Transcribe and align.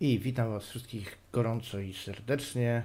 I 0.00 0.18
witam 0.18 0.50
Was 0.50 0.66
wszystkich 0.66 1.18
gorąco 1.32 1.78
i 1.78 1.94
serdecznie 1.94 2.82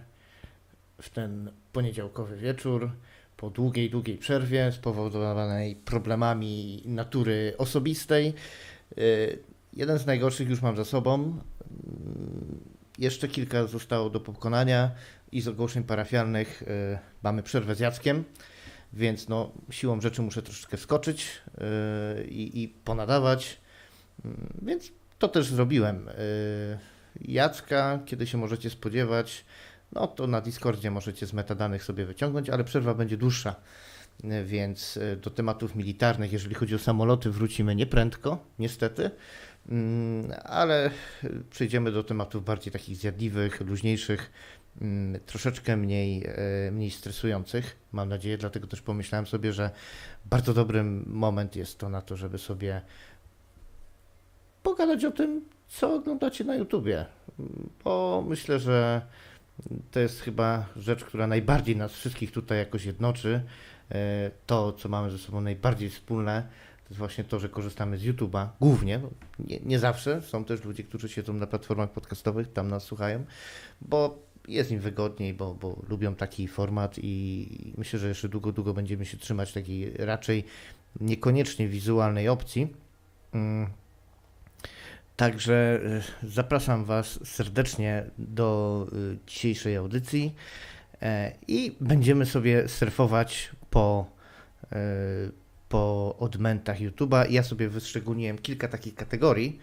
w 1.02 1.10
ten 1.10 1.52
poniedziałkowy 1.73 2.38
wieczór 2.38 2.91
po 3.38 3.50
długiej, 3.50 3.89
długiej 3.89 4.18
przerwie 4.18 4.71
spowodowanej 4.71 5.76
problemami 5.76 6.84
natury 6.86 7.54
osobistej. 7.57 8.34
Y, 8.98 9.39
Jeden 9.73 9.99
z 9.99 10.05
najgorszych 10.05 10.49
już 10.49 10.62
mam 10.62 10.76
za 10.76 10.86
sobą. 10.86 11.39
Jeszcze 12.99 13.27
kilka 13.27 13.68
zostało 13.68 14.09
do 14.09 14.20
pokonania 14.20 14.91
i 15.32 15.41
z 15.41 15.48
ogłoszeń 15.48 15.84
parafialnych 15.84 16.61
y, 16.61 16.66
mamy 17.23 17.43
przerwę 17.43 17.75
z 17.75 17.80
Jackiem, 17.80 18.23
więc 18.93 19.30
no, 19.30 19.52
siłą 19.70 20.02
rzeczy 20.02 20.21
muszę 20.21 20.41
troszeczkę 20.41 20.77
skoczyć 20.77 21.27
y, 22.18 22.23
i, 22.27 22.64
i 22.64 22.68
ponadawać, 22.68 23.64
Mm, 24.25 24.53
więc 24.61 24.91
to 25.20 25.27
też 25.27 25.48
zrobiłem. 25.48 26.09
Jacka, 27.22 27.99
kiedy 28.05 28.27
się 28.27 28.38
możecie 28.38 28.70
spodziewać, 28.70 29.45
no 29.91 30.08
to 30.08 30.27
na 30.27 30.41
Discordzie 30.41 30.91
możecie 30.91 31.26
z 31.26 31.34
metadanych 31.34 31.84
sobie 31.84 32.05
wyciągnąć, 32.05 32.49
ale 32.49 32.63
przerwa 32.63 32.94
będzie 32.94 33.17
dłuższa. 33.17 33.55
Więc 34.45 34.98
y, 34.98 35.17
do 35.22 35.30
tematów 35.30 35.76
militarnych, 35.76 36.34
jeżeli 36.34 36.55
chodzi 36.55 36.76
o 36.76 36.80
samoloty, 36.80 37.31
wrócimy 37.31 37.76
nieprędko, 37.76 38.45
niestety, 38.59 39.12
Mm, 39.70 40.31
ale 40.44 40.91
y, 41.23 41.44
przejdziemy 41.49 41.91
do 41.91 42.03
tematów 42.03 42.45
bardziej 42.45 42.73
takich 42.73 42.98
zjadliwych, 42.98 43.61
luźniejszych, 43.61 44.31
mm, 44.81 45.22
troszeczkę 45.25 45.77
mniej, 45.77 46.27
y, 46.67 46.72
mniej 46.72 46.91
stresujących, 46.91 47.77
mam 47.91 48.09
nadzieję. 48.09 48.38
Dlatego 48.38 48.67
też 48.67 48.81
pomyślałem 48.81 49.27
sobie, 49.27 49.53
że 49.53 49.72
bardzo 50.25 50.53
dobry 50.53 50.84
moment 51.05 51.55
jest 51.55 51.77
to 51.77 51.89
na 51.89 52.02
to, 52.02 52.17
żeby 52.17 52.38
sobie 52.38 52.81
pogadać 54.64 55.05
o 55.05 55.11
tym, 55.11 55.41
co 55.67 55.94
oglądacie 55.95 56.44
na 56.44 56.56
YouTubie. 56.56 57.06
Bo 57.83 58.23
myślę, 58.28 58.59
że 58.59 59.02
to 59.92 60.00
jest 60.00 60.22
chyba 60.22 60.66
rzecz, 60.75 61.03
która 61.03 61.28
najbardziej 61.28 61.75
nas 61.78 61.94
wszystkich 61.94 62.31
tutaj 62.31 62.58
jakoś 62.58 62.86
jednoczy. 62.86 63.42
E, 63.91 64.31
To, 64.45 64.73
co 64.73 64.89
mamy 64.89 65.11
ze 65.11 65.17
sobą 65.17 65.41
najbardziej 65.41 65.89
wspólne, 65.89 66.47
to 66.84 66.89
jest 66.89 66.97
właśnie 66.97 67.23
to, 67.23 67.39
że 67.39 67.50
korzystamy 67.50 67.97
z 67.97 68.03
YouTube'a 68.03 68.47
głównie. 68.61 69.00
Nie, 69.39 69.59
nie 69.59 69.80
zawsze. 69.80 70.22
Są 70.22 70.45
też 70.45 70.64
ludzie, 70.64 70.84
którzy 70.84 71.09
siedzą 71.09 71.34
na 71.34 71.47
platformach 71.47 71.91
podcastowych, 71.91 72.53
tam 72.53 72.67
nas 72.67 72.84
słuchają, 72.84 73.25
bo 73.81 74.19
jest 74.47 74.72
im 74.72 74.80
wygodniej, 74.80 75.34
bo, 75.34 75.56
bo 75.56 75.81
lubią 75.89 76.16
taki 76.16 76.47
format 76.47 76.95
i 76.97 77.73
myślę, 77.78 78.00
że 78.00 78.08
jeszcze 78.08 78.30
długo, 78.30 78.52
długo 78.52 78.73
będziemy 78.73 79.06
się 79.06 79.17
trzymać 79.17 79.53
takiej 79.53 79.94
raczej 79.97 80.44
niekoniecznie 81.00 81.67
wizualnej 81.67 82.30
opcji. 82.30 82.67
Także 85.16 85.80
y, 86.23 86.30
zapraszam 86.30 86.86
Was 86.86 87.19
serdecznie 87.28 88.03
do 88.17 88.88
y, 88.94 89.17
dzisiejszej 89.28 89.75
audycji 89.75 90.36
e, 91.02 91.31
i 91.47 91.75
będziemy 91.81 92.25
sobie 92.25 92.67
surfować 92.67 93.52
po, 93.69 94.06
e, 94.72 94.75
po 95.69 96.16
odmętach 96.19 96.78
YouTube'a. 96.80 97.25
Ja 97.30 97.44
sobie 97.44 97.69
wyszczególniłem 97.69 98.38
kilka 98.38 98.67
takich 98.67 98.95
kategorii, 98.95 99.59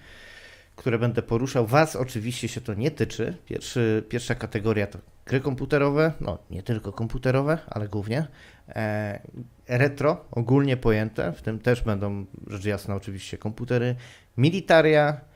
które 0.76 0.98
będę 0.98 1.22
poruszał. 1.22 1.66
Was 1.66 1.96
oczywiście 1.96 2.48
się 2.48 2.60
to 2.60 2.74
nie 2.74 2.90
tyczy. 2.90 3.36
Pierwszy, 3.46 4.04
pierwsza 4.08 4.34
kategoria 4.34 4.86
to 4.86 4.98
gry 5.26 5.40
komputerowe, 5.40 6.12
no 6.20 6.38
nie 6.50 6.62
tylko 6.62 6.92
komputerowe, 6.92 7.58
ale 7.66 7.88
głównie. 7.88 8.26
E, 8.68 9.20
retro, 9.68 10.24
ogólnie 10.30 10.76
pojęte, 10.76 11.32
w 11.32 11.42
tym 11.42 11.58
też 11.58 11.82
będą 11.82 12.26
rzecz 12.46 12.64
jasna 12.64 12.94
oczywiście 12.94 13.38
komputery, 13.38 13.96
militaria, 14.36 15.29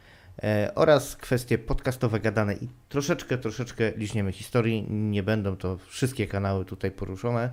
oraz 0.75 1.17
kwestie 1.17 1.59
podcastowe 1.59 2.21
gadane 2.21 2.55
i 2.55 2.69
troszeczkę, 2.89 3.39
troszeczkę 3.39 3.93
liźniemy 3.97 4.33
historii. 4.33 4.87
Nie 4.91 5.23
będą 5.23 5.57
to 5.57 5.79
wszystkie 5.79 6.27
kanały 6.27 6.65
tutaj 6.65 6.91
poruszone, 6.91 7.51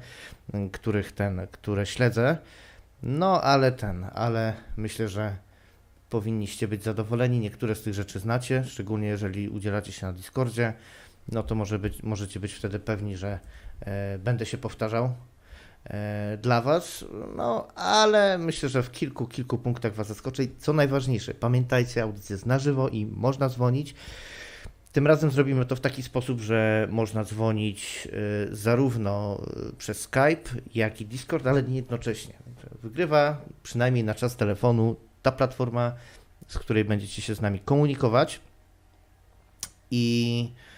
których 0.72 1.12
ten, 1.12 1.48
które 1.52 1.86
śledzę. 1.86 2.38
No, 3.04 3.42
ale 3.42 3.72
ten, 3.72 4.06
ale 4.14 4.54
myślę, 4.78 5.08
że 5.08 5.36
powinniście 6.10 6.68
być 6.68 6.84
zadowoleni. 6.84 7.40
Niektóre 7.40 7.76
z 7.76 7.82
tych 7.82 7.94
rzeczy 7.94 8.20
znacie, 8.20 8.64
szczególnie 8.64 9.08
jeżeli 9.08 9.50
udzielacie 9.50 9.92
się 9.92 10.06
na 10.06 10.14
Discordzie. 10.14 10.74
No 11.28 11.44
to 11.44 11.56
może 11.56 11.80
być, 11.80 12.04
możecie 12.04 12.40
być 12.40 12.54
wtedy 12.54 12.80
pewni, 12.80 13.18
że 13.18 13.40
e, 13.80 14.20
będę 14.20 14.46
się 14.46 14.58
powtarzał 14.58 15.06
e, 15.06 15.12
dla 16.42 16.62
Was. 16.62 17.06
No, 17.36 17.68
ale 17.76 18.38
myślę, 18.38 18.70
że 18.70 18.84
w 18.84 18.92
kilku, 18.92 19.28
kilku 19.28 19.58
punktach 19.58 19.94
Was 19.94 20.08
zaskoczę. 20.08 20.44
I 20.44 20.50
co 20.58 20.74
najważniejsze, 20.74 21.34
pamiętajcie, 21.34 22.04
audycja 22.04 22.34
jest 22.34 22.46
na 22.46 22.60
żywo 22.60 22.90
i 22.90 23.06
można 23.06 23.50
dzwonić. 23.50 23.96
Tym 24.92 25.08
razem 25.08 25.32
zrobimy 25.32 25.66
to 25.66 25.76
w 25.76 25.80
taki 25.80 26.04
sposób, 26.04 26.40
że 26.40 26.88
można 26.92 27.24
dzwonić 27.24 28.08
y, 28.52 28.56
zarówno 28.56 29.42
y, 29.70 29.76
przez 29.76 30.02
Skype, 30.02 30.62
jak 30.76 31.02
i 31.02 31.06
Discord, 31.06 31.48
ale 31.48 31.64
nie 31.64 31.76
jednocześnie. 31.76 32.34
Wygrywa 32.84 33.42
przynajmniej 33.64 34.04
na 34.04 34.16
czas 34.16 34.36
telefonu 34.36 34.96
ta 35.22 35.32
platforma, 35.32 35.94
z 36.48 36.58
której 36.58 36.86
będziecie 36.86 37.22
się 37.22 37.36
z 37.36 37.42
nami 37.42 37.60
komunikować. 37.60 38.40
I 39.92 40.50
e, 40.68 40.71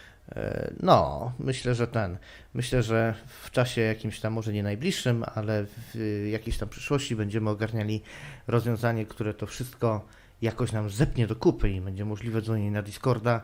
no, 0.80 1.32
myślę, 1.40 1.76
że 1.76 1.88
ten, 1.88 2.18
myślę, 2.54 2.84
że 2.84 3.14
w 3.44 3.52
czasie 3.52 3.82
jakimś 3.82 4.20
tam, 4.20 4.34
może 4.34 4.54
nie 4.54 4.64
najbliższym, 4.64 5.26
ale 5.36 5.66
w 5.66 6.28
jakiejś 6.32 6.58
tam 6.58 6.70
przyszłości 6.70 7.16
będziemy 7.16 7.50
ogarniali 7.50 8.02
rozwiązanie, 8.48 9.06
które 9.06 9.34
to 9.34 9.46
wszystko 9.48 10.06
jakoś 10.42 10.72
nam 10.72 10.90
zepnie 10.90 11.28
do 11.28 11.36
kupy 11.36 11.70
i 11.70 11.82
będzie 11.82 12.06
możliwe 12.06 12.42
dzwonienie 12.42 12.72
na 12.72 12.82
Discorda 12.82 13.42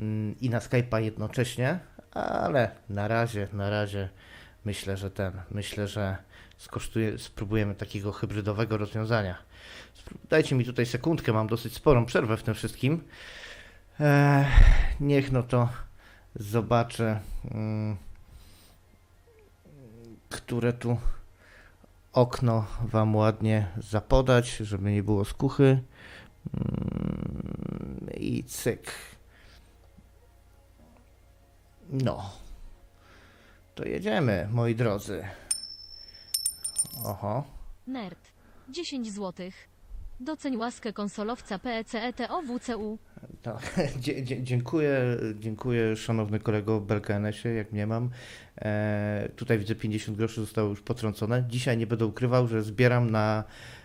mm, 0.00 0.34
i 0.40 0.50
na 0.50 0.58
Skype'a 0.58 1.02
jednocześnie, 1.02 1.78
ale 2.12 2.70
na 2.88 3.08
razie, 3.08 3.48
na 3.52 3.70
razie 3.70 4.08
myślę, 4.64 4.96
że 4.96 5.10
ten, 5.10 5.32
myślę, 5.50 5.88
że 5.88 6.16
skosztuje, 6.58 7.18
spróbujemy 7.18 7.74
takiego 7.74 8.12
hybrydowego 8.12 8.76
rozwiązania. 8.76 9.38
Dajcie 10.30 10.54
mi 10.54 10.64
tutaj 10.64 10.86
sekundkę, 10.86 11.32
mam 11.32 11.46
dosyć 11.46 11.74
sporą 11.74 12.06
przerwę 12.06 12.36
w 12.36 12.42
tym 12.42 12.54
wszystkim. 12.54 13.04
Eee, 14.00 14.46
niech 15.00 15.32
no 15.32 15.42
to 15.42 15.68
zobaczę, 16.36 17.20
mm, 17.50 17.96
które 20.28 20.72
tu 20.72 20.96
okno 22.12 22.66
Wam 22.84 23.16
ładnie 23.16 23.68
zapodać, 23.76 24.56
żeby 24.56 24.92
nie 24.92 25.02
było 25.02 25.24
skuchy. 25.24 25.82
Mm, 26.54 28.10
I 28.16 28.44
cyk. 28.44 28.92
No. 31.88 32.30
To 33.74 33.84
jedziemy, 33.84 34.48
moi 34.50 34.74
drodzy. 34.74 35.24
Oho. 37.04 37.44
Nerd. 37.86 38.18
10 38.68 39.12
zł. 39.12 39.50
Doceń 40.20 40.56
łaskę 40.56 40.92
konsolowca 40.92 41.58
PECETOWCU. 41.58 42.98
Dzie, 44.00 44.42
dziękuję, 44.42 45.16
dziękuję 45.34 45.96
szanowny 45.96 46.40
kolego 46.40 46.80
Belkanesie, 46.80 47.48
jak 47.48 47.72
mnie 47.72 47.86
mam. 47.86 48.10
E, 48.58 49.28
tutaj 49.36 49.58
widzę 49.58 49.74
50 49.74 50.18
groszy 50.18 50.40
zostało 50.40 50.68
już 50.68 50.80
potrącone. 50.80 51.44
Dzisiaj 51.48 51.78
nie 51.78 51.86
będę 51.86 52.06
ukrywał, 52.06 52.48
że 52.48 52.62
zbieram 52.62 53.10
na 53.10 53.44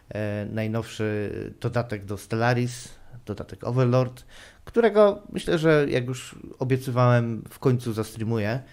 e, 0.10 0.48
najnowszy 0.52 1.32
dodatek 1.62 2.06
do 2.06 2.18
Stellaris, 2.18 2.90
dodatek 3.26 3.64
Overlord, 3.64 4.26
którego 4.66 5.24
myślę, 5.32 5.58
że 5.58 5.86
jak 5.90 6.08
już 6.08 6.36
obiecywałem, 6.60 7.44
w 7.50 7.60
końcu 7.60 7.94
zastreamuję. 7.94 8.64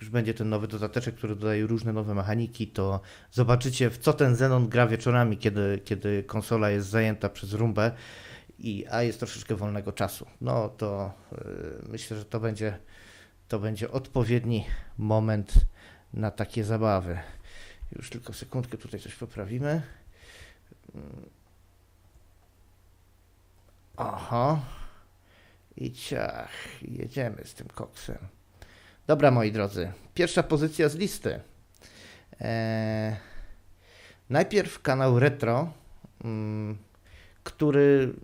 Już 0.00 0.10
będzie 0.10 0.34
ten 0.34 0.48
nowy 0.48 0.68
dodateczek, 0.68 1.14
który 1.14 1.36
dodaje 1.36 1.66
różne 1.66 1.92
nowe 1.92 2.14
mechaniki, 2.14 2.66
to 2.66 3.00
zobaczycie 3.30 3.90
w 3.90 3.98
co 3.98 4.12
ten 4.12 4.32
Xenon 4.32 4.68
gra 4.68 4.86
wieczorami, 4.86 5.38
kiedy, 5.38 5.80
kiedy 5.84 6.22
konsola 6.22 6.70
jest 6.70 6.88
zajęta 6.88 7.28
przez 7.28 7.52
rumbę 7.52 7.92
i, 8.58 8.86
a 8.90 9.02
jest 9.02 9.18
troszeczkę 9.18 9.54
wolnego 9.54 9.92
czasu. 9.92 10.26
No 10.40 10.68
to 10.68 11.12
y, 11.32 11.88
myślę, 11.88 12.16
że 12.16 12.24
to 12.24 12.40
będzie, 12.40 12.78
to 13.48 13.58
będzie 13.58 13.90
odpowiedni 13.90 14.66
moment 14.98 15.54
na 16.12 16.30
takie 16.30 16.64
zabawy. 16.64 17.18
Już 17.96 18.10
tylko 18.10 18.32
sekundkę 18.32 18.78
tutaj 18.78 19.00
coś 19.00 19.14
poprawimy. 19.14 19.82
Oho. 23.96 24.60
I 25.76 25.92
ciach, 25.92 26.50
jedziemy 26.82 27.44
z 27.44 27.54
tym 27.54 27.68
koksem. 27.68 28.39
Dobra, 29.10 29.30
moi 29.30 29.52
drodzy. 29.52 29.92
Pierwsza 30.14 30.42
pozycja 30.42 30.88
z 30.88 30.94
listy. 30.94 31.40
Eee, 32.40 33.16
najpierw 34.28 34.82
kanał 34.82 35.18
Retro, 35.18 35.72
mm, 36.24 36.78
który 37.44 38.14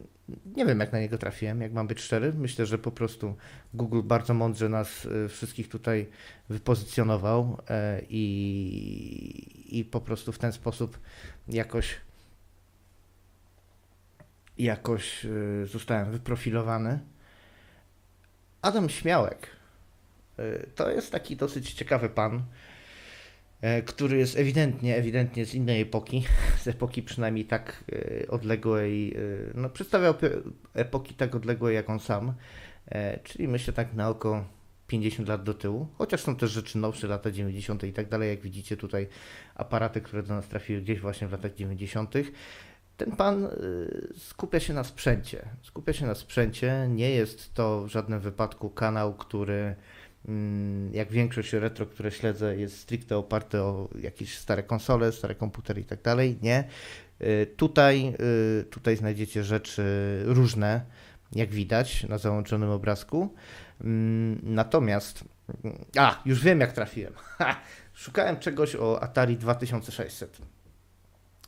nie 0.57 0.67
wiem, 0.67 0.81
jak 0.81 0.93
na 0.93 1.01
niego 1.01 1.19
trafiłem, 1.19 1.61
jak 1.61 1.73
mam 1.73 1.87
być 1.87 2.01
szczery. 2.01 2.33
Myślę, 2.33 2.67
że 2.67 2.79
po 2.79 2.91
prostu 2.91 3.35
Google 3.75 4.03
bardzo 4.03 4.35
mądrze 4.35 4.69
nas 4.69 5.05
y, 5.05 5.29
wszystkich 5.29 5.69
tutaj 5.69 6.07
wypozycjonował 6.49 7.59
e, 7.69 8.01
i, 8.11 9.79
i 9.79 9.85
po 9.85 10.01
prostu 10.01 10.33
w 10.33 10.39
ten 10.39 10.53
sposób 10.53 10.99
jakoś 11.49 12.01
jakoś 14.59 15.25
y, 15.25 15.67
zostałem 15.67 16.11
wyprofilowany. 16.11 16.99
Adam 18.63 18.89
Śmiałek 18.89 19.56
to 20.75 20.91
jest 20.91 21.13
taki 21.13 21.37
dosyć 21.37 21.73
ciekawy 21.73 22.09
pan, 22.09 22.43
y, 23.79 23.83
który 23.83 24.19
jest 24.19 24.39
ewidentnie, 24.39 24.97
ewidentnie 24.97 25.47
z 25.47 25.55
innej 25.55 25.83
epoki, 25.83 26.25
z 26.65 26.69
epoki 26.69 27.03
przynajmniej 27.03 27.45
tak 27.45 27.85
y, 27.93 28.27
odległej, 28.31 29.17
no 29.55 29.71
przedstawiał 29.71 30.15
epoki 30.75 31.15
tak 31.15 31.35
odległej 31.35 31.75
jak 31.75 31.91
on 31.91 32.01
sam, 32.01 32.35
E, 32.89 33.19
czyli 33.25 33.49
myślę 33.49 33.73
tak 33.73 33.95
na 33.95 34.09
oko 34.09 34.45
50 34.87 35.29
lat 35.29 35.43
do 35.43 35.55
tyłu, 35.55 35.89
chociaż 35.99 36.21
są 36.21 36.37
też 36.37 36.51
rzeczy 36.51 36.79
nowsze, 36.79 37.07
lata 37.07 37.31
90. 37.31 37.85
i 37.85 37.93
tak 37.93 38.09
dalej, 38.09 38.31
jak 38.31 38.41
widzicie 38.41 38.77
tutaj 38.77 39.09
aparaty, 39.55 40.01
które 40.01 40.23
do 40.23 40.35
nas 40.35 40.49
trafiły 40.49 40.81
gdzieś 40.81 41.01
właśnie 41.01 41.29
w 41.29 41.33
latach 41.33 41.55
90. 41.55 42.15
Ten 42.97 43.17
pan 43.17 43.49
skupia 44.17 44.61
się 44.61 44.75
na 44.75 44.85
sprzęcie. 44.85 45.49
Skupia 45.63 45.93
się 45.93 46.07
na 46.07 46.15
sprzęcie. 46.15 46.89
Nie 46.91 47.11
jest 47.11 47.55
to 47.55 47.83
w 47.83 47.89
żadnym 47.89 48.21
wypadku 48.21 48.71
kanał, 48.71 49.15
który 49.15 49.75
jak 50.93 51.11
większość 51.13 51.53
retro, 51.53 51.87
które 51.87 52.11
śledzę, 52.11 52.57
jest 52.57 52.79
stricte 52.79 53.17
oparty 53.17 53.61
o 53.61 53.89
jakieś 54.01 54.39
stare 54.39 54.63
konsole, 54.63 55.13
stare 55.13 55.35
komputery 55.35 55.81
i 55.81 55.85
tak 55.85 56.03
dalej. 56.03 56.39
Nie. 56.43 56.65
Y, 57.23 57.47
Tutaj, 57.57 58.15
y, 58.61 58.65
tutaj 58.65 58.97
znajdziecie 58.97 59.45
rzeczy 59.45 59.83
różne, 60.25 60.81
jak 61.33 61.51
widać 61.51 62.05
na 62.05 62.19
załączonym 62.19 62.71
obrazku. 62.71 63.35
Mm, 63.81 64.41
Natomiast, 64.43 65.25
a, 65.99 66.23
już 66.25 66.43
wiem 66.43 66.61
jak 66.61 66.73
trafiłem. 66.73 67.13
Ha, 67.39 67.61
szukałem 67.95 68.39
czegoś 68.39 68.77
o 68.77 69.03
Atari 69.03 69.37
2600. 69.37 70.39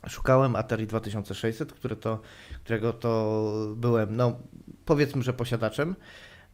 Szukałem 0.09 0.57
Atari 0.57 0.87
2600, 0.87 1.73
które 1.73 1.97
to, 1.97 2.21
którego 2.65 2.93
to 2.93 3.43
byłem, 3.77 4.17
no 4.17 4.39
powiedzmy, 4.85 5.23
że 5.23 5.33
posiadaczem. 5.33 5.95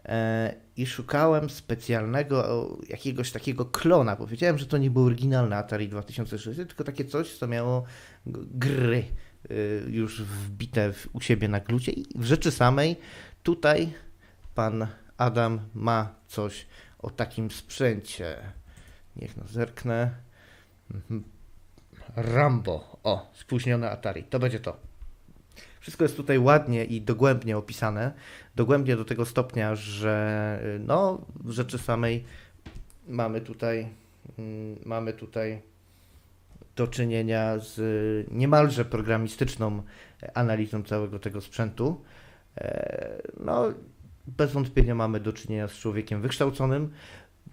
E, 0.05 0.55
I 0.77 0.87
szukałem 0.87 1.51
specjalnego 1.51 2.69
jakiegoś 2.89 3.33
takiego 3.33 3.65
klona. 3.65 4.17
Powiedziałem, 4.17 4.59
że 4.59 4.67
to 4.67 4.79
nie 4.79 4.91
był 4.91 5.05
oryginalny 5.05 5.57
Atari 5.57 5.89
2600, 5.89 6.69
tylko 6.69 6.85
takie 6.85 7.05
coś, 7.05 7.39
co 7.39 7.47
miało 7.47 7.85
gry 8.27 9.05
y, 9.51 9.85
już 9.89 10.23
wbite 10.23 10.93
u 11.13 11.21
siebie 11.21 11.49
na 11.49 11.61
glucie. 11.61 11.93
I 11.93 12.07
w 12.15 12.25
rzeczy 12.25 12.51
samej 12.51 12.97
tutaj 13.43 13.93
pan 14.55 14.87
Adam 15.17 15.61
ma 15.75 16.15
coś 16.27 16.67
o 16.99 17.11
takim 17.11 17.51
sprzęcie. 17.51 18.37
Niech 19.17 19.37
no 19.37 19.45
zerknę. 19.47 20.11
Mhm. 20.95 21.25
Rambo. 22.17 22.99
O, 23.03 23.33
spóźnione 23.35 23.91
Atari. 23.91 24.25
To 24.25 24.39
będzie 24.39 24.61
to. 24.61 24.77
Wszystko 25.85 26.05
jest 26.05 26.17
tutaj 26.17 26.39
ładnie 26.39 26.85
i 26.85 27.01
dogłębnie 27.01 27.57
opisane. 27.57 28.13
Dogłębnie 28.57 28.97
do 28.97 29.05
tego 29.05 29.25
stopnia, 29.25 29.75
że 29.75 30.61
y, 30.77 30.79
no, 30.79 31.27
w 31.45 31.51
rzeczy 31.51 31.79
samej 31.79 32.25
mamy 33.09 33.41
tutaj, 33.41 33.89
mm, 34.39 34.77
mamy 34.85 35.13
tutaj 35.13 35.63
do 36.77 36.87
czynienia 36.87 37.59
z 37.59 37.79
y, 37.79 38.27
niemalże 38.31 38.85
programistyczną 38.85 39.83
analizą 40.35 40.83
całego 40.83 41.19
tego 41.19 41.41
sprzętu. 41.41 42.01
E, 42.59 43.23
No, 43.41 43.73
bez 44.27 44.53
wątpienia 44.53 44.95
mamy 44.95 45.21
do 45.21 45.33
czynienia 45.33 45.69
z 45.69 45.73
człowiekiem 45.73 46.23
wykształconym. 46.23 46.91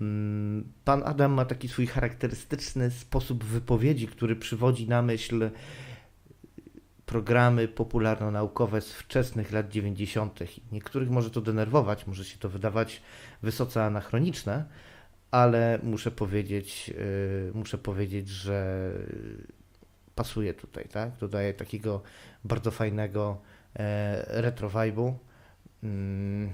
Mm, 0.01 0.72
Pan 0.86 1.04
Adam 1.06 1.31
ma 1.31 1.45
taki 1.45 1.68
swój 1.68 1.88
charakterystyczny 1.88 2.92
sposób 2.92 3.44
wypowiedzi, 3.44 4.07
który 4.07 4.36
przywodzi 4.36 4.88
na 4.89 5.01
myśl 5.01 5.50
programy 7.12 7.68
popularno-naukowe 7.68 8.81
z 8.81 8.94
wczesnych 8.94 9.52
lat 9.52 9.69
90. 9.69 10.40
Niektórych 10.72 11.10
może 11.10 11.30
to 11.30 11.42
denerwować, 11.42 12.08
może 12.08 12.25
się 12.25 12.38
to 12.38 12.50
wydawać 12.50 13.02
wysoce 13.44 13.84
anachroniczne, 13.86 14.66
ale 15.31 15.80
muszę 15.84 16.12
powiedzieć, 16.12 16.90
yy, 16.90 17.52
muszę 17.54 17.78
powiedzieć, 17.78 18.30
że 18.30 18.92
pasuje 20.16 20.54
tutaj, 20.54 20.88
tak? 20.92 21.18
Dodaje 21.19 21.54
takiego 21.54 22.02
bardzo 22.44 22.72
fajnego 22.72 23.42
e, 23.75 24.42
retro 24.42 24.69
vibe'u. 24.69 25.13
Mm, 25.84 26.50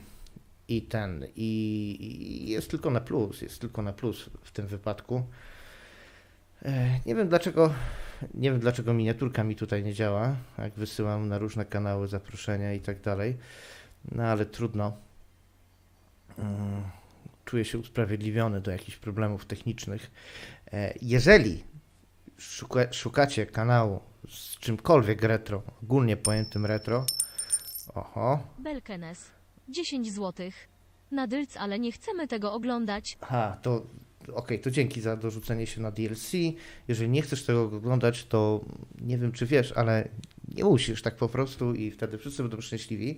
I 0.68 0.81
ten, 0.81 1.25
i 1.36 2.45
jest 2.48 2.71
tylko 2.71 2.89
na 2.89 3.01
plus, 3.01 3.42
jest 3.42 3.62
tylko 3.62 3.81
na 3.81 3.94
plus 3.94 4.30
w 4.44 4.51
tym 4.51 4.68
wypadku. 4.68 5.24
E, 6.65 7.00
Nie 7.06 7.15
wiem 7.15 7.30
dlaczego, 7.30 7.74
nie 8.33 8.51
wiem 8.51 8.59
dlaczego 8.59 8.94
miniaturka 8.94 9.44
mi 9.44 9.56
tutaj 9.56 9.83
nie 9.83 9.94
działa, 9.94 10.36
jak 10.57 10.74
wysyłam 10.74 11.27
na 11.27 11.38
różne 11.38 11.65
kanały 11.65 12.07
zaproszenia 12.07 12.74
i 12.74 12.80
tak 12.80 13.01
dalej, 13.01 13.38
no 14.12 14.24
ale 14.24 14.45
trudno. 14.45 14.98
Mm, 16.39 16.83
Czuję 17.45 17.65
się 17.65 17.77
usprawiedliwiony 17.80 18.62
do 18.62 18.71
jakichś 18.71 18.98
problemów 18.98 19.45
technicznych. 19.45 20.12
E, 20.74 20.94
Jeżeli 21.01 21.63
szuka, 22.38 22.94
szukacie 22.94 23.45
kanału 23.45 24.00
z 24.30 24.57
czymkolwiek 24.59 25.21
retro, 25.24 25.63
ogólnie 25.83 26.18
pojętym 26.18 26.65
retro, 26.65 27.06
oho, 27.95 28.39
Belkenes. 28.59 29.31
10 29.69 30.13
złotych. 30.13 30.68
Na 31.12 31.27
dylc, 31.27 31.57
ale 31.57 31.80
nie 31.80 31.92
chcemy 31.92 32.27
tego 32.27 32.54
oglądać. 32.54 33.18
Ha, 33.21 33.57
to 33.62 33.81
okej, 34.33 34.59
to 34.59 34.71
dzięki 34.71 35.01
za 35.01 35.15
dorzucenie 35.15 35.67
się 35.67 35.81
na 35.81 35.91
DLC. 35.91 36.31
Jeżeli 36.87 37.09
nie 37.09 37.21
chcesz 37.21 37.43
tego 37.43 37.63
oglądać, 37.63 38.25
to 38.25 38.65
nie 39.01 39.17
wiem, 39.17 39.31
czy 39.31 39.45
wiesz, 39.45 39.71
ale 39.71 40.09
nie 40.55 40.63
musisz 40.63 41.01
tak 41.01 41.15
po 41.15 41.29
prostu 41.29 41.73
i 41.73 41.91
wtedy 41.91 42.17
wszyscy 42.17 42.43
będą 42.43 42.61
szczęśliwi. 42.61 43.17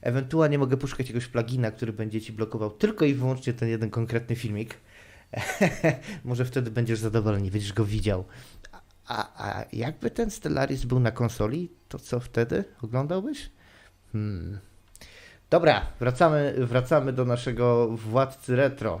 Ewentualnie 0.00 0.58
mogę 0.58 0.76
puszczać 0.76 0.98
jakiegoś 0.98 1.26
plugina, 1.26 1.70
który 1.70 1.92
będzie 1.92 2.20
ci 2.20 2.32
blokował 2.32 2.70
tylko 2.70 3.04
i 3.04 3.14
wyłącznie 3.14 3.52
ten 3.52 3.68
jeden 3.68 3.90
konkretny 3.90 4.36
filmik. 4.36 4.74
Może 6.24 6.44
wtedy 6.44 6.70
będziesz 6.70 6.98
zadowolony, 6.98 7.50
będziesz 7.50 7.72
go 7.72 7.84
widział. 7.84 8.24
A, 9.06 9.48
a 9.48 9.64
jakby 9.72 10.10
ten 10.10 10.30
Stellaris 10.30 10.84
był 10.84 11.00
na 11.00 11.10
konsoli, 11.10 11.70
to 11.88 11.98
co 11.98 12.20
wtedy 12.20 12.64
oglądałbyś? 12.82 13.50
Hmm. 14.12 14.58
Dobra, 15.50 15.86
wracamy, 16.00 16.54
wracamy 16.58 17.12
do 17.12 17.24
naszego 17.24 17.88
władcy 17.88 18.56
retro. 18.56 19.00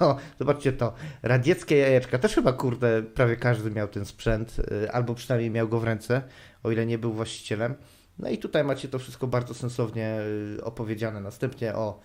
No, 0.00 0.16
zobaczcie 0.38 0.72
to. 0.72 0.92
Radzieckie 1.22 1.76
jajeczka. 1.76 2.18
Też 2.18 2.34
chyba, 2.34 2.52
kurde, 2.52 3.02
prawie 3.02 3.36
każdy 3.36 3.70
miał 3.70 3.88
ten 3.88 4.04
sprzęt, 4.04 4.56
y, 4.58 4.92
albo 4.92 5.14
przynajmniej 5.14 5.50
miał 5.50 5.68
go 5.68 5.80
w 5.80 5.84
ręce, 5.84 6.22
o 6.62 6.70
ile 6.70 6.86
nie 6.86 6.98
był 6.98 7.12
właścicielem. 7.12 7.74
No 8.18 8.28
i 8.28 8.38
tutaj 8.38 8.64
macie 8.64 8.88
to 8.88 8.98
wszystko 8.98 9.26
bardzo 9.26 9.54
sensownie 9.54 10.18
y, 10.58 10.64
opowiedziane. 10.64 11.20
Następnie 11.20 11.74
o 11.74 12.00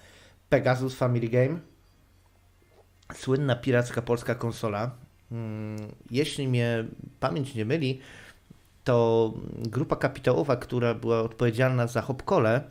Pegasus 0.49 0.95
Family 0.95 1.27
Game. 1.29 1.59
Słynna 3.13 3.55
piracka 3.55 4.01
polska 4.01 4.35
konsola. 4.35 4.91
Mm, 5.31 5.77
Jeśli 6.11 6.47
mnie 6.47 6.85
pamięć 7.19 7.55
nie 7.55 7.65
myli, 7.65 8.01
to 8.83 9.33
grupa 9.55 9.95
kapitałowa, 9.95 10.55
która 10.55 10.93
była 10.93 11.21
odpowiedzialna 11.21 11.87
za 11.87 12.01
Hopkole, 12.01 12.61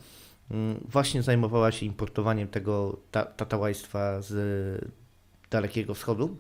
właśnie 0.89 1.23
zajmowała 1.23 1.73
się 1.73 1.87
importowaniem 1.87 2.49
tego 2.49 3.01
ta 3.11 3.25
tatałajstwa 3.25 4.23
z 4.23 4.35
Dalekiego 5.51 5.95
Wschodu. 5.95 6.37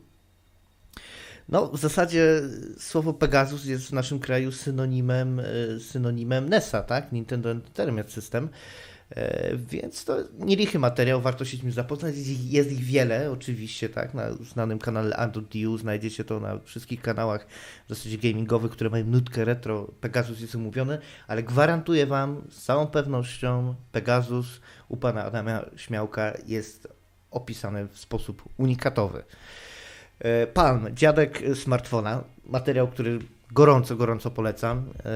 No, 1.49 1.69
w 1.69 1.79
zasadzie 1.79 2.43
słowo 2.79 3.13
Pegasus 3.13 3.65
jest 3.65 3.89
w 3.89 3.93
naszym 3.93 4.19
kraju 4.19 4.53
synonimem, 4.53 5.41
e, 5.41 5.45
synonimem 5.81 6.49
NES-a, 6.49 6.83
tak? 6.83 7.13
Nintendo 7.13 7.51
Entertainment 7.51 8.13
System. 8.13 8.49
E, 9.11 9.57
Więc 9.57 10.05
to 10.05 10.17
nielichy 10.39 10.79
materiał, 10.79 11.21
warto 11.21 11.45
się 11.45 11.57
z 11.57 11.63
nim 11.63 11.73
zapoznać. 11.73 12.15
Jest 12.45 12.73
ich, 12.73 12.85
wiele, 12.85 13.31
oczywiście, 13.31 13.89
tak? 13.89 14.15
Na 14.15 14.33
znanym 14.33 14.79
kanale 14.79 15.17
Android 15.17 15.81
znajdziecie 15.81 16.25
to 16.25 16.41
na 16.41 16.59
wszystkich 16.59 17.03
kanałach 17.03 17.47
w 17.87 17.89
zasadzie 17.89 18.19
gamingowych, 18.19 18.73
które 18.73 18.91
mają 18.91 19.07
nutkę 19.07 19.45
retro. 19.45 19.91
Pegasus 20.01 20.41
jest 20.41 20.55
umówiony, 20.55 20.99
ale 21.29 21.43
gwarantuję 21.43 22.07
Wam 22.07 22.43
z 22.51 22.63
całą 22.63 22.87
pewnością, 22.87 23.75
Pegasus 23.93 24.61
u 24.89 24.97
pana 24.97 25.25
Adama 25.25 25.65
Śmiałka 25.77 26.33
jest 26.47 26.89
opisany 27.31 27.89
w 27.89 27.99
sposób 27.99 28.43
unikatowy. 28.57 29.23
E, 30.19 30.47
Palm, 30.47 30.87
dziadek 30.95 31.43
smartfona, 31.55 32.25
materiał, 32.45 32.89
który 32.89 33.19
gorąco, 33.53 33.97
gorąco 33.97 34.31
polecam. 34.31 34.93
E, 35.05 35.13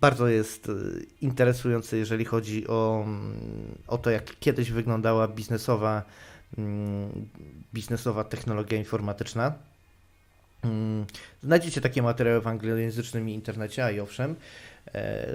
Bardzo 0.00 0.28
jest 0.28 0.68
e, 0.68 0.72
interesujący, 1.20 1.98
jeżeli 1.98 2.24
chodzi 2.24 2.68
o, 2.68 3.02
mm, 3.06 3.38
o 3.86 3.98
to, 3.98 4.10
jak 4.10 4.38
kiedyś 4.40 4.70
wyglądała 4.70 5.28
biznesowa, 5.28 6.02
mm, 6.58 7.28
biznesowa 7.74 8.24
technologia 8.24 8.78
informatyczna. 8.78 9.52
Mm, 10.64 11.06
Znajdziecie 11.42 11.80
takie 11.80 12.02
materiały 12.02 12.40
w 12.40 12.46
anglojęzycznym 12.46 13.28
internecie, 13.28 13.84
a 13.84 13.90
i 13.90 14.00
owszem. 14.00 14.36
E, 14.94 15.34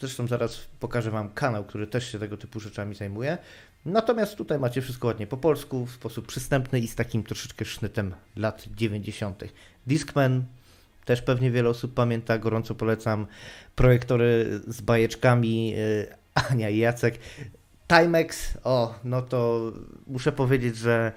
Zresztą 0.00 0.26
zaraz 0.26 0.60
pokażę 0.80 1.10
Wam 1.10 1.30
kanał, 1.30 1.64
który 1.64 1.86
też 1.86 2.12
się 2.12 2.18
tego 2.18 2.36
typu 2.36 2.60
rzeczami 2.60 2.94
zajmuje. 2.94 3.38
Natomiast 3.86 4.36
tutaj 4.36 4.58
macie 4.58 4.82
wszystko 4.82 5.06
ładnie 5.06 5.26
po 5.26 5.36
polsku, 5.36 5.86
w 5.86 5.92
sposób 5.92 6.26
przystępny 6.26 6.78
i 6.80 6.88
z 6.88 6.94
takim 6.94 7.22
troszeczkę 7.22 7.64
sznytem 7.64 8.14
lat 8.36 8.64
90. 8.76 9.44
Discman, 9.86 10.44
też 11.08 11.22
pewnie 11.22 11.50
wiele 11.50 11.68
osób 11.68 11.94
pamięta, 11.94 12.38
gorąco 12.38 12.74
polecam. 12.74 13.26
Projektory 13.76 14.60
z 14.66 14.80
bajeczkami, 14.80 15.74
e, 15.74 16.16
Ania 16.50 16.70
i 16.70 16.78
Jacek. 16.78 17.18
Timex, 17.88 18.58
o, 18.64 18.94
no 19.04 19.22
to 19.22 19.72
muszę 20.06 20.32
powiedzieć, 20.32 20.76
że 20.76 21.12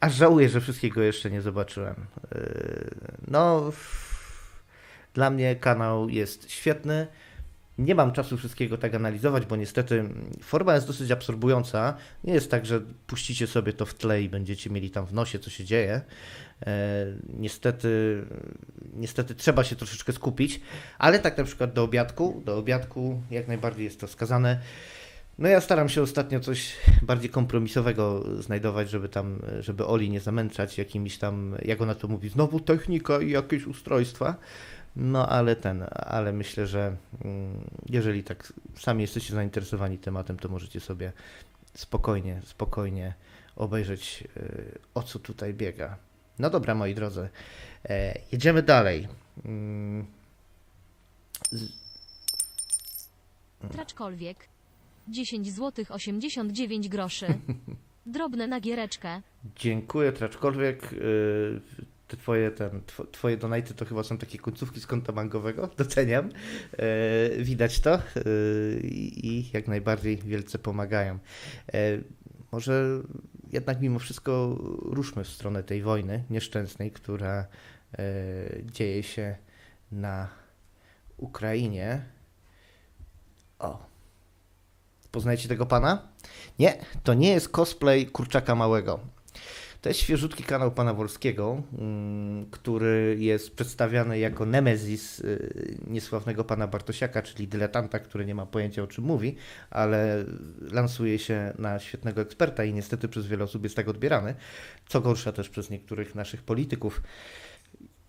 aż 0.00 0.14
żałuję, 0.14 0.48
że 0.48 0.60
wszystkiego 0.60 1.02
jeszcze 1.02 1.30
nie 1.30 1.42
zobaczyłem. 1.42 1.94
Yy, 2.34 2.90
No, 3.28 3.72
dla 5.14 5.30
mnie 5.30 5.56
kanał 5.56 6.08
jest 6.08 6.50
świetny. 6.50 7.06
Nie 7.78 7.94
mam 7.94 8.12
czasu 8.12 8.36
wszystkiego 8.36 8.78
tak 8.78 8.94
analizować, 8.94 9.46
bo 9.46 9.56
niestety 9.56 10.04
forma 10.42 10.74
jest 10.74 10.86
dosyć 10.86 11.10
absorbująca. 11.10 11.96
Nie 12.24 12.34
jest 12.34 12.50
tak, 12.50 12.66
że 12.66 12.80
puścicie 13.06 13.46
sobie 13.46 13.72
to 13.72 13.86
w 13.86 13.94
tle 13.94 14.22
i 14.22 14.28
będziecie 14.28 14.70
mieli 14.70 14.90
tam 14.90 15.06
w 15.06 15.12
nosie, 15.12 15.38
co 15.38 15.50
się 15.50 15.64
dzieje. 15.64 16.00
E, 16.66 17.06
niestety, 17.38 18.22
niestety 18.94 19.34
trzeba 19.34 19.64
się 19.64 19.76
troszeczkę 19.76 20.12
skupić, 20.12 20.60
ale 20.98 21.18
tak 21.18 21.38
na 21.38 21.44
przykład 21.44 21.72
do 21.72 21.82
obiadku, 21.82 22.42
do 22.44 22.58
obiadku 22.58 23.22
jak 23.30 23.48
najbardziej 23.48 23.84
jest 23.84 24.00
to 24.00 24.06
wskazane. 24.06 24.60
No 25.38 25.48
ja 25.48 25.60
staram 25.60 25.88
się 25.88 26.02
ostatnio 26.02 26.40
coś 26.40 26.76
bardziej 27.02 27.30
kompromisowego 27.30 28.24
znajdować, 28.42 28.90
żeby 28.90 29.08
tam, 29.08 29.42
żeby 29.60 29.86
Oli 29.86 30.10
nie 30.10 30.20
zamęczać 30.20 30.78
jakimiś 30.78 31.18
tam, 31.18 31.56
jak 31.62 31.80
ona 31.80 31.94
to 31.94 32.08
mówi, 32.08 32.28
znowu 32.28 32.60
technika 32.60 33.20
i 33.20 33.30
jakieś 33.30 33.66
ustrojstwa. 33.66 34.36
No 34.96 35.28
ale 35.28 35.56
ten, 35.56 35.86
ale 35.92 36.32
myślę, 36.32 36.66
że 36.66 36.96
mm, 37.24 37.70
jeżeli 37.88 38.24
tak 38.24 38.52
sami 38.78 39.02
jesteście 39.02 39.34
zainteresowani 39.34 39.98
tematem, 39.98 40.38
to 40.38 40.48
możecie 40.48 40.80
sobie 40.80 41.12
spokojnie, 41.74 42.40
spokojnie 42.44 43.14
obejrzeć 43.56 44.24
y, 44.36 44.78
o 44.94 45.02
co 45.02 45.18
tutaj 45.18 45.54
biega. 45.54 45.96
No 46.38 46.50
dobra, 46.50 46.74
moi 46.74 46.94
drodzy, 46.94 47.28
e, 47.88 48.18
jedziemy 48.32 48.62
dalej. 48.62 49.08
Mm, 49.44 50.06
Traczkolwiek. 53.72 54.48
10 55.08 55.52
zł 55.52 55.84
89 55.88 56.88
groszy. 56.88 57.26
Drobne 58.06 58.46
na 58.46 58.60
giereczkę. 58.60 59.22
Dziękuję, 59.56 60.12
Traczkolwiek. 60.12 60.94
Te 62.08 62.16
twoje, 62.16 62.50
ten, 62.50 62.70
tw- 62.80 63.10
twoje 63.12 63.36
donaty 63.36 63.74
to 63.74 63.84
chyba 63.84 64.02
są 64.02 64.18
takie 64.18 64.38
końcówki 64.38 64.80
z 64.80 64.86
konta 64.86 65.12
bankowego, 65.12 65.68
doceniam. 65.78 66.28
E, 66.78 67.42
Widać 67.44 67.80
to 67.80 67.98
i 68.82 69.50
jak 69.52 69.68
najbardziej 69.68 70.16
wielce 70.16 70.58
pomagają. 70.58 71.18
E, 71.72 71.78
Może 72.52 73.02
jednak 73.56 73.80
mimo 73.80 73.98
wszystko 73.98 74.56
ruszmy 74.82 75.24
w 75.24 75.28
stronę 75.28 75.62
tej 75.62 75.82
wojny 75.82 76.24
nieszczęsnej, 76.30 76.90
która 76.90 77.38
e, 77.38 78.04
dzieje 78.64 79.02
się 79.02 79.36
na 79.92 80.28
Ukrainie. 81.16 82.04
O. 83.58 83.86
Poznajecie 85.10 85.48
tego 85.48 85.66
pana? 85.66 86.08
Nie, 86.58 86.78
to 87.04 87.14
nie 87.14 87.28
jest 87.28 87.48
cosplay 87.48 88.06
kurczaka 88.06 88.54
małego. 88.54 89.00
To 89.80 89.88
jest 89.88 90.00
świeżutki 90.00 90.44
kanał 90.44 90.72
pana 90.72 90.94
Wolskiego, 90.94 91.62
mm, 91.78 92.46
który 92.50 93.16
jest 93.18 93.54
przedstawiany 93.54 94.18
jako 94.18 94.46
nemezis 94.46 95.20
y, 95.20 95.78
niesławnego 95.86 96.44
pana 96.44 96.66
Bartosiaka, 96.66 97.22
czyli 97.22 97.48
dyletanta, 97.48 97.98
który 97.98 98.26
nie 98.26 98.34
ma 98.34 98.46
pojęcia 98.46 98.82
o 98.82 98.86
czym 98.86 99.04
mówi, 99.04 99.36
ale 99.70 100.24
lansuje 100.72 101.18
się 101.18 101.52
na 101.58 101.78
świetnego 101.78 102.20
eksperta 102.20 102.64
i 102.64 102.72
niestety 102.72 103.08
przez 103.08 103.26
wiele 103.26 103.44
osób 103.44 103.62
jest 103.64 103.76
tak 103.76 103.88
odbierany, 103.88 104.34
co 104.88 105.00
gorsza 105.00 105.32
też 105.32 105.48
przez 105.48 105.70
niektórych 105.70 106.14
naszych 106.14 106.42
polityków 106.42 107.02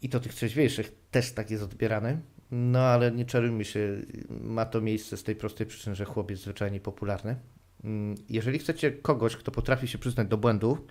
i 0.01 0.09
to 0.09 0.19
tych 0.19 0.33
trzeźwiejszych 0.33 0.91
też 1.12 1.31
tak 1.31 1.51
jest 1.51 1.63
odbierany. 1.63 2.21
No 2.51 2.79
ale 2.79 3.12
nie 3.12 3.25
czarujmy 3.25 3.65
się, 3.65 4.01
ma 4.29 4.65
to 4.65 4.81
miejsce 4.81 5.17
z 5.17 5.24
tej 5.24 5.36
prostej 5.36 5.67
przyczyny, 5.67 5.95
że 5.95 6.05
chłop 6.05 6.31
jest 6.31 6.43
zwyczajnie 6.43 6.79
popularny. 6.79 7.36
Mm, 7.83 8.15
Jeżeli 8.29 8.59
chcecie 8.59 8.91
kogoś, 8.91 9.36
kto 9.36 9.51
potrafi 9.51 9.88
się 9.88 9.97
przyznać 9.97 10.27
do 10.27 10.38
błędu, 10.38 10.88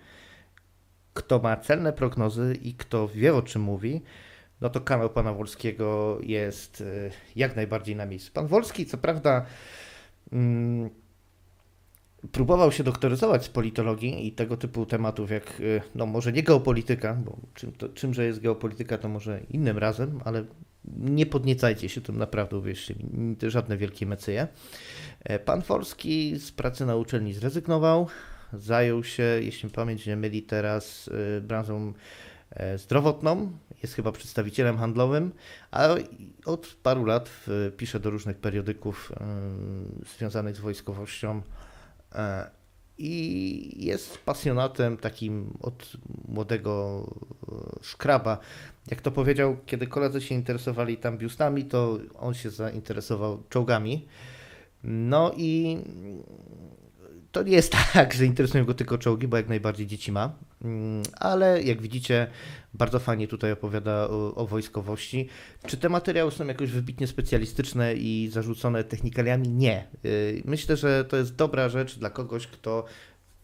kto 1.17 1.39
ma 1.39 1.57
celne 1.57 1.93
prognozy 1.93 2.57
i 2.61 2.73
kto 2.73 3.07
wie 3.07 3.35
o 3.35 3.41
czym 3.41 3.61
mówi, 3.61 4.01
no 4.61 4.69
to 4.69 4.81
kanał 4.81 5.09
pana 5.09 5.33
Wolskiego 5.33 6.19
jest 6.23 6.81
y, 6.81 7.11
jak 7.35 7.55
najbardziej 7.55 7.95
na 7.95 8.05
miejscu. 8.05 8.31
Pan 8.33 8.47
Wolski, 8.47 8.85
co 8.85 8.97
prawda, 8.97 9.45
mm, 10.31 10.89
próbował 12.31 12.71
się 12.71 12.83
doktoryzować 12.83 13.45
z 13.45 13.49
politologii 13.49 14.27
i 14.27 14.31
tego 14.31 14.57
typu 14.57 14.85
tematów, 14.85 15.31
jak, 15.31 15.59
y, 15.59 15.81
no 15.95 16.05
może 16.05 16.33
nie 16.33 16.43
geopolityka, 16.43 17.13
bo 17.13 17.37
czym 17.53 17.71
to, 17.71 17.89
czymże 17.89 18.25
jest 18.25 18.39
geopolityka, 18.39 18.97
to 18.97 19.09
może 19.09 19.41
innym 19.49 19.77
razem, 19.77 20.21
ale 20.25 20.45
nie 20.97 21.25
podniecajcie 21.25 21.89
się 21.89 22.01
tym 22.01 22.17
naprawdę, 22.17 22.57
uwierzcie 22.57 22.95
mi, 22.95 23.35
żadne 23.51 23.77
wielkie 23.77 24.05
mecyje. 24.05 24.47
E, 25.23 25.39
Pan 25.39 25.61
Wolski 25.61 26.39
z 26.39 26.51
pracy 26.51 26.85
na 26.85 26.95
uczelni 26.95 27.33
zrezygnował, 27.33 28.07
zajął 28.53 29.03
się, 29.03 29.23
jeśli 29.23 29.69
pamięć 29.69 30.05
nie 30.05 30.15
myli, 30.15 30.43
teraz 30.43 31.07
y, 31.07 31.41
branżą 31.41 31.93
e, 32.51 32.77
zdrowotną, 32.77 33.51
jest 33.83 33.93
chyba 33.93 34.11
przedstawicielem 34.11 34.77
handlowym, 34.77 35.31
a 35.71 35.87
od 36.45 36.67
paru 36.83 37.05
lat 37.05 37.29
pisze 37.77 37.99
do 37.99 38.09
różnych 38.09 38.37
periodyków 38.37 39.11
y, 39.11 40.05
związanych 40.17 40.55
z 40.55 40.59
wojskowością 40.59 41.41
e, 42.15 42.49
i 42.97 43.85
jest 43.85 44.17
pasjonatem 44.17 44.97
takim 44.97 45.57
od 45.61 45.91
młodego 46.27 47.03
e, 47.47 47.83
szkraba. 47.83 48.37
Jak 48.91 49.01
to 49.01 49.11
powiedział, 49.11 49.57
kiedy 49.65 49.87
koledzy 49.87 50.21
się 50.21 50.35
interesowali 50.35 50.97
tam 50.97 51.17
biustami, 51.17 51.65
to 51.65 51.99
on 52.15 52.33
się 52.33 52.49
zainteresował 52.49 53.43
czołgami. 53.49 54.07
No 54.83 55.31
i 55.37 55.77
to 57.31 57.43
nie 57.43 57.51
jest 57.51 57.71
tak, 57.93 58.13
że 58.13 58.25
interesują 58.25 58.65
go 58.65 58.73
tylko 58.73 58.97
czołgi, 58.97 59.27
bo 59.27 59.37
jak 59.37 59.49
najbardziej 59.49 59.87
dzieci 59.87 60.11
ma, 60.11 60.33
Mm, 60.61 61.03
ale 61.19 61.63
jak 61.63 61.81
widzicie, 61.81 62.27
bardzo 62.73 62.99
fajnie 62.99 63.27
tutaj 63.27 63.51
opowiada 63.51 64.07
o, 64.09 64.35
o 64.35 64.47
wojskowości. 64.47 65.29
Czy 65.67 65.77
te 65.77 65.89
materiały 65.89 66.31
są 66.31 66.47
jakoś 66.47 66.71
wybitnie 66.71 67.07
specjalistyczne 67.07 67.93
i 67.93 68.29
zarzucone 68.31 68.83
technikaliami? 68.83 69.49
Nie. 69.49 69.87
Yy, 70.03 70.41
Myślę, 70.45 70.77
że 70.77 71.05
to 71.05 71.17
jest 71.17 71.35
dobra 71.35 71.69
rzecz 71.69 71.99
dla 71.99 72.09
kogoś, 72.09 72.47
kto 72.47 72.85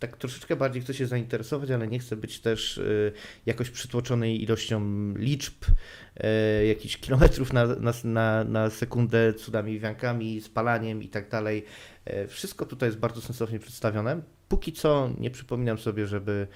tak 0.03 0.17
troszeczkę 0.17 0.55
bardziej 0.55 0.81
chce 0.81 0.93
się 0.93 1.07
zainteresować, 1.07 1.71
ale 1.71 1.87
nie 1.87 1.99
chce 1.99 2.15
być 2.15 2.39
też 2.39 2.77
y, 2.77 3.11
jakoś 3.45 3.69
przytłoczony 3.69 4.35
ilością 4.35 5.13
liczb, 5.15 5.53
y, 5.63 6.65
jakichś 6.65 6.97
kilometrów 6.97 7.53
na, 7.53 7.65
na, 7.65 7.93
na, 8.03 8.43
na 8.43 8.69
sekundę, 8.69 9.33
cudami, 9.33 9.79
wiankami, 9.79 10.41
spalaniem 10.41 11.03
i 11.03 11.09
tak 11.09 11.29
dalej. 11.29 11.65
Y, 12.09 12.27
Wszystko 12.27 12.65
tutaj 12.65 12.89
jest 12.89 12.99
bardzo 12.99 13.21
sensownie 13.21 13.59
przedstawione. 13.59 14.21
Póki 14.49 14.73
co 14.73 15.09
nie 15.17 15.31
przypominam 15.31 15.77
sobie, 15.77 16.07
żeby, 16.07 16.47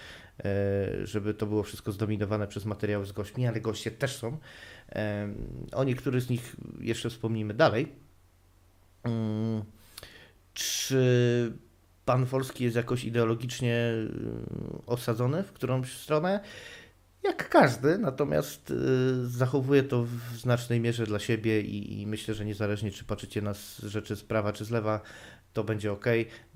żeby 1.04 1.34
to 1.34 1.46
było 1.46 1.63
wszystko 1.63 1.92
zdominowane 1.92 2.48
przez 2.48 2.66
materiały 2.66 3.06
z 3.06 3.12
gośćmi, 3.12 3.48
ale 3.48 3.62
goście 3.62 3.92
też 3.92 4.16
są. 4.16 4.38
O 5.72 5.84
niektórych 5.84 6.22
z 6.22 6.30
nich 6.30 6.56
jeszcze 6.80 7.10
wspomnimy 7.10 7.54
dalej. 7.54 7.88
Mm, 9.04 9.63
Czy 10.54 11.58
pan 12.08 12.26
Wolski 12.26 12.64
jest 12.64 12.76
jakoś 12.76 13.06
ideologicznie 13.06 13.76
y, 13.76 14.86
osadzony 14.86 15.44
w 15.44 15.54
którąś 15.54 15.98
stronę? 15.98 16.40
Jak 17.24 17.50
każdy, 17.50 17.98
natomiast 17.98 18.72
y, 18.72 19.28
zachowuje 19.28 19.84
to 19.84 20.04
w 20.04 20.38
znacznej 20.38 20.80
mierze 20.80 21.06
dla 21.06 21.20
siebie 21.20 21.62
i, 21.62 22.02
i 22.02 22.08
myślę, 22.08 22.34
że 22.34 22.46
niezależnie 22.46 22.92
czy 22.92 23.06
patrzycie 23.06 23.42
na 23.42 23.54
rzeczy 23.84 24.16
z 24.16 24.24
prawa 24.24 24.54
czy 24.54 24.66
z 24.66 24.70
lewa, 24.72 25.02
to 25.54 25.64
będzie 25.64 25.92
ok. 25.92 26.06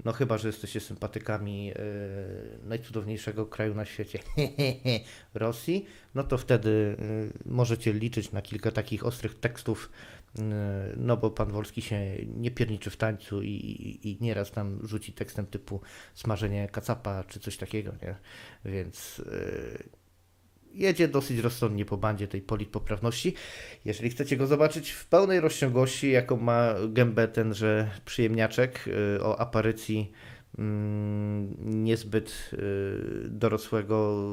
No 0.06 0.12
chyba, 0.12 0.38
że 0.38 0.48
jesteście 0.48 0.80
sympatykami 0.80 1.72
y, 1.72 2.68
najcudowniejszego 2.68 3.46
kraju 3.46 3.76
na 3.76 3.86
świecie, 3.86 4.20
Rosji, 5.34 5.86
no 6.16 6.24
to 6.24 6.38
wtedy 6.38 6.70
y, 6.70 7.50
możecie 7.50 7.94
liczyć 7.94 8.32
na 8.32 8.42
kilka 8.42 8.72
takich 8.72 9.06
ostrych 9.06 9.40
tekstów, 9.40 9.92
no 10.98 11.18
bo 11.18 11.32
pan 11.32 11.52
Wolski 11.52 11.82
się 11.82 12.00
nie 12.36 12.52
pierniczy 12.52 12.90
w 12.90 12.98
tańcu 12.98 13.42
i, 13.42 13.48
i, 13.50 14.12
i 14.12 14.18
nieraz 14.22 14.52
tam 14.52 14.80
rzuci 14.84 15.14
tekstem 15.14 15.46
typu 15.46 15.82
smażenie 16.14 16.70
kacapa 16.72 17.24
czy 17.24 17.40
coś 17.40 17.58
takiego, 17.58 17.92
nie? 18.02 18.16
Więc 18.66 19.20
y, 19.20 19.90
jedzie 20.74 21.08
dosyć 21.08 21.40
rozsądnie 21.40 21.86
po 21.86 21.98
bandzie 21.98 22.28
tej 22.28 22.42
politpoprawności. 22.42 23.34
Jeżeli 23.86 24.10
chcecie 24.10 24.38
go 24.38 24.48
zobaczyć 24.48 24.92
w 24.92 25.06
pełnej 25.06 25.40
rozciągłości, 25.40 26.12
jaką 26.12 26.38
ma 26.38 26.74
gębę 26.90 27.28
tenże 27.28 27.92
przyjemniaczek 28.06 28.88
y, 28.88 29.24
o 29.24 29.40
aparycji 29.40 30.12
mm, 30.58 31.56
niezbyt 31.84 32.52
dorosłego 33.30 34.26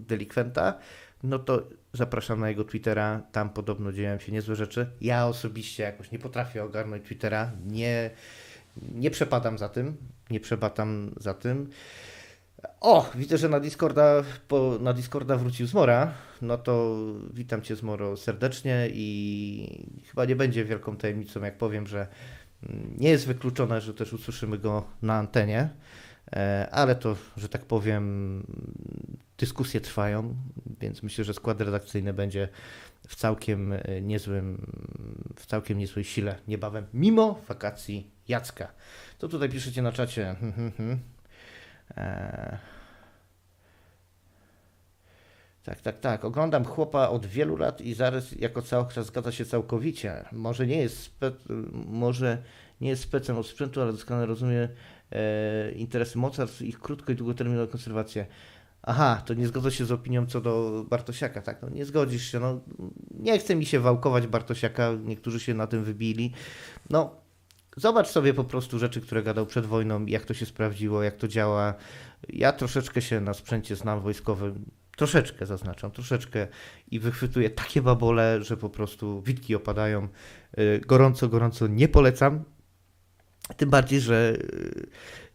delikwenta, 0.00 0.78
no 1.22 1.38
to 1.38 1.62
zapraszam 1.92 2.40
na 2.40 2.48
jego 2.48 2.64
Twittera. 2.64 3.22
Tam 3.32 3.50
podobno 3.50 3.92
dzieją 3.92 4.18
się 4.18 4.32
niezłe 4.32 4.56
rzeczy. 4.56 4.90
Ja 5.00 5.26
osobiście 5.26 5.82
jakoś 5.82 6.10
nie 6.10 6.18
potrafię 6.18 6.64
ogarnąć 6.64 7.04
Twittera. 7.04 7.52
Nie, 7.66 8.10
nie 8.76 9.10
przepadam 9.10 9.58
za 9.58 9.68
tym. 9.68 9.96
Nie 10.30 10.40
przepadam 10.40 11.14
za 11.16 11.34
tym. 11.34 11.70
O, 12.80 13.10
widzę, 13.14 13.38
że 13.38 13.48
na 13.48 13.60
Discorda, 13.60 14.22
po, 14.48 14.78
na 14.80 14.92
Discorda 14.92 15.36
wrócił 15.36 15.66
Zmora. 15.66 16.14
No 16.42 16.58
to 16.58 16.96
witam 17.34 17.62
Cię 17.62 17.76
Zmoro 17.76 18.16
serdecznie 18.16 18.88
i 18.92 20.02
chyba 20.06 20.24
nie 20.24 20.36
będzie 20.36 20.64
wielką 20.64 20.96
tajemnicą, 20.96 21.42
jak 21.42 21.58
powiem, 21.58 21.86
że 21.86 22.06
Nie 22.98 23.10
jest 23.10 23.26
wykluczone, 23.26 23.80
że 23.80 23.94
też 23.94 24.12
usłyszymy 24.12 24.58
go 24.58 24.84
na 25.02 25.14
antenie, 25.14 25.68
e, 26.32 26.68
ale 26.72 26.94
to, 26.94 27.16
że 27.36 27.48
tak 27.48 27.64
powiem, 27.64 28.46
dyskusje 29.42 29.80
trwają, 29.80 30.34
więc 30.80 31.02
myślę, 31.02 31.24
że 31.24 31.34
skład 31.34 31.60
redakcyjny 31.60 32.12
będzie 32.12 32.48
w 33.08 33.16
całkiem 33.16 33.72
e, 33.72 34.00
niezłym, 34.02 34.66
w 35.36 35.46
całkiem 35.46 35.78
niezłej 35.78 36.04
sile 36.04 36.38
niebawem, 36.48 36.86
mimo 36.94 37.40
wakacji 37.48 38.10
Jacka. 38.28 38.72
To 39.18 39.28
tutaj 39.28 39.48
piszecie 39.48 39.82
na 39.82 39.92
czacie. 39.92 40.24
hmm, 40.40 40.52
hmm, 40.52 40.72
hmm. 40.72 40.98
E, 41.96 42.58
Tak, 45.64 45.80
tak, 45.80 46.00
tak. 46.00 46.24
Oglądam 46.24 46.64
chłopa 46.64 47.08
od 47.08 47.26
wielu 47.26 47.56
lat 47.56 47.80
i 47.80 47.94
zarys 47.94 48.32
jako 48.32 48.62
całokształt 48.62 49.06
zgadza 49.06 49.32
się 49.32 49.44
całkowicie. 49.44 50.24
Może 50.32 50.66
nie 50.66 50.76
jest, 50.76 50.98
spe, 51.02 51.32
może 51.86 52.42
nie 52.80 52.88
jest 52.88 53.02
specem 53.02 53.38
od 53.38 53.46
sprzętu, 53.46 53.82
ale 53.82 53.92
doskonale 53.92 54.26
rozumie 54.26 54.68
e, 55.12 55.72
interesy 55.72 56.18
mocarstw, 56.18 56.62
ich 56.62 56.78
krótko 56.78 57.12
i 57.12 57.14
długoterminową 57.14 57.66
konserwację. 57.66 58.26
Aha, 58.82 59.22
to 59.26 59.34
nie 59.34 59.46
zgadza 59.46 59.70
się 59.70 59.84
z 59.84 59.92
opinią 59.92 60.26
co 60.26 60.40
do 60.40 60.84
Bartosiaka, 60.90 61.42
tak? 61.42 61.62
No 61.62 61.68
nie 61.68 61.84
zgodzisz 61.84 62.32
się, 62.32 62.40
no 62.40 62.60
nie 63.10 63.38
chce 63.38 63.56
mi 63.56 63.66
się 63.66 63.80
wałkować 63.80 64.26
Bartosiaka, 64.26 64.92
niektórzy 65.04 65.40
się 65.40 65.54
na 65.54 65.66
tym 65.66 65.84
wybili. 65.84 66.32
No, 66.90 67.16
zobacz 67.76 68.08
sobie 68.08 68.34
po 68.34 68.44
prostu 68.44 68.78
rzeczy, 68.78 69.00
które 69.00 69.22
gadał 69.22 69.46
przed 69.46 69.66
wojną, 69.66 70.06
jak 70.06 70.24
to 70.24 70.34
się 70.34 70.46
sprawdziło, 70.46 71.02
jak 71.02 71.16
to 71.16 71.28
działa. 71.28 71.74
Ja 72.28 72.52
troszeczkę 72.52 73.02
się 73.02 73.20
na 73.20 73.34
sprzęcie 73.34 73.76
znam 73.76 74.00
wojskowym, 74.00 74.64
troszeczkę 74.96 75.46
zaznaczam, 75.46 75.90
troszeczkę 75.90 76.48
i 76.90 76.98
wychwytuję 76.98 77.50
takie 77.50 77.82
babole, 77.82 78.42
że 78.42 78.56
po 78.56 78.70
prostu 78.70 79.22
witki 79.22 79.54
opadają. 79.54 80.08
Y, 80.58 80.80
Gorąco, 80.86 81.28
gorąco 81.28 81.66
nie 81.66 81.88
polecam. 81.88 82.44
Tym 83.56 83.70
bardziej, 83.70 84.00
że 84.00 84.34
y, 84.36 84.86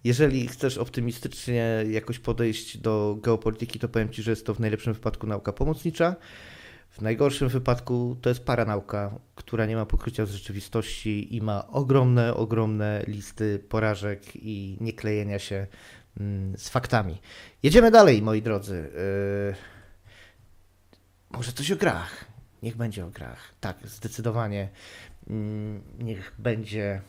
jeżeli 0.08 0.48
chcesz 0.48 0.78
optymistycznie 0.78 1.84
jakoś 1.90 2.20
podejść 2.20 2.78
do 2.78 3.18
geopolityki, 3.22 3.80
to 3.80 3.90
powiem 3.90 4.10
Ci, 4.10 4.24
że 4.24 4.32
jest 4.32 4.46
to 4.46 4.54
w 4.54 4.60
najlepszym 4.60 4.94
wypadku 4.94 5.28
nauka 5.28 5.54
pomocnicza. 5.54 6.16
W 6.90 7.02
najgorszym 7.02 7.50
wypadku 7.50 8.18
to 8.22 8.30
jest 8.30 8.46
paranauka, 8.46 9.20
która 9.36 9.66
nie 9.66 9.76
ma 9.76 9.86
pokrycia 9.86 10.26
z 10.26 10.32
rzeczywistości 10.32 11.36
i 11.36 11.42
ma 11.42 11.68
ogromne, 11.68 12.34
ogromne 12.34 13.04
listy 13.08 13.60
porażek 13.60 14.22
i 14.36 14.78
nieklejenia 14.82 15.40
się 15.40 15.68
mm, 16.20 16.58
z 16.58 16.70
faktami. 16.70 17.22
Jedziemy 17.64 17.92
dalej, 17.92 18.22
moi 18.22 18.42
drodzy. 18.42 18.90
Yy, 18.94 19.56
może 21.38 21.52
coś 21.52 21.72
o 21.72 21.76
grach. 21.76 22.26
Niech 22.64 22.78
będzie 22.78 23.06
o 23.06 23.10
grach. 23.10 23.54
Tak, 23.60 23.78
zdecydowanie. 23.84 24.70
Mm, 25.30 25.82
Niech 26.00 26.36
będzie 26.38 27.02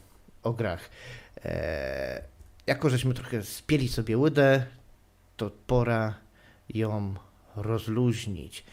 o 0.42 0.52
grach. 0.52 0.90
Jako 2.68 2.90
żeśmy 2.90 3.14
trochę 3.14 3.42
spieli 3.42 3.88
sobie 3.88 4.18
łydę, 4.18 4.66
to 5.36 5.50
pora 5.66 6.14
ją 6.68 7.14
rozluźnić. 7.56 8.64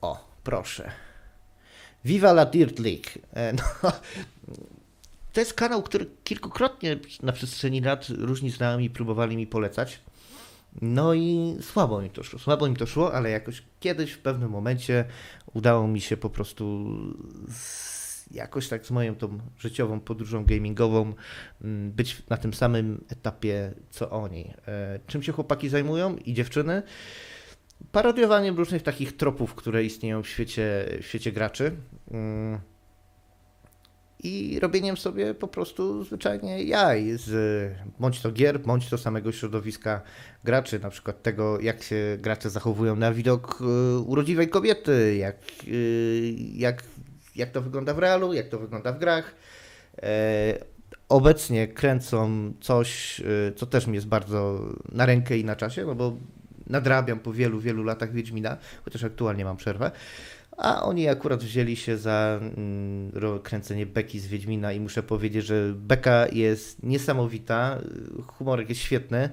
O, 0.00 0.28
proszę. 0.44 0.90
Viva 2.04 2.30
la 2.30 2.44
Dirt 2.46 2.78
League. 2.78 3.10
E, 3.32 3.52
no, 3.52 3.62
to 5.32 5.40
jest 5.40 5.54
kanał, 5.54 5.82
który 5.82 6.06
kilkukrotnie 6.24 6.98
na 7.22 7.32
przestrzeni 7.32 7.80
lat 7.80 8.06
różni 8.08 8.50
znajomi 8.50 8.90
próbowali 8.90 9.36
mi 9.36 9.46
polecać. 9.46 10.00
No 10.82 11.14
i 11.14 11.56
słabo 11.60 12.02
mi 12.02 12.10
to 12.10 12.22
szło. 12.22 12.38
Słabo 12.38 12.68
mi 12.68 12.76
to 12.76 12.86
szło, 12.86 13.14
ale 13.14 13.30
jakoś 13.30 13.62
kiedyś 13.80 14.12
w 14.12 14.18
pewnym 14.18 14.50
momencie 14.50 15.04
udało 15.54 15.88
mi 15.88 16.00
się 16.00 16.16
po 16.16 16.30
prostu 16.30 16.94
jakoś 18.30 18.68
tak 18.68 18.86
z 18.86 18.90
moją 18.90 19.14
tą 19.14 19.38
życiową 19.58 20.00
podróżą 20.00 20.44
gamingową 20.44 21.14
mm, 21.62 21.92
być 21.92 22.22
na 22.28 22.36
tym 22.36 22.54
samym 22.54 23.04
etapie 23.08 23.72
co 23.90 24.10
oni. 24.10 24.54
E, 24.68 25.00
Czym 25.06 25.22
się 25.22 25.32
chłopaki 25.32 25.68
zajmują 25.68 26.16
i 26.16 26.34
dziewczyny? 26.34 26.82
Parodiowaniem 27.92 28.56
różnych 28.56 28.82
takich 28.82 29.16
tropów, 29.16 29.54
które 29.54 29.84
istnieją 29.84 30.22
w 30.22 30.28
świecie, 30.28 30.84
w 31.02 31.06
świecie 31.06 31.32
graczy. 31.32 31.76
Mm. 32.10 32.60
I 34.22 34.58
robieniem 34.60 34.96
sobie 34.96 35.34
po 35.34 35.48
prostu 35.48 36.04
zwyczajnie 36.04 36.64
jaj 36.64 37.10
z 37.16 37.30
bądź 37.98 38.20
to 38.20 38.32
gier, 38.32 38.60
bądź 38.60 38.88
to 38.88 38.98
samego 38.98 39.32
środowiska 39.32 40.02
graczy, 40.44 40.78
na 40.78 40.90
przykład 40.90 41.22
tego, 41.22 41.60
jak 41.60 41.82
się 41.82 42.18
gracze 42.20 42.50
zachowują 42.50 42.96
na 42.96 43.12
widok 43.12 43.60
y, 43.60 43.98
urodziwej 43.98 44.48
kobiety, 44.48 45.16
jak, 45.16 45.36
y, 45.68 46.34
jak, 46.54 46.82
jak 47.38 47.50
to 47.50 47.62
wygląda 47.62 47.94
w 47.94 47.98
realu, 47.98 48.32
jak 48.32 48.48
to 48.48 48.58
wygląda 48.58 48.92
w 48.92 48.98
grach. 48.98 49.34
E, 50.02 50.58
obecnie 51.08 51.68
kręcą 51.68 52.52
coś, 52.60 53.20
y, 53.20 53.52
co 53.56 53.66
też 53.66 53.86
mi 53.86 53.94
jest 53.94 54.06
bardzo 54.06 54.60
na 54.92 55.06
rękę 55.06 55.38
i 55.38 55.44
na 55.44 55.56
czasie, 55.56 55.84
no 55.86 55.94
bo 55.94 56.16
nadrabiam 56.66 57.18
po 57.20 57.32
wielu, 57.32 57.60
wielu 57.60 57.84
latach 57.84 58.12
Wiedźmina, 58.12 58.56
chociaż 58.84 59.04
aktualnie 59.04 59.44
mam 59.44 59.56
przerwę. 59.56 59.90
A 60.56 60.82
oni 60.82 61.08
akurat 61.08 61.44
wzięli 61.44 61.76
się 61.76 61.98
za 61.98 62.40
mm, 62.40 63.40
kręcenie 63.42 63.86
beki 63.86 64.20
z 64.20 64.26
Wiedźmina 64.26 64.72
i 64.72 64.80
muszę 64.80 65.02
powiedzieć, 65.02 65.46
że 65.46 65.72
beka 65.76 66.26
jest 66.32 66.82
niesamowita, 66.82 67.78
humorek 68.26 68.68
jest 68.68 68.80
świetny, 68.80 69.30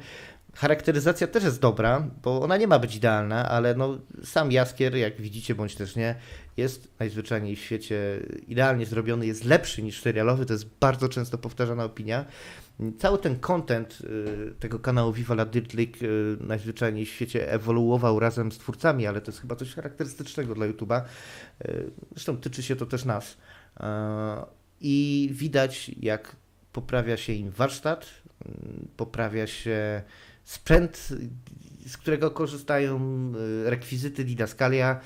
charakteryzacja 0.55 1.27
też 1.27 1.43
jest 1.43 1.61
dobra, 1.61 2.07
bo 2.23 2.41
ona 2.41 2.57
nie 2.57 2.67
ma 2.67 2.79
być 2.79 2.95
idealna, 2.95 3.49
ale 3.49 3.75
no, 3.75 3.97
sam 4.23 4.51
Jaskier, 4.51 4.95
jak 4.95 5.21
widzicie 5.21 5.55
bądź 5.55 5.75
też 5.75 5.95
nie, 5.95 6.15
jest 6.57 6.87
najzwyczajniej 6.99 7.55
w 7.55 7.59
świecie 7.59 8.19
idealnie 8.47 8.85
zrobiony, 8.85 9.25
jest 9.25 9.43
lepszy 9.43 9.83
niż 9.83 10.01
serialowy, 10.01 10.45
to 10.45 10.53
jest 10.53 10.69
bardzo 10.79 11.09
często 11.09 11.37
powtarzana 11.37 11.83
opinia. 11.83 12.25
Cały 12.97 13.17
ten 13.17 13.39
content 13.39 13.97
y, 14.01 14.53
tego 14.59 14.79
kanału 14.79 15.13
Viva 15.13 15.33
la 15.33 15.45
Dirt 15.45 15.73
League 15.73 15.97
y, 16.01 16.37
najzwyczajniej 16.39 17.05
w 17.05 17.09
świecie 17.09 17.51
ewoluował 17.51 18.19
razem 18.19 18.51
z 18.51 18.57
twórcami, 18.57 19.07
ale 19.07 19.21
to 19.21 19.31
jest 19.31 19.41
chyba 19.41 19.55
coś 19.55 19.73
charakterystycznego 19.73 20.55
dla 20.55 20.67
YouTube'a. 20.67 21.01
Y, 21.65 21.91
Zresztą 22.11 22.37
tyczy 22.37 22.63
się 22.63 22.75
to 22.75 22.85
też 22.85 23.05
nas. 23.05 23.37
I 24.81 25.29
widać, 25.31 25.91
jak 25.99 26.35
poprawia 26.71 27.17
się 27.17 27.33
im 27.33 27.51
warsztat, 27.51 28.07
poprawia 28.97 29.47
się 29.47 30.01
sprzęt, 30.45 31.09
z 31.87 31.97
którego 31.97 32.31
korzystają, 32.31 32.99
y, 33.65 33.69
rekwizyty, 33.69 34.25
didaskalia. 34.25 34.99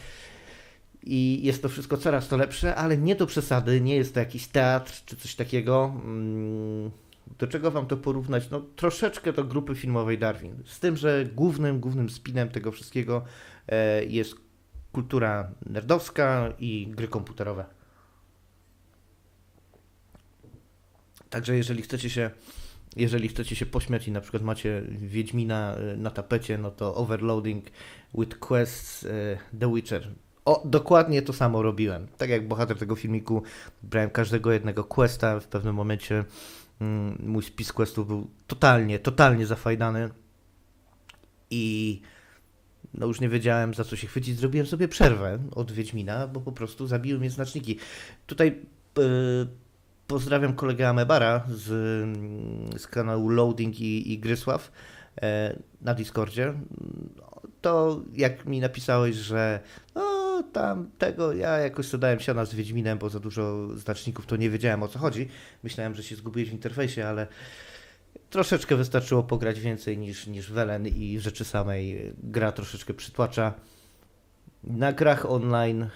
I 1.03 1.39
jest 1.43 1.61
to 1.61 1.69
wszystko 1.69 1.97
coraz 1.97 2.27
to 2.27 2.37
lepsze, 2.37 2.75
ale 2.75 2.97
nie 2.97 3.15
do 3.15 3.27
przesady, 3.27 3.81
nie 3.81 3.95
jest 3.95 4.13
to 4.13 4.19
jakiś 4.19 4.47
teatr 4.47 4.93
czy 5.05 5.15
coś 5.15 5.35
takiego. 5.35 5.93
Mm, 6.03 6.91
Do 7.39 7.47
czego 7.47 7.71
wam 7.71 7.87
to 7.87 7.97
porównać? 7.97 8.49
No 8.49 8.61
troszeczkę 8.75 9.33
do 9.33 9.43
grupy 9.43 9.75
filmowej 9.75 10.17
Darwin. 10.17 10.63
Z 10.65 10.79
tym, 10.79 10.97
że 10.97 11.25
głównym, 11.35 11.79
głównym 11.79 12.09
spinem 12.09 12.49
tego 12.49 12.71
wszystkiego 12.71 13.25
e, 13.67 14.05
jest 14.05 14.35
kultura 14.91 15.51
nerdowska 15.65 16.53
i 16.59 16.87
gry 16.87 17.07
komputerowe. 17.07 17.65
Także 21.29 21.57
jeżeli 21.57 21.81
chcecie 21.81 22.09
się 22.09 22.31
jeżeli 22.95 23.27
chcecie 23.27 23.55
się 23.55 23.65
pośmiać 23.65 24.07
i 24.07 24.11
na 24.11 24.21
przykład 24.21 24.43
macie 24.43 24.83
Wiedźmina 24.89 25.75
e, 25.75 25.97
na 25.97 26.11
tapecie, 26.11 26.57
no 26.57 26.71
to 26.71 26.95
Overloading 26.95 27.65
with 28.13 28.39
Quests 28.39 29.03
e, 29.05 29.37
The 29.59 29.73
Witcher. 29.73 30.07
O, 30.45 30.61
dokładnie 30.65 31.21
to 31.21 31.33
samo 31.33 31.61
robiłem. 31.61 32.07
Tak 32.17 32.29
jak 32.29 32.47
bohater 32.47 32.77
tego 32.77 32.95
filmiku, 32.95 33.43
brałem 33.83 34.09
każdego 34.09 34.51
jednego 34.51 34.83
questa. 34.83 35.39
W 35.39 35.47
pewnym 35.47 35.75
momencie 35.75 36.25
mm, 36.81 37.21
mój 37.25 37.43
spis 37.43 37.73
questów 37.73 38.07
był 38.07 38.29
totalnie, 38.47 38.99
totalnie 38.99 39.45
zafajdany 39.45 40.09
i 41.49 42.01
no 42.93 43.07
już 43.07 43.21
nie 43.21 43.29
wiedziałem 43.29 43.73
za 43.73 43.83
co 43.83 43.95
się 43.95 44.07
chwycić. 44.07 44.37
Zrobiłem 44.37 44.67
sobie 44.67 44.87
przerwę 44.87 45.39
od 45.51 45.71
Wiedźmina, 45.71 46.27
bo 46.27 46.41
po 46.41 46.51
prostu 46.51 46.87
zabiły 46.87 47.19
mnie 47.19 47.29
znaczniki. 47.29 47.77
Tutaj 48.27 48.47
e, 48.97 49.01
pozdrawiam 50.09 50.53
kolegę 50.53 50.89
Amebara 50.89 51.43
z, 51.49 51.65
z 52.81 52.87
kanału 52.87 53.29
Loading 53.29 53.79
i, 53.79 54.13
i 54.13 54.19
Grysław 54.19 54.71
e, 55.21 55.55
na 55.81 55.93
Discordzie. 55.93 56.53
To 57.61 58.01
jak 58.13 58.45
mi 58.45 58.59
napisałeś, 58.59 59.15
że 59.15 59.59
no 59.95 60.43
tam 60.53 60.91
tego, 60.97 61.33
ja 61.33 61.57
jakoś 61.57 61.85
sobie 61.85 62.01
dałem 62.01 62.19
siana 62.19 62.45
z 62.45 62.53
Wiedźminem, 62.53 62.97
bo 62.97 63.09
za 63.09 63.19
dużo 63.19 63.67
znaczników, 63.77 64.25
to 64.25 64.35
nie 64.35 64.49
wiedziałem 64.49 64.83
o 64.83 64.87
co 64.87 64.99
chodzi. 64.99 65.27
Myślałem, 65.63 65.95
że 65.95 66.03
się 66.03 66.15
zgubiłeś 66.15 66.49
w 66.49 66.53
interfejsie, 66.53 67.05
ale 67.05 67.27
troszeczkę 68.29 68.75
wystarczyło 68.75 69.23
pograć 69.23 69.59
więcej 69.59 69.97
niż, 69.97 70.27
niż 70.27 70.51
Welen 70.51 70.87
i 70.87 71.19
rzeczy 71.19 71.45
samej 71.45 72.13
gra 72.23 72.51
troszeczkę 72.51 72.93
przytłacza. 72.93 73.53
Na 74.63 74.93
grach 74.93 75.31
online 75.31 75.83
y, 75.83 75.89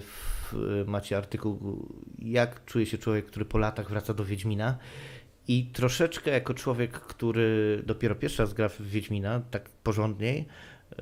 w, 0.00 0.41
macie 0.86 1.16
artykuł, 1.16 1.86
jak 2.18 2.64
czuje 2.64 2.86
się 2.86 2.98
człowiek, 2.98 3.26
który 3.26 3.44
po 3.44 3.58
latach 3.58 3.88
wraca 3.88 4.14
do 4.14 4.24
Wiedźmina. 4.24 4.78
I 5.48 5.66
troszeczkę 5.66 6.30
jako 6.30 6.54
człowiek, 6.54 6.92
który 6.92 7.82
dopiero 7.86 8.14
pierwszy 8.14 8.42
raz 8.42 8.54
gra 8.54 8.68
w 8.68 8.82
Wiedźmina, 8.82 9.40
tak 9.50 9.68
porządniej, 9.68 10.46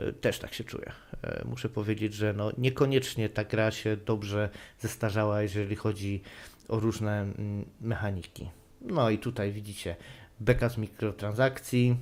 y, 0.09 0.13
też 0.13 0.39
tak 0.39 0.55
się 0.55 0.65
czuję. 0.65 0.93
Y, 1.25 1.45
Muszę 1.49 1.69
powiedzieć, 1.69 2.15
że 2.15 2.33
no 2.33 2.53
niekoniecznie 2.59 3.29
ta 3.29 3.45
gra 3.45 3.71
się 3.71 3.97
dobrze 3.97 4.51
zestarzała, 4.79 5.43
jeżeli 5.43 5.77
chodzi 5.77 6.23
o 6.69 6.81
różne 6.81 7.21
mm, 7.21 7.65
mechaniki. 7.81 8.51
No 8.81 9.11
i 9.11 9.19
tutaj 9.19 9.53
widzicie 9.53 9.97
beka 10.41 10.69
z 10.69 10.79
mikrotransakcji. 10.79 11.97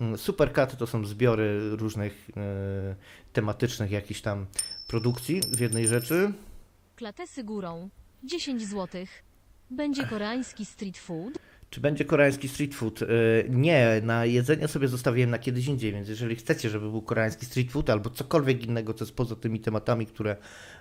Mm, 0.00 0.18
Supercut 0.18 0.76
to 0.78 0.86
są 0.86 1.04
zbiory 1.04 1.76
różnych 1.76 2.30
tematycznych 3.32 3.90
jakichś 3.90 4.20
tam 4.20 4.46
produkcji 4.88 5.40
w 5.40 5.60
jednej 5.60 5.88
rzeczy. 5.88 6.32
Klatesy 6.98 7.44
górą. 7.44 7.88
10 8.24 8.62
zł. 8.62 9.06
Będzie 9.70 10.06
koreański 10.06 10.64
street 10.64 10.98
food. 10.98 11.38
Czy 11.70 11.80
będzie 11.80 12.04
koreański 12.04 12.48
street 12.48 12.74
food? 12.74 13.02
E, 13.02 13.06
Nie, 13.48 14.00
na 14.02 14.24
jedzenie 14.24 14.68
sobie 14.68 14.88
zostawiłem 14.88 15.30
na 15.30 15.38
kiedyś 15.38 15.66
indziej, 15.66 15.92
więc 15.92 16.08
jeżeli 16.08 16.36
chcecie, 16.36 16.70
żeby 16.70 16.90
był 16.90 17.02
koreański 17.02 17.46
street 17.46 17.72
food 17.72 17.90
albo 17.90 18.10
cokolwiek 18.10 18.64
innego, 18.64 18.94
co 18.94 19.04
jest 19.04 19.16
poza 19.16 19.36
tymi 19.36 19.60
tematami, 19.60 20.06
które 20.06 20.36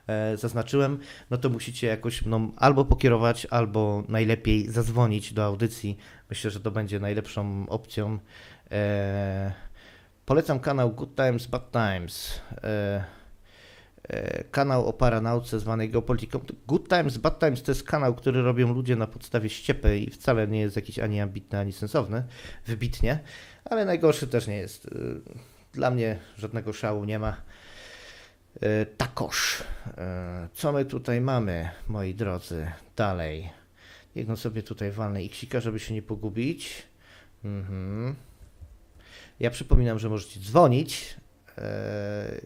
e, 0.08 0.38
zaznaczyłem, 0.38 1.00
no 1.30 1.38
to 1.38 1.50
musicie 1.50 1.88
jakoś 1.88 2.26
mną 2.26 2.52
albo 2.56 2.86
pokierować, 2.86 3.48
albo 3.50 4.04
najlepiej 4.08 4.70
zadzwonić 4.72 5.34
do 5.34 5.46
audycji. 5.46 5.98
Myślę, 6.30 6.52
że 6.52 6.60
to 6.60 6.72
będzie 6.72 7.00
najlepszą 7.00 7.70
opcją. 7.70 8.20
E, 8.72 9.52
Polecam 10.26 10.60
kanał 10.60 10.92
Good 10.92 11.16
Times, 11.16 11.48
Bad 11.48 11.72
Times. 11.72 12.42
E, 14.10 14.40
e, 14.40 14.44
Kanał 14.44 14.88
o 14.88 14.94
paranauce 14.94 15.60
zwanej 15.60 15.90
geopolityką. 15.90 16.40
Good 16.68 16.90
Times, 16.90 17.18
Bad 17.18 17.40
Times 17.40 17.64
to 17.64 17.72
jest 17.72 17.84
kanał, 17.84 18.16
który 18.16 18.42
robią 18.42 18.74
ludzie 18.74 18.96
na 18.96 19.08
podstawie 19.08 19.50
ściepy 19.50 20.00
i 20.00 20.12
wcale 20.12 20.48
nie 20.48 20.60
jest 20.60 20.76
jakiś 20.76 21.00
ani 21.00 21.22
ambitny, 21.22 21.60
ani 21.60 21.74
sensowny, 21.74 22.24
wybitnie, 22.66 23.20
ale 23.66 23.86
najgorszy 23.86 24.28
też 24.28 24.48
nie 24.48 24.58
jest. 24.58 24.86
Y, 24.86 25.22
Dla 25.74 25.92
mnie 25.92 26.20
żadnego 26.38 26.74
szału 26.74 27.06
nie 27.06 27.20
ma. 27.20 27.38
Y, 28.64 28.86
Takoż. 28.98 29.64
Co 30.54 30.72
my 30.72 30.86
tutaj 30.86 31.22
mamy, 31.22 31.70
moi 31.88 32.14
drodzy? 32.14 32.72
Dalej. 32.96 33.50
Niech 34.16 34.28
no 34.28 34.38
sobie 34.38 34.64
tutaj 34.64 34.92
walnę 34.92 35.24
iksika, 35.24 35.60
żeby 35.60 35.80
się 35.80 35.94
nie 35.94 36.02
pogubić. 36.02 36.84
Mhm. 37.44 38.16
Ja 39.40 39.52
przypominam, 39.52 40.00
że 40.00 40.10
możecie 40.10 40.40
dzwonić. 40.40 41.16
e, 41.58 42.42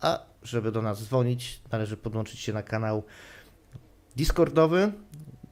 A 0.00 0.26
żeby 0.44 0.72
do 0.72 0.82
nas 0.82 1.04
dzwonić, 1.04 1.60
należy 1.72 1.96
podłączyć 1.96 2.40
się 2.40 2.52
na 2.52 2.62
kanał 2.62 3.02
Discordowy. 4.16 4.92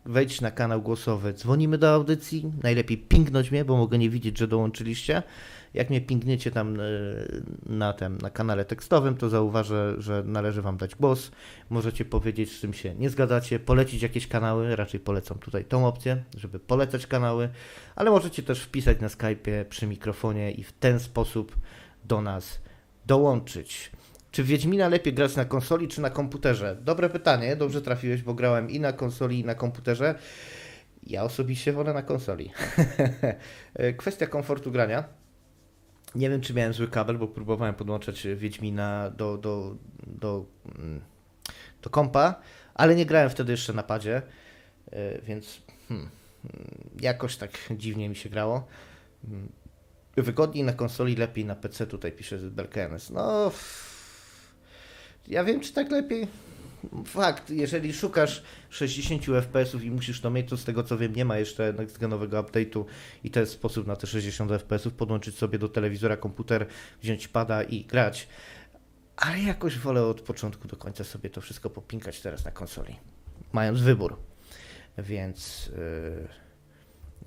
Wejdź 0.06 0.40
na 0.40 0.50
kanał 0.50 0.82
głosowy. 0.82 1.34
Dzwonimy 1.34 1.78
do 1.78 1.94
audycji. 1.94 2.52
Najlepiej 2.62 2.98
pingnąć 2.98 3.50
mnie, 3.50 3.64
bo 3.64 3.76
mogę 3.76 3.98
nie 3.98 4.10
widzieć, 4.10 4.38
że 4.38 4.48
dołączyliście. 4.48 5.22
Jak 5.74 5.90
mnie 5.90 6.00
pingniecie 6.00 6.50
tam 6.50 6.80
e, 6.80 6.84
na 7.66 7.92
tym, 7.92 8.18
na 8.18 8.30
kanale 8.30 8.64
tekstowym, 8.64 9.16
to 9.16 9.28
zauważę, 9.28 9.94
że 9.98 10.22
należy 10.26 10.62
wam 10.62 10.76
dać 10.76 10.94
głos. 10.94 11.30
Możecie 11.70 12.04
powiedzieć, 12.04 12.52
z 12.52 12.60
czym 12.60 12.74
się 12.74 12.94
nie 12.94 13.10
zgadzacie, 13.10 13.58
polecić 13.58 14.02
jakieś 14.02 14.26
kanały. 14.26 14.76
Raczej 14.76 15.00
polecam 15.00 15.38
tutaj 15.38 15.64
tą 15.64 15.86
opcję, 15.86 16.22
żeby 16.36 16.58
polecać 16.58 17.06
kanały, 17.06 17.48
ale 17.96 18.10
możecie 18.10 18.42
też 18.42 18.62
wpisać 18.62 19.00
na 19.00 19.08
Skype'ie 19.08 19.64
przy 19.64 19.86
mikrofonie 19.86 20.52
i 20.52 20.62
w 20.64 20.72
ten 20.72 21.00
sposób 21.00 21.56
do 22.04 22.22
nas 22.22 22.60
dołączyć. 23.06 23.90
Czy 24.32 24.44
Wiedźmina 24.44 24.88
lepiej 24.88 25.14
grać 25.14 25.36
na 25.36 25.44
konsoli 25.44 25.88
czy 25.88 26.00
na 26.00 26.10
komputerze? 26.10 26.76
Dobre 26.80 27.10
pytanie, 27.10 27.56
dobrze 27.56 27.82
trafiłeś, 27.82 28.22
bo 28.22 28.34
grałem 28.34 28.70
i 28.70 28.80
na 28.80 28.92
konsoli, 28.92 29.40
i 29.40 29.44
na 29.44 29.54
komputerze. 29.54 30.14
Ja 31.06 31.24
osobiście 31.24 31.72
wolę 31.72 31.94
na 31.94 32.02
konsoli. 32.02 32.50
Kwestia 33.98 34.26
komfortu 34.26 34.72
grania. 34.72 35.04
Nie 36.14 36.30
wiem, 36.30 36.40
czy 36.40 36.54
miałem 36.54 36.72
zły 36.72 36.88
kabel, 36.88 37.18
bo 37.18 37.28
próbowałem 37.28 37.74
podłączać 37.74 38.26
Wiedźmina 38.36 39.10
do, 39.10 39.38
do, 39.38 39.76
do, 40.06 40.44
mm, 40.78 41.00
do 41.82 41.90
kompa, 41.90 42.34
ale 42.74 42.94
nie 42.94 43.06
grałem 43.06 43.30
wtedy 43.30 43.52
jeszcze 43.52 43.72
na 43.72 43.82
padzie, 43.82 44.22
e, 44.92 45.20
więc 45.20 45.62
hmm, 45.88 46.08
mm, 46.44 46.70
jakoś 47.00 47.36
tak 47.36 47.50
dziwnie 47.70 48.08
mi 48.08 48.16
się 48.16 48.28
grało. 48.28 48.66
Mm, 49.24 49.48
Wygodniej 50.16 50.64
na 50.64 50.72
konsoli, 50.72 51.16
lepiej 51.16 51.44
na 51.44 51.54
PC, 51.54 51.86
tutaj 51.86 52.12
pisze 52.12 52.38
Belkenes. 52.38 53.10
No, 53.10 53.52
ja 55.28 55.44
wiem, 55.44 55.60
czy 55.60 55.72
tak 55.72 55.90
lepiej. 55.90 56.28
Fakt, 57.06 57.50
jeżeli 57.50 57.92
szukasz 57.92 58.42
60 58.70 59.22
FPS-ów 59.26 59.84
i 59.84 59.90
musisz 59.90 60.20
to 60.20 60.30
mieć, 60.30 60.48
to 60.48 60.56
z 60.56 60.64
tego 60.64 60.82
co 60.82 60.98
wiem, 60.98 61.16
nie 61.16 61.24
ma 61.24 61.38
jeszcze 61.38 61.74
nowego 62.08 62.42
update'u 62.42 62.84
i 63.24 63.30
to 63.30 63.40
jest 63.40 63.52
sposób 63.52 63.86
na 63.86 63.96
te 63.96 64.06
60 64.06 64.50
FPS-ów, 64.50 64.94
podłączyć 64.94 65.38
sobie 65.38 65.58
do 65.58 65.68
telewizora 65.68 66.16
komputer, 66.16 66.66
wziąć 67.02 67.28
pada 67.28 67.62
i 67.62 67.84
grać. 67.84 68.28
Ale 69.16 69.40
jakoś 69.40 69.78
wolę 69.78 70.04
od 70.06 70.20
początku 70.20 70.68
do 70.68 70.76
końca 70.76 71.04
sobie 71.04 71.30
to 71.30 71.40
wszystko 71.40 71.70
popinkać 71.70 72.20
teraz 72.20 72.44
na 72.44 72.50
konsoli, 72.50 72.96
mając 73.52 73.80
wybór. 73.80 74.16
Więc, 74.98 75.70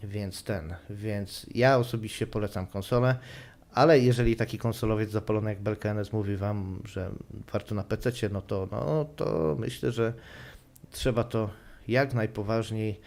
yy, 0.04 0.08
więc 0.08 0.44
ten, 0.44 0.76
więc 0.90 1.46
ja 1.54 1.78
osobiście 1.78 2.28
polecam 2.28 2.68
konsolę, 2.68 3.16
ale 3.76 4.00
jeżeli 4.00 4.36
taki 4.36 4.58
konsolowiec 4.58 5.12
zapalony 5.12 5.50
jak 5.50 5.62
Belkenes 5.62 6.14
mówi 6.14 6.38
wam, 6.38 6.82
że 6.86 7.12
warto 7.54 7.76
na 7.76 7.84
PC, 7.84 8.30
no 8.32 8.42
to, 8.42 8.68
no 8.72 9.06
to 9.16 9.56
myślę, 9.60 9.92
że 9.92 10.14
trzeba 10.92 11.24
to 11.24 11.50
jak 11.88 12.14
najpoważniej 12.14 13.00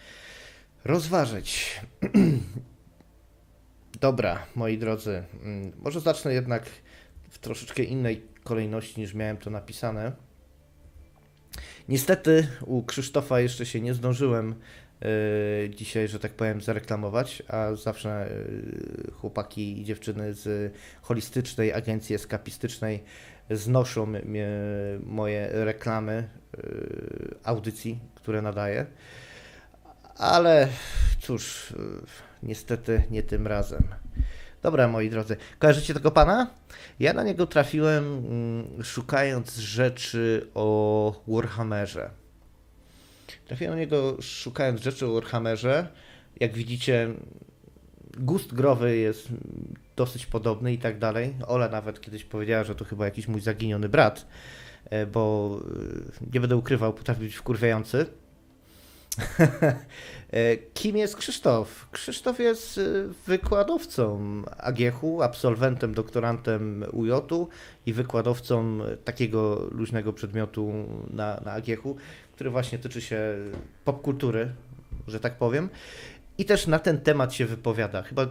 rozważyć. 0.85 1.81
Dobra, 4.01 4.45
moi 4.55 4.77
drodzy, 4.77 5.23
mm, 5.43 5.71
może 5.79 5.99
zacznę 5.99 6.33
jednak 6.33 6.65
w 7.29 7.39
troszeczkę 7.39 7.83
innej 7.83 8.25
kolejności 8.43 9.01
niż 9.01 9.13
miałem 9.13 9.37
to 9.37 9.49
napisane. 9.49 10.11
Niestety 11.87 12.47
u 12.65 12.83
Krzysztofa 12.83 13.39
jeszcze 13.39 13.65
się 13.65 13.81
nie 13.81 13.93
zdążyłem 13.93 14.55
dzisiaj, 15.69 16.07
że 16.07 16.19
tak 16.19 16.31
powiem, 16.31 16.61
zareklamować, 16.61 17.43
a 17.47 17.75
zawsze 17.75 18.29
yy, 19.05 19.11
chłopaki 19.11 19.81
i 19.81 19.85
dziewczyny 19.85 20.33
z 20.33 20.73
holistycznej 21.01 21.73
agencji 21.73 22.15
eskapistycznej 22.15 23.03
znoszą 23.49 24.13
moje 25.03 25.49
reklamy 25.51 26.29
yy, 26.57 27.35
audycji, 27.43 27.99
które 28.15 28.41
nadaję. 28.41 28.85
Ale 30.17 30.67
cóż, 31.19 31.73
niestety 32.43 33.03
nie 33.11 33.23
tym 33.23 33.47
razem. 33.47 33.83
Dobra, 34.61 34.87
moi 34.87 35.09
drodzy, 35.09 35.37
kojarzycie 35.59 35.93
tego 35.93 36.11
pana? 36.11 36.49
Ja 36.99 37.13
na 37.13 37.23
niego 37.23 37.47
trafiłem 37.47 38.03
mm, 38.03 38.83
szukając 38.83 39.57
rzeczy 39.57 40.47
o 40.53 41.21
Warhammerze. 41.27 42.09
Trafiłem 43.49 43.73
na 43.73 43.79
niego 43.79 44.17
szukając 44.21 44.81
rzeczy 44.81 45.07
o 45.07 45.13
Warhammerze. 45.13 45.87
Jak 46.39 46.53
widzicie, 46.53 47.13
gust 48.17 48.53
growy 48.53 48.97
jest 48.97 49.27
dosyć 49.95 50.25
podobny 50.25 50.73
i 50.73 50.77
tak 50.77 50.99
dalej. 50.99 51.35
Ola 51.47 51.69
nawet 51.69 52.01
kiedyś 52.01 52.23
powiedziała, 52.23 52.63
że 52.63 52.75
to 52.75 52.85
chyba 52.85 53.05
jakiś 53.05 53.27
mój 53.27 53.41
zaginiony 53.41 53.89
brat, 53.89 54.27
e, 54.85 55.05
bo 55.05 55.55
e, 56.21 56.29
nie 56.33 56.39
będę 56.39 56.55
ukrywał, 56.55 56.93
potrafi 56.93 57.21
być 57.21 57.35
wkurwiający. 57.35 58.05
E, 60.31 60.57
Kim 60.57 60.97
jest 60.97 61.17
Krzysztof? 61.17 61.87
Krzysztof 61.91 62.39
jest 62.39 62.79
wykładowcą 63.27 64.19
AGH-u, 64.57 65.21
absolwentem, 65.21 65.93
doktorantem 65.93 66.85
UJ-u 66.91 67.47
i 67.85 67.93
wykładowcą 67.93 68.79
takiego 69.03 69.67
luźnego 69.71 70.13
przedmiotu 70.13 70.73
na, 71.09 71.41
na 71.45 71.51
AGH-u, 71.51 71.95
który 72.39 72.49
właśnie 72.49 72.79
tyczy 72.79 73.01
się 73.01 73.35
popkultury, 73.85 74.51
że 75.07 75.19
tak 75.19 75.37
powiem. 75.37 75.69
I 76.37 76.45
też 76.45 76.67
na 76.67 76.79
ten 76.79 77.01
temat 77.01 77.33
się 77.33 77.45
wypowiada. 77.45 78.01
Chyba 78.01 78.27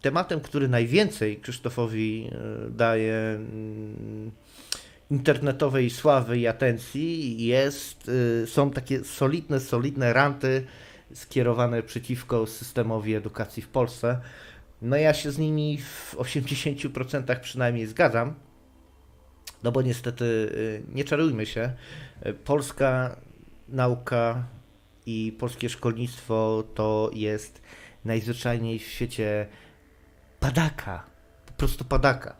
tematem, 0.00 0.40
który 0.40 0.68
najwięcej 0.68 1.40
Krzysztofowi 1.40 2.30
e, 2.32 2.70
daje 2.70 3.14
mm, 3.14 4.30
internetowej 5.10 5.90
sławy 5.90 6.38
i 6.38 6.46
atencji 6.46 7.46
jest, 7.46 8.08
y, 8.08 8.46
są 8.46 8.70
takie 8.70 9.04
solidne, 9.04 9.60
solidne 9.60 10.12
ranty 10.12 10.66
skierowane 11.14 11.82
przeciwko 11.82 12.46
systemowi 12.46 13.14
edukacji 13.14 13.62
w 13.62 13.68
Polsce. 13.68 14.20
No 14.82 14.96
ja 14.96 15.14
się 15.14 15.30
z 15.30 15.38
nimi 15.38 15.78
w 15.78 16.14
80% 16.18 17.40
przynajmniej 17.40 17.86
zgadzam. 17.86 18.34
No 19.62 19.72
bo 19.72 19.82
niestety, 19.82 20.24
y, 20.24 20.82
nie 20.94 21.04
czarujmy 21.04 21.46
się, 21.46 21.72
polska 22.44 23.16
nauka 23.72 24.44
i 25.06 25.36
polskie 25.38 25.68
szkolnictwo 25.68 26.64
to 26.74 27.10
jest 27.14 27.62
najzwyczajniej 28.04 28.78
w 28.78 28.82
świecie 28.82 29.46
padaka. 30.40 31.04
Po 31.46 31.52
prostu 31.52 31.84
padaka. 31.84 32.36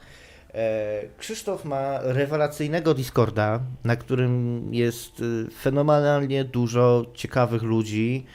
E, 0.54 1.02
Krzysztof 1.18 1.64
ma 1.64 1.98
rewelacyjnego 2.02 2.94
Discorda, 2.94 3.60
na 3.84 3.96
którym 3.96 4.68
jest 4.74 5.20
y, 5.20 5.50
fenomenalnie 5.60 6.44
dużo 6.44 7.06
ciekawych 7.14 7.62
ludzi, 7.62 8.26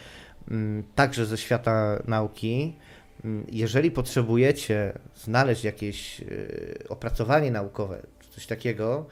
mm, 0.52 0.84
także 0.96 1.26
ze 1.26 1.38
świata 1.38 2.04
nauki. 2.08 2.76
Mm, 3.26 3.46
Jeżeli 3.52 3.92
potrzebujecie 3.92 4.94
znaleźć 5.16 5.64
jakieś 5.64 6.22
y, 6.22 6.84
opracowanie 6.90 7.52
naukowe 7.52 8.02
coś 8.30 8.48
takiego, 8.48 9.06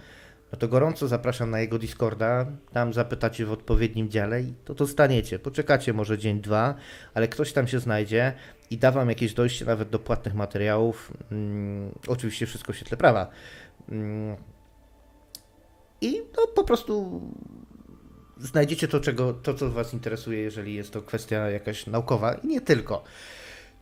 to 0.56 0.68
gorąco 0.68 1.08
zapraszam 1.08 1.52
na 1.52 1.60
jego 1.60 1.80
Discorda. 1.80 2.46
Tam 2.74 2.94
zapytacie 2.94 3.46
w 3.46 3.52
odpowiednim 3.52 4.10
dziale 4.10 4.42
i 4.42 4.54
to 4.66 4.74
dostaniecie. 4.74 5.40
Poczekacie 5.40 5.94
może 5.94 6.18
dzień, 6.18 6.42
dwa, 6.42 6.76
ale 7.14 7.28
ktoś 7.28 7.54
tam 7.54 7.68
się 7.68 7.80
znajdzie 7.80 8.34
i 8.70 8.78
da 8.78 8.92
wam 8.92 9.10
jakieś 9.10 9.34
dojście 9.34 9.66
nawet 9.66 9.90
do 9.90 10.00
płatnych 10.00 10.36
materiałów. 10.36 11.14
Mm, 11.32 11.92
oczywiście 12.08 12.46
wszystko 12.46 12.74
w 12.74 12.76
świetle 12.76 12.98
prawa. 12.98 13.28
Mm, 13.90 14.36
I 16.02 16.22
no, 16.38 16.48
po 16.48 16.64
prostu 16.64 17.22
znajdziecie 18.38 18.88
to, 18.88 19.00
czego, 19.00 19.34
to, 19.34 19.54
co 19.54 19.72
Was 19.72 19.94
interesuje, 19.94 20.40
jeżeli 20.40 20.74
jest 20.74 20.94
to 20.94 21.02
kwestia 21.02 21.50
jakaś 21.50 21.88
naukowa 21.88 22.34
i 22.34 22.48
nie 22.48 22.62
tylko. 22.62 23.04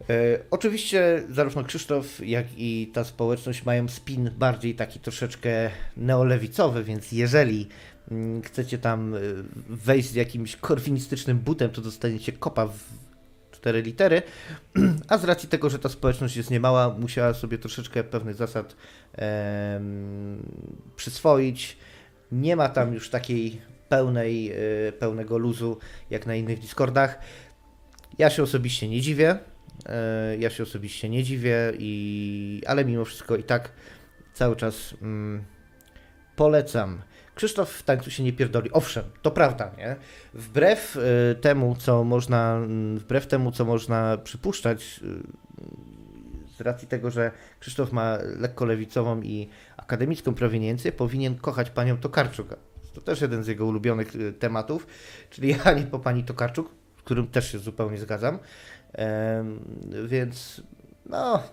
E, 0.09 0.39
oczywiście 0.51 1.23
zarówno 1.29 1.63
Krzysztof, 1.63 2.25
jak 2.25 2.45
i 2.57 2.91
ta 2.93 3.03
społeczność 3.03 3.65
mają 3.65 3.87
spin 3.87 4.31
bardziej 4.37 4.75
taki 4.75 4.99
troszeczkę 4.99 5.69
neolewicowy, 5.97 6.83
więc 6.83 7.11
jeżeli 7.11 7.67
mm, 8.11 8.41
chcecie 8.41 8.77
tam 8.77 9.15
e, 9.15 9.19
wejść 9.69 10.09
z 10.09 10.15
jakimś 10.15 10.55
korwinistycznym 10.55 11.39
butem, 11.39 11.69
to 11.69 11.81
dostaniecie 11.81 12.31
kopa 12.31 12.67
w 12.67 12.79
cztery 13.51 13.81
litery, 13.81 14.21
a 15.07 15.17
z 15.17 15.23
racji 15.23 15.49
tego, 15.49 15.69
że 15.69 15.79
ta 15.79 15.89
społeczność 15.89 16.37
jest 16.37 16.51
niemała, 16.51 16.95
musiała 16.99 17.33
sobie 17.33 17.57
troszeczkę 17.57 18.03
pewnych 18.03 18.35
zasad 18.35 18.75
przyswoić. 20.95 21.77
Nie 22.31 22.55
ma 22.55 22.69
tam 22.69 22.93
już 22.93 23.09
takiej 23.09 23.61
pełnej, 23.89 24.51
e, 24.51 24.91
pełnego 24.91 25.37
luzu 25.37 25.77
jak 26.09 26.25
na 26.25 26.35
innych 26.35 26.59
Discordach. 26.59 27.19
Ja 28.17 28.29
się 28.29 28.43
osobiście 28.43 28.87
nie 28.87 29.01
dziwię. 29.01 29.39
E, 29.85 30.37
Ja 30.37 30.49
się 30.49 30.63
osobiście 30.63 31.09
nie 31.09 31.23
dziwię, 31.23 31.73
i, 31.77 32.61
ale 32.67 32.85
mimo 32.85 33.05
wszystko 33.05 33.35
i 33.35 33.43
tak 33.43 33.71
cały 34.33 34.55
czas 34.55 34.93
mm, 35.01 35.43
polecam. 36.35 37.01
Krzysztof 37.35 37.71
w 37.71 37.83
tańcu 37.83 38.11
się 38.11 38.23
nie 38.23 38.33
pierdoli. 38.33 38.71
Owszem, 38.71 39.03
to 39.21 39.31
prawda, 39.31 39.71
nie? 39.77 39.95
Wbrew 40.33 40.95
y, 40.95 41.35
temu, 41.41 41.75
co 41.79 42.03
można, 42.03 42.55
mm, 42.55 42.97
wbrew 42.97 43.27
temu, 43.27 43.51
co 43.51 43.65
można 43.65 44.17
przypuszczać, 44.17 44.99
y, 45.03 46.57
z 46.57 46.61
racji 46.61 46.87
tego, 46.87 47.11
że 47.11 47.31
Krzysztof 47.59 47.91
ma 47.91 48.17
lekko 48.39 48.65
lewicową 48.65 49.21
i 49.21 49.49
akademicką 49.77 50.33
proweniencję, 50.33 50.91
powinien 50.91 51.35
kochać 51.35 51.69
panią 51.69 51.97
Tokarczuk. 51.97 52.47
To 52.93 53.01
też 53.01 53.21
jeden 53.21 53.43
z 53.43 53.47
jego 53.47 53.65
ulubionych 53.65 54.13
tematów, 54.39 54.87
czyli 55.29 55.47
jechanie 55.47 55.83
po 55.83 55.99
pani 55.99 56.23
Tokarczuk, 56.23 56.71
z 56.97 57.01
którym 57.01 57.27
też 57.27 57.51
się 57.51 57.59
zupełnie 57.59 57.97
zgadzam. 57.97 58.39
Więc 60.05 60.61
no, 61.05 61.43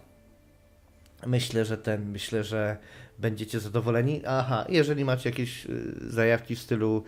myślę, 1.26 1.64
że 1.64 1.78
ten, 1.78 2.10
myślę, 2.10 2.44
że 2.44 2.76
będziecie 3.18 3.60
zadowoleni. 3.60 4.22
Aha, 4.26 4.64
jeżeli 4.68 5.04
macie 5.04 5.30
jakieś 5.30 5.66
y, 5.66 5.94
zajawki 6.00 6.56
w 6.56 6.58
stylu 6.58 7.04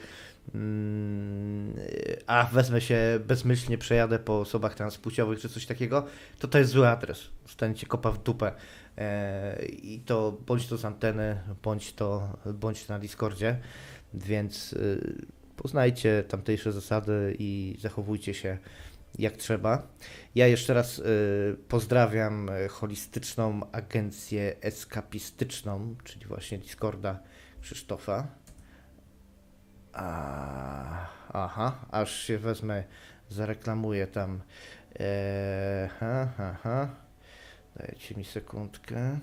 mm, 0.54 1.74
a 2.26 2.44
wezmę 2.52 2.80
się 2.80 3.20
bezmyślnie, 3.26 3.78
przejadę 3.78 4.18
po 4.18 4.40
osobach 4.40 4.74
transpłciowych 4.74 5.40
czy 5.40 5.48
coś 5.48 5.66
takiego, 5.66 6.06
to 6.38 6.48
to 6.48 6.58
jest 6.58 6.70
zły 6.70 6.88
adres. 6.88 7.20
Dostaniecie 7.42 7.86
kopa 7.86 8.10
w 8.10 8.22
dupę. 8.22 8.52
E, 8.98 9.64
I 9.66 10.00
to 10.00 10.38
bądź 10.46 10.66
to 10.66 10.76
z 10.76 10.84
anteny, 10.84 11.40
bądź 11.62 11.92
to, 11.92 12.38
bądź 12.54 12.88
na 12.88 12.98
Discordzie. 12.98 13.58
Więc 14.14 14.72
y, 14.72 15.26
poznajcie 15.56 16.24
tamtejsze 16.28 16.72
zasady 16.72 17.36
i 17.38 17.76
zachowujcie 17.80 18.34
się 18.34 18.58
jak 19.18 19.36
trzeba. 19.36 19.86
Ja 20.34 20.46
jeszcze 20.46 20.74
raz 20.74 20.98
y, 20.98 21.56
pozdrawiam 21.68 22.48
y, 22.48 22.68
holistyczną 22.68 23.60
agencję 23.72 24.56
eskapistyczną, 24.60 25.96
czyli 26.04 26.26
właśnie 26.26 26.58
Discorda 26.58 27.18
Krzysztofa. 27.60 28.26
A, 29.92 31.06
aha, 31.32 31.86
aż 31.90 32.22
się 32.22 32.38
wezmę, 32.38 32.84
zareklamuję 33.28 34.06
tam. 34.06 34.42
E, 35.00 35.90
ha, 36.00 36.28
ha, 36.36 36.56
ha. 36.62 36.88
Dajcie 37.76 38.14
mi 38.14 38.24
sekundkę. 38.24 39.18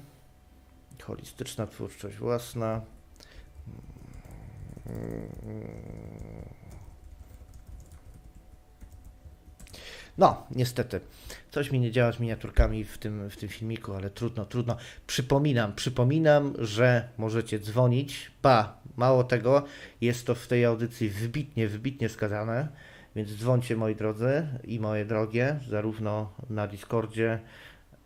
Holistyczna 1.04 1.68
twórczość 1.68 2.18
własna. 2.18 2.82
No, 10.20 10.48
niestety. 10.52 11.00
Coś 11.52 11.72
mi 11.72 11.80
nie 11.80 11.92
działa 11.92 12.12
z 12.12 12.20
miniaturkami 12.20 12.84
w 12.84 12.98
tym, 12.98 13.30
w 13.30 13.38
tym 13.38 13.50
filmiku, 13.50 13.94
ale 13.94 14.10
trudno, 14.10 14.46
trudno. 14.46 14.78
Przypominam, 15.08 15.74
przypominam, 15.76 16.54
że 16.58 17.10
możecie 17.18 17.60
dzwonić. 17.60 18.32
Ba, 18.42 18.82
mało 18.98 19.24
tego, 19.24 19.64
jest 20.02 20.26
to 20.28 20.36
w 20.36 20.48
tej 20.48 20.66
audycji 20.66 21.10
wybitnie, 21.10 21.68
wybitnie 21.68 22.10
skazane. 22.10 22.68
Więc 23.16 23.30
dzwońcie 23.30 23.76
moi 23.76 23.96
drodzy 23.96 24.48
i 24.64 24.80
moje 24.80 25.06
drogie, 25.06 25.60
zarówno 25.70 26.34
na 26.50 26.68
Discordzie, 26.68 27.40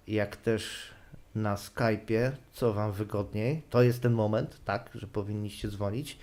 jak 0.08 0.36
też 0.36 0.92
na 1.36 1.56
Skype'ie, 1.56 2.32
co 2.52 2.74
Wam 2.74 2.92
wygodniej. 2.92 3.62
To 3.70 3.84
jest 3.84 4.02
ten 4.02 4.14
moment, 4.14 4.62
tak, 4.66 4.90
że 4.96 5.08
powinniście 5.08 5.68
dzwonić. 5.68 6.18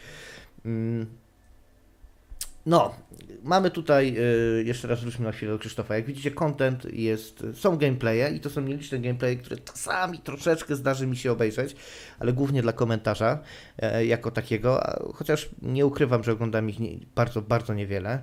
No, 2.70 2.94
mamy 3.42 3.70
tutaj, 3.70 4.16
y, 4.60 4.64
jeszcze 4.64 4.88
raz 4.88 5.00
wróćmy 5.00 5.24
na 5.24 5.32
chwilę 5.32 5.52
do 5.52 5.58
Krzysztofa. 5.58 5.94
Jak 5.96 6.04
widzicie, 6.04 6.30
content 6.30 6.84
jest, 6.92 7.44
są 7.54 7.76
gameplaye 7.76 8.30
i 8.34 8.40
to 8.40 8.50
są 8.50 8.60
nieliczne 8.60 8.98
gameplaye, 8.98 9.36
które 9.36 9.56
czasami 9.56 10.18
troszeczkę 10.18 10.76
zdarzy 10.76 11.06
mi 11.06 11.16
się 11.16 11.32
obejrzeć, 11.32 11.76
ale 12.18 12.32
głównie 12.32 12.62
dla 12.62 12.72
komentarza 12.72 13.38
e, 13.78 14.06
jako 14.06 14.30
takiego, 14.30 14.80
chociaż 15.14 15.48
nie 15.62 15.86
ukrywam, 15.86 16.24
że 16.24 16.32
oglądam 16.32 16.70
ich 16.70 16.78
bardzo, 17.14 17.42
bardzo 17.42 17.74
niewiele. 17.74 18.22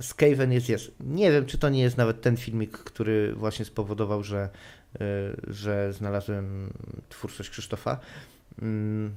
Skaven 0.00 0.52
jest, 0.52 0.68
jest. 0.68 0.92
Nie 1.00 1.32
wiem, 1.32 1.46
czy 1.46 1.58
to 1.58 1.68
nie 1.68 1.82
jest 1.82 1.96
nawet 1.96 2.20
ten 2.20 2.36
filmik, 2.36 2.78
który 2.78 3.34
właśnie 3.34 3.64
spowodował, 3.64 4.22
że, 4.22 4.48
y, 4.94 4.98
że 5.46 5.92
znalazłem 5.92 6.72
twórczość 7.08 7.50
Krzysztofa. 7.50 7.98
Mm, 8.62 9.14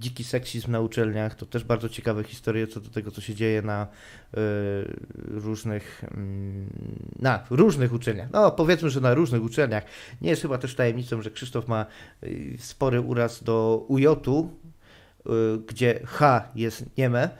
dziki 0.00 0.24
seksizm 0.24 0.72
na 0.72 0.80
uczelniach, 0.80 1.34
to 1.34 1.46
też 1.46 1.64
bardzo 1.64 1.88
ciekawe 1.88 2.24
historie 2.24 2.66
co 2.66 2.80
do 2.80 2.90
tego, 2.90 3.10
co 3.10 3.20
się 3.20 3.34
dzieje 3.34 3.62
na 3.62 3.86
y, 3.86 4.38
różnych 5.14 6.04
mm, 6.04 6.66
na 7.18 7.44
różnych 7.50 7.92
uczelniach. 7.92 8.30
No, 8.32 8.50
powiedzmy, 8.50 8.90
że 8.90 9.00
na 9.00 9.14
różnych 9.14 9.42
uczelniach. 9.42 9.84
Nie 10.20 10.30
jest 10.30 10.42
chyba 10.42 10.58
też 10.58 10.74
tajemnicą, 10.74 11.22
że 11.22 11.30
Krzysztof 11.30 11.68
ma 11.68 11.86
y, 12.24 12.56
spory 12.58 13.00
uraz 13.00 13.42
do 13.42 13.84
UJ-u, 13.88 14.50
y, 15.26 15.32
gdzie 15.68 16.00
H 16.06 16.48
jest 16.54 16.96
nieme, 16.98 17.30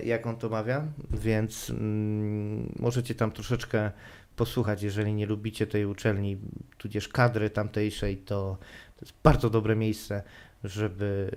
y, 0.00 0.04
jak 0.04 0.26
on 0.26 0.36
to 0.36 0.48
mawia, 0.48 0.86
więc 1.10 1.70
mm, 1.70 2.72
możecie 2.78 3.14
tam 3.14 3.30
troszeczkę 3.30 3.90
posłuchać, 4.36 4.82
jeżeli 4.82 5.14
nie 5.14 5.26
lubicie 5.26 5.66
tej 5.66 5.86
uczelni, 5.86 6.38
tudzież 6.78 7.08
kadry 7.08 7.50
tamtejszej, 7.50 8.16
to 8.16 8.58
to 8.96 9.04
jest 9.04 9.14
bardzo 9.22 9.50
dobre 9.50 9.76
miejsce 9.76 10.22
żeby 10.64 11.30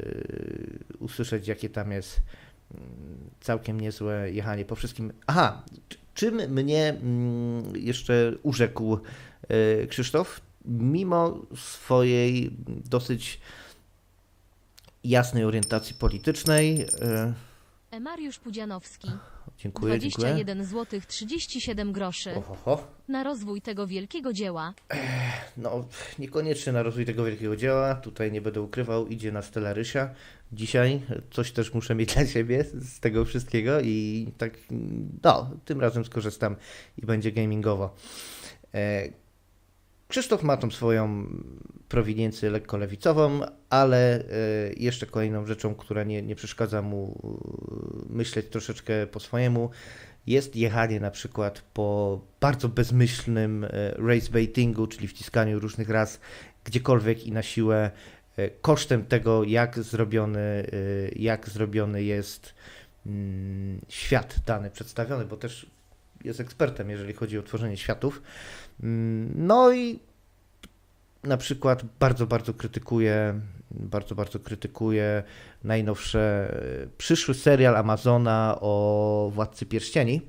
y, 0.93 0.97
usłyszeć, 0.99 1.47
jakie 1.47 1.69
tam 1.69 1.91
jest 1.91 2.21
mm, 2.73 3.29
całkiem 3.39 3.81
niezłe 3.81 4.31
jechanie 4.31 4.65
po 4.65 4.75
wszystkim. 4.75 5.13
Aha, 5.27 5.63
czym 6.13 6.35
mnie 6.35 6.89
mm, 6.89 7.75
jeszcze 7.75 8.33
urzekł 8.43 8.97
y, 9.51 9.87
Krzysztof? 9.87 10.41
Mimo 10.65 11.45
swojej 11.55 12.51
dosyć 12.89 13.41
jasnej 15.03 15.43
orientacji 15.43 15.95
politycznej, 15.95 16.85
E. 17.01 17.46
Mariusz 18.02 18.39
Pudzianowski. 18.39 19.08
dziękuję, 19.58 20.00
dziękuję. 20.00 20.28
21 20.28 20.65
zł 20.65 21.02
37 21.08 21.91
groszy. 21.91 22.36
Ohoho. 22.36 22.88
Na 23.08 23.23
rozwój 23.23 23.62
tego 23.62 23.88
wielkiego 23.88 24.34
dzieła. 24.34 24.73
No, 25.58 25.88
niekoniecznie 26.19 26.73
na 26.73 26.84
rozwój 26.84 27.06
tego 27.06 27.23
wielkiego 27.23 27.56
dzieła. 27.56 27.95
Tutaj 27.95 28.32
nie 28.32 28.41
będę 28.41 28.62
ukrywał, 28.62 29.08
idzie 29.08 29.32
na 29.32 29.41
Stellarysia. 29.41 30.10
Dzisiaj 30.52 31.02
coś 31.32 31.52
też 31.52 31.73
muszę 31.73 31.95
mieć 31.95 32.13
dla 32.13 32.26
siebie 32.26 32.63
z 32.63 33.00
tego 33.00 33.26
wszystkiego 33.26 33.82
i 33.82 34.28
tak, 34.38 34.54
no, 35.23 35.50
tym 35.65 35.82
razem 35.82 36.06
skorzystam 36.06 36.56
i 36.97 37.06
będzie 37.06 37.32
gamingowo. 37.32 37.95
E, 38.73 39.10
Krzysztof 40.08 40.43
ma 40.43 40.58
tą 40.58 40.72
swoją 40.72 41.28
prowiniencję 41.89 42.50
lekko 42.50 42.78
lewicową, 42.78 43.41
ale 43.70 44.20
e, 44.20 44.24
jeszcze 44.78 45.06
kolejną 45.06 45.46
rzeczą, 45.46 45.76
która 45.76 46.04
nie, 46.04 46.22
nie 46.22 46.36
przeszkadza 46.36 46.82
mu 46.82 47.22
e, 48.12 48.13
myśleć 48.13 48.46
troszeczkę 48.50 49.08
po 49.08 49.20
swojemu, 49.20 49.70
jest 50.28 50.56
jechanie 50.56 51.00
na 51.00 51.12
przykład 51.12 51.62
po 51.74 52.22
bardzo 52.39 52.70
bezmyślnym 52.70 53.63
e, 53.63 53.70
race 53.98 54.32
baitingu, 54.32 54.88
czyli 54.88 55.08
wciskaniu 55.08 55.60
różnych 55.60 55.89
raz 55.89 56.20
gdziekolwiek 56.63 57.26
i 57.26 57.32
na 57.32 57.43
siłę 57.43 57.91
kosztem 58.62 59.06
tego, 59.06 59.43
jak 59.43 59.80
zrobiony, 59.80 60.67
jak 61.15 61.50
zrobiony 61.50 62.04
jest 62.04 62.54
mm, 63.06 63.82
świat 63.89 64.36
dany 64.46 64.72
przedstawiony, 64.72 65.26
bo 65.26 65.38
też 65.38 65.65
jest 66.24 66.39
ekspertem, 66.39 66.89
jeżeli 66.89 67.13
chodzi 67.13 67.38
o 67.38 67.43
tworzenie 67.43 67.78
światów. 67.78 68.22
Mm, 68.83 69.31
No 69.35 69.71
i 69.73 69.99
na 71.23 71.37
przykład 71.37 71.83
bardzo, 71.99 72.27
bardzo 72.27 72.53
krytykuje, 72.53 73.41
bardzo, 73.71 74.15
bardzo 74.15 74.39
krytykuje 74.39 75.23
najnowsze, 75.63 76.53
e, 76.83 76.87
przyszły 76.97 77.33
serial 77.33 77.75
Amazona 77.75 78.57
o 78.61 79.31
Władcy 79.33 79.65
Pierścieni, 79.65 80.21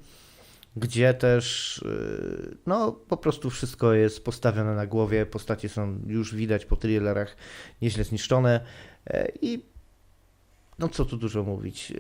gdzie 0.77 1.15
też 1.15 1.79
e, 1.79 2.57
no 2.67 2.93
po 2.93 3.17
prostu 3.17 3.51
wszystko 3.51 3.93
jest 3.93 4.25
postawione 4.25 4.75
na 4.75 4.87
głowie, 4.87 5.27
postacie 5.27 5.69
są 5.69 6.01
już 6.07 6.35
widać 6.35 6.65
po 6.65 6.77
thrillerach 6.77 7.37
nieźle 7.83 8.05
zniszczone 8.05 8.61
e, 9.07 9.29
i 9.43 9.63
no 10.79 10.89
co 10.89 11.05
tu 11.05 11.17
dużo 11.17 11.43
mówić, 11.43 11.93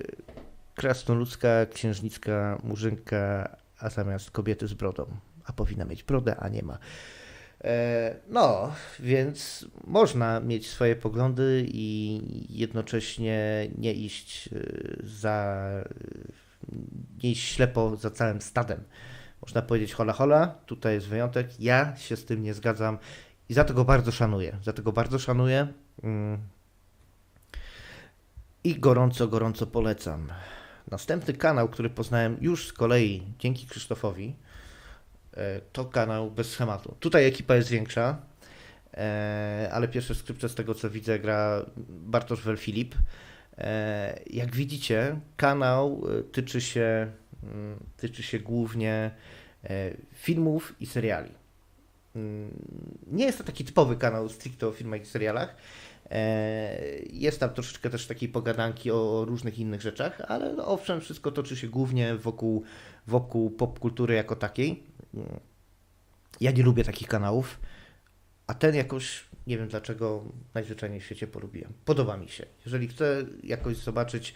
krasnoludzka, 0.74 1.66
księżnicka, 1.66 2.58
murzynka, 2.64 3.56
a 3.78 3.90
zamiast 3.90 4.30
kobiety 4.30 4.66
z 4.66 4.74
brodą, 4.74 5.06
a 5.48 5.52
powinna 5.52 5.84
mieć 5.84 6.02
brodę, 6.02 6.36
a 6.36 6.48
nie 6.48 6.62
ma. 6.62 6.78
E, 7.64 8.16
no, 8.28 8.72
więc 9.00 9.66
można 9.86 10.40
mieć 10.40 10.70
swoje 10.70 10.96
poglądy 10.96 11.66
i 11.68 12.20
jednocześnie 12.50 13.68
nie 13.78 13.94
iść 13.94 14.48
e, 14.48 14.60
za, 15.02 15.58
nie 17.22 17.30
iść 17.30 17.54
ślepo 17.54 17.96
za 17.96 18.10
całym 18.10 18.40
stadem. 18.40 18.84
Można 19.42 19.62
powiedzieć 19.62 19.92
hola 19.92 20.12
hola, 20.12 20.46
tutaj 20.66 20.94
jest 20.94 21.06
wyjątek, 21.06 21.60
ja 21.60 21.96
się 21.96 22.16
z 22.16 22.24
tym 22.24 22.42
nie 22.42 22.54
zgadzam 22.54 22.98
i 23.48 23.54
za 23.54 23.64
to 23.64 23.74
go 23.74 23.84
bardzo 23.84 24.12
szanuję, 24.12 24.58
za 24.62 24.72
to 24.72 24.82
go 24.82 24.92
bardzo 24.92 25.18
szanuję 25.18 25.68
mm. 26.02 26.38
i 28.64 28.80
gorąco, 28.80 29.28
gorąco 29.28 29.66
polecam. 29.66 30.28
Następny 30.90 31.34
kanał, 31.34 31.68
który 31.68 31.90
poznałem 31.90 32.36
już 32.40 32.68
z 32.68 32.72
kolei 32.72 33.22
dzięki 33.38 33.66
Krzysztofowi, 33.66 34.36
to 35.72 35.84
kanał 35.84 36.30
bez 36.30 36.50
schematu. 36.50 36.96
Tutaj 37.00 37.26
ekipa 37.26 37.56
jest 37.56 37.68
większa, 37.68 38.16
e, 38.94 39.68
ale 39.72 39.88
pierwsze 39.88 40.14
skrypcze 40.14 40.48
z 40.48 40.54
tego 40.54 40.74
co 40.74 40.90
widzę 40.90 41.18
gra 41.18 41.66
Bartosz 41.88 42.42
Welfilip. 42.42 42.94
E, 43.58 44.20
jak 44.30 44.54
widzicie, 44.56 45.20
kanał 45.36 46.02
tyczy 46.32 46.60
się, 46.60 47.12
mm, 47.42 47.78
tyczy 47.96 48.22
się 48.22 48.38
głównie 48.38 49.10
filmów 50.14 50.74
i 50.80 50.86
seriali. 50.86 51.30
Mm, 52.16 52.50
nie 53.06 53.24
jest 53.24 53.38
to 53.38 53.44
taki 53.44 53.64
typowy 53.64 53.96
kanał 53.96 54.28
stricte 54.28 54.68
o 54.68 54.72
filmach 54.72 55.02
i 55.02 55.06
serialach. 55.06 55.56
Jest 57.12 57.40
tam 57.40 57.50
troszeczkę 57.50 57.90
też 57.90 58.06
takiej 58.06 58.28
pogadanki 58.28 58.90
o 58.90 59.24
różnych 59.24 59.58
innych 59.58 59.80
rzeczach, 59.82 60.22
ale 60.28 60.52
no 60.52 60.66
owszem, 60.66 61.00
wszystko 61.00 61.30
toczy 61.30 61.56
się 61.56 61.68
głównie 61.68 62.14
wokół, 62.14 62.64
wokół 63.08 63.50
popkultury 63.50 64.14
jako 64.14 64.36
takiej. 64.36 64.82
Ja 66.40 66.50
nie 66.50 66.62
lubię 66.62 66.84
takich 66.84 67.08
kanałów, 67.08 67.60
a 68.46 68.54
ten 68.54 68.74
jakoś, 68.74 69.24
nie 69.46 69.58
wiem 69.58 69.68
dlaczego, 69.68 70.24
najzwyczajniej 70.54 71.00
w 71.00 71.04
świecie 71.04 71.26
polubiłem. 71.26 71.72
Podoba 71.84 72.16
mi 72.16 72.28
się. 72.28 72.46
Jeżeli 72.64 72.88
chcę 72.88 73.24
jakoś 73.42 73.76
zobaczyć 73.76 74.34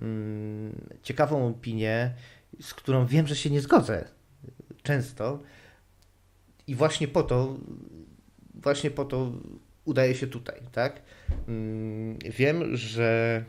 mm, 0.00 0.88
ciekawą 1.02 1.48
opinię, 1.48 2.14
z 2.60 2.74
którą 2.74 3.06
wiem, 3.06 3.26
że 3.26 3.36
się 3.36 3.50
nie 3.50 3.60
zgodzę 3.60 4.08
często 4.82 5.42
i 6.66 6.74
właśnie 6.74 7.08
po 7.08 7.22
to, 7.22 7.56
właśnie 8.54 8.90
po 8.90 9.04
to 9.04 9.32
udaje 9.84 10.14
się 10.14 10.26
tutaj, 10.26 10.60
tak? 10.72 11.02
Mm, 11.48 12.18
wiem, 12.18 12.76
że 12.76 13.44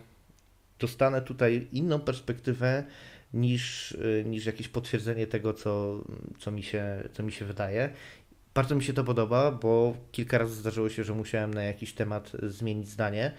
dostanę 0.79 1.21
tutaj 1.21 1.67
inną 1.71 1.99
perspektywę 1.99 2.83
niż, 3.33 3.91
y, 3.91 4.23
niż 4.27 4.45
jakieś 4.45 4.67
potwierdzenie 4.67 5.27
tego, 5.27 5.53
co, 5.53 6.03
co, 6.39 6.51
mi 6.51 6.63
się, 6.63 7.09
co 7.13 7.23
mi 7.23 7.31
się 7.31 7.45
wydaje. 7.45 7.89
Bardzo 8.53 8.75
mi 8.75 8.83
się 8.83 8.93
to 8.93 9.03
podoba, 9.03 9.51
bo 9.51 9.93
kilka 10.11 10.37
razy 10.37 10.55
zdarzyło 10.55 10.89
się, 10.89 11.03
że 11.03 11.13
musiałem 11.13 11.53
na 11.53 11.63
jakiś 11.63 11.93
temat 11.93 12.31
zmienić 12.43 12.89
zdanie. 12.89 13.31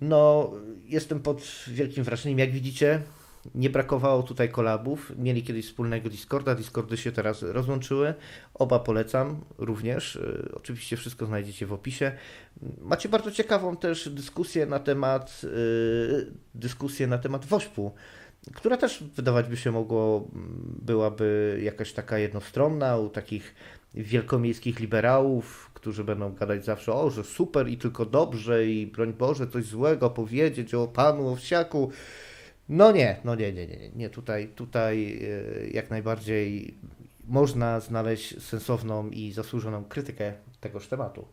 No, 0.00 0.52
jestem 0.84 1.20
pod 1.20 1.64
wielkim 1.68 2.04
wrażeniem. 2.04 2.38
Jak 2.38 2.50
widzicie, 2.50 3.02
nie 3.54 3.70
brakowało 3.70 4.22
tutaj 4.22 4.48
kolabów. 4.48 5.12
Mieli 5.18 5.42
kiedyś 5.42 5.66
wspólnego 5.66 6.10
Discorda. 6.10 6.54
Discordy 6.54 6.96
się 6.96 7.12
teraz 7.12 7.42
rozłączyły. 7.42 8.14
Oba 8.54 8.78
polecam 8.78 9.40
również. 9.58 10.16
Y, 10.16 10.50
oczywiście 10.54 10.96
wszystko 10.96 11.26
znajdziecie 11.26 11.66
w 11.66 11.72
opisie. 11.72 12.12
Macie 12.80 13.08
bardzo 13.08 13.30
ciekawą 13.30 13.76
też 13.76 14.08
dyskusję 14.08 14.66
na 14.66 14.78
temat 14.78 15.42
yy, 15.42 16.32
dyskusję 16.54 17.06
na 17.06 17.18
temat 17.18 17.44
Wośpu 17.44 17.94
która 18.54 18.76
też 18.76 19.04
wydawać 19.04 19.48
by 19.48 19.56
się 19.56 19.72
mogło, 19.72 20.28
byłaby 20.82 21.60
jakaś 21.62 21.92
taka 21.92 22.18
jednostronna 22.18 22.96
u 22.96 23.08
takich 23.08 23.54
wielkomiejskich 23.94 24.80
liberałów, 24.80 25.70
którzy 25.74 26.04
będą 26.04 26.34
gadać 26.34 26.64
zawsze 26.64 26.92
o, 26.92 27.10
że 27.10 27.24
super 27.24 27.68
i 27.68 27.78
tylko 27.78 28.06
dobrze 28.06 28.66
i 28.66 28.86
broń 28.86 29.12
Boże 29.12 29.46
coś 29.46 29.64
złego 29.64 30.10
powiedzieć 30.10 30.74
o 30.74 30.88
panu 30.88 31.28
Owsiaku. 31.28 31.90
No 32.68 32.92
nie, 32.92 33.20
no 33.24 33.34
nie, 33.34 33.52
nie, 33.52 33.66
nie, 33.66 33.90
nie. 33.90 34.10
Tutaj, 34.10 34.48
tutaj 34.48 35.18
e, 35.22 35.66
jak 35.66 35.90
najbardziej 35.90 36.74
można 37.24 37.80
znaleźć 37.80 38.42
sensowną 38.42 39.10
i 39.10 39.32
zasłużoną 39.32 39.84
krytykę 39.84 40.32
tegoż 40.60 40.88
tematu. 40.88 41.28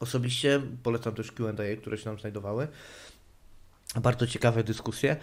Osobiście 0.00 0.60
polecam 0.82 1.14
też 1.14 1.32
Q&A, 1.32 1.76
które 1.80 1.98
się 1.98 2.10
nam 2.10 2.18
znajdowały. 2.18 2.68
Bardzo 4.00 4.26
ciekawe 4.26 4.64
dyskusje. 4.64 5.16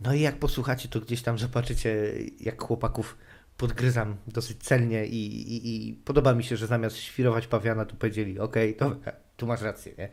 No 0.00 0.14
i 0.14 0.20
jak 0.20 0.38
posłuchacie, 0.38 0.88
to 0.88 1.00
gdzieś 1.00 1.22
tam 1.22 1.38
zobaczycie, 1.38 2.12
jak 2.40 2.62
chłopaków 2.62 3.16
podgryzam 3.56 4.16
dosyć 4.26 4.62
celnie 4.62 5.06
i, 5.06 5.26
i, 5.56 5.88
i 5.88 5.94
podoba 5.94 6.34
mi 6.34 6.44
się, 6.44 6.56
że 6.56 6.66
zamiast 6.66 6.96
świrować 6.96 7.46
pawiana, 7.46 7.84
to 7.84 7.96
powiedzieli, 7.96 8.38
okej, 8.38 8.76
okay, 8.78 9.12
tu 9.36 9.46
masz 9.46 9.60
rację, 9.60 9.92
nie? 9.98 10.08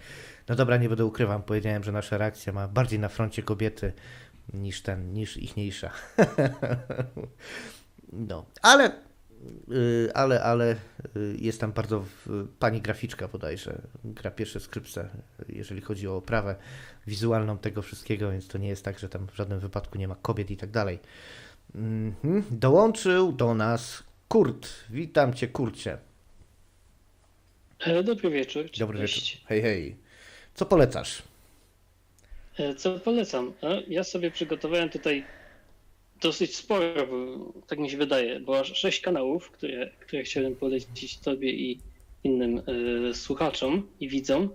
No 0.48 0.56
dobra, 0.56 0.78
nie 0.78 0.90
będę 0.90 1.06
ukrywam, 1.06 1.44
powiedziałem, 1.44 1.84
że 1.84 1.92
nasza 1.92 2.18
reakcja 2.18 2.54
ma 2.54 2.68
bardziej 2.68 3.00
na 3.00 3.10
froncie 3.10 3.44
kobiety 3.44 3.94
niż 4.54 4.82
ten, 4.82 5.14
niż 5.14 5.38
ichniejsza. 5.38 5.92
no, 8.30 8.46
ale 8.62 8.92
ale, 10.14 10.44
ale 10.44 10.76
y, 11.16 11.36
jest 11.40 11.62
tam 11.62 11.72
bardzo 11.72 12.06
pani 12.60 12.82
graficzka 12.82 13.28
bodajże, 13.28 13.82
gra 14.04 14.32
pierwsze 14.32 14.60
skrypce, 14.60 15.10
jeżeli 15.50 15.82
chodzi 15.82 16.08
o 16.08 16.16
oprawę 16.16 16.56
wizualną 17.08 17.58
tego 17.58 17.82
wszystkiego, 17.82 18.32
więc 18.32 18.48
to 18.48 18.58
nie 18.58 18.68
jest 18.68 18.86
tak, 18.86 19.00
że 19.00 19.10
tam 19.10 19.28
w 19.28 19.36
żadnym 19.36 19.60
wypadku 19.60 19.98
nie 19.98 20.08
ma 20.08 20.16
kobiet 20.16 20.52
i 20.52 20.58
tak 20.58 20.72
dalej. 20.72 21.00
Mhm. 21.76 22.44
Dołączył 22.52 23.32
do 23.32 23.54
nas 23.56 24.04
Kurt. 24.28 24.70
Witam 24.90 25.34
cię, 25.34 25.48
Kurcie. 25.48 25.98
E, 27.80 28.04
dobry 28.04 28.30
wieczór. 28.30 28.66
Dobry 28.80 29.00
wieczór. 29.00 29.40
Hej, 29.46 29.62
hej. 29.62 29.96
Co 30.54 30.66
polecasz? 30.66 31.24
E, 32.60 32.76
co 32.76 33.00
polecam? 33.00 33.54
E, 33.64 33.82
ja 33.82 34.04
sobie 34.04 34.32
przygotowałem 34.32 34.90
tutaj 34.90 35.26
dosyć 36.24 36.56
sporo, 36.56 37.08
bo 37.08 37.52
tak 37.68 37.80
mi 37.80 37.90
się 37.90 37.98
wydaje, 37.98 38.40
bo 38.40 38.60
aż 38.60 38.78
sześć 38.78 39.02
kanałów, 39.02 39.52
które, 39.52 39.92
które 40.00 40.24
chciałem 40.24 40.56
polecić 40.56 41.18
Tobie 41.18 41.52
i 41.52 41.80
innym 42.24 42.62
e, 43.10 43.14
słuchaczom 43.14 43.88
i 44.00 44.10
widzom. 44.10 44.50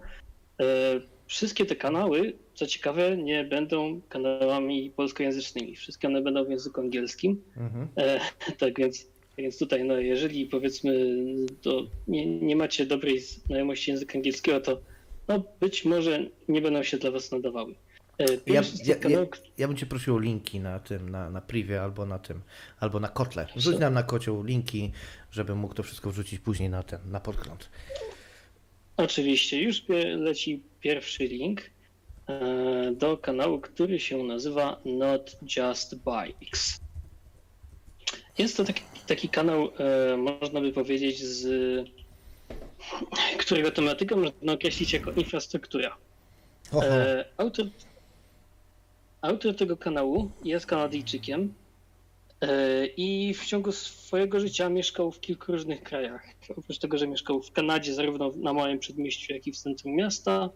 E, 0.61 1.01
wszystkie 1.27 1.67
te 1.67 1.77
kanały, 1.77 2.33
co 2.55 2.67
ciekawe, 2.67 3.17
nie 3.17 3.45
będą 3.45 4.01
kanałami 4.09 4.91
polskojęzycznymi. 4.97 5.77
Wszystkie 5.77 6.09
one 6.09 6.23
będą 6.23 6.45
w 6.45 6.51
języku 6.51 6.81
angielskim. 6.81 7.43
Mhm. 7.57 7.89
E, 7.97 8.21
tak 8.61 8.79
więc, 8.79 9.05
tak 9.05 9.37
więc 9.39 9.59
tutaj, 9.59 9.85
no, 9.85 9.99
jeżeli 9.99 10.47
powiedzmy, 10.47 11.17
to 11.63 11.87
nie, 12.09 12.27
nie 12.27 12.57
macie 12.57 12.87
dobrej 12.87 13.21
znajomości 13.21 13.91
języka 13.91 14.19
angielskiego, 14.19 14.61
to 14.61 14.81
no, 15.29 15.43
być 15.61 15.85
może 15.85 16.27
nie 16.49 16.63
będą 16.63 16.83
się 16.83 16.99
dla 16.99 17.11
Was 17.11 17.33
nadawały. 17.33 17.75
E, 18.19 18.25
ja, 18.47 18.63
ja, 18.85 18.97
ja, 19.09 19.27
ja, 19.59 19.69
bym 19.69 19.77
cię 19.77 19.87
prosił 19.87 20.15
o 20.15 20.19
linki 20.19 20.61
na 20.61 20.81
tym, 20.81 21.09
na, 21.09 21.31
na 21.31 21.41
privie 21.41 21.83
albo 21.83 22.07
na 22.07 22.19
tym, 22.19 22.41
albo 22.81 23.01
na 23.01 23.09
kotle. 23.09 23.47
Rzuć 23.57 23.79
nam 23.79 23.95
na 23.95 24.03
kocioł 24.03 24.43
linki, 24.43 24.93
żebym 25.31 25.59
mógł 25.59 25.75
to 25.75 25.83
wszystko 25.83 26.11
wrzucić 26.11 26.41
później 26.41 26.71
na 26.71 26.83
ten, 26.83 27.01
na 27.11 27.21
podgląd. 27.21 27.69
Oczywiście, 28.97 29.63
już 29.63 29.83
leci 30.17 30.63
pierwszy 30.81 31.25
link 31.25 31.63
e, 32.29 32.93
do 32.97 33.17
kanału, 33.17 33.61
który 33.61 34.01
się 34.01 34.25
nazywa 34.25 34.81
Not 34.85 35.37
Just 35.57 35.95
Bikes. 35.95 36.81
Jest 38.39 38.57
to 38.57 38.65
taki, 38.65 38.83
taki 39.07 39.29
kanał, 39.29 39.69
e, 40.13 40.17
można 40.17 40.61
by 40.61 40.73
powiedzieć, 40.73 41.25
z 41.25 41.49
którego 43.39 43.71
tematykę 43.71 44.17
można 44.17 44.53
określić 44.53 44.93
jako 44.93 45.13
infrastruktura. 45.13 45.97
Autor 47.37 47.67
Autor 49.23 49.57
tego 49.57 49.77
kanału 49.77 50.31
jest 50.45 50.67
Kanadyjczykiem 50.67 51.55
e, 52.41 52.87
i 52.87 53.35
w 53.35 53.47
ciągu 53.47 53.73
swojego 53.73 54.41
życia 54.41 54.69
mieszkał 54.69 55.13
w 55.13 55.21
kilku 55.21 55.53
różnych 55.53 55.83
krajach. 55.83 56.23
Oprócz 56.57 56.79
tego, 56.79 56.99
że 56.99 57.07
mieszkał 57.07 57.43
w 57.43 57.53
Kanadzie, 57.53 57.95
zarówno 57.95 58.33
na 58.37 58.53
małym 58.53 58.79
przedmieściu, 58.79 59.33
jak 59.33 59.47
i 59.47 59.53
w 59.53 59.57
centrum 59.57 59.95
miasta, 59.95 60.51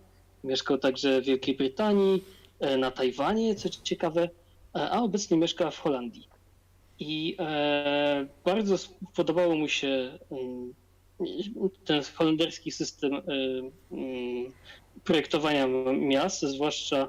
mieszkał 0.44 0.78
także 0.78 1.20
w 1.20 1.24
Wielkiej 1.24 1.56
Brytanii, 1.56 2.24
e, 2.60 2.76
na 2.76 2.90
Tajwanie, 2.90 3.54
co 3.54 3.68
ciekawe, 3.68 4.22
e, 4.22 4.28
a 4.74 5.02
obecnie 5.02 5.36
mieszka 5.36 5.70
w 5.70 5.78
Holandii. 5.78 6.28
I 6.98 7.36
bardzo 8.44 8.76
podobało 9.14 9.56
mu 9.56 9.68
się 9.68 10.18
mm, 10.30 10.74
ten 11.84 12.02
holenderski 12.14 12.70
system 12.70 13.12
mm, 13.14 14.52
projektowania 15.04 15.66
miast, 15.92 16.42
zwłaszcza 16.42 17.08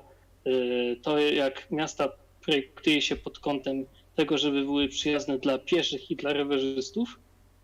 to, 1.02 1.20
jak 1.20 1.72
miasta 1.72 2.12
projektuje 2.46 3.02
się 3.02 3.16
pod 3.16 3.39
kątem 3.39 3.86
tego, 4.16 4.38
żeby 4.38 4.64
były 4.64 4.88
przyjazne 4.88 5.39
dla 5.39 5.58
pieszych 5.58 6.12
i 6.12 6.16
dla 6.16 6.34
rowerzystów. 6.34 7.20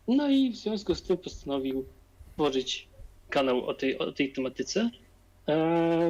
No 0.08 0.30
i 0.30 0.52
w 0.52 0.56
związku 0.56 0.96
z 0.96 1.04
tym 1.04 1.18
postanowił 1.18 1.86
tworzyć 2.34 2.88
kanał 3.30 3.66
o 3.66 3.74
tej, 3.74 3.98
o 3.98 4.12
tej 4.12 4.32
tematyce. 4.32 4.90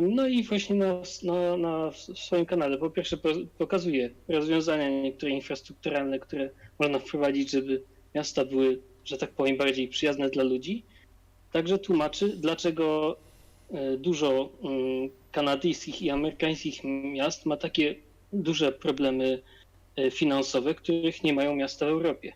No 0.02 0.28
i 0.28 0.44
właśnie 0.44 0.76
na, 0.76 1.02
na, 1.24 1.58
na 1.58 1.92
swoim 2.16 2.46
kanale 2.46 2.78
po 2.78 2.90
pierwsze 2.90 3.18
pokazuje 3.58 4.10
rozwiązania 4.28 4.90
niektóre 5.02 5.32
infrastrukturalne, 5.32 6.20
które 6.20 6.50
można 6.80 7.00
wprowadzić, 7.00 7.52
żeby 7.52 7.84
miasta 8.16 8.46
były, 8.46 8.80
że 9.06 9.18
tak 9.18 9.32
powiem, 9.32 9.58
bardziej 9.58 9.88
przyjazne 9.88 10.30
dla 10.30 10.44
ludzi. 10.44 10.84
Także 11.52 11.78
tłumaczy, 11.78 12.30
dlaczego 12.38 13.18
e, 13.72 13.98
dużo 13.98 14.50
mm, 14.64 15.10
kanadyjskich 15.32 16.02
i 16.02 16.10
amerykańskich 16.10 16.84
miast 17.14 17.46
ma 17.46 17.58
takie 17.58 17.96
duże 18.34 18.72
problemy 18.72 19.42
e, 19.96 20.12
finansowe, 20.12 20.76
których 20.76 21.24
nie 21.24 21.34
mają 21.34 21.56
miasta 21.56 21.86
w 21.86 21.90
Europie. 21.90 22.34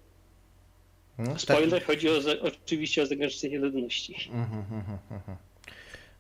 No, 1.17 1.25
tak. 1.25 1.41
Spoiler, 1.41 1.79
tak. 1.79 1.87
chodzi 1.87 2.09
o, 2.09 2.13
oczywiście 2.41 3.01
o 3.01 3.05
zagrożenie 3.05 3.59
ludności. 3.59 4.29
Mhm, 4.31 4.59
mhm, 4.59 4.97
mhm. 5.11 5.37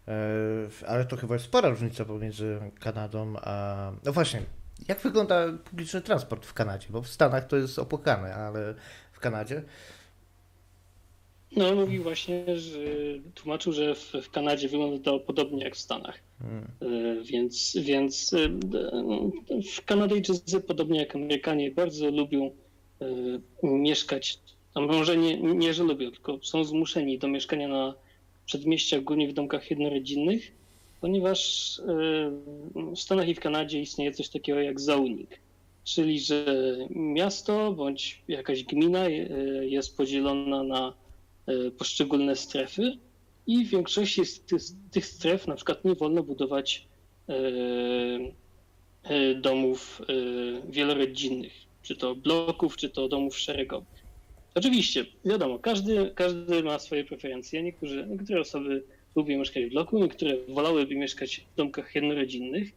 E, 0.07 0.87
ale 0.87 1.05
to 1.05 1.17
chyba 1.17 1.33
jest 1.35 1.45
spora 1.45 1.69
różnica 1.69 2.05
pomiędzy 2.05 2.59
Kanadą 2.79 3.33
a. 3.41 3.91
No 4.05 4.13
właśnie, 4.13 4.41
jak 4.87 4.99
wygląda 4.99 5.45
publiczny 5.65 6.01
transport 6.01 6.45
w 6.45 6.53
Kanadzie? 6.53 6.87
Bo 6.89 7.01
w 7.01 7.07
Stanach 7.07 7.47
to 7.47 7.57
jest 7.57 7.79
opłakane, 7.79 8.35
ale 8.35 8.75
w 9.11 9.19
Kanadzie. 9.19 9.63
No, 11.55 11.75
mówił 11.75 12.03
właśnie, 12.03 12.57
że 12.57 12.79
tłumaczył, 13.35 13.73
że 13.73 13.95
w, 13.95 14.13
w 14.23 14.29
Kanadzie 14.29 14.69
wygląda 14.69 15.03
to 15.03 15.19
podobnie 15.19 15.63
jak 15.63 15.75
w 15.75 15.79
Stanach. 15.79 16.19
Hmm. 16.39 16.67
E, 16.81 17.23
więc, 17.23 17.77
więc 17.81 18.33
e, 18.33 18.49
w 19.77 19.85
Kanadyjczycy, 19.85 20.61
podobnie 20.61 20.99
jak 20.99 21.15
Amerykanie, 21.15 21.71
bardzo 21.71 22.11
lubią 22.11 22.51
mieszkać. 23.63 24.39
A 24.73 24.81
może 24.81 25.17
nie, 25.17 25.37
nie, 25.37 25.73
że 25.73 25.83
lubią, 25.83 26.11
tylko 26.11 26.39
są 26.41 26.63
zmuszeni 26.63 27.19
do 27.19 27.27
mieszkania 27.27 27.67
na 27.67 27.93
przedmieściach, 28.45 29.03
głównie 29.03 29.27
w 29.27 29.33
domkach 29.33 29.69
jednorodzinnych, 29.69 30.51
ponieważ 31.01 31.79
e, 31.79 31.83
w 32.95 32.99
Stanach 32.99 33.27
i 33.27 33.35
w 33.35 33.39
Kanadzie 33.39 33.79
istnieje 33.79 34.11
coś 34.11 34.29
takiego 34.29 34.59
jak 34.59 34.79
zaunik, 34.79 35.39
czyli 35.83 36.19
że 36.19 36.45
miasto 36.89 37.71
bądź 37.71 38.21
jakaś 38.27 38.63
gmina 38.63 39.07
e, 39.07 39.11
jest 39.67 39.97
podzielona 39.97 40.63
na 40.63 40.87
e, 40.87 40.93
poszczególne 41.77 42.35
strefy 42.35 42.97
i 43.47 43.65
w 43.65 43.69
większości 43.69 44.25
z 44.25 44.41
tych, 44.41 44.61
tych 44.91 45.05
stref 45.05 45.47
na 45.47 45.55
przykład 45.55 45.85
nie 45.85 45.95
wolno 45.95 46.23
budować 46.23 46.87
domów 49.41 50.01
wielorodzinnych, 50.69 51.53
czy 51.81 51.95
to 51.95 52.15
bloków, 52.15 52.77
czy 52.77 52.89
to 52.89 53.07
domów 53.07 53.37
szeregowych. 53.37 54.03
Oczywiście, 54.55 55.05
wiadomo, 55.25 55.59
każdy, 55.59 56.11
każdy 56.15 56.63
ma 56.63 56.79
swoje 56.79 57.03
preferencje. 57.03 57.63
Niektórzy, 57.63 58.07
niektóre 58.09 58.41
osoby 58.41 58.83
lubią 59.15 59.39
mieszkać 59.39 59.65
w 59.65 59.69
bloku, 59.69 59.99
niektóre 59.99 60.37
wolałyby 60.47 60.95
mieszkać 60.95 61.45
w 61.53 61.55
domkach 61.55 61.95
jednorodzinnych. 61.95 62.71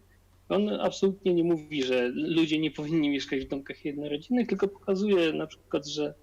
On 0.48 0.68
absolutnie 0.68 1.34
nie 1.34 1.44
mówi, 1.44 1.82
że 1.82 2.08
ludzie 2.14 2.58
nie 2.58 2.70
powinni 2.70 3.10
mieszkać 3.10 3.40
w 3.40 3.48
domkach 3.48 3.84
jednorodzinnych, 3.84 4.48
tylko 4.48 4.68
pokazuje 4.68 5.32
na 5.32 5.46
przykład, 5.46 5.86
że 5.86 6.14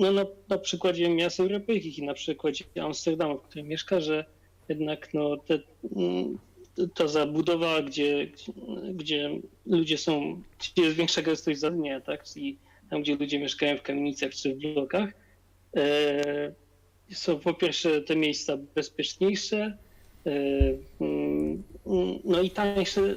no 0.00 0.12
na, 0.12 0.26
na 0.48 0.58
przykładzie 0.58 1.08
miast 1.08 1.40
europejskich 1.40 1.98
i 1.98 2.02
na 2.02 2.14
przykładzie 2.14 2.64
Amsterdamu, 2.80 3.38
w 3.38 3.42
którym 3.42 3.68
mieszka, 3.68 4.00
że 4.00 4.24
jednak 4.68 5.14
no, 5.14 5.36
te, 5.36 5.58
ta 6.94 7.08
zabudowa, 7.08 7.82
gdzie, 7.82 8.30
gdzie 8.94 9.30
ludzie 9.66 9.98
są, 9.98 10.42
gdzie 10.58 10.82
jest 10.82 10.96
większa 10.96 11.22
gęstość 11.22 11.60
zaludnienia, 11.60 12.00
tak? 12.00 12.36
I 12.36 12.58
tam 12.90 13.02
gdzie 13.02 13.16
ludzie 13.16 13.38
mieszkają 13.38 13.76
w 13.76 13.82
kamienicach 13.82 14.30
czy 14.30 14.54
w 14.54 14.58
blokach, 14.58 15.10
e, 15.76 16.52
są 17.12 17.38
po 17.38 17.54
pierwsze 17.54 18.02
te 18.02 18.16
miejsca 18.16 18.56
bezpieczniejsze, 18.74 19.78
e, 20.26 20.30
mm, 21.00 21.41
no 22.24 22.42
i 22.42 22.50
tańsze, 22.50 23.14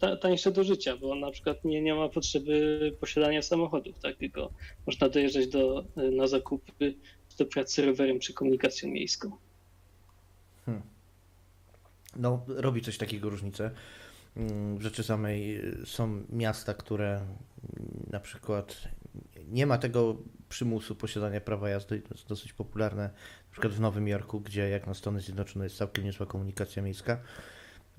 e, 0.00 0.16
tańsze 0.16 0.52
do 0.52 0.64
życia, 0.64 0.96
bo 0.96 1.14
na 1.14 1.30
przykład 1.30 1.64
nie, 1.64 1.82
nie 1.82 1.94
ma 1.94 2.08
potrzeby 2.08 2.92
posiadania 3.00 3.42
samochodów, 3.42 3.98
tak? 3.98 4.16
tylko 4.16 4.50
można 4.86 5.08
dojeżdżać 5.08 5.46
do, 5.46 5.84
na 5.96 6.26
zakupy 6.26 6.94
do 7.38 7.46
pracy 7.46 7.86
rowerem 7.86 8.18
czy 8.18 8.32
komunikacją 8.32 8.90
miejską. 8.90 9.30
Hmm. 10.66 10.82
No, 12.16 12.44
robi 12.48 12.82
coś 12.82 12.98
takiego 12.98 13.30
różnicę. 13.30 13.70
Mm, 14.36 14.78
w 14.78 14.82
rzeczy 14.82 15.02
samej 15.02 15.62
są 15.84 16.22
miasta, 16.30 16.74
które 16.74 17.20
na 18.10 18.20
przykład 18.20 18.88
nie 19.48 19.66
ma 19.66 19.78
tego 19.78 20.16
przymusu 20.48 20.94
posiadania 20.94 21.40
prawa 21.40 21.68
jazdy, 21.68 22.00
to 22.00 22.14
jest 22.14 22.28
dosyć 22.28 22.52
popularne, 22.52 23.02
na 23.02 23.52
przykład 23.52 23.72
w 23.72 23.80
Nowym 23.80 24.08
Jorku, 24.08 24.40
gdzie 24.40 24.68
jak 24.68 24.86
na 24.86 24.94
Stany 24.94 25.20
Zjednoczone 25.20 25.64
jest 25.64 25.76
całkiem 25.76 26.04
niezła 26.04 26.26
komunikacja 26.26 26.82
miejska. 26.82 27.20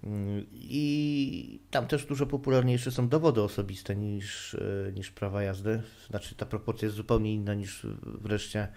Mm, 0.03 0.45
I 0.53 1.59
tam 1.71 1.87
też 1.87 2.05
dużo 2.05 2.25
popularniejsze 2.25 2.91
są 2.91 3.09
dowody 3.09 3.41
osobiste 3.41 3.95
niż, 3.95 4.53
e, 4.53 4.91
niż 4.91 5.11
prawa 5.11 5.43
jazdy. 5.43 5.81
Znaczy 6.09 6.35
ta 6.35 6.45
proporcja 6.45 6.85
jest 6.85 6.95
zupełnie 6.95 7.33
inna 7.33 7.53
niż 7.53 7.85
wreszcie, 8.03 8.67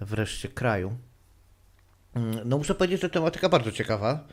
wreszcie 0.00 0.48
kraju. 0.48 0.96
Mm, 2.14 2.40
no 2.44 2.58
muszę 2.58 2.74
powiedzieć, 2.74 3.00
że 3.00 3.10
tematyka 3.10 3.48
bardzo 3.48 3.72
ciekawa. 3.72 4.28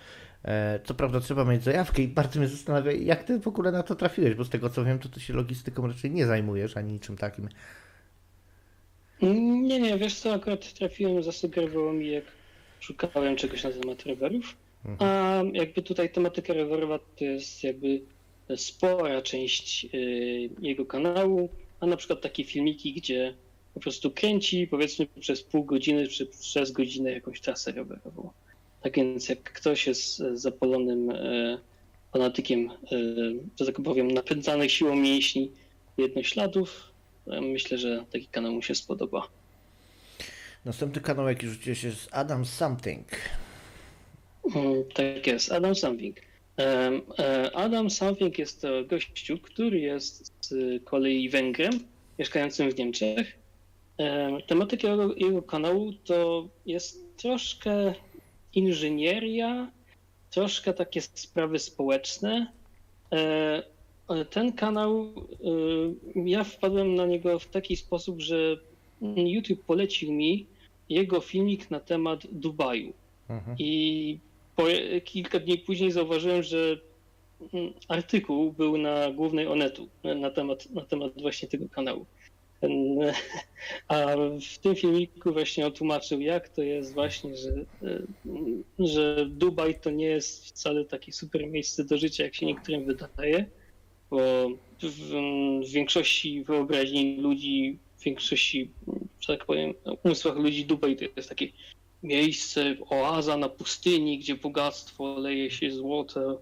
E, 0.46 0.80
co 0.84 0.94
prawda 0.94 1.20
trzeba 1.20 1.46
mieć 1.46 1.64
zajawkę 1.64 2.02
i 2.02 2.08
bardzo 2.08 2.40
mnie 2.40 2.48
zastanawia, 2.48 2.92
jak 2.92 3.24
ty 3.24 3.40
w 3.40 3.48
ogóle 3.48 3.72
na 3.72 3.84
to 3.84 3.96
trafiłeś, 3.96 4.36
bo 4.36 4.46
z 4.46 4.50
tego 4.50 4.70
co 4.70 4.86
wiem, 4.86 5.00
to 5.00 5.10
ty 5.10 5.20
się 5.20 5.34
logistyką 5.34 5.88
raczej 5.88 6.12
nie 6.12 6.26
zajmujesz, 6.26 6.78
ani 6.78 6.94
niczym 6.94 7.18
takim. 7.18 7.50
Nie, 9.22 9.80
nie, 9.80 9.98
wiesz 9.98 10.20
co, 10.20 10.34
akurat 10.34 10.74
trafiłem, 10.74 11.24
zasugerowało 11.24 11.94
mi, 11.94 12.12
jak 12.12 12.24
szukałem 12.80 13.36
czegoś 13.36 13.64
na 13.64 13.72
temat 13.72 14.04
rowerów. 14.06 14.56
A 15.00 15.42
jakby 15.54 15.82
tutaj 15.82 16.12
tematyka 16.12 16.54
rowerowa 16.54 17.00
to 17.00 17.26
jest 17.26 17.64
jakby 17.64 18.02
spora 18.56 19.22
część 19.22 19.86
y, 19.94 20.50
jego 20.62 20.86
kanału, 20.86 21.50
a 21.80 21.86
na 21.86 21.98
przykład 21.98 22.22
takie 22.22 22.44
filmiki, 22.44 22.94
gdzie 22.94 23.34
po 23.74 23.80
prostu 23.80 24.12
kręci 24.12 24.68
powiedzmy 24.68 25.08
przez 25.20 25.44
pół 25.44 25.64
godziny 25.64 26.08
czy 26.08 26.26
przez 26.26 26.72
godzinę 26.72 27.12
jakąś 27.12 27.42
trasę 27.42 27.72
rowerową. 27.72 28.30
Tak 28.82 28.96
więc 28.96 29.30
jak 29.30 29.44
ktoś 29.44 29.88
jest 29.88 30.18
zapalonym 30.34 31.10
e, 31.10 31.58
fanatykiem, 32.14 32.70
e, 32.70 32.76
że 33.60 33.66
tak 33.66 33.82
powiem, 33.84 34.12
napędzanych 34.12 34.72
siłą 34.72 34.96
mięśni 34.96 35.52
jednośladów, 35.98 36.92
myślę, 37.42 37.78
że 37.78 38.06
taki 38.12 38.28
kanał 38.28 38.52
mu 38.52 38.62
się 38.62 38.76
spodoba. 38.76 39.28
Następny 40.66 41.02
kanał, 41.02 41.28
jaki 41.28 41.48
rzuciłeś, 41.48 41.84
jest 41.84 42.10
Adam 42.12 42.46
Something. 42.46 43.08
Mm, 44.46 44.84
tak 44.94 45.28
jest, 45.28 45.52
Adam 45.52 45.76
Something. 45.76 46.18
Adam 47.54 47.90
Something 47.90 48.40
jest 48.40 48.62
to 48.62 48.86
gościu, 48.86 49.38
który 49.38 49.80
jest 49.80 50.34
z 50.42 50.84
kolei 50.84 51.30
Węgrem, 51.30 51.80
mieszkającym 52.20 52.72
w 52.72 52.78
Niemczech. 52.78 53.40
Tematyka 54.48 54.88
jego, 54.88 55.16
jego 55.16 55.42
kanału 55.42 55.94
to 55.94 56.48
jest 56.66 57.18
troszkę 57.18 57.94
inżynieria, 58.54 59.72
troszkę 60.32 60.74
takie 60.74 61.02
sprawy 61.02 61.60
społeczne. 61.60 62.52
E, 63.12 63.64
ten 64.30 64.54
kanał, 64.54 65.02
e, 66.16 66.22
ja 66.26 66.44
wpadłem 66.44 66.96
na 66.96 67.06
niego 67.06 67.40
w 67.40 67.48
taki 67.48 67.76
sposób, 67.76 68.22
że 68.22 68.58
YouTube 69.16 69.66
polecił 69.66 70.12
mi 70.12 70.46
jego 70.90 71.22
filmik 71.22 71.72
na 71.72 71.80
temat 71.80 72.28
Dubaju. 72.32 72.94
Mhm. 73.30 73.58
I 73.60 74.20
po, 74.56 74.64
kilka 75.04 75.40
dni 75.40 75.58
później 75.58 75.92
zauważyłem, 75.92 76.44
że 76.44 76.80
mm, 77.54 77.74
artykuł 77.88 78.52
był 78.52 78.78
na 78.78 79.12
głównej 79.12 79.48
Onetu 79.48 79.88
na 80.04 80.32
temat, 80.32 80.70
na 80.72 80.86
temat 80.86 81.22
właśnie 81.22 81.48
tego 81.48 81.70
kanału. 81.70 82.06
A 83.88 84.16
w 84.54 84.58
tym 84.58 84.76
filmiku 84.76 85.34
właśnie 85.34 85.68
otłumaczył, 85.68 86.22
jak 86.22 86.50
to 86.50 86.62
jest 86.62 86.94
właśnie, 86.94 87.36
że, 87.36 87.66
że 88.80 89.26
Dubaj 89.30 89.80
to 89.80 89.90
nie 89.90 90.06
jest 90.06 90.46
wcale 90.46 90.86
takie 90.86 91.12
super 91.12 91.48
miejsce 91.48 91.86
do 91.86 91.98
życia, 91.98 92.24
jak 92.24 92.36
się 92.36 92.46
niektórym 92.46 92.86
wydaje, 92.86 93.46
bo 94.10 94.20
w, 94.82 95.12
w 95.68 95.72
większości 95.72 96.44
wyobraźni 96.44 97.18
ludzi, 97.18 97.78
w 97.98 98.04
większości, 98.04 98.70
że 99.20 99.38
tak 99.38 99.46
powiem, 99.46 99.74
umysłach 100.04 100.36
ludzi 100.36 100.66
Dubaj 100.66 100.96
to 100.96 101.06
jest 101.16 101.30
takie 101.30 101.48
miejsce, 102.04 102.76
oaza 102.90 103.38
na 103.38 103.50
pustyni, 103.50 104.20
gdzie 104.20 104.36
bogactwo 104.36 105.20
leje 105.20 105.52
się 105.52 105.72
złoto, 105.72 106.42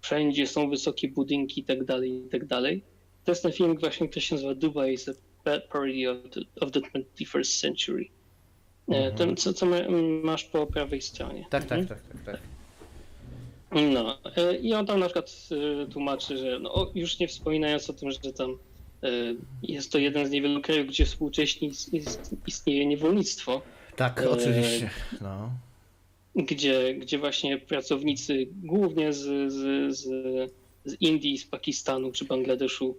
wszędzie 0.00 0.46
są 0.46 0.70
wysokie 0.70 1.08
budynki 1.08 1.60
i 1.60 1.64
tak 1.64 1.84
dalej, 1.84 2.24
i 2.26 2.28
tak 2.28 2.46
dalej. 2.46 2.84
To 3.24 3.32
jest 3.32 3.42
ten 3.42 3.52
filmik 3.52 3.80
właśnie, 3.80 4.08
który 4.08 4.22
się 4.22 4.34
nazywa 4.34 4.54
Dubai 4.54 4.94
is 4.94 5.08
a 5.08 5.12
bad 5.44 5.68
parody 5.68 6.10
of 6.10 6.16
the, 6.30 6.40
of 6.60 6.72
the 6.72 6.80
21st 6.80 7.60
century. 7.60 8.08
E, 8.88 8.96
Mhm. 8.96 9.14
Ten, 9.16 9.36
co, 9.36 9.52
co 9.52 9.66
ma- 9.66 9.88
masz 10.22 10.44
po 10.44 10.66
prawej 10.66 11.02
stronie. 11.02 11.46
Tak, 11.50 11.64
tak, 11.64 11.78
Mhm. 11.78 11.88
tak, 11.88 12.08
tak, 12.08 12.22
tak. 12.22 12.48
No 13.72 14.18
e, 14.36 14.56
i 14.58 14.74
on 14.74 14.86
tam 14.86 15.00
na 15.00 15.06
przykład 15.06 15.48
e, 15.82 15.86
tłumaczy, 15.86 16.38
że 16.38 16.58
no, 16.58 16.92
już 16.94 17.18
nie 17.20 17.28
wspominając 17.28 17.90
o 17.90 17.92
tym, 17.92 18.10
że 18.10 18.32
tam 18.32 18.58
jest 19.62 19.92
to 19.92 19.98
jeden 19.98 20.26
z 20.26 20.30
niewielu 20.30 20.60
krajów, 20.60 20.86
gdzie 20.86 21.04
współcześnie 21.06 21.68
is- 21.68 21.88
is- 21.94 22.34
istnieje 22.46 22.86
niewolnictwo, 22.86 23.66
Tak, 23.98 24.20
Eee, 24.20 24.28
oczywiście. 24.28 24.90
No. 25.20 25.50
gdzie, 26.34 26.94
gdzie 26.94 27.18
właśnie 27.18 27.58
pracownicy 27.58 28.46
głównie 28.62 29.12
z, 29.12 29.52
z, 29.52 29.96
z, 29.98 30.02
z 30.84 30.96
Indii, 31.00 31.38
z 31.38 31.46
Pakistanu 31.46 32.12
czy 32.12 32.24
Bangladeszu 32.24 32.96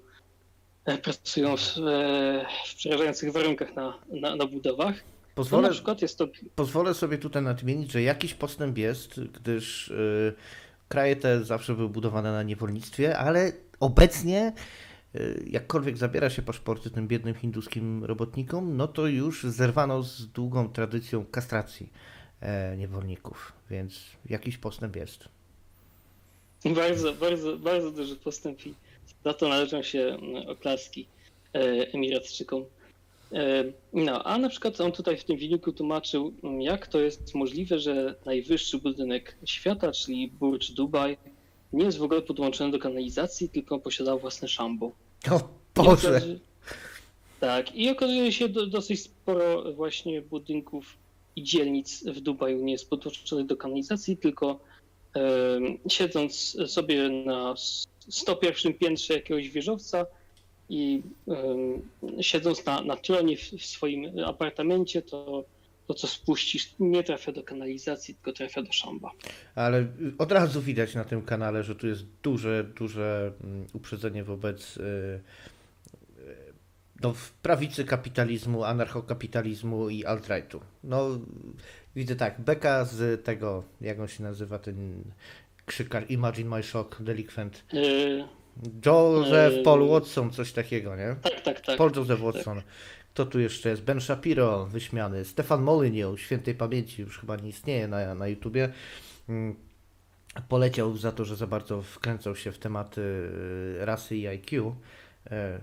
e, 0.85 0.97
pracują 0.97 1.57
w, 1.57 1.77
e, 1.77 2.45
w 2.67 2.75
przerażających 2.75 3.31
warunkach 3.31 3.75
na, 3.75 3.99
na, 4.11 4.35
na 4.35 4.45
budowach. 4.45 4.95
No, 4.95 5.35
Pozwolę, 5.35 5.67
na 5.67 5.73
przykład 5.73 6.01
jest 6.01 6.17
to 6.17 6.27
pozwolę 6.55 6.93
sobie 6.93 7.17
tutaj 7.17 7.43
nadmienić, 7.43 7.91
że 7.91 8.01
jakiś 8.01 8.33
postęp 8.33 8.77
jest, 8.77 9.19
gdyż 9.19 9.87
y, 9.87 10.33
kraje 10.87 11.15
te 11.15 11.43
zawsze 11.45 11.75
były 11.75 11.89
budowane 11.89 12.31
na 12.31 12.43
niewolnictwie, 12.43 13.17
ale 13.17 13.51
obecnie 13.79 14.53
jakkolwiek 15.47 15.97
zabiera 15.97 16.29
się 16.29 16.41
paszporty 16.41 16.89
tym 16.89 17.07
biednym 17.07 17.35
hinduskim 17.35 18.05
robotnikom, 18.05 18.77
no 18.77 18.87
to 18.87 19.07
już 19.07 19.43
zerwano 19.43 20.03
z 20.03 20.27
długą 20.27 20.69
tradycją 20.69 21.25
kastracji 21.25 21.89
e, 22.41 22.77
niewolników, 22.77 23.53
więc 23.69 24.01
jakiś 24.29 24.57
postęp 24.57 24.95
jest. 24.95 25.29
Bardzo, 26.75 27.13
bardzo, 27.13 27.57
bardzo 27.57 27.91
duży 27.91 28.15
postęp 28.15 28.65
i 28.65 28.73
za 29.25 29.33
to 29.33 29.47
należą 29.47 29.83
się 29.83 29.99
mm, 29.99 30.49
oklaski 30.49 31.07
e, 31.53 31.59
Emiratczykom. 31.93 32.65
E, 33.33 33.63
No, 33.93 34.23
a 34.23 34.37
na 34.37 34.49
przykład 34.49 34.81
on 34.81 34.91
tutaj 34.91 35.17
w 35.17 35.23
tym 35.23 35.37
filmiku 35.37 35.71
tłumaczył, 35.71 36.33
mm, 36.43 36.61
jak 36.61 36.87
to 36.87 36.99
jest 36.99 37.35
możliwe, 37.35 37.79
że 37.79 38.15
najwyższy 38.25 38.77
budynek 38.77 39.35
świata, 39.45 39.91
czyli 39.91 40.27
Burj 40.27 40.73
Dubai, 40.75 41.17
nie 41.73 41.85
jest 41.85 41.97
w 41.97 42.03
ogóle 42.03 42.21
podłączony 42.21 42.71
do 42.71 42.79
kanalizacji, 42.79 43.49
tylko 43.49 43.79
posiada 43.79 44.17
własne 44.17 44.47
szambo. 44.47 44.91
O 45.31 45.37
I 45.37 45.41
Boże! 45.75 46.09
okaże- 46.09 46.39
Tak, 47.39 47.75
i 47.75 47.89
okazuje 47.89 48.31
się 48.31 48.49
do, 48.49 48.67
dosyć 48.67 49.01
sporo 49.01 49.73
właśnie 49.73 50.21
budynków 50.21 50.97
i 51.35 51.43
dzielnic 51.43 52.03
w 52.05 52.19
Dubaju 52.21 52.63
nie 52.63 52.71
jest 52.71 52.89
podłączonych 52.89 53.45
do 53.45 53.57
kanalizacji, 53.57 54.17
tylko 54.17 54.59
em, 55.13 55.77
siedząc 55.89 56.57
sobie 56.67 57.09
na 57.09 57.51
s- 57.51 57.87
101 58.09 58.73
piętrze 58.73 59.13
jakiegoś 59.13 59.49
wieżowca 59.49 60.05
i 60.69 61.01
em, 61.27 61.81
siedząc 62.21 62.65
na, 62.65 62.81
na 62.81 62.95
tronie 62.95 63.37
w, 63.37 63.41
w 63.51 63.65
swoim 63.65 64.19
apartamencie, 64.25 65.01
to 65.01 65.43
to, 65.89 65.93
co 65.93 66.07
spuścisz, 66.07 66.75
nie 66.79 67.03
trafia 67.03 67.31
do 67.31 67.43
kanalizacji, 67.43 68.15
tylko 68.15 68.33
trafia 68.33 68.61
do 68.61 68.71
szamba. 68.71 69.11
Ale 69.55 69.79
y, 69.81 69.87
od 70.17 70.31
razu 70.31 70.61
widać 70.61 70.95
na 70.95 71.03
tym 71.03 71.21
kanale, 71.21 71.63
że 71.63 71.75
tu 71.75 71.87
jest 71.87 72.05
duże, 72.23 72.63
duże 72.63 73.31
mm, 73.43 73.67
uprzedzenie 73.73 74.23
wobec 74.23 74.77
y, 74.77 74.81
y, 74.81 75.21
no, 77.01 77.13
prawicy 77.41 77.85
kapitalizmu, 77.85 78.63
anarchokapitalizmu 78.63 79.89
i 79.89 80.05
alt-rightu. 80.05 80.59
No, 80.83 81.19
widzę 81.95 82.15
tak, 82.15 82.41
beka 82.41 82.85
z 82.85 83.23
tego, 83.23 83.63
jak 83.81 83.99
on 83.99 84.07
się 84.07 84.23
nazywa, 84.23 84.59
ten 84.59 85.03
krzykar 85.65 86.05
Imagine 86.09 86.49
My 86.57 86.63
Shock, 86.63 87.01
delikwent. 87.01 87.63
E, 87.73 88.27
Joseph 88.85 89.55
Yy. 89.55 89.63
Paul 89.63 89.87
Watson, 89.87 90.31
coś 90.31 90.51
takiego, 90.51 90.95
nie? 90.95 91.15
tak, 91.21 91.41
tak, 91.41 91.61
tak. 91.61 91.77
Paul 91.77 91.91
Joseph 91.95 92.21
Watson. 92.21 92.61
Kto 93.13 93.25
tu 93.25 93.39
jeszcze 93.39 93.69
jest? 93.69 93.81
Ben 93.83 94.01
Shapiro, 94.01 94.65
wyśmiany. 94.65 95.25
Stefan 95.25 95.61
Molyneux, 95.61 96.19
świętej 96.21 96.55
pamięci, 96.55 97.01
już 97.01 97.19
chyba 97.19 97.35
nie 97.35 97.49
istnieje 97.49 97.87
na, 97.87 98.15
na 98.15 98.27
YouTubie. 98.27 98.69
Mm, 99.29 99.55
Poleciał 100.47 100.97
za 100.97 101.11
to, 101.11 101.25
że 101.25 101.35
za 101.35 101.47
bardzo 101.47 101.81
wkręcał 101.81 102.35
się 102.35 102.51
w 102.51 102.57
tematy 102.59 103.01
y, 103.01 103.85
rasy 103.85 104.17
i 104.17 104.27
IQ, 104.27 104.75
e, 105.31 105.59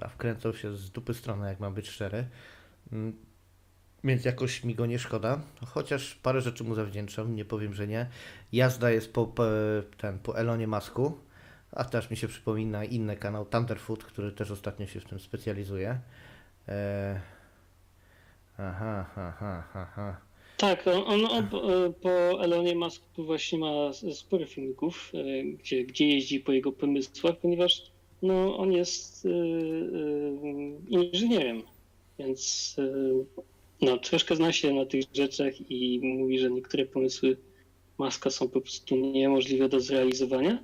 a 0.00 0.08
wkręcał 0.08 0.54
się 0.54 0.76
z 0.76 0.90
dupy 0.90 1.14
strony, 1.14 1.48
jak 1.48 1.60
mam 1.60 1.74
być 1.74 1.88
szczery. 1.88 2.26
Mm, 2.92 3.12
Więc 4.04 4.24
jakoś 4.24 4.64
mi 4.64 4.74
go 4.74 4.86
nie 4.86 4.98
szkoda, 4.98 5.40
chociaż 5.66 6.14
parę 6.14 6.40
rzeczy 6.40 6.64
mu 6.64 6.74
zawdzięczam, 6.74 7.36
nie 7.36 7.44
powiem, 7.44 7.74
że 7.74 7.86
nie. 7.86 8.06
Jazda 8.52 8.90
jest 8.90 9.12
po, 9.12 9.26
po, 9.26 9.44
ten, 9.98 10.18
po 10.18 10.38
Elonie 10.38 10.66
Masku, 10.66 11.18
a 11.72 11.84
też 11.84 12.10
mi 12.10 12.16
się 12.16 12.28
przypomina 12.28 12.84
inny 12.84 13.16
kanał 13.16 13.46
Thunderfoot, 13.46 14.04
który 14.04 14.32
też 14.32 14.50
ostatnio 14.50 14.86
się 14.86 15.00
w 15.00 15.04
tym 15.04 15.20
specjalizuje. 15.20 16.00
E... 16.68 17.20
Aha, 18.58 19.06
aha, 19.16 19.64
aha. 19.74 20.20
Tak, 20.56 20.86
on, 20.86 21.02
on, 21.06 21.24
on 21.24 21.48
po- 21.48 21.92
po 22.02 22.44
Elonie 22.44 22.74
Musku 22.74 23.24
właśnie 23.24 23.58
ma 23.58 23.92
sporo 23.92 24.46
filmików, 24.46 25.12
e, 25.14 25.44
gdzie, 25.44 25.84
gdzie 25.84 26.08
jeździ 26.08 26.40
po 26.40 26.52
jego 26.52 26.72
pomysłach, 26.72 27.36
ponieważ 27.36 27.82
no, 28.22 28.56
on 28.58 28.72
jest 28.72 29.26
e, 29.26 29.28
e, 29.28 29.32
inżynierem, 30.88 31.62
więc 32.18 32.76
e, 32.78 32.82
no, 33.80 33.98
troszkę 33.98 34.36
zna 34.36 34.52
się 34.52 34.74
na 34.74 34.86
tych 34.86 35.04
rzeczach 35.14 35.70
i 35.70 36.00
mówi, 36.02 36.38
że 36.38 36.50
niektóre 36.50 36.86
pomysły 36.86 37.36
Maska 37.98 38.30
są 38.30 38.48
po 38.48 38.60
prostu 38.60 38.96
niemożliwe 38.96 39.68
do 39.68 39.80
zrealizowania. 39.80 40.58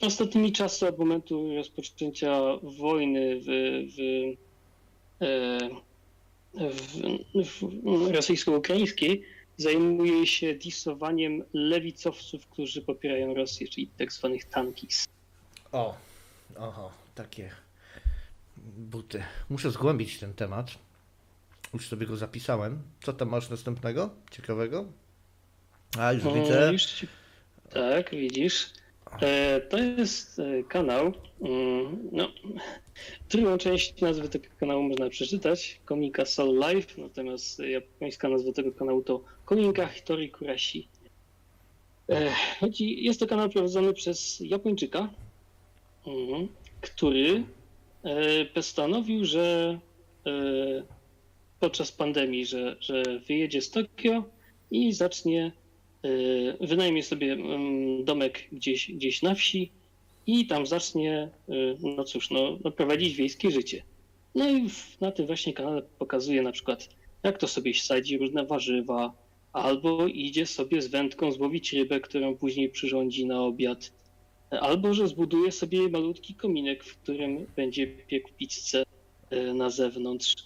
Ostatnimi 0.00 0.52
czasy 0.52 0.88
od 0.88 0.98
momentu 0.98 1.54
rozpoczęcia 1.56 2.40
wojny 2.62 3.20
e, 3.32 3.36
w, 3.40 3.46
w 3.96 4.49
rosyjsko-ukraińskiej 8.12 9.22
zajmuje 9.56 10.26
się 10.26 10.54
disowaniem 10.54 11.44
lewicowców, 11.52 12.46
którzy 12.46 12.82
popierają 12.82 13.34
Rosję, 13.34 13.68
czyli 13.68 13.86
tak 13.98 14.12
zwanych 14.12 14.44
tankis. 14.44 15.08
O, 15.72 15.96
oho, 16.56 16.92
takie 17.14 17.50
buty. 18.76 19.22
Muszę 19.50 19.70
zgłębić 19.70 20.18
ten 20.18 20.34
temat. 20.34 20.70
Już 21.74 21.88
sobie 21.88 22.06
go 22.06 22.16
zapisałem. 22.16 22.82
Co 23.02 23.12
tam 23.12 23.28
masz 23.28 23.50
następnego? 23.50 24.10
Ciekawego? 24.30 24.84
A, 25.98 26.12
już 26.12 26.24
O, 26.24 26.34
widzę. 26.34 26.72
już 26.72 26.84
ci- 26.84 27.06
Tak, 27.70 28.10
widzisz. 28.10 28.70
E, 29.22 29.60
to 29.60 29.78
jest 29.78 30.38
e, 30.38 30.62
kanał. 30.62 31.12
mm, 31.42 32.08
No, 32.12 32.28
drugą 33.30 33.58
część 33.58 34.00
nazwy 34.00 34.28
tego 34.28 34.44
kanału 34.58 34.82
można 34.82 35.08
przeczytać. 35.08 35.80
Komika 35.84 36.24
Soul 36.24 36.58
Life, 36.58 37.02
natomiast 37.02 37.58
japońska 37.58 38.28
nazwa 38.28 38.52
tego 38.52 38.72
kanału 38.72 39.02
to 39.02 39.24
Kominka 39.44 39.86
Hitori 39.86 40.30
Kurashi. 40.30 40.88
E, 42.08 42.30
chodzi, 42.60 43.04
jest 43.04 43.20
to 43.20 43.26
kanał 43.26 43.48
prowadzony 43.48 43.92
przez 43.92 44.40
Japończyka, 44.40 45.08
mhm, 46.06 46.48
który 46.80 47.44
postanowił, 48.54 49.24
że 49.24 49.78
podczas 51.60 51.92
pandemii, 51.92 52.46
że, 52.46 52.76
że 52.80 53.02
wyjedzie 53.28 53.62
z 53.62 53.70
Tokio 53.70 54.24
i 54.70 54.92
zacznie 54.92 55.52
wynajmie 56.60 57.02
sobie 57.02 57.32
mm, 57.32 58.04
domek 58.04 58.48
gdzieś, 58.52 58.92
gdzieś 58.92 59.22
na 59.22 59.34
wsi 59.34 59.70
i 60.26 60.46
tam 60.46 60.66
zacznie, 60.66 61.28
y, 61.48 61.76
no 61.96 62.04
cóż, 62.04 62.30
no, 62.30 62.58
no 62.64 62.70
prowadzić 62.70 63.14
wiejskie 63.14 63.50
życie. 63.50 63.82
No 64.34 64.50
i 64.50 64.66
na 65.00 65.12
tym 65.12 65.26
właśnie 65.26 65.52
kanale 65.52 65.82
pokazuje 65.98 66.42
na 66.42 66.52
przykład, 66.52 66.88
jak 67.22 67.38
to 67.38 67.48
sobie 67.48 67.74
sadzi 67.74 68.18
różne 68.18 68.46
warzywa, 68.46 69.12
albo 69.52 70.06
idzie 70.06 70.46
sobie 70.46 70.82
z 70.82 70.86
wędką 70.86 71.32
złowić 71.32 71.72
rybę, 71.72 72.00
którą 72.00 72.36
później 72.36 72.68
przyrządzi 72.68 73.26
na 73.26 73.42
obiad, 73.42 73.92
albo 74.50 74.94
że 74.94 75.08
zbuduje 75.08 75.52
sobie 75.52 75.88
malutki 75.88 76.34
kominek, 76.34 76.84
w 76.84 76.96
którym 76.96 77.46
będzie 77.56 77.86
piekł 77.86 78.30
pizzę 78.38 78.82
y, 79.32 79.54
na 79.54 79.70
zewnątrz. 79.70 80.36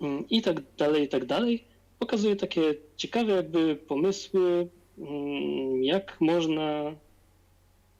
Mm, 0.00 0.28
I 0.28 0.42
tak 0.42 0.62
dalej, 0.76 1.04
i 1.04 1.08
tak 1.08 1.26
dalej 1.26 1.64
pokazuje 1.98 2.36
takie 2.36 2.74
ciekawe 2.98 3.32
jakby 3.32 3.76
pomysły, 3.76 4.68
mm, 4.98 5.84
jak 5.84 6.20
można, 6.20 6.94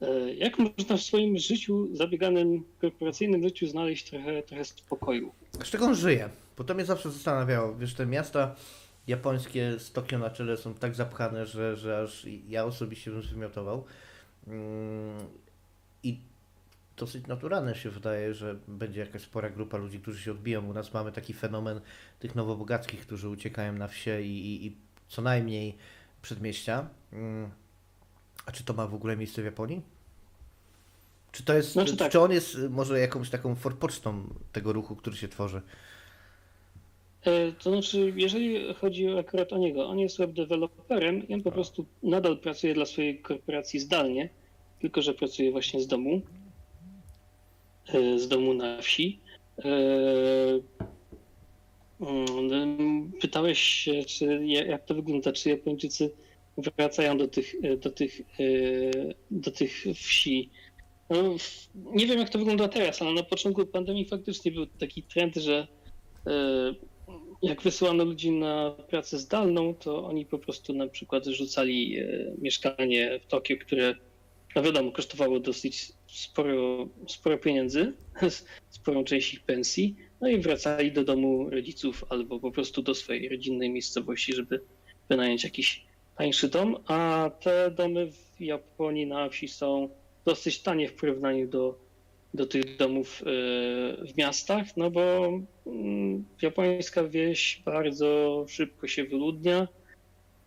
e, 0.01 0.33
jak 0.33 0.59
można 0.59 0.97
w 0.97 1.01
swoim 1.01 1.37
życiu, 1.37 1.95
zabieganym 1.95 2.63
korporacyjnym 2.81 3.43
życiu 3.43 3.67
znaleźć 3.67 4.09
trochę, 4.09 4.43
trochę 4.43 4.65
spokoju. 4.65 5.31
Z 5.63 5.69
czego 5.69 5.85
on 5.85 5.95
żyje? 5.95 6.29
Bo 6.57 6.63
to 6.63 6.73
mnie 6.73 6.85
zawsze 6.85 7.11
zastanawiało. 7.11 7.75
Wiesz, 7.75 7.93
te 7.93 8.05
miasta 8.05 8.55
japońskie 9.07 9.79
z 9.79 9.91
Tokio 9.91 10.19
na 10.19 10.29
czele 10.29 10.57
są 10.57 10.73
tak 10.73 10.95
zapchane, 10.95 11.45
że, 11.45 11.77
że 11.77 12.01
aż 12.01 12.25
ja 12.47 12.65
osobiście 12.65 13.11
bym 13.11 13.23
zwymiotował. 13.23 13.85
Mm, 14.47 15.17
I 16.03 16.19
dosyć 16.99 17.27
naturalne 17.27 17.75
się 17.75 17.89
wydaje, 17.89 18.33
że 18.33 18.59
będzie 18.67 18.99
jakaś 18.99 19.21
spora 19.21 19.49
grupa 19.49 19.77
ludzi, 19.77 19.99
którzy 19.99 20.23
się 20.23 20.31
odbiją. 20.31 20.69
U 20.69 20.73
nas 20.73 20.93
mamy 20.93 21.11
taki 21.11 21.33
fenomen 21.33 21.81
tych 22.19 22.35
nowobogackich, 22.35 23.01
którzy 23.01 23.29
uciekają 23.29 23.73
na 23.73 23.87
wsie 23.87 24.21
i, 24.21 24.25
i, 24.25 24.67
i 24.67 24.77
co 25.09 25.21
najmniej 25.21 25.75
przedmieścia. 26.21 26.89
Mm. 27.13 27.49
A 28.45 28.51
czy 28.51 28.63
to 28.63 28.73
ma 28.73 28.87
w 28.87 28.93
ogóle 28.93 29.17
miejsce 29.17 29.41
w 29.41 29.45
Japonii? 29.45 29.81
Czy 31.31 31.43
to 31.43 31.53
jest, 31.53 31.71
Znaczy 31.71 31.97
tak. 31.97 32.11
czy 32.11 32.19
on 32.19 32.31
jest 32.31 32.55
y, 32.55 32.69
może 32.69 32.99
jakąś 32.99 33.29
taką 33.29 33.55
forpocztą 33.55 34.23
tego 34.51 34.73
ruchu, 34.73 34.95
który 34.95 35.15
się 35.17 35.27
tworzy? 35.27 35.61
E, 37.25 37.51
To 37.51 37.71
znaczy, 37.71 38.13
jeżeli 38.15 38.73
chodzi 38.73 39.17
akurat 39.17 39.53
o 39.53 39.57
niego, 39.57 39.87
on 39.87 39.99
jest 39.99 40.17
web 40.17 40.31
deweloperem 40.31 41.27
i 41.27 41.33
on 41.33 41.41
po 41.41 41.51
prostu 41.51 41.85
nadal 42.03 42.37
pracuje 42.37 42.73
dla 42.73 42.85
swojej 42.85 43.21
korporacji 43.21 43.79
zdalnie, 43.79 44.29
tylko 44.81 45.01
że 45.01 45.13
pracuje 45.13 45.51
właśnie 45.51 45.81
z 45.81 45.87
domu, 45.87 46.21
e, 47.87 48.19
z 48.19 48.27
domu 48.27 48.53
na 48.53 48.81
wsi. 48.81 49.19
Mm, 51.99 53.11
Pytałeś 53.21 53.59
się, 53.59 54.05
czy 54.05 54.25
ja- 54.45 54.65
jak 54.65 54.85
to 54.85 54.95
wygląda, 54.95 55.31
czy 55.31 55.49
Japończycy 55.49 56.11
wracają 56.57 57.17
do 57.17 57.27
tych, 57.27 57.55
e, 57.63 57.77
do 57.77 57.89
tych, 57.89 58.21
e, 58.21 58.43
do 59.31 59.51
tych 59.51 59.83
wsi. 59.95 60.49
No, 61.09 61.35
nie 61.75 62.07
wiem, 62.07 62.19
jak 62.19 62.29
to 62.29 62.39
wygląda 62.39 62.67
teraz, 62.67 63.01
ale 63.01 63.13
na 63.13 63.23
początku 63.23 63.65
pandemii 63.65 64.05
faktycznie 64.05 64.51
był 64.51 64.65
taki 64.65 65.03
trend, 65.03 65.35
że 65.35 65.67
e, 66.27 66.73
jak 67.41 67.61
wysyłano 67.61 68.05
ludzi 68.05 68.31
na 68.31 68.71
pracę 68.89 69.17
zdalną, 69.17 69.73
to 69.75 70.05
oni 70.05 70.25
po 70.25 70.39
prostu 70.39 70.73
na 70.73 70.87
przykład 70.87 71.25
rzucali 71.25 71.97
mieszkanie 72.37 73.19
w 73.23 73.27
Tokio, 73.27 73.57
które, 73.57 73.95
no 74.55 74.63
wiadomo, 74.63 74.91
kosztowało 74.91 75.39
dosyć 75.39 75.91
sporo, 76.07 76.87
sporo 77.07 77.37
pieniędzy, 77.37 77.93
sporą 78.69 79.03
część 79.03 79.33
ich 79.33 79.43
pensji, 79.43 79.95
no 80.21 80.27
i 80.27 80.39
wracali 80.39 80.91
do 80.91 81.03
domu 81.03 81.49
rodziców 81.49 82.05
albo 82.09 82.39
po 82.39 82.51
prostu 82.51 82.81
do 82.81 82.95
swojej 82.95 83.29
rodzinnej 83.29 83.69
miejscowości, 83.69 84.33
żeby 84.33 84.61
wynająć 85.09 85.43
jakiś 85.43 85.85
tańszy 86.17 86.49
dom, 86.49 86.77
a 86.87 87.31
te 87.41 87.71
domy 87.71 88.11
w 88.11 88.41
Japonii 88.41 89.07
na 89.07 89.29
wsi 89.29 89.47
są 89.47 89.89
dosyć 90.25 90.59
tanie 90.59 90.89
w 90.89 90.93
porównaniu 90.93 91.47
do, 91.47 91.79
do 92.33 92.45
tych 92.45 92.77
domów 92.77 93.21
e, 93.21 93.25
w 94.05 94.17
miastach, 94.17 94.77
no 94.77 94.91
bo 94.91 95.31
mm, 95.65 96.25
japońska 96.41 97.03
wieś 97.03 97.61
bardzo 97.65 98.45
szybko 98.49 98.87
się 98.87 99.03
wyludnia. 99.03 99.67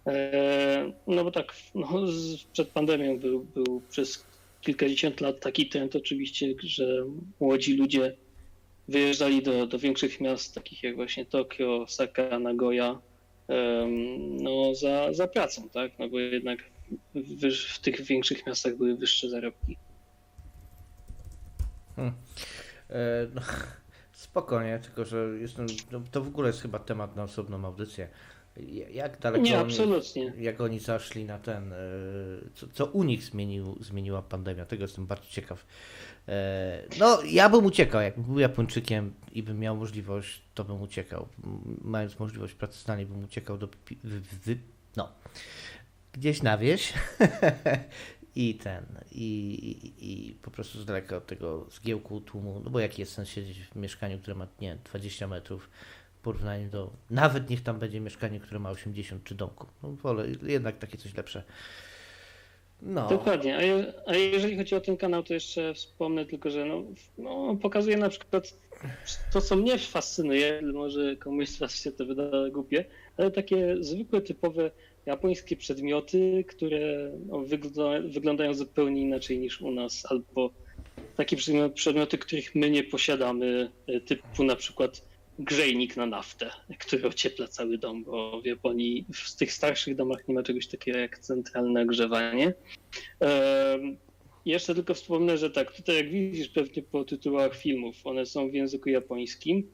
E, 0.07 0.93
No 1.07 1.25
bo 1.25 1.31
tak, 1.31 1.55
no, 1.75 1.89
przed 2.53 2.68
pandemią 2.68 3.18
był, 3.18 3.45
był 3.45 3.83
przez 3.91 4.27
kilkadziesiąt 4.61 5.20
lat 5.20 5.41
taki 5.41 5.68
trend 5.68 5.97
oczywiście, 5.97 6.55
że 6.62 7.05
młodzi 7.41 7.77
ludzie 7.77 8.16
wyjeżdżali 8.89 9.43
do, 9.43 9.66
do 9.66 9.78
większych 9.78 10.20
miast, 10.20 10.55
takich 10.55 10.83
jak 10.83 10.97
właśnie 10.97 11.26
Tokio, 11.26 11.83
Osaka, 11.83 12.39
Nagoya, 12.39 12.99
no 14.41 14.74
za, 14.74 15.12
za 15.12 15.28
pracą, 15.28 15.68
tak? 15.68 15.99
No 15.99 16.09
bo 16.09 16.20
jednak 16.20 16.59
wyż, 17.14 17.74
w 17.74 17.78
tych 17.78 18.03
większych 18.03 18.47
miastach 18.47 18.76
były 18.76 18.97
wyższe 18.97 19.30
zarobki. 19.30 19.76
E, 22.91 23.26
no, 23.35 23.41
spokojnie, 24.12 24.78
tylko 24.83 25.05
że 25.05 25.28
jestem, 25.41 25.66
no, 25.93 26.03
to 26.11 26.22
w 26.22 26.28
ogóle 26.28 26.47
jest 26.49 26.62
chyba 26.62 26.78
temat 26.78 27.16
na 27.16 27.22
osobną 27.22 27.64
audycję. 27.64 28.09
Ja- 28.57 28.89
Jak 28.89 29.20
daleko 29.20 29.45
Nie, 29.45 29.55
oni, 29.61 29.64
absolutnie. 29.72 30.33
jak 30.39 30.61
oni 30.61 30.78
zaszli 30.78 31.24
na 31.24 31.39
ten, 31.39 31.72
e, 31.72 31.76
co, 32.55 32.66
co 32.72 32.87
u 32.87 33.05
nich 33.05 33.22
zmienił, 33.22 33.76
zmieniła 33.80 34.22
pandemia, 34.22 34.64
tego 34.66 34.83
jestem 34.85 35.07
bardzo 35.07 35.26
ciekaw. 35.28 35.66
E, 36.29 36.83
No, 36.99 37.23
ja 37.23 37.49
bym 37.49 37.64
uciekał, 37.64 38.01
jakbym 38.01 38.25
był 38.25 38.39
Japończykiem 38.39 39.14
i 39.33 39.43
bym 39.43 39.59
miał 39.59 39.77
możliwość, 39.77 40.43
to 40.55 40.64
bym 40.64 40.83
uciekał. 40.83 41.29
Mając 41.83 42.18
możliwość 42.18 42.55
pracy 42.55 42.79
zdalnej, 42.79 43.07
bym 43.07 43.25
uciekał 43.25 43.59
do, 43.59 43.68
no, 44.97 45.12
gdzieś 46.12 46.43
na 46.43 46.59
wieś 46.59 46.93
i 48.35 48.55
ten, 48.55 48.87
i, 49.12 49.25
i, 49.25 50.31
i 50.31 50.35
po 50.35 50.51
prostu 50.51 50.81
z 50.81 50.87
daleka 50.87 51.16
od 51.16 51.27
tego 51.27 51.66
zgiełku 51.70 52.20
tłumu, 52.20 52.61
no 52.64 52.70
bo 52.70 52.81
jaki 52.81 53.03
jest 53.03 53.12
sens 53.12 53.29
siedzieć 53.29 53.59
w 53.59 53.77
mieszkaniu, 53.77 54.18
które 54.18 54.35
ma, 54.35 54.47
nie 54.61 54.68
wiem, 54.68 54.79
20 54.85 55.27
metrów 55.27 55.70
w 56.14 56.23
porównaniu 56.23 56.70
do, 56.70 56.93
nawet 57.11 57.51
niech 57.51 57.62
tam 57.62 57.79
będzie 57.79 58.01
mieszkanie, 58.01 58.41
które 58.41 58.61
ma 58.61 58.70
80 58.70 59.25
czy 59.25 59.35
domku, 59.35 59.66
no 59.83 59.93
wolę 59.93 60.27
jednak 60.43 60.79
takie 60.79 60.99
coś 60.99 61.14
lepsze. 61.14 61.43
No, 62.83 63.09
Dokładnie. 63.09 63.57
A, 63.57 63.62
je, 63.62 63.93
a 64.07 64.16
jeżeli 64.16 64.57
chodzi 64.57 64.74
o 64.74 64.80
ten 64.80 64.97
kanał, 64.97 65.22
to 65.22 65.35
jeszcze 65.35 65.74
wspomnę 65.74 66.26
tylko, 66.26 66.51
że 66.51 66.64
no, 66.64 66.85
no, 67.18 67.57
pokazuje 67.62 67.97
na 67.97 68.09
przykład 68.09 68.55
to, 69.33 69.41
co 69.41 69.57
mnie 69.57 69.78
fascynuje, 69.78 70.62
może 70.74 71.16
komuś 71.16 71.49
z 71.49 71.59
Was 71.59 71.74
się 71.74 71.93
to 71.93 72.07
wyda 72.07 72.30
głupie, 72.51 72.85
ale 73.16 73.30
takie 73.30 73.76
zwykłe, 73.80 74.20
typowe 74.20 74.70
japońskie 75.07 75.57
przedmioty, 75.57 76.45
które 76.49 77.12
no, 77.26 77.39
wygląda, 77.41 78.09
wyglądają 78.09 78.55
zupełnie 78.55 79.03
inaczej 79.03 79.39
niż 79.39 79.61
u 79.61 79.70
nas, 79.70 80.07
albo 80.09 80.51
takie 81.16 81.37
przedmioty, 81.74 82.18
których 82.18 82.55
my 82.55 82.70
nie 82.70 82.85
posiadamy, 82.85 83.70
typu 84.07 84.45
na 84.45 84.57
przykład 84.57 85.11
grzejnik 85.45 85.97
na 85.97 86.07
naftę, 86.07 86.51
który 86.78 87.09
ociepla 87.09 87.49
cały 87.49 87.78
dom, 87.78 88.05
bo 88.05 88.40
w 88.40 88.47
Japonii 88.47 89.07
w 89.14 89.36
tych 89.36 89.53
starszych 89.53 89.97
domach 89.97 90.28
nie 90.28 90.34
ma 90.34 90.43
czegoś 90.43 90.66
takiego 90.66 90.99
jak 90.99 91.18
centralne 91.18 91.82
ogrzewanie. 91.82 92.55
Jeszcze 94.45 94.74
tylko 94.74 94.95
wspomnę, 94.95 95.38
że 95.38 95.51
tak, 95.51 95.72
tutaj 95.72 95.97
jak 95.97 96.11
widzisz 96.11 96.49
pewnie 96.49 96.82
po 96.82 97.05
tytułach 97.05 97.57
filmów, 97.57 98.07
one 98.07 98.26
są 98.26 98.51
w 98.51 98.55
języku 98.55 98.88
japońskim. 98.88 99.70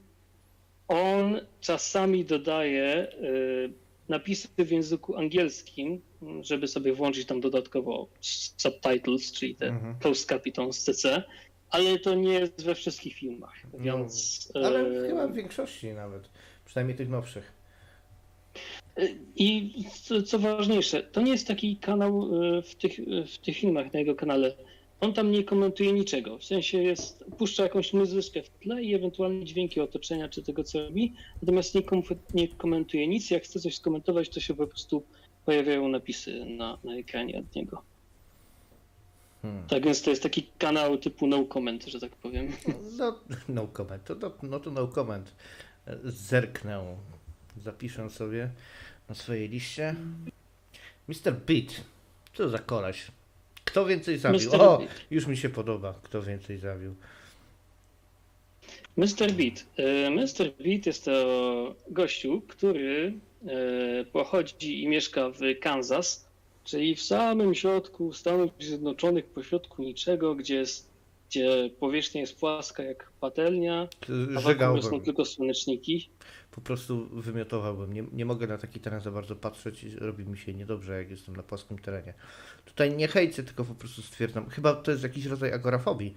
On 0.89 1.41
czasami 1.61 2.25
dodaje 2.25 3.13
y, 3.13 3.73
napisy 4.09 4.49
w 4.59 4.71
języku 4.71 5.17
angielskim, 5.17 6.01
żeby 6.41 6.69
sobie 6.69 6.93
włączyć 6.93 7.27
tam 7.27 7.41
dodatkowo 7.41 8.09
subtitles, 8.57 9.33
czyli 9.33 9.55
te 9.55 9.67
Mhm. 9.67 9.99
closed 9.99 10.29
capitals 10.29 10.85
CC, 10.85 11.23
ale 11.71 11.99
to 11.99 12.15
nie 12.15 12.33
jest 12.33 12.65
we 12.65 12.75
wszystkich 12.75 13.15
filmach, 13.15 13.55
więc... 13.79 14.53
No, 14.55 14.61
ale 14.67 14.81
e, 14.81 15.09
chyba 15.09 15.29
w 15.29 15.33
większości 15.33 15.89
nawet, 15.89 16.29
przynajmniej 16.65 16.97
tych 16.97 17.09
nowszych. 17.09 17.59
I 19.37 19.75
co, 20.03 20.23
co 20.23 20.39
ważniejsze, 20.39 21.03
to 21.03 21.23
nie 21.23 21.33
jest 21.33 21.47
taki 21.47 21.77
kanał 21.77 22.31
e, 22.59 22.63
w 22.63 22.75
tych, 22.75 22.97
w 23.27 23.39
tych 23.39 23.57
filmach 23.57 23.93
na 23.93 23.99
jego 23.99 24.15
kanale. 24.15 24.55
On 25.01 25.13
tam 25.13 25.31
nie 25.31 25.45
komentuje 25.45 25.93
niczego. 25.93 26.39
W 26.39 26.45
sensie 26.45 26.83
jest, 26.83 27.25
puszcza 27.39 27.63
jakąś 27.63 27.93
muzyczkę 27.93 28.43
w 28.43 28.51
tle 28.51 28.83
i 28.83 28.95
ewentualnie 28.95 29.45
dźwięki 29.45 29.81
otoczenia 29.81 30.29
czy 30.29 30.43
tego, 30.43 30.65
co 30.65 30.81
robi. 30.81 31.13
Natomiast 31.43 31.75
nie, 31.75 31.83
kom, 31.83 32.03
nie 32.35 32.49
komentuje 32.49 33.09
nic. 33.09 33.31
Jak 33.31 33.43
chce 33.43 33.61
coś 33.61 33.77
skomentować, 33.77 34.29
to 34.29 34.41
się 34.41 34.55
po 34.55 34.67
prostu 34.67 35.03
pojawiają 35.45 35.89
napisy 35.89 36.45
na, 36.45 36.79
na 36.85 36.97
ekranie 36.97 37.39
od 37.39 37.55
niego. 37.57 37.83
Hmm. 39.43 39.67
Tak 39.69 39.85
więc 39.85 40.03
to 40.03 40.11
jest 40.11 40.23
taki 40.23 40.47
kanał 40.59 40.99
typu 40.99 41.27
no 41.27 41.45
comment, 41.45 41.85
że 41.85 42.01
tak 42.01 42.11
powiem. 42.11 42.53
No, 42.99 43.21
no 43.49 43.69
comment, 43.77 44.05
to, 44.05 44.17
to, 44.17 44.33
no 44.43 44.61
to 44.61 44.71
no 44.71 44.89
comment. 44.89 45.33
Zerknę, 46.05 46.97
zapiszę 47.57 48.11
sobie 48.11 48.51
na 49.09 49.15
swojej 49.15 49.49
liście. 49.49 49.95
Mr. 51.09 51.33
Beat, 51.47 51.85
co 52.35 52.49
za 52.49 52.59
koleś. 52.59 53.07
Kto 53.65 53.87
więcej 53.87 54.19
zabił? 54.19 54.51
Mr. 54.51 54.63
O, 54.63 54.79
Beat. 54.79 54.91
już 55.11 55.27
mi 55.27 55.37
się 55.37 55.49
podoba, 55.49 55.95
kto 56.03 56.23
więcej 56.23 56.59
zabił. 56.59 56.95
Mr. 58.97 59.33
Beat. 59.33 59.67
Mr. 60.11 60.53
Beat 60.65 60.87
jest 60.87 61.05
to 61.05 61.75
gościu, 61.91 62.43
który 62.49 63.13
e, 63.47 64.05
pochodzi 64.05 64.83
i 64.83 64.89
mieszka 64.89 65.31
w 65.31 65.39
Kansas, 65.61 66.28
czyli 66.69 66.97
w 66.97 67.03
samym 67.03 67.55
środku 67.55 68.13
Stanów 68.13 68.51
Zjednoczonych, 68.61 69.27
pośrodku 69.27 69.83
niczego, 69.83 70.35
gdzie, 70.35 70.55
jest, 70.55 70.91
gdzie 71.29 71.71
powierzchnia 71.81 72.21
jest 72.21 72.41
płaska 72.41 72.83
jak 72.83 73.11
patelnia, 73.21 73.89
a 74.03 74.13
wokół 74.35 74.41
Żegałbym, 74.41 75.01
tylko 75.01 75.25
słoneczniki. 75.25 76.11
po 76.51 76.61
prostu 76.61 77.09
wymiotowałbym. 77.13 77.93
Nie, 77.93 78.05
nie 78.13 78.25
mogę 78.25 78.47
na 78.47 78.59
taki 78.59 78.81
teren 78.81 79.01
za 79.01 79.11
bardzo 79.11 79.37
patrzeć 79.37 79.85
i 79.85 79.97
robi 79.97 80.25
mi 80.25 80.39
się 80.39 80.55
niedobrze, 80.55 80.99
jak 80.99 81.11
jestem 81.11 81.37
na 81.37 81.43
płaskim 81.43 81.79
terenie. 81.79 82.15
Tutaj 82.65 82.97
nie 82.97 83.09
hejcę, 83.09 83.43
tylko 83.43 83.65
po 83.65 83.75
prostu 83.75 84.03
stwierdzam, 84.03 84.51
chyba 84.51 84.75
to 84.75 84.91
jest 84.91 85.03
jakiś 85.03 85.27
rodzaj 85.27 85.53
agorafobii, 85.53 86.15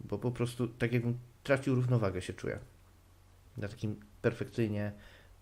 bo 0.00 0.18
po 0.18 0.30
prostu 0.30 0.68
tak 0.68 0.92
jakbym 0.92 1.18
tracił 1.42 1.74
równowagę 1.74 2.22
się 2.22 2.32
czuję. 2.32 2.58
Na 3.56 3.68
takim 3.68 3.96
perfekcyjnie 4.22 4.92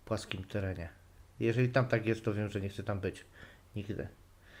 płaskim 0.05 0.43
terenie. 0.43 0.89
Jeżeli 1.39 1.69
tam 1.69 1.87
tak 1.87 2.05
jest, 2.05 2.25
to 2.25 2.33
wiem, 2.33 2.49
że 2.49 2.61
nie 2.61 2.69
chcę 2.69 2.83
tam 2.83 2.99
być. 2.99 3.25
Nigdy. 3.75 4.07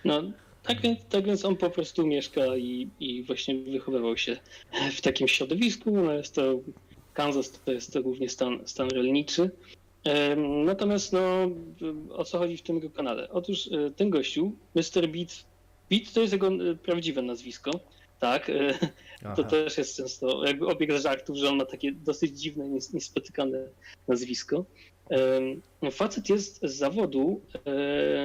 No, 0.05 0.23
tak 0.63 0.81
więc, 0.81 0.99
tak 1.09 1.25
więc 1.25 1.45
on 1.45 1.55
po 1.57 1.69
prostu 1.69 2.07
mieszka 2.07 2.57
i, 2.57 2.89
i 2.99 3.23
właśnie 3.23 3.55
wychowywał 3.55 4.17
się 4.17 4.37
w 4.91 5.01
takim 5.01 5.27
środowisku. 5.27 5.91
No 5.91 6.13
jest 6.13 6.35
to 6.35 6.59
Kansas 7.13 7.51
to 7.51 7.71
jest 7.71 7.93
to 7.93 8.01
głównie 8.01 8.29
stan, 8.29 8.59
stan 8.65 8.89
rolniczy. 8.89 9.51
Natomiast 10.65 11.13
no, 11.13 11.49
o 12.09 12.23
co 12.23 12.37
chodzi 12.39 12.57
w 12.57 12.61
tym 12.61 12.75
jego 12.75 12.89
kanale? 12.89 13.29
Otóż 13.29 13.67
e, 13.67 13.91
ten 13.91 14.09
gościu, 14.09 14.51
Mr. 14.75 15.07
Beat, 15.07 15.45
Beat 15.89 16.13
to 16.13 16.21
jest 16.21 16.33
jego 16.33 16.47
e, 16.47 16.75
prawdziwe 16.75 17.21
nazwisko. 17.21 17.71
Tak, 18.19 18.49
e, 18.49 18.79
Aha. 19.23 19.35
to 19.35 19.43
też 19.43 19.77
jest 19.77 19.97
często 19.97 20.45
jakby 20.45 20.67
obiekt 20.67 20.93
żartów, 21.01 21.37
że 21.37 21.49
on 21.49 21.57
ma 21.57 21.65
takie 21.65 21.91
dosyć 21.91 22.39
dziwne, 22.39 22.65
nies- 22.65 22.93
niespotykane 22.93 23.67
nazwisko. 24.07 24.65
Facet 25.91 26.29
jest 26.29 26.59
z 26.63 26.75
zawodu 26.75 27.41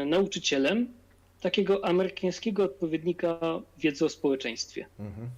nauczycielem 0.06 0.94
takiego 1.40 1.84
amerykańskiego 1.84 2.64
odpowiednika 2.64 3.60
wiedzy 3.78 4.04
o 4.04 4.08
społeczeństwie. 4.08 4.86
Mhm. 4.98 5.28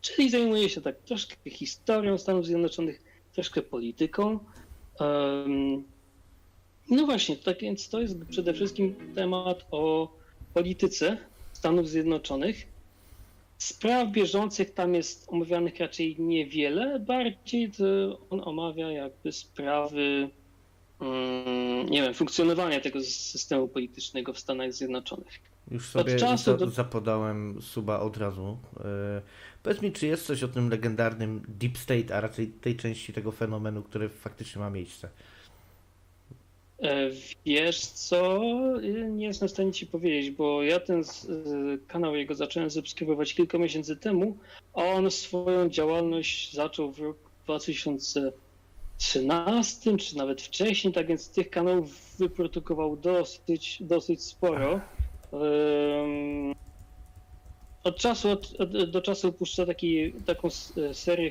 Czyli 0.00 0.30
zajmuje 0.30 0.68
się 0.68 0.80
tak 0.80 0.96
troszkę 0.96 1.50
historią 1.50 2.18
Stanów 2.18 2.46
Zjednoczonych, 2.46 3.02
troszkę 3.32 3.62
polityką. 3.62 4.38
No 6.90 7.06
właśnie, 7.06 7.36
tak 7.36 7.60
więc 7.60 7.88
to 7.88 8.00
jest 8.00 8.16
przede 8.28 8.54
wszystkim 8.54 8.94
temat 9.14 9.66
o 9.70 10.12
polityce 10.54 11.18
Stanów 11.52 11.88
Zjednoczonych. 11.88 12.66
Spraw 13.58 14.12
bieżących 14.12 14.74
tam 14.74 14.94
jest 14.94 15.28
omawianych 15.28 15.78
raczej 15.80 16.16
niewiele, 16.18 16.98
bardziej 16.98 17.70
on 18.30 18.40
omawia 18.44 18.92
jakby 18.92 19.32
sprawy, 19.32 20.28
nie 21.90 22.02
wiem, 22.02 22.14
funkcjonowania 22.14 22.80
tego 22.80 23.00
systemu 23.00 23.68
politycznego 23.68 24.32
w 24.32 24.38
Stanach 24.38 24.72
Zjednoczonych. 24.72 25.40
Już 25.70 25.86
sobie 25.88 26.18
za, 26.18 26.56
do- 26.56 26.70
zapodałem 26.70 27.62
suba 27.62 28.00
od 28.00 28.16
razu. 28.16 28.58
E, 28.80 29.22
powiedz 29.62 29.82
mi, 29.82 29.92
czy 29.92 30.06
jest 30.06 30.26
coś 30.26 30.42
o 30.42 30.48
tym 30.48 30.68
legendarnym 30.70 31.42
Deep 31.48 31.78
State, 31.78 32.16
a 32.16 32.20
raczej 32.20 32.48
tej 32.48 32.76
części 32.76 33.12
tego 33.12 33.32
fenomenu, 33.32 33.82
który 33.82 34.08
faktycznie 34.08 34.60
ma 34.60 34.70
miejsce? 34.70 35.08
E, 36.78 37.10
Wiesz 37.46 37.80
co, 37.80 38.40
Y, 38.82 39.10
nie 39.10 39.26
jestem 39.26 39.48
w 39.48 39.52
stanie 39.52 39.72
ci 39.72 39.86
powiedzieć, 39.86 40.30
bo 40.30 40.62
ja 40.62 40.80
ten 40.80 41.02
kanał 41.86 42.16
jego 42.16 42.34
zacząłem 42.34 42.70
subskrybować 42.70 43.34
kilka 43.34 43.58
miesięcy 43.58 43.96
temu, 43.96 44.36
a 44.74 44.82
on 44.82 45.10
swoją 45.10 45.68
działalność 45.68 46.52
zaczął 46.52 46.92
w 46.92 46.98
roku 46.98 47.30
2013, 48.98 49.96
czy 49.96 50.16
nawet 50.16 50.42
wcześniej, 50.42 50.92
tak 50.92 51.06
więc 51.06 51.30
tych 51.30 51.50
kanałów 51.50 52.16
wyprodukował 52.18 52.96
dosyć, 52.96 53.82
dosyć 53.82 54.22
sporo. 54.24 54.80
Od 57.84 57.96
czasu 57.96 58.30
od, 58.30 58.52
od, 58.58 58.90
do 58.90 59.02
czasu 59.02 59.32
puszcza 59.32 59.66
taki, 59.66 60.12
taką 60.12 60.48
serię, 60.92 61.30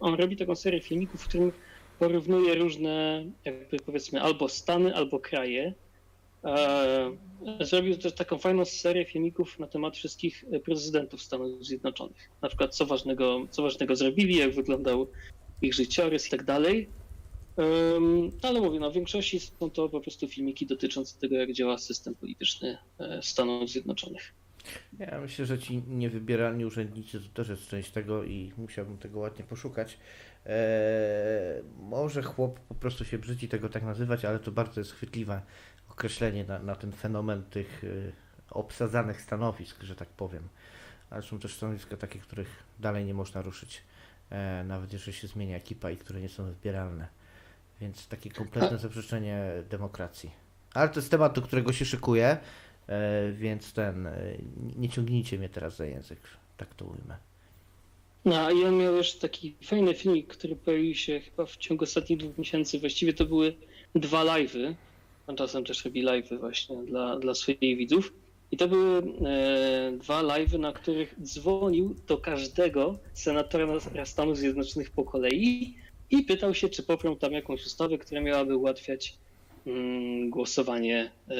on 0.00 0.14
robi 0.14 0.36
taką 0.36 0.54
serię 0.54 0.80
filmików, 0.80 1.22
w 1.22 1.28
którym 1.28 1.52
porównuje 1.98 2.54
różne, 2.54 3.24
jakby 3.44 3.76
powiedzmy, 3.76 4.20
albo 4.22 4.48
stany, 4.48 4.94
albo 4.94 5.18
kraje. 5.20 5.74
E, 6.44 7.10
Zrobił 7.60 7.98
też 7.98 8.14
taką 8.14 8.38
fajną 8.38 8.64
serię 8.64 9.04
filmików 9.04 9.58
na 9.58 9.66
temat 9.66 9.96
wszystkich 9.96 10.44
prezydentów 10.64 11.22
Stanów 11.22 11.66
Zjednoczonych. 11.66 12.30
Na 12.42 12.48
przykład 12.48 12.76
co 12.76 12.86
ważnego, 12.86 13.46
co 13.50 13.62
ważnego 13.62 13.96
zrobili, 13.96 14.36
jak 14.36 14.54
wyglądał 14.54 15.06
ich 15.62 15.74
życiorys 15.74 16.26
i 16.26 16.30
tak 16.30 16.44
dalej. 16.44 16.88
Ale 18.42 18.60
mówię, 18.60 18.80
no 18.80 18.90
w 18.90 18.94
większości 18.94 19.40
są 19.40 19.70
to 19.70 19.88
po 19.88 20.00
prostu 20.00 20.28
filmiki 20.28 20.66
dotyczące 20.66 21.20
tego, 21.20 21.36
jak 21.36 21.52
działa 21.52 21.78
system 21.78 22.14
polityczny 22.14 22.78
e, 22.98 23.22
Stanów 23.22 23.70
Zjednoczonych. 23.70 24.32
Ja 24.98 25.20
myślę, 25.20 25.46
że 25.46 25.58
ci 25.58 25.82
niewybieralni 25.88 26.64
urzędnicy 26.64 27.20
to 27.20 27.28
też 27.28 27.48
jest 27.48 27.68
część 27.68 27.90
tego 27.90 28.24
i 28.24 28.52
musiałbym 28.56 28.98
tego 28.98 29.18
ładnie 29.18 29.44
poszukać. 29.44 29.98
Eee, 30.46 31.62
może 31.80 32.22
chłop 32.22 32.60
po 32.60 32.74
prostu 32.74 33.04
się 33.04 33.18
brzydzi 33.18 33.48
tego 33.48 33.68
tak 33.68 33.82
nazywać, 33.82 34.24
ale 34.24 34.38
to 34.38 34.52
bardzo 34.52 34.80
jest 34.80 34.92
chwytliwe 34.92 35.42
określenie 35.90 36.44
na, 36.44 36.58
na 36.58 36.74
ten 36.74 36.92
fenomen 36.92 37.42
tych 37.42 37.84
y, 37.84 38.12
obsadzanych 38.50 39.20
stanowisk, 39.20 39.82
że 39.82 39.96
tak 39.96 40.08
powiem. 40.08 40.48
Ale 41.10 41.22
są 41.22 41.38
też 41.38 41.54
stanowiska 41.54 41.96
takie, 41.96 42.18
których 42.18 42.48
dalej 42.78 43.04
nie 43.04 43.14
można 43.14 43.42
ruszyć, 43.42 43.82
e, 44.30 44.64
nawet 44.64 44.92
jeżeli 44.92 45.12
się 45.12 45.28
zmienia 45.28 45.56
ekipa 45.56 45.90
i 45.90 45.96
które 45.96 46.20
nie 46.20 46.28
są 46.28 46.44
wybieralne. 46.44 47.17
Więc 47.80 48.08
takie 48.08 48.30
kompletne 48.30 48.78
zaprzeczenie 48.78 49.42
demokracji. 49.70 50.30
Ale 50.74 50.88
to 50.88 51.00
jest 51.00 51.10
temat, 51.10 51.34
do 51.34 51.42
którego 51.42 51.72
się 51.72 51.84
szykuję. 51.84 52.38
E, 52.88 53.32
więc 53.32 53.72
ten, 53.72 54.06
e, 54.06 54.36
nie 54.76 54.88
ciągnijcie 54.88 55.38
mnie 55.38 55.48
teraz 55.48 55.76
za 55.76 55.86
język, 55.86 56.18
tak 56.56 56.74
to 56.74 56.84
ujmę. 56.84 57.16
No 58.24 58.50
i 58.50 58.64
on 58.64 58.76
miał 58.76 58.96
już 58.96 59.12
taki 59.12 59.54
fajny 59.64 59.94
filmik, 59.94 60.26
który 60.26 60.56
pojawił 60.56 60.94
się 60.94 61.20
chyba 61.20 61.46
w 61.46 61.56
ciągu 61.56 61.84
ostatnich 61.84 62.18
dwóch 62.18 62.38
miesięcy. 62.38 62.78
Właściwie 62.78 63.14
to 63.14 63.24
były 63.24 63.54
dwa 63.94 64.24
live'y. 64.24 64.74
On 65.26 65.36
czasem 65.36 65.64
też 65.64 65.84
robi 65.84 66.04
live'y 66.04 66.38
właśnie 66.40 66.76
dla, 66.76 67.18
dla 67.18 67.34
swoich 67.34 67.78
widzów. 67.78 68.12
I 68.50 68.56
to 68.56 68.68
były 68.68 68.98
e, 68.98 69.92
dwa 69.92 70.22
live'y, 70.22 70.58
na 70.58 70.72
których 70.72 71.14
dzwonił 71.22 71.96
do 72.06 72.18
każdego 72.18 72.98
senatora 73.14 74.04
Stanów 74.04 74.38
Zjednoczonych 74.38 74.90
po 74.90 75.04
kolei 75.04 75.74
i 76.10 76.22
pytał 76.22 76.54
się, 76.54 76.68
czy 76.68 76.82
poprą 76.82 77.16
tam 77.16 77.32
jakąś 77.32 77.66
ustawę, 77.66 77.98
która 77.98 78.20
miałaby 78.20 78.56
ułatwiać 78.56 79.14
mm, 79.66 80.30
głosowanie 80.30 81.10
e, 81.28 81.34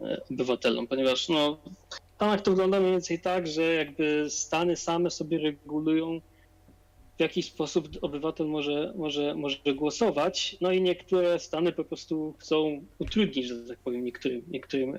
e, 0.00 0.22
obywatelom, 0.30 0.86
ponieważ 0.86 1.28
no, 1.28 1.58
w 1.90 2.14
Stanach 2.14 2.40
to 2.40 2.50
wygląda 2.50 2.80
mniej 2.80 2.92
więcej 2.92 3.20
tak, 3.20 3.46
że 3.46 3.74
jakby 3.74 4.26
Stany 4.30 4.76
same 4.76 5.10
sobie 5.10 5.38
regulują, 5.38 6.20
w 7.16 7.20
jaki 7.20 7.42
sposób 7.42 7.88
obywatel 8.00 8.46
może, 8.46 8.92
może, 8.96 9.34
może 9.34 9.58
głosować. 9.74 10.56
No 10.60 10.72
i 10.72 10.82
niektóre 10.82 11.38
Stany 11.38 11.72
po 11.72 11.84
prostu 11.84 12.34
chcą 12.38 12.84
utrudnić, 12.98 13.46
że 13.46 13.56
tak 13.56 13.78
powiem, 13.78 14.04
niektórym, 14.04 14.42
niektórym, 14.48 14.94
e, 14.94 14.98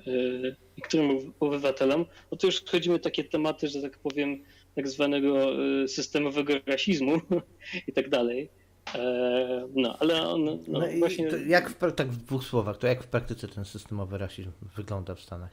niektórym 0.78 1.32
obywatelom. 1.40 2.06
No 2.32 2.38
to 2.38 2.46
już 2.46 2.56
wchodzimy 2.56 2.98
w 2.98 3.02
takie 3.02 3.24
tematy, 3.24 3.68
że 3.68 3.82
tak 3.82 3.98
powiem, 3.98 4.44
tak 4.74 4.88
zwanego 4.88 5.46
systemowego 5.88 6.54
rasizmu 6.66 7.20
i 7.88 7.92
tak 7.92 8.08
dalej. 8.08 8.48
E, 8.94 9.68
No, 9.74 9.96
ale 9.98 10.28
on 10.28 10.44
no, 10.44 10.58
No, 10.68 10.80
właśnie. 10.98 11.30
jak 11.46 11.70
w, 11.70 11.92
tak 11.94 12.08
w 12.08 12.16
dwóch 12.24 12.44
słowach, 12.44 12.78
to 12.78 12.86
jak 12.86 13.02
w 13.02 13.06
praktyce 13.06 13.48
ten 13.48 13.64
systemowy 13.64 14.18
rasizm 14.18 14.50
wygląda 14.76 15.14
w 15.14 15.20
Stanach? 15.20 15.50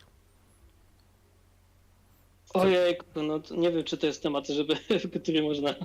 Ojej, 2.54 2.96
no 3.16 3.42
nie 3.58 3.72
wiem, 3.72 3.84
czy 3.84 3.98
to 3.98 4.08
jest 4.08 4.24
temat, 4.24 4.48
żeby, 4.48 4.76
który 5.22 5.42
można, 5.44 5.76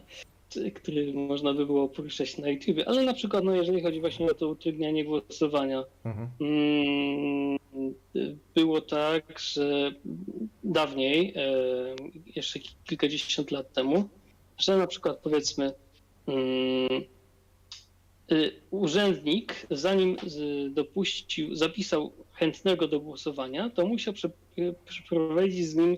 który 0.75 1.13
można 1.13 1.55
by 1.55 1.67
było 1.67 1.89
poruszać 1.89 2.39
na 2.39 2.49
YouTube, 2.49 2.79
ale 2.87 3.03
na 3.03 3.15
przykład, 3.15 3.45
no 3.45 3.55
jeżeli 3.55 3.83
chodzi 3.83 4.01
właśnie 4.01 4.27
o 4.31 4.35
to 4.35 4.49
utrudnianie 4.49 5.05
głosowania, 5.05 5.85
Mhm. 6.05 6.29
mm, 6.41 7.59
było 8.55 8.81
tak, 8.81 9.39
że 9.39 9.93
dawniej, 10.65 11.33
e, 11.37 11.43
jeszcze 12.37 12.59
kilkadziesiąt 12.85 13.51
lat 13.51 13.73
temu, 13.73 14.09
że 14.59 14.77
na 14.77 14.87
przykład 14.87 15.19
powiedzmy 15.19 15.73
mm, 16.27 17.03
urzędnik, 18.71 19.67
zanim 19.71 20.17
dopuścił, 20.71 21.55
zapisał 21.55 22.13
chętnego 22.33 22.89
do 22.89 23.01
głosowania, 23.01 23.71
to 23.71 23.87
musiał 23.87 24.15
prze, 24.15 24.31
przeprowadzić 24.85 25.67
z 25.67 25.75
nim 25.75 25.97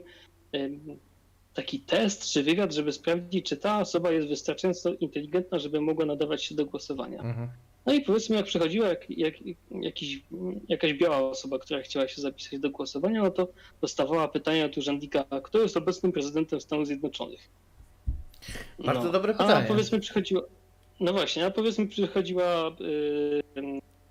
taki 1.55 1.81
test 1.81 2.33
czy 2.33 2.43
wywiad, 2.43 2.73
żeby 2.75 2.93
sprawdzić, 2.93 3.47
czy 3.47 3.57
ta 3.57 3.81
osoba 3.81 4.11
jest 4.11 4.29
wystarczająco 4.29 4.95
inteligentna, 4.95 5.59
żeby 5.59 5.81
mogła 5.81 6.07
nadawać 6.07 6.45
się 6.45 6.55
do 6.55 6.67
głosowania. 6.67 7.21
Mhm. 7.21 7.49
No 7.87 7.95
i 7.95 8.01
powiedzmy, 8.01 8.37
jak 8.37 8.47
przychodziła 8.47 8.89
jak, 8.89 9.11
jak, 9.11 9.35
jakiś, 9.71 10.23
jakaś 10.69 10.95
biała 10.95 11.31
osoba, 11.31 11.59
która 11.59 11.83
chciała 11.83 12.09
się 12.09 12.23
zapisać 12.23 12.61
do 12.61 12.71
głosowania, 12.71 13.23
no 13.23 13.31
to 13.31 13.49
dostawała 13.81 14.29
pytania 14.29 14.65
od 14.65 14.77
urzędnika, 14.77 15.25
kto 15.43 15.59
jest 15.59 15.77
obecnym 15.77 16.13
prezydentem 16.13 16.61
Stanów 16.61 16.87
Zjednoczonych. 16.87 17.49
Bardzo 18.79 19.13
dobre 19.13 19.35
A 19.35 19.37
pytanie. 19.39 19.67
powiedzmy 19.69 20.01
przychodziła, 20.01 20.43
no 21.01 21.13
właśnie, 21.13 21.47
a 21.47 21.51
powiedzmy 21.51 21.87
przychodziła 21.87 22.77
y, 22.81 23.43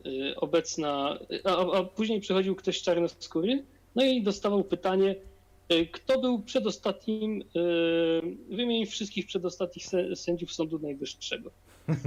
y, 0.06 0.36
obecna, 0.36 1.20
a, 1.44 1.78
a 1.78 1.84
później 1.84 2.22
przychodził 2.22 2.56
ktoś 2.56 2.82
czarnoskóry, 2.82 3.64
no 3.96 4.04
i 4.06 4.24
dostawał 4.24 4.64
pytanie, 4.64 5.16
y, 5.74 5.86
kto 5.86 6.22
był 6.22 6.40
przedostatnim, 6.40 7.44
wymień 8.50 8.86
wszystkich 8.86 9.26
przedostatnich 9.28 9.86
sę- 9.86 10.16
sędziów 10.16 10.54
Sądu 10.54 10.80
Najwyższego. 10.80 11.52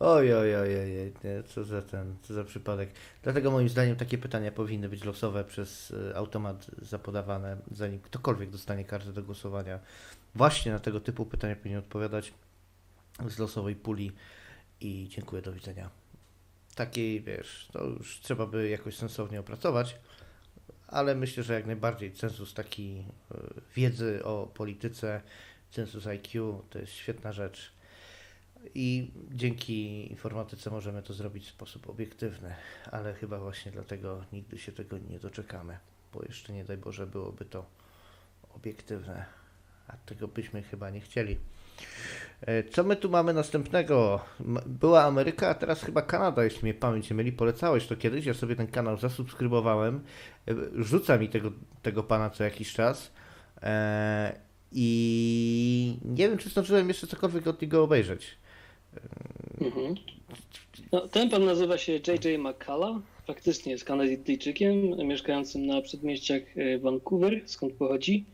Oj, 0.00 0.34
oj, 0.34 0.56
oj, 0.56 0.78
oj, 0.78 1.12
oj, 1.24 1.44
co 1.46 1.64
za 1.64 1.82
ten, 1.82 2.16
co 2.22 2.34
za 2.34 2.44
przypadek. 2.44 2.90
Dlatego 3.22 3.50
moim 3.50 3.68
zdaniem 3.68 3.96
takie 3.96 4.18
pytania 4.18 4.52
powinny 4.52 4.88
być 4.88 5.04
losowe 5.04 5.44
przez 5.44 5.90
y, 5.90 6.16
automat 6.16 6.66
zapodawane, 6.82 7.56
zanim 7.72 8.00
ktokolwiek 8.00 8.50
dostanie 8.50 8.84
kartę 8.84 9.12
do 9.12 9.22
głosowania. 9.22 9.78
Właśnie 10.34 10.72
na 10.72 10.78
tego 10.78 11.00
typu 11.00 11.26
pytania 11.26 11.56
powinien 11.56 11.78
odpowiadać 11.78 12.34
z 13.28 13.38
losowej 13.38 13.76
puli 13.76 14.12
i 14.80 15.08
dziękuję, 15.10 15.42
do 15.42 15.52
widzenia. 15.52 15.90
Takiej, 16.74 17.20
wiesz, 17.20 17.68
to 17.72 17.84
już 17.84 18.20
trzeba 18.20 18.46
by 18.46 18.68
jakoś 18.68 18.96
sensownie 18.96 19.40
opracować, 19.40 19.96
ale 20.88 21.14
myślę, 21.14 21.42
że 21.42 21.54
jak 21.54 21.66
najbardziej 21.66 22.12
cenzus 22.12 22.54
taki 22.54 23.04
y, 23.34 23.36
wiedzy 23.76 24.24
o 24.24 24.46
polityce, 24.54 25.22
census 25.70 26.06
IQ 26.06 26.62
to 26.70 26.78
jest 26.78 26.92
świetna 26.92 27.32
rzecz. 27.32 27.77
I 28.74 29.10
dzięki 29.30 30.10
informatyce 30.10 30.70
możemy 30.70 31.02
to 31.02 31.14
zrobić 31.14 31.46
w 31.46 31.50
sposób 31.50 31.90
obiektywny, 31.90 32.54
ale 32.92 33.14
chyba 33.14 33.38
właśnie 33.38 33.72
dlatego 33.72 34.24
nigdy 34.32 34.58
się 34.58 34.72
tego 34.72 34.98
nie 34.98 35.18
doczekamy, 35.18 35.78
bo 36.14 36.22
jeszcze 36.22 36.52
nie 36.52 36.64
daj 36.64 36.76
Boże 36.76 37.06
byłoby 37.06 37.44
to 37.44 37.64
obiektywne, 38.54 39.24
a 39.88 39.96
tego 39.96 40.28
byśmy 40.28 40.62
chyba 40.62 40.90
nie 40.90 41.00
chcieli. 41.00 41.38
E, 42.40 42.64
Co 42.64 42.84
my 42.84 42.96
tu 42.96 43.10
mamy 43.10 43.32
następnego? 43.32 44.20
Była 44.66 45.04
Ameryka, 45.04 45.48
a 45.48 45.54
teraz 45.54 45.82
chyba 45.82 46.02
Kanada, 46.02 46.44
jeśli 46.44 46.62
mnie 46.62 46.74
pamięć 46.74 47.10
nie 47.10 47.16
myli. 47.16 47.32
Polecałeś 47.32 47.86
to 47.86 47.96
kiedyś, 47.96 48.26
ja 48.26 48.34
sobie 48.34 48.56
ten 48.56 48.66
kanał 48.66 48.96
zasubskrybowałem. 48.96 50.00
E, 50.48 50.54
Rzuca 50.84 51.18
mi 51.18 51.28
tego, 51.28 51.52
tego 51.82 52.02
pana 52.02 52.30
co 52.30 52.44
jakiś 52.44 52.72
czas. 52.72 53.12
E, 53.62 54.40
I 54.72 55.98
nie 56.04 56.28
wiem, 56.28 56.38
czy 56.38 56.48
zdążyłem 56.50 56.88
jeszcze 56.88 57.06
cokolwiek 57.06 57.46
od 57.46 57.62
niego 57.62 57.82
obejrzeć. 57.82 58.38
Mhm. 59.60 59.94
No, 60.92 61.08
ten 61.08 61.30
pan 61.30 61.44
nazywa 61.44 61.78
się 61.78 61.92
J.J. 61.92 62.38
McCullough. 62.38 63.02
Faktycznie 63.26 63.72
jest 63.72 63.84
Kanadyjczykiem 63.84 64.96
mieszkającym 65.08 65.66
na 65.66 65.82
przedmieściach 65.82 66.42
e, 66.56 66.78
Vancouver, 66.78 67.42
skąd 67.46 67.72
pochodzi. 67.72 68.24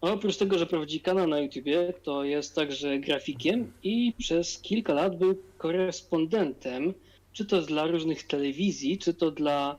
A 0.00 0.06
oprócz 0.10 0.36
tego, 0.36 0.58
że 0.58 0.66
prowadzi 0.66 1.00
kanał 1.00 1.26
na 1.26 1.40
YouTubie, 1.40 1.92
to 2.02 2.24
jest 2.24 2.54
także 2.54 2.98
grafikiem 2.98 3.72
i 3.82 4.12
przez 4.18 4.58
kilka 4.58 4.94
lat 4.94 5.18
był 5.18 5.38
korespondentem, 5.58 6.94
czy 7.32 7.44
to 7.44 7.62
dla 7.62 7.86
różnych 7.86 8.26
telewizji, 8.26 8.98
czy 8.98 9.14
to 9.14 9.30
dla 9.30 9.78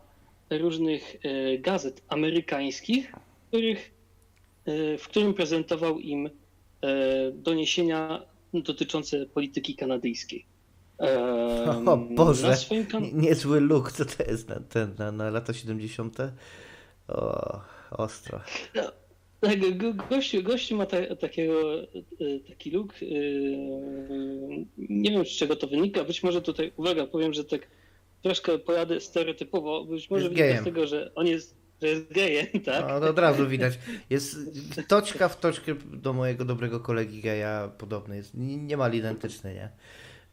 różnych 0.49 1.16
e, 1.24 1.57
gazet 1.57 2.01
amerykańskich, 2.07 3.11
w, 3.11 3.47
których, 3.47 3.91
e, 4.66 4.97
w 4.97 5.07
którym 5.07 5.34
prezentował 5.34 5.99
im 5.99 6.30
doniesienia 7.33 8.21
dotyczące 8.53 9.25
polityki 9.25 9.75
kanadyjskiej. 9.75 10.45
Em, 10.97 11.88
O 11.89 11.97
Boże, 11.97 12.53
kan- 12.91 13.03
Nie- 13.03 13.11
niezły 13.13 13.61
look, 13.61 13.91
co 13.91 14.05
to 14.05 14.23
jest 14.23 14.49
na, 14.49 14.59
ten, 14.59 14.95
na, 14.97 15.11
na 15.11 15.29
lata 15.29 15.53
70. 15.53 16.17
O, 17.07 17.61
ostro. 17.91 18.41
Tak, 19.41 19.77
go, 19.77 19.93
gościu, 20.09 20.43
gościu 20.43 20.75
ma 20.77 20.86
ta, 20.86 21.15
takiego, 21.15 21.83
e, 21.83 21.88
taki 22.49 22.71
look. 22.71 22.93
e, 22.93 23.05
Nie 24.77 25.11
wiem, 25.11 25.25
z 25.25 25.29
czego 25.29 25.55
to 25.55 25.67
wynika. 25.67 26.03
Być 26.03 26.23
może 26.23 26.41
tutaj, 26.41 26.71
uwaga, 26.77 27.07
powiem, 27.07 27.33
że 27.33 27.43
tak 27.45 27.67
troszkę 28.21 28.59
pojadę 28.59 28.99
stereotypowo. 29.01 29.86
Być 29.86 30.09
może 30.09 30.29
wynika 30.29 30.61
z 30.61 30.63
tego, 30.63 30.88
że 30.88 31.11
on 31.15 31.27
jest, 31.27 31.55
że 31.82 31.88
jest 31.88 32.13
gejem, 32.13 32.47
tak? 32.65 32.86
No, 33.01 33.07
od 33.09 33.19
razu 33.19 33.47
widać. 33.47 33.73
Jest 34.09 34.38
toczka 34.88 35.30
w 35.30 35.39
toczkę 35.39 35.76
do 35.93 36.13
mojego 36.13 36.45
dobrego 36.45 36.80
kolegi 36.80 37.21
geja 37.21 37.71
podobny 37.78 38.15
jest. 38.15 38.34
Nie- 38.34 38.57
Niemal 38.57 38.93
identyczny, 38.93 39.53
nie? 39.53 39.69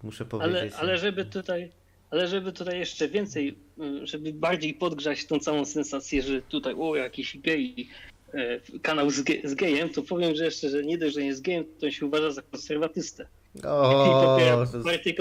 Muszę 0.02 0.24
Ale, 0.30 0.40
powiedzieć. 0.40 0.72
ale 0.78 0.98
żeby 0.98 1.24
tutaj, 1.24 1.70
ale 2.10 2.28
żeby 2.28 2.52
tutaj 2.52 2.78
jeszcze 2.78 3.08
więcej, 3.08 3.58
y, 4.02 4.06
żeby 4.06 4.32
bardziej 4.32 4.74
podgrzać 4.74 5.26
tą 5.26 5.38
całą 5.38 5.64
sensację, 5.64 6.22
że 6.22 6.42
tutaj 6.42 6.74
o 6.78 6.96
jakiś 6.96 7.38
gej, 7.38 7.88
e, 8.34 8.60
kanał 8.82 9.10
z, 9.10 9.22
ge, 9.22 9.34
z 9.44 9.54
gejem, 9.54 9.88
to 9.88 10.02
powiem, 10.02 10.34
że 10.34 10.44
jeszcze, 10.44 10.68
że 10.70 10.82
nie 10.84 10.98
dość, 10.98 11.14
że 11.14 11.20
nie 11.20 11.26
jest 11.26 11.42
gejem, 11.42 11.64
to 11.80 11.86
on 11.86 11.92
się 11.92 12.06
uważa 12.06 12.30
za 12.30 12.42
konserwatystę. 12.42 13.26
I 13.54 13.62
popiera 13.62 14.54
O, 14.54 14.66
to 14.66 14.76
jest 14.76 14.84
partię 14.84 15.14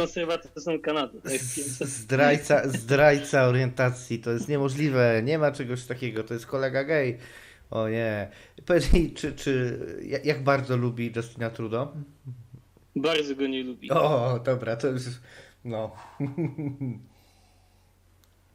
Kanady. 0.80 1.22
Tak, 1.22 1.32
zdrajca, 1.88 2.70
zdrajca 2.70 3.44
orientacji. 3.48 4.20
To 4.20 4.32
jest 4.32 4.50
niemożliwe. 4.50 5.22
Nie 5.24 5.38
ma 5.40 5.52
czegoś 5.52 5.86
takiego. 5.86 6.24
To 6.24 6.34
jest 6.34 6.46
kolega 6.46 6.84
gej. 6.84 7.18
O 7.72 7.90
nie. 7.90 8.30
Powiedz 8.66 8.94
mi, 8.94 9.12
czy, 9.12 9.34
czy 9.36 9.80
jak- 10.24 10.44
bardzo 10.44 10.78
lubi 10.78 11.12
Justina 11.16 11.50
Trudeau? 11.50 11.88
bardzo 12.96 13.36
go 13.36 13.48
nie 13.48 13.64
lubi. 13.64 13.92
O, 13.92 14.40
dobra, 14.46 14.76
to 14.76 14.88
już. 14.88 15.02
No. 15.66 15.92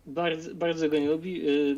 Bardzo, 0.06 0.54
bardzo 0.54 0.88
go 0.88 0.98
nie 0.98 1.08
lubi. 1.08 1.48
Y, 1.48 1.76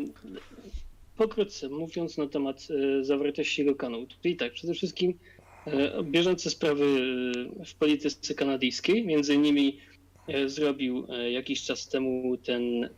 Pokrótce 1.16 1.68
mówiąc 1.68 2.18
na 2.18 2.26
temat 2.28 2.68
y, 2.70 3.04
zawartości 3.04 3.62
jego 3.62 3.74
kanału. 3.74 4.06
Czyli 4.22 4.36
tak, 4.36 4.52
przede 4.52 4.74
wszystkim 4.74 5.18
bieżące 6.02 6.50
sprawy 6.50 6.84
y, 7.60 7.64
w 7.64 7.74
polityce 7.74 8.34
kanadyjskiej. 8.34 9.06
Między 9.06 9.34
innymi 9.34 9.78
y, 10.28 10.48
zrobił 10.48 11.06
jakiś 11.30 11.62
czas 11.62 11.88
temu 11.88 12.36
ten 12.36 12.88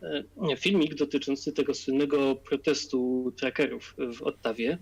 filmik 0.56 0.94
dotyczący 0.94 1.52
tego 1.52 1.74
słynnego 1.74 2.36
protestu 2.36 3.32
trackerów 3.36 3.94
w 4.18 4.22
Ottawie. 4.22 4.78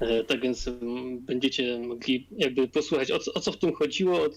E, 0.00 0.24
Tak 0.24 0.40
więc 0.40 0.68
mm, 0.68 1.18
będziecie 1.18 1.78
mogli 1.78 2.26
jakby 2.38 2.68
posłuchać 2.68 3.10
o 3.10 3.18
co, 3.18 3.34
o 3.34 3.40
co 3.40 3.52
w 3.52 3.58
tym 3.58 3.72
chodziło, 3.72 4.20
o, 4.20 4.28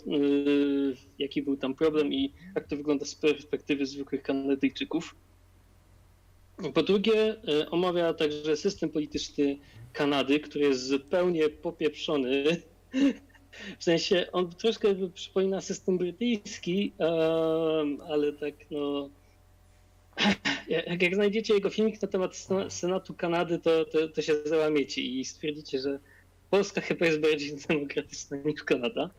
jaki 1.20 1.42
był 1.42 1.58
tam 1.58 1.76
problem 1.76 2.14
i 2.14 2.34
jak 2.56 2.68
to 2.68 2.78
wygląda 2.78 3.06
z 3.06 3.16
perspektywy 3.16 3.86
zwykłych 3.86 4.22
Kanadyjczyków. 4.22 5.16
Po 6.74 6.84
drugie, 6.84 7.36
e, 7.48 7.70
omawia 7.70 8.14
także 8.14 8.58
system 8.58 8.90
polityczny 8.90 9.58
Kanady, 9.94 10.40
który 10.40 10.66
jest 10.66 10.88
zupełnie 10.88 11.50
popieprzony. 11.50 12.44
W 13.80 13.84
sensie 13.84 14.28
on 14.32 14.50
troszkę 14.50 14.96
przypomina 15.14 15.62
system 15.62 15.98
brytyjski, 15.98 16.94
ale 18.10 18.34
tak 18.34 18.54
no. 18.72 19.10
Jak, 20.68 21.02
jak 21.02 21.16
znajdziecie 21.16 21.54
jego 21.54 21.70
filmik 21.70 22.02
na 22.02 22.08
temat 22.08 22.32
Sena- 22.36 22.70
Senatu 22.70 23.14
Kanady, 23.14 23.60
to, 23.60 23.86
to, 23.86 24.08
to 24.08 24.22
się 24.22 24.36
załamiecie 24.46 25.02
i 25.02 25.26
stwierdzicie, 25.26 25.80
że 25.80 26.00
Polska 26.50 26.82
chyba 26.82 27.06
jest 27.06 27.20
bardziej 27.20 27.58
demokratyczna 27.70 28.38
niż 28.38 28.64
Kanada. 28.64 29.10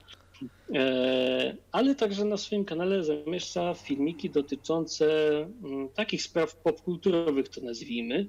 E, 0.74 1.56
ale 1.72 1.94
także 1.94 2.24
na 2.24 2.36
swoim 2.36 2.64
kanale 2.64 3.04
zamieszcza 3.04 3.74
filmiki 3.74 4.30
dotyczące 4.30 5.36
mm, 5.64 5.88
takich 5.88 6.22
spraw 6.22 6.56
popkulturowych, 6.56 7.48
to 7.48 7.60
nazwijmy. 7.60 8.26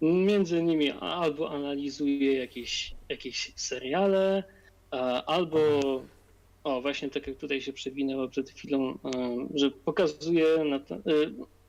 Między 0.00 0.58
innymi 0.58 0.90
albo 0.90 1.50
analizuje 1.50 2.32
jakieś, 2.38 2.94
jakieś 3.08 3.52
seriale, 3.56 4.44
albo 5.26 5.80
o 6.64 6.82
właśnie 6.82 7.10
tak 7.10 7.26
jak 7.26 7.36
tutaj 7.36 7.60
się 7.60 7.72
przewinęło 7.72 8.28
przed 8.28 8.50
chwilą, 8.50 8.98
że 9.54 9.70
pokazuje, 9.70 10.64
na 10.64 10.80
te, 10.80 10.94
e, 10.94 11.00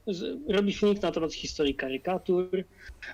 że 0.08 0.38
robi 0.50 0.74
filmik 0.74 1.02
na 1.02 1.12
temat 1.12 1.34
historii 1.34 1.76
karykatur, 1.76 2.64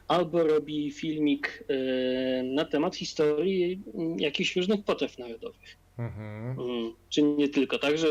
albo 0.08 0.44
robi 0.44 0.92
filmik 0.92 1.64
e, 1.68 2.44
na 2.44 2.66
temat 2.66 2.96
historii 2.96 3.82
jakichś 4.18 4.56
różnych 4.56 4.84
potraw 4.84 5.18
narodowych. 5.18 5.81
Mhm. 6.06 6.60
Mm, 6.60 6.94
Czy 7.10 7.22
nie 7.22 7.50
tylko. 7.50 7.80
Także 7.80 8.08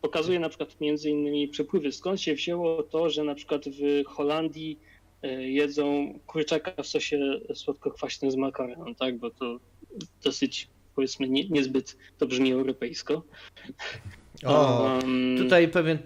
pokazuje 0.00 0.40
na 0.40 0.48
przykład 0.48 0.80
między 0.80 1.10
innymi 1.10 1.48
przepływy. 1.48 1.92
Skąd 1.92 2.20
się 2.20 2.34
wzięło 2.34 2.82
to, 2.82 3.10
że 3.10 3.24
na 3.24 3.34
przykład 3.34 3.64
w 3.68 4.04
Holandii 4.06 4.78
e, 5.22 5.42
jedzą 5.42 6.18
kurczaka 6.26 6.82
w 6.82 6.86
sosie 6.86 7.40
słodko-kwaśnym 7.54 8.30
z 8.30 8.36
makaronem, 8.36 8.94
tak? 8.94 9.18
Bo 9.18 9.30
to 9.30 9.60
dosyć 10.24 10.68
powiedzmy 10.94 11.28
nie, 11.28 11.48
niezbyt 11.48 11.96
to 12.18 12.26
brzmi 12.26 12.52
europejsko. 12.52 13.22
O, 14.46 14.82
Um, 15.02 15.36
tutaj 15.38 15.68
pewien, 15.68 15.98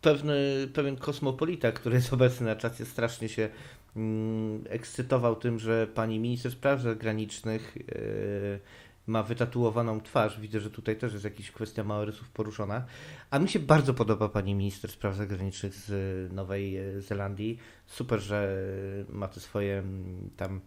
pewny, 0.00 0.68
pewien 0.74 0.96
kosmopolita, 0.96 1.72
który 1.72 1.94
jest 1.94 2.12
obecny 2.12 2.46
na 2.46 2.56
czacie, 2.56 2.84
strasznie 2.84 3.28
się 3.28 3.48
mm, 3.96 4.64
ekscytował 4.68 5.36
tym, 5.36 5.58
że 5.58 5.86
pani 5.86 6.18
minister 6.18 6.52
spraw 6.52 6.80
zagranicznych 6.80 7.76
yy, 7.76 8.60
ma 9.06 9.22
wytatuowaną 9.22 10.00
twarz. 10.00 10.40
Widzę, 10.40 10.60
że 10.60 10.70
tutaj 10.70 10.96
też 10.96 11.12
jest 11.12 11.24
jakaś 11.24 11.50
kwestia 11.50 11.84
maorysów 11.84 12.30
poruszona. 12.30 12.84
A 13.30 13.38
mi 13.38 13.48
się 13.48 13.58
bardzo 13.58 13.94
podoba 13.94 14.28
pani 14.28 14.54
minister 14.54 14.90
spraw 14.90 15.16
zagranicznych 15.16 15.74
z 15.74 16.32
Nowej 16.32 16.76
Zelandii. 16.98 17.58
Super, 17.86 18.20
że 18.20 18.56
ma 19.08 19.28
te 19.28 19.40
swoje 19.40 19.78
mm, 19.78 20.30
tam 20.36 20.60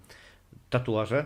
tatuaże. 0.70 1.26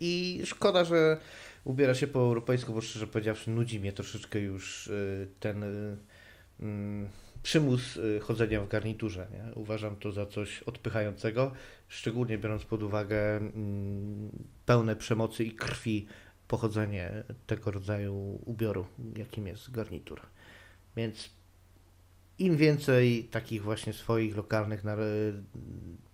I 0.00 0.42
szkoda, 0.44 0.84
że 0.84 1.18
ubiera 1.64 1.94
się 1.94 2.06
po 2.06 2.18
europejsku, 2.18 2.74
bo 2.74 2.80
szczerze 2.80 3.06
powiedziawszy, 3.06 3.50
nudzi 3.50 3.80
mnie 3.80 3.92
troszeczkę 3.92 4.38
już 4.38 4.86
y, 4.86 5.28
ten 5.40 5.62
y, 5.62 5.96
mm, 6.60 7.08
przymus 7.42 7.96
y, 7.96 8.20
chodzenia 8.20 8.60
w 8.60 8.68
garniturze. 8.68 9.26
Nie? 9.32 9.54
Uważam 9.54 9.96
to 9.96 10.12
za 10.12 10.26
coś 10.26 10.62
odpychającego, 10.62 11.52
szczególnie 11.94 12.38
biorąc 12.38 12.64
pod 12.64 12.82
uwagę 12.82 13.36
mm, 13.36 14.30
pełne 14.66 14.96
przemocy 14.96 15.44
i 15.44 15.52
krwi 15.52 16.06
pochodzenie 16.48 17.24
tego 17.46 17.70
rodzaju 17.70 18.38
ubioru, 18.44 18.86
jakim 19.16 19.46
jest 19.46 19.70
garnitur. 19.70 20.20
Więc 20.96 21.30
im 22.38 22.56
więcej 22.56 23.24
takich 23.24 23.62
właśnie 23.62 23.92
swoich 23.92 24.36
lokalnych, 24.36 24.82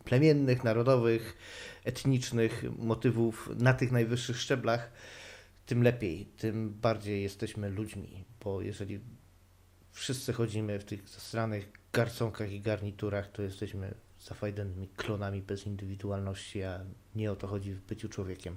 plemiennych, 0.05 0.65
narodowych, 0.65 1.37
etnicznych 1.85 2.65
motywów 2.79 3.51
na 3.59 3.75
tych 3.75 3.93
najwyższych 3.93 4.41
szczeblach, 4.41 4.93
tym 5.67 5.83
lepiej, 5.83 6.27
tym 6.27 6.71
bardziej 6.71 7.23
jesteśmy 7.23 7.71
ludźmi, 7.71 8.25
bo 8.45 8.63
jeżeli 8.63 9.01
wszyscy 9.93 10.33
chodzimy 10.33 10.79
w 10.79 10.85
tych 10.85 11.09
zasranych 11.09 11.73
garconkach 11.93 12.53
i 12.53 12.61
garniturach, 12.61 13.33
to 13.33 13.43
jesteśmy 13.43 13.95
zafajnymi 14.21 14.89
klonami 14.97 15.43
bez 15.43 15.67
indywidualności, 15.67 16.63
a 16.63 16.81
nie 17.15 17.33
o 17.33 17.37
to 17.37 17.47
chodzi 17.47 17.73
w 17.73 17.81
byciu 17.81 18.09
człowiekiem. 18.09 18.57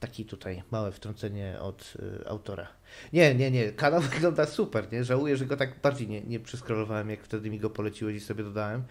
Taki 0.00 0.24
tutaj 0.24 0.62
małe 0.70 0.92
wtrącenie 0.92 1.60
od 1.60 1.94
y, 2.22 2.28
autora. 2.28 2.68
Nie, 3.12 3.34
nie, 3.34 3.50
nie, 3.50 3.72
kanał 3.72 4.00
wygląda 4.10 4.46
super, 4.46 4.92
nie? 4.92 5.04
Żałuję, 5.04 5.36
że 5.36 5.46
go 5.46 5.56
tak 5.56 5.80
bardziej 5.80 6.08
nie, 6.08 6.20
nie 6.20 6.40
przeskrolowałem, 6.40 7.10
jak 7.10 7.22
wtedy 7.22 7.50
mi 7.50 7.58
go 7.58 7.70
poleciłeś 7.70 8.16
i 8.16 8.20
sobie 8.20 8.44
dodałem, 8.44 8.84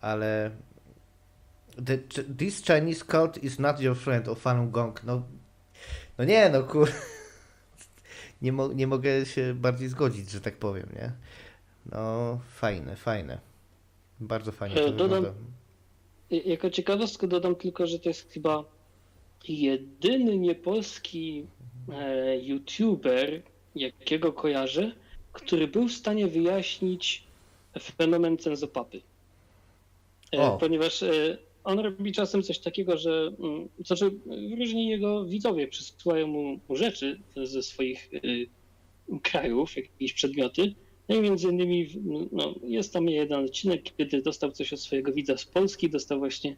ale 0.00 0.50
The, 1.76 1.98
this 2.38 2.62
Chinese 2.62 3.04
cult 3.04 3.38
is 3.38 3.58
not 3.58 3.80
your 3.80 3.96
friend, 3.96 4.28
o 4.28 4.34
Falun 4.34 4.70
Gong. 4.70 5.04
No, 5.04 5.22
no 6.18 6.24
nie, 6.24 6.50
no 6.50 6.62
kur... 6.62 6.88
Nie, 8.42 8.52
mo- 8.52 8.72
nie 8.72 8.86
mogę 8.86 9.26
się 9.26 9.54
bardziej 9.54 9.88
zgodzić, 9.88 10.30
że 10.30 10.40
tak 10.40 10.56
powiem, 10.56 10.88
nie? 10.96 11.12
No, 11.86 12.40
fajne, 12.48 12.96
fajne. 12.96 13.51
Bardzo 14.22 14.52
fajnie 14.52 14.76
to 14.76 14.82
E, 14.86 14.92
dodam- 14.92 15.24
wygląda. 15.24 15.32
jako 16.30 16.70
ciekawostkę 16.70 17.28
dodam 17.28 17.54
tylko, 17.56 17.86
że 17.86 17.98
to 17.98 18.08
jest 18.08 18.30
chyba 18.32 18.64
jedyny 19.48 20.38
niepolski 20.38 21.46
e, 21.92 22.38
youtuber, 22.38 23.42
jakiego 23.74 24.32
kojarzę, 24.32 24.92
który 25.32 25.68
był 25.68 25.88
w 25.88 25.92
stanie 25.92 26.26
wyjaśnić 26.28 27.24
fenomen 27.80 28.38
cenzopapy. 28.38 29.00
E. 30.32 30.56
Ponieważ 30.60 31.02
e, 31.02 31.38
on 31.64 31.78
robi 31.78 32.12
czasem 32.12 32.42
coś 32.42 32.58
takiego, 32.58 32.96
że 32.98 33.32
znaczy 33.86 34.10
różni 34.58 34.88
jego 34.88 35.24
widzowie 35.24 35.68
przysyłają 35.68 36.26
mu, 36.26 36.60
rzeczy 36.70 37.20
ze 37.36 37.62
swoich 37.62 38.10
krajów, 39.22 39.76
jakieś 39.76 40.12
przedmioty. 40.12 40.74
No 41.12 41.18
i 41.18 41.22
między 41.22 41.48
innymi 41.48 41.88
no, 42.32 42.54
jest 42.62 42.92
tam 42.92 43.08
jeden 43.08 43.44
odcinek, 43.44 43.82
kiedy 43.96 44.22
dostał 44.22 44.52
coś 44.52 44.72
od 44.72 44.80
swojego 44.80 45.12
widza 45.12 45.36
z 45.36 45.44
Polski, 45.44 45.90
dostał 45.90 46.18
właśnie 46.18 46.56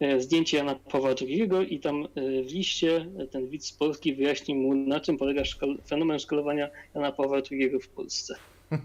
e, 0.00 0.20
zdjęcie 0.20 0.56
Jana 0.56 0.74
Pawła 0.74 1.10
II 1.20 1.74
i 1.74 1.80
tam 1.80 2.04
e, 2.04 2.42
w 2.42 2.52
liście 2.52 3.06
ten 3.30 3.48
widz 3.48 3.66
z 3.66 3.72
Polski 3.72 4.14
wyjaśnił 4.14 4.56
mu, 4.56 4.74
na 4.74 5.00
czym 5.00 5.18
polega 5.18 5.42
szkol- 5.42 5.78
fenomen 5.88 6.18
szkolowania 6.18 6.70
Jana 6.94 7.12
Pawła 7.12 7.38
II 7.50 7.80
w 7.80 7.88
Polsce. 7.88 8.34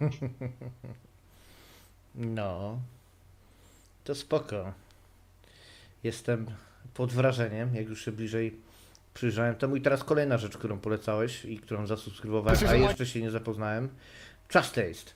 No, 2.15 2.79
to 4.03 4.15
spoko. 4.15 4.73
Jestem 6.03 6.45
pod 6.93 7.13
wrażeniem, 7.13 7.75
jak 7.75 7.89
już 7.89 8.05
się 8.05 8.11
bliżej 8.11 8.53
przyjrzałem 9.13 9.55
temu. 9.55 9.75
I 9.75 9.81
teraz 9.81 10.03
kolejna 10.03 10.37
rzecz, 10.37 10.57
którą 10.57 10.79
polecałeś 10.79 11.45
i 11.45 11.57
którą 11.57 11.87
zasubskrybowałem, 11.87 12.59
a 12.67 12.75
jeszcze 12.75 13.05
się 13.05 13.21
nie 13.21 13.31
zapoznałem. 13.31 13.89
Trust 14.53 14.75
Taste. 14.75 15.11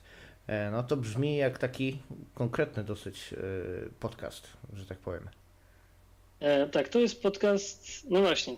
E, 0.46 0.70
No 0.70 0.82
to 0.82 0.96
brzmi 0.96 1.36
jak 1.36 1.58
taki 1.58 1.98
konkretny 2.34 2.84
dosyć 2.84 3.32
e, 3.32 3.36
podcast, 4.00 4.48
że 4.72 4.86
tak 4.86 4.98
powiem. 4.98 5.28
E, 6.40 6.66
tak, 6.68 6.88
to 6.88 6.98
jest 6.98 7.22
podcast. 7.22 8.06
No 8.10 8.20
właśnie. 8.20 8.56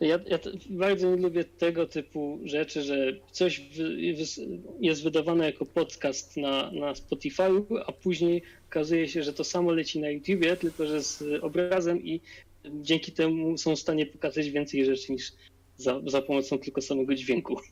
Ja, 0.00 0.18
ja 0.26 0.38
bardzo 0.70 1.10
nie 1.10 1.22
lubię 1.22 1.44
tego 1.44 1.86
typu 1.86 2.40
rzeczy, 2.44 2.82
że 2.82 3.12
coś 3.30 3.62
jest 4.80 5.02
wydawane 5.02 5.46
jako 5.46 5.66
podcast 5.66 6.36
na, 6.36 6.70
na 6.72 6.94
Spotify, 6.94 7.42
a 7.86 7.92
później 7.92 8.42
okazuje 8.68 9.08
się, 9.08 9.22
że 9.22 9.32
to 9.32 9.44
samo 9.44 9.72
leci 9.72 10.00
na 10.00 10.10
YouTubie, 10.10 10.56
tylko 10.56 10.86
że 10.86 11.02
z 11.02 11.22
obrazem 11.42 12.04
i 12.04 12.20
dzięki 12.64 13.12
temu 13.12 13.58
są 13.58 13.76
w 13.76 13.80
stanie 13.80 14.06
pokazać 14.06 14.50
więcej 14.50 14.84
rzeczy 14.84 15.12
niż 15.12 15.32
za, 15.82 16.00
za 16.06 16.22
pomocą 16.22 16.58
tylko 16.58 16.80
samego 16.80 17.14
dźwięku. 17.14 17.56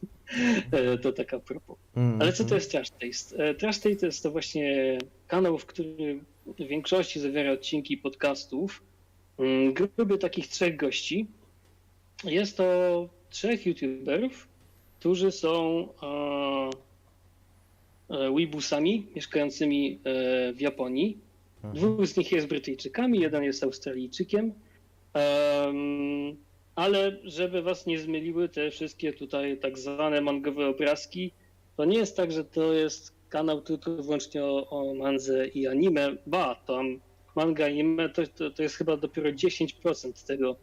E, 0.72 0.98
To 0.98 1.12
taka 1.12 1.38
propos. 1.40 1.76
Mm, 1.96 2.22
Ale 2.22 2.32
co 2.32 2.44
to 2.44 2.54
jest 2.54 2.70
Trash 2.70 2.90
Taste? 2.90 3.44
E, 3.48 3.54
Trash 3.54 3.78
Taste 3.78 3.96
to 3.96 4.06
jest 4.06 4.22
to 4.22 4.30
właśnie 4.30 4.98
kanał, 5.26 5.58
w 5.58 5.66
którym 5.66 6.24
w 6.46 6.56
większości 6.66 7.20
zawiera 7.20 7.52
odcinki 7.52 7.96
podcastów. 7.96 8.82
Mm, 9.38 9.74
Grupy 9.74 10.18
takich 10.18 10.48
trzech 10.48 10.76
gości. 10.76 11.26
Jest 12.24 12.56
to 12.56 13.08
trzech 13.30 13.66
youtuberów, 13.66 14.48
którzy 14.98 15.32
są 15.32 15.88
e, 18.10 18.30
weebusami 18.34 19.06
mieszkającymi 19.16 20.00
w 20.54 20.60
Japonii. 20.60 21.18
Mhm. 21.64 21.74
Dwóch 21.74 22.06
z 22.06 22.16
nich 22.16 22.32
jest 22.32 22.46
Brytyjczykami, 22.46 23.20
jeden 23.20 23.44
jest 23.44 23.64
Australijczykiem. 23.64 24.52
Em, 25.14 26.36
ale 26.80 27.16
żeby 27.24 27.62
was 27.62 27.86
nie 27.86 27.98
zmyliły 27.98 28.48
te 28.48 28.70
wszystkie 28.70 29.12
tutaj 29.12 29.58
tak 29.58 29.78
zwane 29.78 30.20
mangowe 30.20 30.66
obrazki, 30.66 31.32
to 31.76 31.84
nie 31.84 31.98
jest 31.98 32.16
tak, 32.16 32.32
że 32.32 32.44
to 32.44 32.72
jest 32.72 33.14
kanał 33.28 33.60
tylko 33.60 33.96
wyłącznie 33.96 34.44
o, 34.44 34.70
o 34.70 34.94
mandze 34.94 35.46
i 35.46 35.66
anime. 35.66 36.16
Ba, 36.26 36.54
tam 36.54 37.00
manga 37.36 37.68
i 37.68 37.80
anime 37.80 38.08
to, 38.08 38.22
to, 38.26 38.50
to 38.50 38.62
jest 38.62 38.76
chyba 38.76 38.96
dopiero 38.96 39.30
10% 39.30 40.26
tego, 40.26 40.56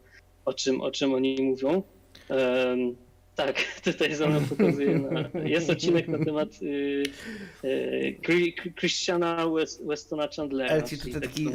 o 0.44 0.54
czym, 0.54 0.80
o 0.80 0.90
czym 0.90 1.14
oni 1.14 1.36
mówią. 1.42 1.82
Em, 2.28 2.96
tak, 3.38 3.56
tutaj 3.84 4.14
za 4.14 4.26
mną 4.26 4.40
pokazuje. 4.48 4.98
Na, 4.98 5.40
jest 5.40 5.70
odcinek 5.70 6.08
na 6.08 6.24
temat 6.24 6.48
y, 6.62 7.02
y, 7.64 8.16
Chri- 8.22 8.74
Christiana 8.74 9.46
West, 9.48 9.86
Westona 9.86 10.28
Chandlera, 10.36 10.70
Ale 10.70 10.82
ci 10.82 10.98
tak 10.98 11.22
taki 11.22 11.48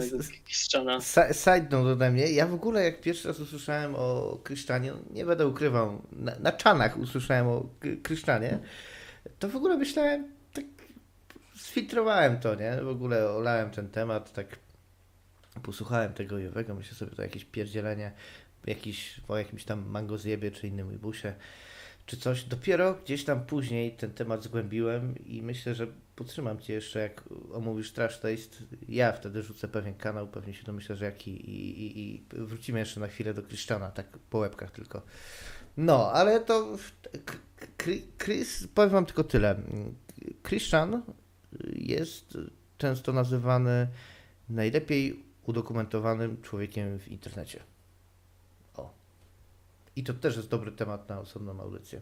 Side 1.31 1.67
note 1.71 1.91
ode 1.91 2.11
mnie. 2.11 2.31
Ja 2.31 2.47
w 2.47 2.53
ogóle 2.53 2.83
jak 2.83 3.01
pierwszy 3.01 3.27
raz 3.27 3.39
usłyszałem 3.39 3.95
o 3.95 4.37
Krysztanie, 4.43 4.91
no 4.91 4.97
nie 5.11 5.25
będę 5.25 5.47
ukrywał, 5.47 6.01
na, 6.11 6.35
na 6.39 6.51
czanach 6.51 6.97
usłyszałem 6.97 7.47
o 7.47 7.69
Krysztanie, 8.03 8.59
to 9.39 9.49
w 9.49 9.55
ogóle 9.55 9.77
myślałem, 9.77 10.31
tak 10.53 10.65
sfiltrowałem 11.55 12.39
to, 12.39 12.55
nie? 12.55 12.77
W 12.83 12.87
ogóle 12.87 13.29
olałem 13.29 13.71
ten 13.71 13.89
temat, 13.89 14.33
tak 14.33 14.59
posłuchałem 15.63 16.13
tego 16.13 16.39
i 16.39 16.47
owego, 16.47 16.75
myślę 16.75 16.95
sobie, 16.95 17.15
to 17.15 17.21
jakieś 17.21 17.45
pierdzielenie, 17.45 18.11
jakiś, 18.67 19.21
o 19.27 19.37
jakimś 19.37 19.63
tam 19.65 19.85
mangozjebie 19.85 20.51
czy 20.51 20.67
innym 20.67 20.89
wybusie, 20.89 21.33
czy 22.05 22.17
coś. 22.17 22.43
Dopiero 22.43 22.93
gdzieś 22.93 23.25
tam 23.25 23.45
później 23.45 23.91
ten 23.91 24.13
temat 24.13 24.43
zgłębiłem 24.43 25.25
i 25.25 25.41
myślę, 25.41 25.75
że 25.75 25.87
podtrzymam 26.15 26.59
Cię 26.59 26.73
jeszcze, 26.73 26.99
jak 26.99 27.23
omówisz 27.53 27.91
Trash 27.91 28.19
Taste. 28.19 28.57
Ja 28.89 29.11
wtedy 29.11 29.43
rzucę 29.43 29.67
pewien 29.67 29.93
kanał, 29.93 30.27
pewnie 30.27 30.53
się 30.53 30.63
domyślę, 30.63 30.95
że 30.95 31.05
jaki 31.05 31.31
i, 31.31 31.83
i, 31.83 32.15
i 32.15 32.25
wrócimy 32.31 32.79
jeszcze 32.79 32.99
na 32.99 33.07
chwilę 33.07 33.33
do 33.33 33.43
Kryszczana, 33.43 33.91
tak 33.91 34.17
po 34.17 34.37
łebkach 34.37 34.71
tylko. 34.71 35.01
No, 35.77 36.11
ale 36.11 36.39
to 36.39 36.77
Chris, 38.17 38.67
powiem 38.67 38.91
Wam 38.91 39.05
tylko 39.05 39.23
tyle. 39.23 39.55
Christian 40.47 41.03
jest 41.75 42.37
często 42.77 43.13
nazywany 43.13 43.87
najlepiej 44.49 45.23
udokumentowanym 45.43 46.41
człowiekiem 46.41 46.99
w 46.99 47.07
internecie. 47.07 47.59
I 49.95 50.03
to 50.03 50.13
też 50.13 50.35
jest 50.35 50.49
dobry 50.49 50.71
temat 50.71 51.09
na 51.09 51.19
osobną 51.19 51.61
audycję. 51.61 52.01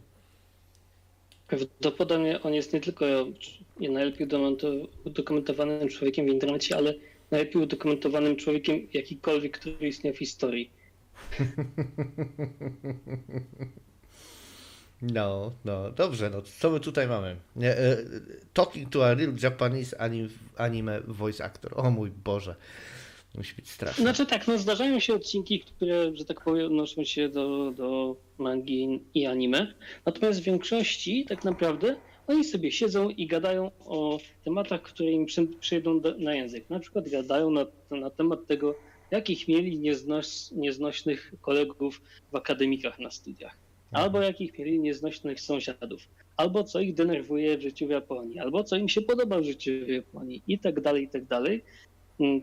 Prawdopodobnie 1.48 2.42
on 2.42 2.54
jest 2.54 2.74
nie 2.74 2.82
tylko 2.82 3.06
najlepiej 3.80 4.28
udokumento- 4.28 4.88
udokumentowanym 5.04 5.90
człowiekiem 5.90 6.26
w 6.26 6.30
internecie, 6.30 6.78
ale 6.78 6.94
najlepiej 7.32 7.62
udokumentowanym 7.62 8.36
człowiekiem 8.36 8.88
jakikolwiek, 8.94 9.60
który 9.60 9.88
istniał 9.88 10.14
w 10.14 10.18
historii. 10.18 10.70
No, 15.02 15.52
no, 15.66 15.92
dobrze, 15.92 16.30
no 16.30 16.42
co 16.42 16.70
my 16.70 16.80
tutaj 16.80 17.08
mamy? 17.08 17.36
E, 17.62 17.98
Talking 18.54 18.90
to 18.90 19.08
a 19.08 19.14
real 19.14 19.34
Japanese 19.44 20.02
anim, 20.02 20.30
anime 20.58 21.02
voice 21.02 21.44
actor. 21.46 21.72
O 21.76 21.92
mój 21.92 22.12
Boże. 22.12 22.56
Musi 23.36 23.56
być 23.56 23.70
straszne. 23.70 24.04
Znaczy 24.04 24.26
tak, 24.26 24.48
no 24.48 24.58
zdarzają 24.58 25.00
się 25.00 25.14
odcinki, 25.14 25.60
które, 25.60 26.16
że 26.16 26.26
tak 26.26 26.44
powiem, 26.44 26.66
odnoszą 26.66 27.04
się 27.04 27.30
do, 27.30 27.72
do 27.72 28.16
mangi 28.38 29.04
i 29.14 29.26
anime. 29.26 29.74
Natomiast 30.06 30.42
w 30.42 30.44
większości 30.44 31.26
tak 31.30 31.44
naprawdę 31.44 31.96
oni 32.28 32.44
sobie 32.44 32.72
siedzą 32.72 33.10
i 33.10 33.28
gadają 33.28 33.72
o 33.86 34.20
tematach, 34.44 34.82
które 34.82 35.12
im 35.12 35.26
przy, 35.26 35.48
przyjdą 35.60 36.00
do, 36.00 36.18
na 36.18 36.36
język. 36.36 36.70
Na 36.70 36.80
przykład 36.80 37.10
gadają 37.10 37.52
na, 37.52 37.66
na 37.92 38.10
temat 38.10 38.48
tego, 38.48 38.76
jakich 39.12 39.48
mieli 39.48 39.80
nieznoś, 39.80 40.52
nieznośnych 40.52 41.34
kolegów 41.42 42.02
w 42.32 42.36
akademikach 42.36 43.00
na 43.00 43.12
studiach. 43.12 43.58
Albo 43.92 44.22
jakich 44.22 44.60
mieli 44.60 44.80
nieznośnych 44.80 45.42
sąsiadów. 45.42 46.02
Albo 46.38 46.64
co 46.64 46.80
ich 46.80 46.94
denerwuje 46.94 47.58
w 47.58 47.62
życiu 47.62 47.88
w 47.88 47.90
Japonii. 47.90 48.40
Albo 48.40 48.64
co 48.64 48.76
im 48.76 48.90
się 48.90 49.02
podoba 49.02 49.40
w 49.40 49.44
życiu 49.44 49.72
w 49.86 49.90
Japonii. 49.90 50.44
I 50.48 50.60
tak 50.60 50.82
dalej, 50.82 51.04
i 51.04 51.10
tak 51.10 51.26
dalej. 51.26 51.64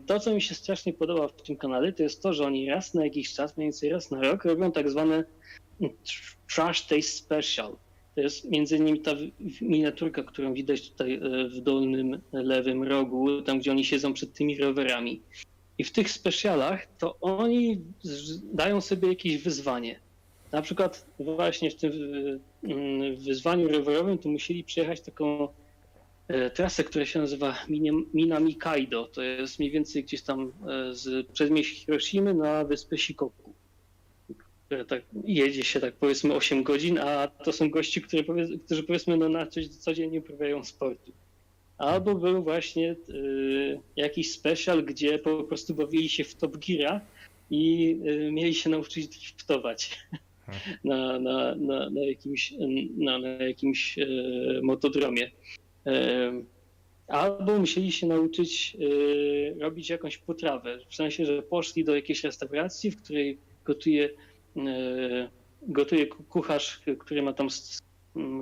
To, 0.05 0.19
co 0.19 0.33
mi 0.33 0.41
się 0.41 0.55
strasznie 0.55 0.93
podoba 0.93 1.27
w 1.27 1.41
tym 1.41 1.57
kanale, 1.57 1.93
to 1.93 2.03
jest 2.03 2.23
to, 2.23 2.33
że 2.33 2.45
oni 2.45 2.69
raz 2.69 2.93
na 2.93 3.03
jakiś 3.03 3.33
czas, 3.33 3.57
mniej 3.57 3.65
więcej 3.65 3.89
raz 3.89 4.11
na 4.11 4.21
rok, 4.21 4.45
robią 4.45 4.71
tak 4.71 4.89
zwane 4.89 5.23
tr- 5.81 6.35
Trash 6.55 6.81
Taste 6.81 7.03
Special. 7.03 7.75
To 8.15 8.21
jest 8.21 8.51
między 8.51 8.77
innymi 8.77 8.99
ta 8.99 9.11
miniaturka, 9.61 10.23
którą 10.23 10.53
widać 10.53 10.89
tutaj 10.89 11.13
e, 11.13 11.19
w 11.49 11.61
dolnym 11.61 12.21
lewym 12.31 12.83
rogu, 12.83 13.41
tam 13.41 13.59
gdzie 13.59 13.71
oni 13.71 13.85
siedzą 13.85 14.13
przed 14.13 14.33
tymi 14.33 14.57
rowerami. 14.57 15.21
I 15.77 15.83
w 15.83 15.91
tych 15.91 16.11
specialach 16.11 16.87
to 16.97 17.17
oni 17.21 17.81
dają 18.53 18.81
sobie 18.81 19.07
jakieś 19.07 19.43
wyzwanie. 19.43 19.99
Na 20.51 20.61
przykład 20.61 21.05
właśnie 21.19 21.71
w 21.71 21.75
tym 21.75 21.91
mm, 22.63 23.15
wyzwaniu 23.15 23.67
rowerowym 23.67 24.17
to 24.17 24.29
musieli 24.29 24.63
przejechać 24.63 25.01
taką 25.01 25.47
trasę, 26.53 26.83
która 26.83 27.05
się 27.05 27.19
nazywa 27.19 27.55
Minami 28.13 28.55
Kaido. 28.55 29.05
To 29.05 29.21
jest 29.21 29.59
mniej 29.59 29.71
więcej 29.71 30.03
gdzieś 30.03 30.21
tam 30.21 30.51
e, 30.67 30.95
z 30.95 31.27
przedmieść 31.31 31.85
Hiroshimy 31.85 32.33
na 32.33 32.65
wyspę 32.65 32.97
Shikoku. 32.97 33.53
Tak, 34.87 35.03
jedzie 35.23 35.63
się 35.63 35.79
tak 35.79 35.95
powiedzmy 35.95 36.33
8 36.33 36.63
godzin, 36.63 36.99
a 36.99 37.27
to 37.27 37.51
są 37.51 37.69
gości, 37.69 38.01
które 38.01 38.23
którzy 38.65 38.83
powiedzmy 38.83 39.17
no, 39.17 39.29
na 39.29 39.47
co, 39.47 39.61
codziennie 39.79 40.19
uprawiają 40.19 40.63
sportu. 40.63 41.11
Albo 41.77 42.15
był 42.15 42.43
właśnie 42.43 42.91
e, 42.91 42.95
jakiś 43.95 44.31
special, 44.31 44.85
gdzie 44.85 45.19
po 45.19 45.43
prostu 45.43 45.75
bawili 45.75 46.09
się 46.09 46.23
w 46.23 46.35
Top 46.35 46.57
Geara 46.57 47.01
i 47.49 47.95
e, 48.05 48.31
mieli 48.31 48.53
się 48.53 48.69
nauczyć 48.69 49.07
driftować 49.07 49.99
na, 50.83 51.19
na, 51.19 51.55
na, 51.55 51.89
na 51.89 52.01
jakimś, 52.01 52.53
na, 52.97 53.19
na 53.19 53.29
jakimś 53.29 53.99
e, 53.99 54.07
motodromie. 54.63 55.31
Albo 57.07 57.59
musieli 57.59 57.91
się 57.91 58.07
nauczyć 58.07 58.77
y, 58.81 59.55
robić 59.59 59.89
jakąś 59.89 60.17
potrawę. 60.17 60.77
W 60.89 60.95
sensie, 60.95 61.25
że 61.25 61.41
poszli 61.43 61.83
do 61.83 61.95
jakiejś 61.95 62.23
restauracji, 62.23 62.91
w 62.91 63.03
której 63.03 63.37
gotuje, 63.65 64.09
y, 64.09 64.59
gotuje 65.61 66.07
ku- 66.07 66.23
kucharz, 66.23 66.81
który 66.99 67.21
ma 67.21 67.33
tam 67.33 67.47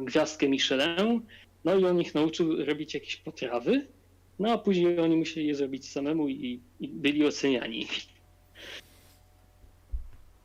gwiazdkę 0.05 0.49
Michelin, 0.49 1.21
no 1.65 1.75
i 1.79 1.85
on 1.85 2.01
ich 2.01 2.15
nauczył 2.15 2.65
robić 2.65 2.93
jakieś 2.93 3.15
potrawy, 3.15 3.87
no 4.39 4.51
a 4.51 4.57
później 4.57 4.99
oni 4.99 5.15
musieli 5.15 5.47
je 5.47 5.55
zrobić 5.55 5.91
samemu 5.91 6.29
i, 6.29 6.59
i 6.79 6.87
byli 6.87 7.25
oceniani. 7.25 7.87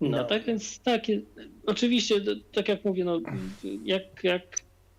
No, 0.00 0.08
No. 0.08 0.24
tak 0.24 0.44
więc 0.44 0.78
takie, 0.80 1.20
oczywiście, 1.66 2.14
tak 2.52 2.68
jak 2.68 2.84
mówię, 2.84 3.04
no, 3.04 3.20
jak, 3.84 4.02
jak 4.24 4.42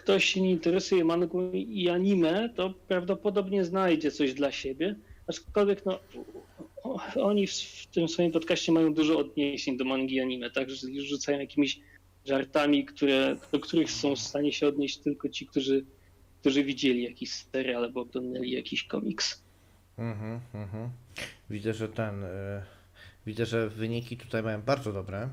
ktoś 0.03 0.25
się 0.25 0.41
nie 0.41 0.51
interesuje 0.51 1.05
mangą 1.05 1.51
i 1.51 1.89
anime, 1.89 2.49
to 2.55 2.73
prawdopodobnie 2.87 3.65
znajdzie 3.65 4.11
coś 4.11 4.33
dla 4.33 4.51
siebie, 4.51 4.95
aczkolwiek 5.27 5.85
no, 5.85 5.99
oni 7.15 7.47
w, 7.47 7.87
tym 7.93 8.07
swoim 8.07 8.31
podcaście 8.31 8.71
mają 8.71 8.93
dużo 8.93 9.19
odniesień 9.19 9.77
do 9.77 9.85
mangi 9.85 10.15
i 10.15 10.21
anime, 10.21 10.49
także 10.51 10.75
rzucają 11.01 11.39
jakimiś 11.39 11.79
żartami, 12.25 12.85
które, 12.85 13.35
do 13.51 13.59
których 13.59 13.91
są 13.91 14.15
w 14.15 14.19
stanie 14.19 14.53
się 14.53 14.67
odnieść 14.67 14.97
tylko 14.97 15.29
ci, 15.29 15.47
którzy, 15.47 15.85
którzy 16.39 16.63
widzieli 16.63 17.03
jakiś 17.03 17.31
serial 17.31 17.83
albo 17.83 18.01
oglądali 18.01 18.51
jakiś 18.51 18.83
komiks. 18.83 19.43
Mhm, 19.97 20.39
mhm. 20.53 20.89
Widzę, 21.49 21.73
że 21.73 21.89
ten. 21.89 22.23
e, 22.23 22.63
widzę, 23.25 23.45
że 23.45 23.69
wyniki 23.69 24.17
tutaj 24.17 24.43
mają 24.43 24.61
bardzo 24.61 24.93
dobre. 24.93 25.29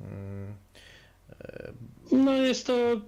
Mm, 0.00 0.54
No 2.12 2.32
jest 2.32 2.66
to 2.66 3.00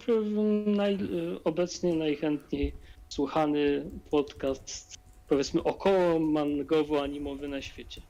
naj, 0.67 0.99
obecnie 1.45 1.95
najchętniej 1.95 2.73
słuchany 3.09 3.91
podcast, 4.11 4.95
powiedzmy 5.29 5.63
około 5.63 6.21
mangowo-animowy 6.21 7.49
na 7.49 7.63
świecie. 7.63 8.03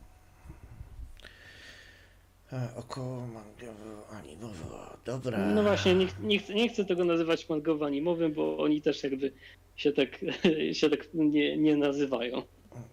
e, 2.53 2.69
około 2.77 3.27
mangowo 3.27 4.09
animowo. 4.11 4.97
Dobra. 5.05 5.39
No 5.39 5.63
właśnie, 5.63 5.95
nie, 5.95 6.07
nie, 6.23 6.39
chcę, 6.39 6.55
nie 6.55 6.69
chcę 6.69 6.85
tego 6.85 7.05
nazywać 7.05 7.49
mangowo-animowym, 7.49 8.35
bo 8.35 8.59
oni 8.59 8.83
też 8.83 9.03
jakby 9.03 9.33
się 9.77 9.93
tak, 9.93 10.09
się 10.79 10.91
tak 10.91 11.15
nie, 11.15 11.57
nie 11.57 11.77
nazywają. 11.77 12.43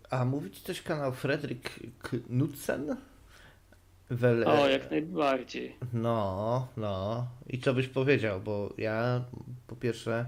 A 0.09 0.25
mówić 0.25 0.59
coś 0.59 0.81
kanał 0.81 1.13
Fredrik 1.13 1.79
Knudsen? 2.01 2.95
Wel... 4.09 4.47
O, 4.47 4.69
jak 4.69 4.91
najbardziej. 4.91 5.75
No, 5.93 6.67
no. 6.77 7.27
I 7.47 7.59
co 7.59 7.73
byś 7.73 7.87
powiedział? 7.87 8.41
Bo 8.41 8.73
ja 8.77 9.25
po 9.67 9.75
pierwsze 9.75 10.25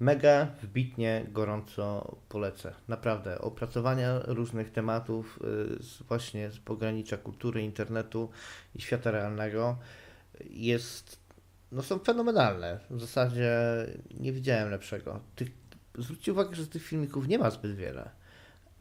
mega 0.00 0.46
wbitnie, 0.62 1.26
gorąco 1.32 2.16
polecę. 2.28 2.74
Naprawdę. 2.88 3.38
Opracowania 3.38 4.18
różnych 4.18 4.72
tematów 4.72 5.38
y, 5.78 5.82
z, 5.82 6.02
właśnie 6.02 6.50
z 6.50 6.58
pogranicza 6.58 7.16
kultury, 7.16 7.62
internetu 7.62 8.30
i 8.74 8.80
świata 8.80 9.10
realnego 9.10 9.76
jest, 10.50 11.20
no 11.72 11.82
są 11.82 11.98
fenomenalne. 11.98 12.80
W 12.90 13.00
zasadzie 13.00 13.52
nie 14.20 14.32
widziałem 14.32 14.70
lepszego. 14.70 15.20
Tych, 15.36 15.48
zwróćcie 15.98 16.32
uwagę, 16.32 16.54
że 16.54 16.66
tych 16.66 16.82
filmików 16.82 17.28
nie 17.28 17.38
ma 17.38 17.50
zbyt 17.50 17.76
wiele. 17.76 18.10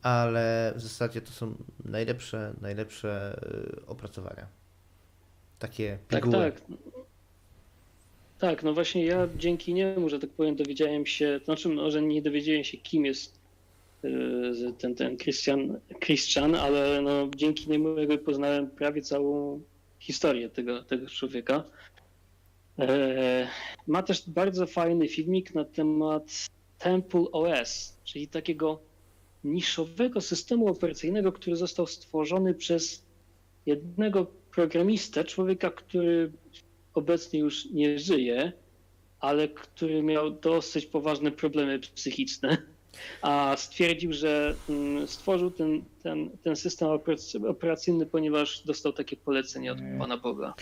Ale 0.05 0.73
w 0.75 0.81
zasadzie 0.81 1.21
to 1.21 1.31
są 1.31 1.55
najlepsze, 1.85 2.53
najlepsze 2.61 3.39
y, 3.81 3.85
opracowania. 3.85 4.47
Takie 5.59 5.97
Tak, 6.07 6.23
piguły. 6.23 6.43
tak. 6.43 6.61
Tak, 8.39 8.63
no 8.63 8.73
właśnie 8.73 9.05
ja 9.05 9.27
dzięki 9.37 9.73
niemu, 9.73 10.09
że 10.09 10.19
tak 10.19 10.29
powiem, 10.29 10.55
dowiedziałem 10.55 11.05
się, 11.05 11.39
to 11.39 11.45
znaczy 11.45 11.69
może 11.69 12.01
nie 12.01 12.21
dowiedziałem 12.21 12.63
się, 12.63 12.77
kim 12.77 13.05
jest 13.05 13.39
yy, 14.03 14.73
ten, 14.77 14.95
ten 14.95 15.17
Christian, 15.17 15.79
Christian, 15.99 16.55
ale 16.55 17.01
no, 17.01 17.29
dzięki 17.35 17.69
niemu 17.69 17.97
jakby 17.97 18.17
poznałem 18.17 18.69
prawie 18.69 19.01
całą 19.01 19.61
historię 19.99 20.49
tego, 20.49 20.83
tego 20.83 21.07
człowieka. 21.07 21.63
E, 22.79 23.47
ma 23.87 24.03
też 24.03 24.29
bardzo 24.29 24.67
fajny 24.67 25.07
filmik 25.07 25.55
na 25.55 25.65
temat 25.65 26.23
Temple 26.79 27.25
OS, 27.31 27.97
czyli 28.03 28.27
takiego 28.27 28.79
niszowego 29.45 30.21
systemu 30.21 30.67
operacyjnego, 30.67 31.31
który 31.31 31.55
został 31.55 31.87
stworzony 31.87 32.53
przez 32.53 33.05
jednego 33.65 34.25
programistę, 34.51 35.23
człowieka, 35.23 35.71
który 35.71 36.31
obecnie 36.93 37.39
już 37.39 37.65
nie 37.65 37.99
żyje, 37.99 38.51
ale 39.19 39.47
który 39.47 40.03
miał 40.03 40.31
dosyć 40.31 40.85
poważne 40.85 41.31
problemy 41.31 41.79
psychiczne, 41.79 42.57
a 43.21 43.55
stwierdził, 43.57 44.13
że 44.13 44.55
mm, 44.69 45.07
stworzył 45.07 45.51
ten, 45.51 45.83
ten, 46.03 46.29
ten 46.43 46.55
system 46.55 46.87
operacy- 46.87 47.47
operacyjny, 47.49 48.05
ponieważ 48.05 48.63
dostał 48.65 48.93
takie 48.93 49.17
polecenie 49.17 49.71
od 49.71 49.77
Pana 49.99 50.17
Boga. 50.17 50.53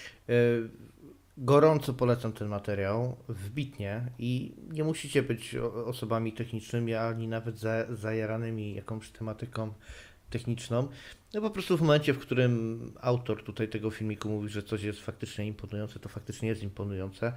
Gorąco 1.38 1.94
polecam 1.94 2.34
ten 2.34 2.48
materiał, 2.48 3.18
wbitnie 3.30 4.12
i 4.20 4.56
nie 4.72 4.84
musicie 4.84 5.24
być 5.24 5.56
osobami 5.86 6.34
technicznymi, 6.34 6.94
ani 6.94 7.28
nawet 7.28 7.60
za, 7.60 7.96
zajaranymi 7.96 8.76
jakąś 8.76 9.10
tematyką 9.10 9.74
techniczną. 10.30 10.88
No 11.34 11.42
po 11.42 11.50
prostu 11.50 11.78
w 11.78 11.82
momencie, 11.82 12.14
w 12.14 12.20
którym 12.20 12.80
autor 13.02 13.44
tutaj 13.44 13.70
tego 13.70 13.92
filmiku 13.92 14.30
mówi, 14.30 14.50
że 14.50 14.64
coś 14.64 14.84
jest 14.84 15.00
faktycznie 15.00 15.48
imponujące, 15.48 16.00
to 16.00 16.10
faktycznie 16.10 16.50
jest 16.50 16.64
imponujące. 16.64 17.34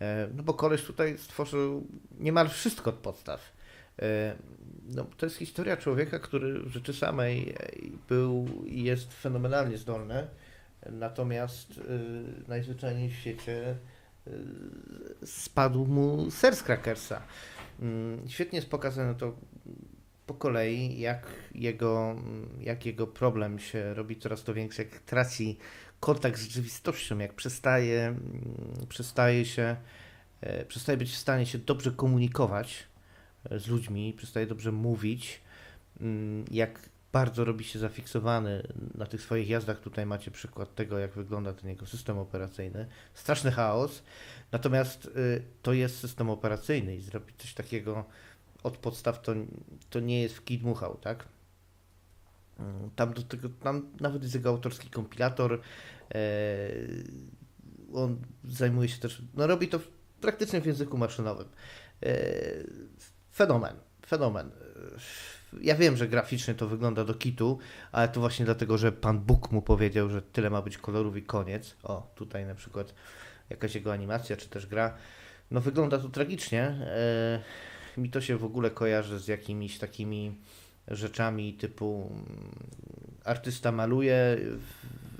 E, 0.00 0.28
No 0.34 0.42
bo 0.42 0.54
koleś 0.54 0.82
tutaj 0.82 1.18
stworzył 1.18 1.86
niemal 2.18 2.48
wszystko 2.48 2.90
od 2.90 2.96
podstaw. 2.96 3.52
E, 4.02 4.36
No, 4.94 5.06
to 5.16 5.26
jest 5.26 5.36
historia 5.36 5.76
człowieka, 5.76 6.18
który 6.18 6.62
w 6.62 6.68
rzeczy 6.68 6.92
samej 6.92 7.50
e, 7.50 7.54
był 8.08 8.64
i 8.66 8.82
jest 8.84 9.14
fenomenalnie 9.14 9.78
zdolny. 9.78 10.26
Natomiast 10.92 11.78
y, 11.78 12.48
najzwyczajniej 12.48 13.10
w 13.10 13.14
świecie 13.14 13.76
y, 14.26 15.26
spadł 15.26 15.86
mu 15.86 16.30
ser 16.30 16.56
z 16.56 16.62
krakersa. 16.62 17.22
Mm, 17.80 18.28
Świetnie 18.28 18.56
jest 18.56 18.70
pokazane 18.70 19.14
to 19.14 19.36
po 20.26 20.34
kolei, 20.34 21.00
jak 21.00 21.26
jego, 21.54 22.16
jak 22.60 22.86
jego 22.86 23.06
problem 23.06 23.58
się 23.58 23.94
robi 23.94 24.16
coraz 24.16 24.44
to 24.44 24.54
większy, 24.54 24.82
jak 24.82 25.00
traci 25.00 25.58
kontakt 26.00 26.38
z 26.38 26.42
rzeczywistością, 26.42 27.18
jak 27.18 27.34
przestaje, 27.34 28.06
mm, 28.06 28.86
przestaje 28.88 29.44
się, 29.44 29.76
e, 30.40 30.64
przestaje 30.64 30.98
być 30.98 31.10
w 31.10 31.16
stanie 31.16 31.46
się 31.46 31.58
dobrze 31.58 31.92
komunikować 31.92 32.86
e, 33.50 33.58
z 33.58 33.66
ludźmi, 33.68 34.14
przestaje 34.16 34.46
dobrze 34.46 34.72
mówić, 34.72 35.40
mm, 36.00 36.44
jak 36.50 36.88
bardzo 37.16 37.44
robi 37.44 37.64
się 37.64 37.78
zafiksowany 37.78 38.62
na 38.94 39.06
tych 39.06 39.22
swoich 39.22 39.48
jazdach. 39.48 39.80
Tutaj 39.80 40.06
macie 40.06 40.30
przykład 40.30 40.74
tego, 40.74 40.98
jak 40.98 41.12
wygląda 41.12 41.52
ten 41.52 41.70
jego 41.70 41.86
system 41.86 42.18
operacyjny. 42.18 42.86
Straszny 43.14 43.50
chaos. 43.50 44.02
Natomiast 44.52 45.06
y, 45.06 45.42
to 45.62 45.72
jest 45.72 45.98
system 45.98 46.30
operacyjny 46.30 46.96
i 46.96 47.00
zrobić 47.00 47.36
coś 47.36 47.54
takiego 47.54 48.04
od 48.62 48.76
podstaw 48.76 49.22
to, 49.22 49.34
to 49.90 50.00
nie 50.00 50.22
jest 50.22 50.34
w 50.36 50.44
kij 50.44 50.60
tak? 51.00 51.28
Mm, 52.58 52.90
Tam 52.96 53.14
do 53.14 53.22
tego, 53.22 53.48
tam 53.48 53.92
nawet 54.00 54.22
jest 54.22 54.34
jego 54.34 54.48
autorski 54.48 54.90
kompilator. 54.90 55.60
e, 56.14 56.18
on 57.94 58.18
zajmuje 58.44 58.88
się 58.88 58.98
też, 58.98 59.22
no 59.34 59.46
robi 59.46 59.68
to 59.68 59.80
praktycznie 60.20 60.60
w 60.60 60.66
języku 60.66 60.98
maszynowym. 60.98 61.48
E, 62.02 62.16
fenomen, 63.32 63.76
fenomen. 64.06 64.50
Ja 65.60 65.74
wiem, 65.74 65.96
że 65.96 66.08
graficznie 66.08 66.54
to 66.54 66.68
wygląda 66.68 67.04
do 67.04 67.14
kitu, 67.14 67.58
ale 67.92 68.08
to 68.08 68.20
właśnie 68.20 68.44
dlatego, 68.44 68.78
że 68.78 68.92
pan 68.92 69.18
Bóg 69.18 69.52
mu 69.52 69.62
powiedział, 69.62 70.10
że 70.10 70.22
tyle 70.22 70.50
ma 70.50 70.62
być 70.62 70.78
kolorów 70.78 71.16
i 71.16 71.22
koniec. 71.22 71.76
O, 71.82 72.12
tutaj 72.14 72.46
na 72.46 72.54
przykład 72.54 72.94
jakaś 73.50 73.74
jego 73.74 73.92
animacja, 73.92 74.36
czy 74.36 74.48
też 74.48 74.66
gra. 74.66 74.94
No 75.50 75.60
wygląda 75.60 75.98
to 75.98 76.08
tragicznie. 76.08 76.62
E, 76.62 77.40
mi 77.96 78.10
to 78.10 78.20
się 78.20 78.36
w 78.36 78.44
ogóle 78.44 78.70
kojarzy 78.70 79.18
z 79.18 79.28
jakimiś 79.28 79.78
takimi 79.78 80.38
rzeczami 80.88 81.54
typu 81.54 82.10
mm, 82.10 82.54
artysta 83.24 83.72
maluje 83.72 84.36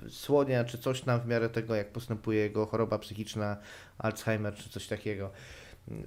słonia, 0.09 0.63
czy 0.63 0.77
coś 0.77 1.01
tam 1.01 1.21
w 1.21 1.25
miarę 1.25 1.49
tego, 1.49 1.75
jak 1.75 1.91
postępuje 1.91 2.39
jego 2.39 2.65
choroba 2.65 2.99
psychiczna, 2.99 3.57
Alzheimer, 3.97 4.55
czy 4.55 4.69
coś 4.69 4.87
takiego. 4.87 5.31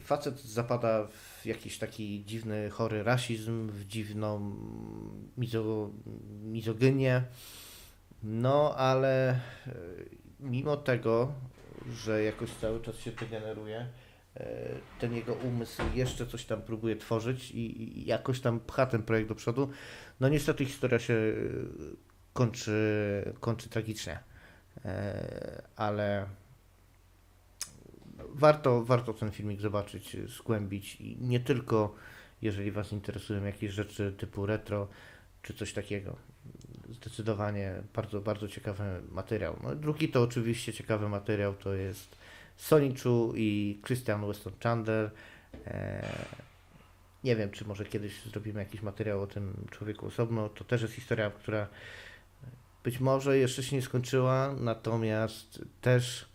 Facet 0.00 0.40
zapada 0.40 1.06
w 1.06 1.29
jakiś 1.46 1.78
taki 1.78 2.24
dziwny, 2.24 2.70
chory 2.70 3.02
rasizm, 3.02 3.68
w 3.68 3.86
dziwną 3.86 4.56
mizo, 5.36 5.90
mizogynię. 6.42 7.22
No, 8.22 8.74
ale 8.76 9.30
e, 9.30 9.40
mimo 10.40 10.76
tego, 10.76 11.32
że 11.92 12.22
jakoś 12.24 12.50
cały 12.50 12.80
czas 12.80 12.98
się 12.98 13.12
degeneruje, 13.12 13.86
e, 14.36 14.68
ten 15.00 15.14
jego 15.14 15.34
umysł 15.34 15.82
jeszcze 15.94 16.26
coś 16.26 16.44
tam 16.44 16.62
próbuje 16.62 16.96
tworzyć 16.96 17.50
i, 17.50 17.82
i 17.82 18.06
jakoś 18.06 18.40
tam 18.40 18.60
pcha 18.60 18.86
ten 18.86 19.02
projekt 19.02 19.28
do 19.28 19.34
przodu. 19.34 19.70
No 20.20 20.28
niestety 20.28 20.64
historia 20.64 20.98
się 20.98 21.14
e, 21.14 21.34
kończy, 22.32 23.32
kończy 23.40 23.68
tragicznie. 23.68 24.18
Ale 25.76 26.26
warto, 28.34 28.84
warto 28.84 29.14
ten 29.14 29.30
filmik 29.30 29.60
zobaczyć, 29.60 30.16
zgłębić 30.28 30.96
i 31.00 31.16
nie 31.20 31.40
tylko 31.40 31.94
jeżeli 32.42 32.70
Was 32.70 32.92
interesują 32.92 33.44
jakieś 33.44 33.72
rzeczy 33.72 34.12
typu 34.18 34.46
retro 34.46 34.88
czy 35.42 35.54
coś 35.54 35.72
takiego. 35.72 36.16
Zdecydowanie 36.88 37.74
bardzo, 37.94 38.20
bardzo 38.20 38.48
ciekawy 38.48 39.02
materiał. 39.10 39.56
No, 39.62 39.74
drugi 39.74 40.08
to 40.08 40.22
oczywiście 40.22 40.72
ciekawy 40.72 41.08
materiał 41.08 41.54
to 41.54 41.74
jest 41.74 42.16
Sonny 42.56 42.94
Chu 43.02 43.32
i 43.36 43.80
Christian 43.86 44.26
Weston 44.26 44.52
Chandler. 44.62 45.10
E, 45.66 46.08
nie 47.24 47.36
wiem, 47.36 47.50
czy 47.50 47.64
może 47.64 47.84
kiedyś 47.84 48.22
zrobimy 48.22 48.60
jakiś 48.60 48.82
materiał 48.82 49.22
o 49.22 49.26
tym 49.26 49.66
człowieku 49.70 50.06
osobno. 50.06 50.48
To 50.48 50.64
też 50.64 50.82
jest 50.82 50.94
historia, 50.94 51.30
która 51.30 51.66
być 52.84 53.00
może 53.00 53.38
jeszcze 53.38 53.62
się 53.62 53.76
nie 53.76 53.82
skończyła, 53.82 54.54
natomiast 54.60 55.64
też 55.80 56.29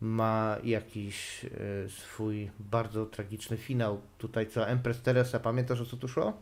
ma 0.00 0.56
jakiś 0.64 1.44
e, 1.44 1.48
swój 1.88 2.50
bardzo 2.58 3.06
tragiczny 3.06 3.56
finał. 3.56 4.00
Tutaj 4.18 4.46
co, 4.46 4.68
Empress 4.68 5.02
Teresa, 5.02 5.40
pamiętasz 5.40 5.80
o 5.80 5.86
co 5.86 5.96
tu 5.96 6.08
szło? 6.08 6.32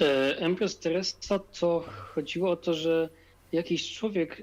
E, 0.00 0.38
Empress 0.38 0.78
Teresa 0.78 1.38
to 1.60 1.84
chodziło 2.14 2.50
o 2.50 2.56
to, 2.56 2.74
że 2.74 3.08
jakiś 3.52 3.94
człowiek 3.94 4.42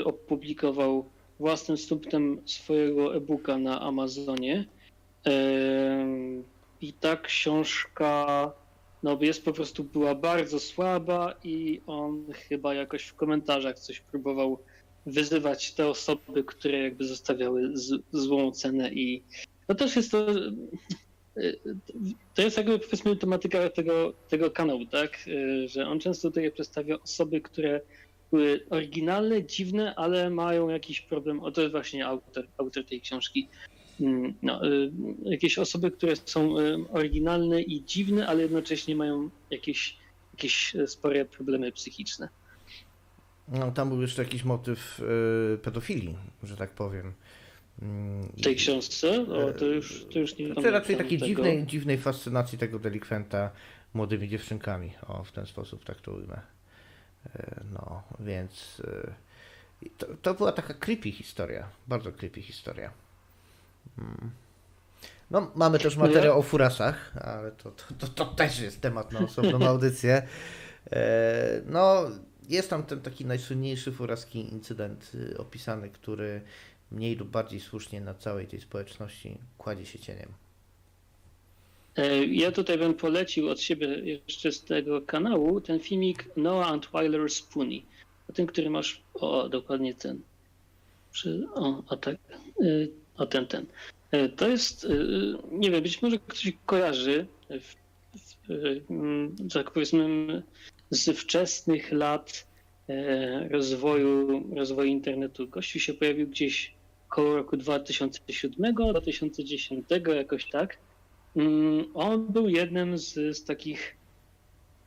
e, 0.00 0.04
opublikował 0.04 1.08
własnym 1.40 1.78
stuptem 1.78 2.42
swojego 2.46 3.16
e-booka 3.16 3.58
na 3.58 3.80
Amazonie 3.80 4.64
i 6.80 6.92
ta 6.92 7.16
książka 7.16 8.52
no 9.02 9.18
jest 9.20 9.44
po 9.44 9.52
prostu 9.52 9.84
była 9.84 10.14
bardzo 10.14 10.60
słaba 10.60 11.34
i 11.44 11.80
on 11.86 12.24
chyba 12.32 12.74
jakoś 12.74 13.04
w 13.04 13.14
komentarzach 13.14 13.78
coś 13.78 14.00
próbował 14.00 14.58
wyzywać 15.06 15.72
te 15.72 15.86
osoby, 15.86 16.44
które 16.44 16.78
jakby 16.78 17.04
zostawiały 17.04 17.70
z, 17.76 18.02
złą 18.12 18.52
cenę 18.52 18.92
i 18.92 19.22
no 19.68 19.74
też 19.74 19.96
jest 19.96 20.10
to 20.10 20.26
to 22.34 22.42
jest 22.42 22.56
jakby 22.56 22.78
powiedzmy 22.78 23.16
tematyka 23.16 23.70
tego, 23.70 24.14
tego 24.28 24.50
kanału, 24.50 24.86
tak? 24.86 25.18
Że 25.66 25.86
on 25.86 26.00
często 26.00 26.28
tutaj 26.28 26.52
przedstawia 26.52 27.00
osoby, 27.00 27.40
które 27.40 27.80
były 28.30 28.66
oryginalne, 28.70 29.44
dziwne, 29.44 29.94
ale 29.94 30.30
mają 30.30 30.68
jakiś 30.68 31.00
problem. 31.00 31.40
O 31.40 31.50
to 31.50 31.60
jest 31.60 31.72
właśnie 31.72 32.06
autor, 32.06 32.46
autor 32.58 32.84
tej 32.84 33.00
książki. 33.00 33.48
No, 34.42 34.66
y, 34.66 34.90
jakieś 35.24 35.58
osoby, 35.58 35.90
które 35.90 36.16
są 36.24 36.58
y, 36.58 36.76
oryginalne 36.92 37.62
i 37.62 37.84
dziwne, 37.84 38.26
ale 38.26 38.42
jednocześnie 38.42 38.96
mają 38.96 39.30
jakieś, 39.50 39.96
jakieś 40.32 40.76
spore 40.86 41.24
problemy 41.24 41.72
psychiczne. 41.72 42.28
No, 43.48 43.72
tam 43.72 43.88
był 43.88 44.02
jeszcze 44.02 44.22
jakiś 44.22 44.44
motyw 44.44 45.00
y, 45.00 45.58
pedofilii, 45.58 46.18
że 46.42 46.56
tak 46.56 46.70
powiem. 46.70 47.12
W 48.36 48.42
tej 48.42 48.56
książce? 48.56 49.22
O, 49.22 49.52
to 49.52 49.64
już, 49.64 50.06
to 50.12 50.18
już 50.18 50.38
nie 50.38 50.52
znaczy 50.52 50.70
raczej 50.70 50.96
takiej 50.96 51.18
dziwnej, 51.18 51.66
dziwnej 51.66 51.98
fascynacji 51.98 52.58
tego 52.58 52.78
delikwenta 52.78 53.50
młodymi 53.94 54.28
dziewczynkami. 54.28 54.92
O, 55.06 55.24
w 55.24 55.32
ten 55.32 55.46
sposób 55.46 55.84
tak 55.84 56.00
to 56.00 56.12
ujmę. 56.12 56.40
E, 57.36 57.60
no, 57.72 58.02
więc 58.20 58.82
e, 59.84 59.88
to, 59.98 60.06
to 60.22 60.34
była 60.34 60.52
taka 60.52 60.74
creepy 60.74 61.12
historia. 61.12 61.68
Bardzo 61.88 62.12
creepy 62.12 62.42
historia. 62.42 62.90
Hmm. 63.96 64.30
No, 65.30 65.52
mamy 65.54 65.78
też 65.78 65.96
materiał 65.96 66.38
o 66.38 66.42
furasach, 66.42 67.12
ale 67.16 67.52
to, 67.52 67.70
to, 67.70 67.94
to, 67.98 68.08
to 68.08 68.24
też 68.24 68.60
jest 68.60 68.80
temat 68.80 69.12
na 69.12 69.20
osobną 69.20 69.66
audycję. 69.68 70.22
No, 71.66 72.06
jest 72.48 72.70
tam 72.70 72.82
ten 72.82 73.00
taki 73.00 73.24
najsłynniejszy 73.24 73.92
furaski 73.92 74.52
incydent 74.52 75.12
y, 75.14 75.38
opisany, 75.38 75.90
który 75.90 76.40
mniej 76.90 77.16
lub 77.16 77.28
bardziej 77.28 77.60
słusznie 77.60 78.00
na 78.00 78.14
całej 78.14 78.46
tej 78.46 78.60
społeczności 78.60 79.38
kładzie 79.58 79.86
się 79.86 79.98
cieniem. 79.98 80.28
E, 81.96 82.24
ja 82.24 82.52
tutaj 82.52 82.78
bym 82.78 82.94
polecił 82.94 83.48
od 83.48 83.60
siebie 83.60 83.86
jeszcze 84.26 84.52
z 84.52 84.64
tego 84.64 85.02
kanału 85.02 85.60
ten 85.60 85.80
filmik 85.80 86.36
Noah 86.36 86.68
and 86.68 86.88
Weiler 86.92 87.30
Spoonie. 87.30 87.80
O 88.30 88.32
tym, 88.32 88.46
który 88.46 88.70
masz, 88.70 89.02
o 89.14 89.48
dokładnie 89.48 89.94
ten. 89.94 90.20
O, 91.54 91.82
o 91.88 91.96
tak, 91.96 92.16
e, 92.60 92.86
o 93.16 93.26
ten, 93.26 93.46
ten. 93.46 93.66
E, 94.10 94.28
to 94.28 94.48
jest, 94.48 94.86
nie 95.52 95.70
wiem, 95.70 95.82
być 95.82 96.02
może 96.02 96.18
ktoś 96.18 96.52
kojarzy, 96.66 97.26
w, 97.50 97.74
w, 98.48 99.52
tak 99.52 99.70
powiedzmy, 99.70 100.42
z 100.94 101.18
wczesnych 101.18 101.92
lat 101.92 102.46
rozwoju, 103.50 104.42
rozwoju 104.56 104.88
internetu. 104.88 105.48
Gościu 105.48 105.80
się 105.80 105.94
pojawił 105.94 106.28
gdzieś 106.28 106.74
około 107.10 107.36
roku 107.36 107.56
2007, 107.56 108.74
2010, 108.74 109.86
jakoś 110.16 110.50
tak. 110.50 110.78
Mm, 111.36 111.84
on 111.94 112.26
był 112.26 112.48
jednym 112.48 112.98
z, 112.98 113.36
z 113.36 113.44
takich, 113.44 113.96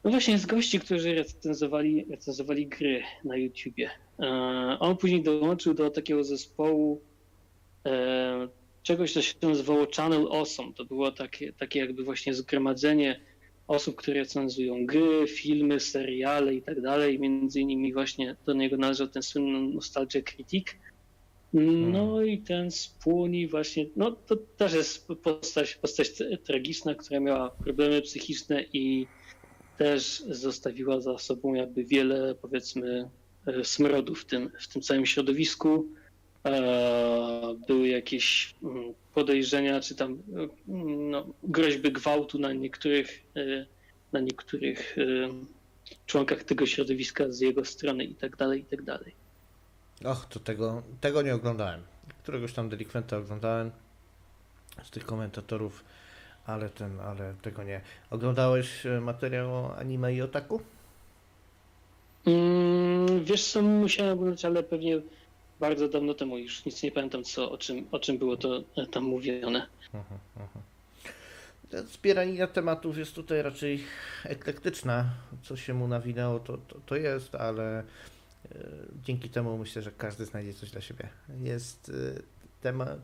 no 0.04 0.12
właśnie 0.12 0.38
z 0.38 0.46
gości, 0.46 0.80
którzy 0.80 1.16
recenzowali, 1.16 2.06
recenzowali 2.10 2.68
gry 2.68 3.04
na 3.24 3.38
YouTubie. 3.38 3.90
E, 4.20 4.26
on 4.80 4.98
później 4.98 5.24
dołączył 5.24 5.74
do 5.74 5.90
takiego 5.90 6.24
zespołu 6.24 7.02
e, 7.86 8.48
czegoś, 8.84 9.14
co 9.14 9.22
się 9.22 9.36
nazywało 9.42 9.88
Channel 9.96 10.28
Awesome. 10.32 10.74
To 10.74 10.86
było 10.86 11.12
takie, 11.12 11.54
takie 11.54 11.80
jakby 11.80 12.04
właśnie 12.04 12.34
zgromadzenie 12.34 13.20
osób, 13.68 13.96
które 13.96 14.20
recenzują 14.20 14.86
gry, 14.86 15.28
filmy, 15.28 15.80
seriale 15.80 16.56
i 16.56 16.62
tak 16.62 16.82
dalej. 16.82 17.20
Między 17.20 17.62
innymi 17.62 17.94
właśnie 17.94 18.36
do 18.46 18.54
niego 18.54 18.78
należał 18.78 19.08
ten 19.08 19.24
słynny 19.24 19.74
Nostalgia 19.74 20.22
Critic. 20.22 20.68
No 21.54 22.08
hmm. 22.08 22.28
i 22.28 22.42
ten 22.42 22.72
Spłoni 22.72 23.48
właśnie, 23.48 23.86
no 23.96 24.12
to 24.12 24.36
też 24.36 24.74
jest 24.74 25.08
postać, 25.24 25.76
postać 25.76 26.12
tragiczna, 26.44 26.96
która 26.96 27.20
miała 27.20 27.50
problemy 27.50 28.02
psychiczne 28.02 28.64
i 28.74 29.08
też 29.78 30.24
zostawiła 30.30 31.02
za 31.02 31.18
sobą 31.18 31.54
jakby 31.54 31.84
wiele 31.84 32.36
powiedzmy 32.36 33.10
e, 33.48 33.64
smrodu 33.64 34.16
w 34.16 34.26
tym, 34.26 34.52
w 34.60 34.68
tym 34.68 34.82
całym 34.82 35.06
środowisku. 35.06 35.94
E, 36.48 37.56
były 37.68 37.88
jakieś 37.88 38.56
mm, 38.64 38.94
podejrzenia, 39.14 39.82
czy 39.82 39.96
tam 39.96 40.24
mm, 40.68 41.12
no, 41.12 41.26
groźby 41.44 41.92
gwałtu 41.92 42.40
na 42.40 42.54
niektórych, 42.54 43.24
e, 43.36 43.66
na 44.12 44.20
niektórych 44.20 44.96
członkach 46.06 46.44
tego 46.44 46.66
środowiska 46.66 47.32
z 47.32 47.40
jego 47.40 47.66
strony 47.66 48.04
i 48.04 48.16
tak 48.16 48.36
dalej, 48.36 48.62
i 48.62 48.66
tak 48.66 48.82
dalej. 48.82 49.16
Och, 50.06 50.26
to 50.26 50.40
tego, 50.40 50.84
tego 51.02 51.22
nie 51.22 51.36
oglądałem. 51.36 51.82
Któregoś 52.24 52.54
tam 52.54 52.70
delikwenta 52.70 53.18
oglądałem 53.18 53.72
z 54.84 54.90
tych 54.90 55.06
komentatorów, 55.06 55.84
ale 56.46 56.70
ten, 56.70 57.00
ale 57.00 57.34
tego 57.42 57.64
nie. 57.64 57.82
Oglądałeś 58.10 58.86
e, 58.86 59.02
materiał 59.02 59.56
o 59.56 59.78
anime 59.78 60.14
i 60.14 60.22
otaku? 60.22 60.62
Mm, 62.26 63.24
wiesz 63.24 63.52
co, 63.52 63.62
musiałem 63.62 64.14
oglądać, 64.14 64.46
ale 64.46 64.64
pewnie 64.64 65.02
bardzo 65.60 65.90
dawno 65.90 66.14
temu 66.14 66.38
już 66.38 66.66
nic 66.66 66.84
nie 66.84 66.92
pamiętam, 66.92 67.24
co, 67.24 67.52
o, 67.52 67.58
czym, 67.58 67.88
o 67.92 68.00
czym 68.00 68.18
było 68.18 68.38
to 68.38 68.64
e, 68.78 68.86
tam 68.86 69.04
mówione. 69.04 69.68
Uh-huh, 69.94 70.40
uh-huh. 70.40 71.84
Zbieranina 71.84 72.48
tematów 72.48 72.98
jest 72.98 73.16
tutaj 73.16 73.42
raczej 73.42 73.84
eklektyczna. 74.24 75.06
Co 75.44 75.58
się 75.58 75.74
mu 75.74 75.88
nawinęło, 75.88 76.40
to, 76.40 76.58
to, 76.58 76.80
to 76.86 76.96
jest, 76.96 77.36
ale 77.36 77.84
E, 78.52 78.60
dzięki 79.04 79.30
temu 79.30 79.58
myślę, 79.58 79.82
że 79.82 79.92
każdy 79.92 80.26
znajdzie 80.26 80.54
coś 80.54 80.72
dla 80.72 80.82
siebie. 80.82 81.10
Jest 81.42 81.90
e, 81.90 82.22
temat, 82.62 83.00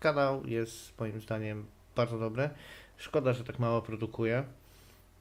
kanał 0.00 0.46
jest 0.46 1.00
moim 1.00 1.20
zdaniem 1.20 1.66
bardzo 1.96 2.18
dobry. 2.18 2.50
Szkoda, 2.96 3.32
że 3.32 3.44
tak 3.44 3.58
mało 3.58 3.82
produkuje. 3.82 4.44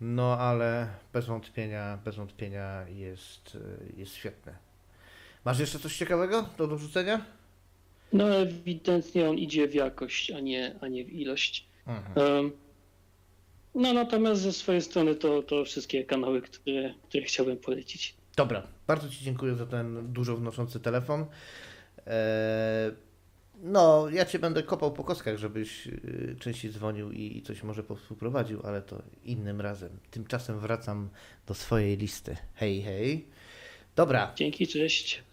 No 0.02 0.38
ale 0.38 0.88
bez 1.14 1.26
wątpienia, 1.26 1.98
bez 2.06 2.16
wątpienia 2.16 2.86
jest, 2.90 3.58
jest 3.98 4.14
świetny. 4.14 4.56
Masz 5.46 5.60
jeszcze 5.60 5.80
coś 5.80 5.98
ciekawego 5.98 6.50
do 6.58 6.68
dorzucenia? 6.68 7.26
No 8.14 8.36
ewidentnie 8.36 9.30
on 9.30 9.38
idzie 9.38 9.68
w 9.68 9.74
jakość, 9.74 10.32
a 10.32 10.40
nie, 10.40 10.76
a 10.82 10.88
nie 10.88 11.06
w 11.06 11.14
ilość. 11.14 11.68
Mhm. 11.88 12.52
no 13.76 13.94
natomiast 13.94 14.42
ze 14.42 14.54
swojej 14.54 14.82
strony 14.82 15.16
to, 15.16 15.44
to 15.44 15.66
wszystkie 15.66 16.04
kanały, 16.04 16.42
które, 16.42 16.94
które 17.04 17.24
chciałbym 17.24 17.58
polecić. 17.58 18.16
Dobra, 18.36 18.68
bardzo 18.88 19.10
Ci 19.10 19.24
dziękuję 19.24 19.56
za 19.56 19.66
ten 19.66 20.14
dużo 20.14 20.38
wnoszący 20.38 20.80
telefon. 20.80 21.26
Eee, 22.08 22.92
no, 23.64 24.10
ja 24.10 24.26
Cię 24.26 24.40
będę 24.40 24.64
kopał 24.64 24.94
po 24.94 25.04
kostkach, 25.04 25.38
żebyś 25.38 25.88
y, 25.88 26.36
częściej 26.40 26.72
dzwonił 26.72 27.12
i 27.12 27.42
coś 27.42 27.64
może 27.64 27.84
współprowadził, 27.98 28.62
ale 28.64 28.82
to 28.82 29.02
innym 29.26 29.62
razem. 29.62 29.90
Tymczasem 30.12 30.60
wracam 30.60 31.10
do 31.48 31.54
swojej 31.54 31.98
listy. 31.98 32.38
Hej, 32.56 32.82
hej. 32.82 33.28
Dobra. 33.96 34.32
Dzięki, 34.36 34.68
cześć. 34.68 35.24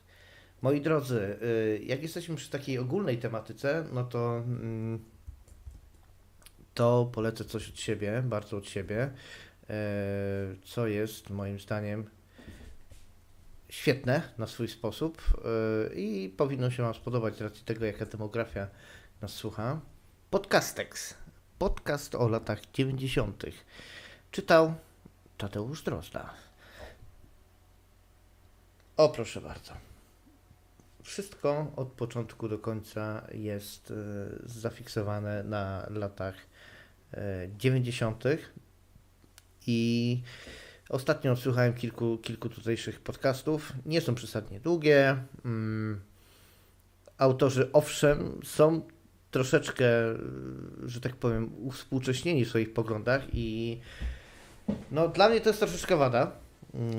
Moi 0.62 0.80
drodzy, 0.80 1.38
y, 1.42 1.80
jak 1.84 2.02
jesteśmy 2.02 2.36
przy 2.36 2.50
takiej 2.50 2.78
ogólnej 2.78 3.18
tematyce, 3.18 3.84
no 3.92 4.04
to 4.04 4.36
mm, 4.36 4.98
to 6.74 7.10
polecę 7.12 7.44
coś 7.44 7.68
od 7.68 7.80
siebie, 7.80 8.22
bardzo 8.26 8.56
od 8.56 8.66
siebie, 8.68 9.10
eee, 9.68 9.76
co 10.64 10.86
jest 10.86 11.30
moim 11.30 11.60
zdaniem 11.60 12.10
świetne 13.68 14.22
na 14.38 14.46
swój 14.46 14.68
sposób 14.68 15.22
yy, 15.90 15.94
i 15.94 16.28
powinno 16.28 16.70
się 16.70 16.82
Wam 16.82 16.94
spodobać 16.94 17.36
z 17.36 17.40
racji 17.40 17.64
tego, 17.64 17.84
jaka 17.84 18.06
demografia 18.06 18.68
nas 19.22 19.32
słucha. 19.32 19.80
Podcastex. 20.30 21.14
podcast 21.58 22.14
o 22.14 22.28
latach 22.28 22.60
90. 22.72 23.44
Czytał 24.30 24.74
Tadeusz 25.38 25.82
Drozda. 25.82 26.34
O, 28.96 29.08
proszę 29.08 29.40
bardzo. 29.40 29.87
Wszystko 31.08 31.72
od 31.76 31.88
początku 31.88 32.48
do 32.48 32.58
końca 32.58 33.26
jest 33.34 33.90
e, 33.90 33.94
zafiksowane 34.44 35.44
na 35.44 35.86
latach 35.90 36.34
e, 37.14 37.48
90. 37.58 38.24
I 39.66 40.22
ostatnio 40.88 41.32
odsłuchałem 41.32 41.74
kilku, 41.74 42.18
kilku 42.18 42.48
tutejszych 42.48 43.00
podcastów. 43.00 43.72
Nie 43.86 44.00
są 44.00 44.14
przesadnie 44.14 44.60
długie. 44.60 45.16
Mm, 45.44 46.00
autorzy, 47.18 47.72
owszem, 47.72 48.40
są 48.44 48.82
troszeczkę, 49.30 49.88
że 50.86 51.00
tak 51.00 51.16
powiem, 51.16 51.50
uwspółcześnieni 51.58 52.44
w 52.44 52.48
swoich 52.48 52.72
poglądach 52.72 53.22
i 53.32 53.80
no 54.90 55.08
dla 55.08 55.28
mnie 55.28 55.40
to 55.40 55.50
jest 55.50 55.60
troszeczkę 55.60 55.96
wada, 55.96 56.47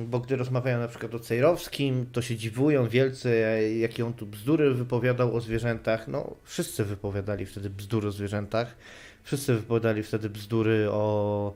bo 0.07 0.19
gdy 0.19 0.35
rozmawiają 0.35 0.79
na 0.79 0.87
przykład 0.87 1.15
o 1.15 1.19
Cejrowskim, 1.19 2.05
to 2.11 2.21
się 2.21 2.35
dziwują 2.35 2.87
wielcy, 2.87 3.41
jakie 3.79 4.05
on 4.05 4.13
tu 4.13 4.25
bzdury 4.25 4.73
wypowiadał 4.73 5.35
o 5.35 5.41
zwierzętach. 5.41 6.07
No, 6.07 6.35
wszyscy 6.43 6.85
wypowiadali 6.85 7.45
wtedy 7.45 7.69
bzdury 7.69 8.07
o 8.07 8.11
zwierzętach, 8.11 8.75
wszyscy 9.23 9.53
wypowiadali 9.53 10.03
wtedy 10.03 10.29
bzdury 10.29 10.91
o 10.91 11.53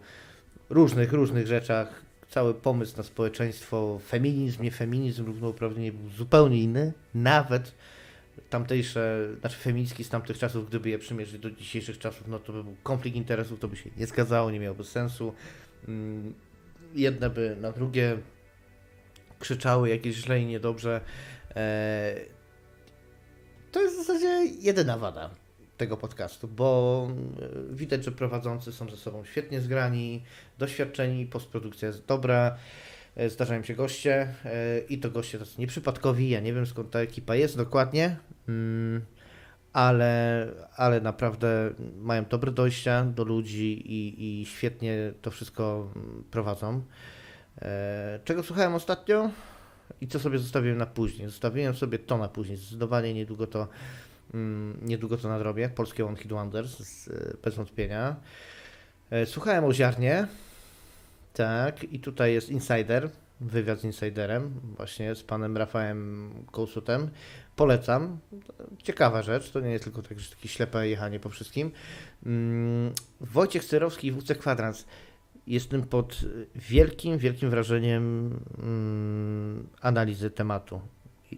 różnych, 0.70 1.14
różnych 1.14 1.48
rzeczach. 1.48 2.02
Cały 2.30 2.54
pomysł 2.54 2.98
na 2.98 3.04
społeczeństwo, 3.04 4.00
feminizm, 4.08 4.64
nie 4.64 4.72
feminizm, 4.72 5.26
równouprawnienie 5.26 5.92
był 5.92 6.10
zupełnie 6.10 6.64
inny, 6.64 6.94
nawet 7.16 7.72
tamtejsze, 8.50 9.28
znaczy 9.40 9.58
feministki 9.58 10.04
z 10.04 10.10
tamtych 10.10 10.38
czasów, 10.38 10.70
gdyby 10.70 10.90
je 10.90 11.00
przymierzyć 11.00 11.42
do 11.42 11.52
dzisiejszych 11.52 12.00
czasów, 12.00 12.28
no 12.28 12.40
to 12.40 12.54
by 12.54 12.64
był 12.64 12.76
konflikt 12.84 13.18
interesów, 13.18 13.60
to 13.60 13.68
by 13.68 13.76
się 13.76 13.90
nie 13.98 14.08
zgadzało, 14.08 14.52
nie 14.52 14.60
miałoby 14.60 14.84
sensu. 14.84 15.34
Jedne 16.94 17.30
by 17.30 17.58
na 17.62 17.72
drugie 17.72 18.18
krzyczały 19.40 19.90
jakieś 19.90 20.16
źle 20.16 20.40
i 20.40 20.46
niedobrze. 20.46 21.02
E, 21.56 22.16
To 23.72 23.82
jest 23.82 23.96
w 23.96 23.98
zasadzie 23.98 24.46
jedyna 24.60 24.98
wada 24.98 25.30
tego 25.78 25.98
podcastu, 25.98 26.48
bo 26.48 27.08
e, 27.72 27.76
widać, 27.76 28.06
że 28.06 28.12
prowadzący 28.12 28.72
są 28.72 28.90
ze 28.90 28.98
sobą 28.98 29.26
świetnie 29.26 29.62
zgrani, 29.62 30.24
doświadczeni, 30.58 31.26
postprodukcja 31.26 31.88
jest 31.88 32.06
dobra. 32.06 32.58
E, 33.16 33.30
Zdarzają 33.30 33.64
się 33.64 33.74
goście 33.74 34.34
i 34.90 34.98
to 35.00 35.12
goście 35.12 35.40
tacy 35.40 35.62
nieprzypadkowi. 35.62 36.30
Ja 36.30 36.40
nie 36.40 36.54
wiem 36.54 36.66
skąd 36.66 36.92
ta 36.92 37.00
ekipa 37.00 37.36
jest 37.36 37.58
dokładnie, 37.58 38.18
mm, 38.48 39.06
ale, 39.74 40.48
ale 40.76 41.02
naprawdę 41.02 41.74
mają 41.98 42.26
dobre 42.26 42.52
dojścia 42.52 43.06
do 43.06 43.24
ludzi 43.24 43.82
i, 43.94 44.42
i 44.42 44.46
świetnie 44.46 45.14
to 45.22 45.32
wszystko 45.32 45.92
prowadzą. 46.32 46.82
E, 47.62 48.20
Czego 48.24 48.44
słuchałem 48.44 48.74
ostatnio 48.76 49.30
i 50.02 50.08
co 50.08 50.20
sobie 50.20 50.40
zostawiłem 50.40 50.78
na 50.78 50.86
później? 50.86 51.28
Zostawiłem 51.28 51.76
sobie 51.76 52.00
to 52.00 52.18
na 52.18 52.28
później. 52.28 52.58
Zdecydowanie 52.58 53.14
niedługo 53.14 53.48
to, 53.48 53.68
mm, 54.34 54.78
niedługo 54.82 55.18
to 55.18 55.28
nadrobię. 55.30 55.70
Polskie 55.70 56.06
One 56.06 56.18
Hit 56.18 56.32
Wonders, 56.32 56.78
z- 56.80 57.38
bez 57.42 57.56
wątpienia. 57.56 58.16
E, 59.10 59.26
Słuchałem 59.26 59.66
o 59.66 59.74
ziarnie. 59.74 60.28
Tak, 61.34 61.84
i 61.84 62.00
tutaj 62.00 62.34
jest 62.34 62.50
Insider, 62.50 63.10
wywiad 63.42 63.80
z 63.80 63.84
Insiderem, 63.84 64.60
właśnie 64.78 65.16
z 65.16 65.24
panem 65.24 65.58
Rafałem 65.58 66.30
Kołsutem. 66.52 67.10
Polecam. 67.56 68.20
Ciekawa 68.84 69.22
rzecz, 69.22 69.52
to 69.52 69.60
nie 69.60 69.72
jest 69.72 69.84
tylko 69.84 70.02
tak, 70.02 70.18
takie 70.36 70.50
ślepe 70.50 70.88
jechanie 70.88 71.20
po 71.20 71.30
wszystkim. 71.30 71.72
Mm, 72.26 72.92
Wojciech 73.22 73.66
Cyrowski 73.66 74.08
i 74.08 74.12
WC 74.12 74.36
Kwadrans. 74.36 74.86
Jestem 75.48 75.84
pod 75.84 76.22
wielkim, 76.56 77.18
wielkim 77.18 77.50
wrażeniem 77.50 78.34
mm, 78.58 79.68
analizy 79.82 80.32
tematu. 80.32 80.82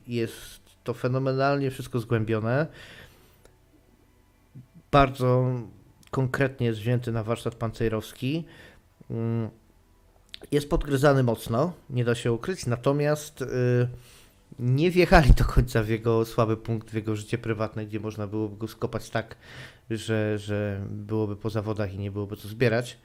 Jest 0.08 0.62
to 0.84 0.94
fenomenalnie 0.94 1.72
wszystko 1.72 2.00
zgłębione. 2.00 2.68
Bardzo 4.92 5.54
konkretnie 6.12 6.68
jest 6.68 6.80
wzięty 6.80 7.12
na 7.12 7.24
warsztat 7.24 7.56
pan 7.56 7.72
Cejrowski. 7.72 8.46
Mm, 9.10 9.50
jest 10.52 10.70
podgryzany 10.70 11.24
mocno, 11.24 11.74
nie 11.90 12.06
da 12.06 12.16
się 12.16 12.32
ukryć, 12.32 12.66
natomiast 12.66 13.42
y, 13.42 13.46
nie 14.60 14.92
wjechali 14.92 15.32
do 15.32 15.46
końca 15.46 15.84
w 15.84 15.90
jego 15.90 16.26
słaby 16.26 16.58
punkt, 16.58 16.90
w 16.90 16.94
jego 16.94 17.16
życie 17.16 17.38
prywatne, 17.38 17.86
gdzie 17.86 18.00
można 18.00 18.28
byłoby 18.28 18.58
go 18.58 18.68
skopać 18.68 19.10
tak, 19.10 19.36
że, 19.90 20.38
że 20.38 20.82
byłoby 20.90 21.36
po 21.36 21.50
zawodach 21.50 21.94
i 21.94 21.98
nie 21.98 22.12
byłoby 22.12 22.38
co 22.38 22.48
zbierać. 22.48 22.98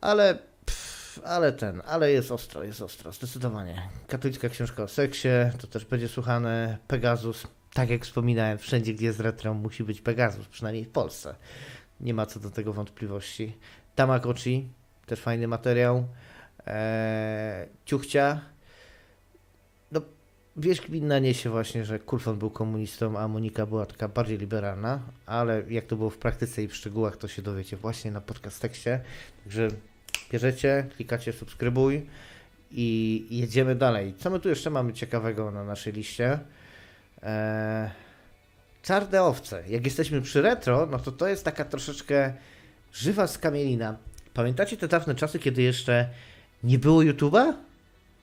Ale, 0.00 0.38
pff, 0.66 1.20
ale 1.24 1.52
ten, 1.52 1.82
ale 1.86 2.12
jest 2.12 2.32
ostro, 2.32 2.64
jest 2.64 2.82
ostro, 2.82 3.12
zdecydowanie. 3.12 3.88
Katolicka 4.08 4.48
książka 4.48 4.82
o 4.82 4.88
seksie, 4.88 5.28
to 5.58 5.66
też 5.66 5.84
będzie 5.84 6.08
słuchane. 6.08 6.78
Pegasus, 6.88 7.46
tak 7.72 7.90
jak 7.90 8.04
wspominałem, 8.04 8.58
wszędzie 8.58 8.94
gdzie 8.94 9.06
jest 9.06 9.20
retro 9.20 9.54
musi 9.54 9.84
być 9.84 10.00
Pegasus, 10.00 10.46
przynajmniej 10.46 10.84
w 10.84 10.90
Polsce. 10.90 11.34
Nie 12.00 12.14
ma 12.14 12.26
co 12.26 12.40
do 12.40 12.50
tego 12.50 12.72
wątpliwości. 12.72 13.56
Tamagotchi, 13.94 14.68
też 15.06 15.20
fajny 15.20 15.48
materiał. 15.48 16.08
Eee, 16.66 17.68
ciuchcia. 17.84 18.40
No, 19.92 20.00
wieść 20.56 20.80
gminna 20.80 21.18
niesie 21.18 21.50
właśnie, 21.50 21.84
że 21.84 21.98
Kulfon 21.98 22.38
był 22.38 22.50
komunistą, 22.50 23.18
a 23.18 23.28
Monika 23.28 23.66
była 23.66 23.86
taka 23.86 24.08
bardziej 24.08 24.38
liberalna, 24.38 25.00
ale 25.26 25.62
jak 25.68 25.86
to 25.86 25.96
było 25.96 26.10
w 26.10 26.18
praktyce 26.18 26.62
i 26.62 26.68
w 26.68 26.76
szczegółach, 26.76 27.16
to 27.16 27.28
się 27.28 27.42
dowiecie 27.42 27.76
właśnie 27.76 28.10
na 28.10 28.20
podcast 28.20 28.62
tekście. 28.62 29.00
Także 29.44 29.68
bierzecie, 30.32 30.86
klikacie 30.96 31.32
subskrybuj 31.32 32.06
i 32.70 33.26
jedziemy 33.30 33.74
dalej. 33.74 34.14
Co 34.18 34.30
my 34.30 34.40
tu 34.40 34.48
jeszcze 34.48 34.70
mamy 34.70 34.92
ciekawego 34.92 35.50
na 35.50 35.64
naszej 35.64 35.92
liście? 35.92 36.38
Eee, 37.22 37.90
czarne 38.82 39.22
owce. 39.22 39.62
Jak 39.68 39.84
jesteśmy 39.84 40.22
przy 40.22 40.42
retro, 40.42 40.86
no 40.86 40.98
to 40.98 41.12
to 41.12 41.28
jest 41.28 41.44
taka 41.44 41.64
troszeczkę 41.64 42.32
żywa 42.92 43.26
skamielina. 43.26 43.96
Pamiętacie 44.34 44.76
te 44.76 44.88
dawne 44.88 45.14
czasy, 45.14 45.38
kiedy 45.38 45.62
jeszcze 45.62 46.08
nie 46.64 46.78
było 46.78 47.00
YouTube'a? 47.00 47.54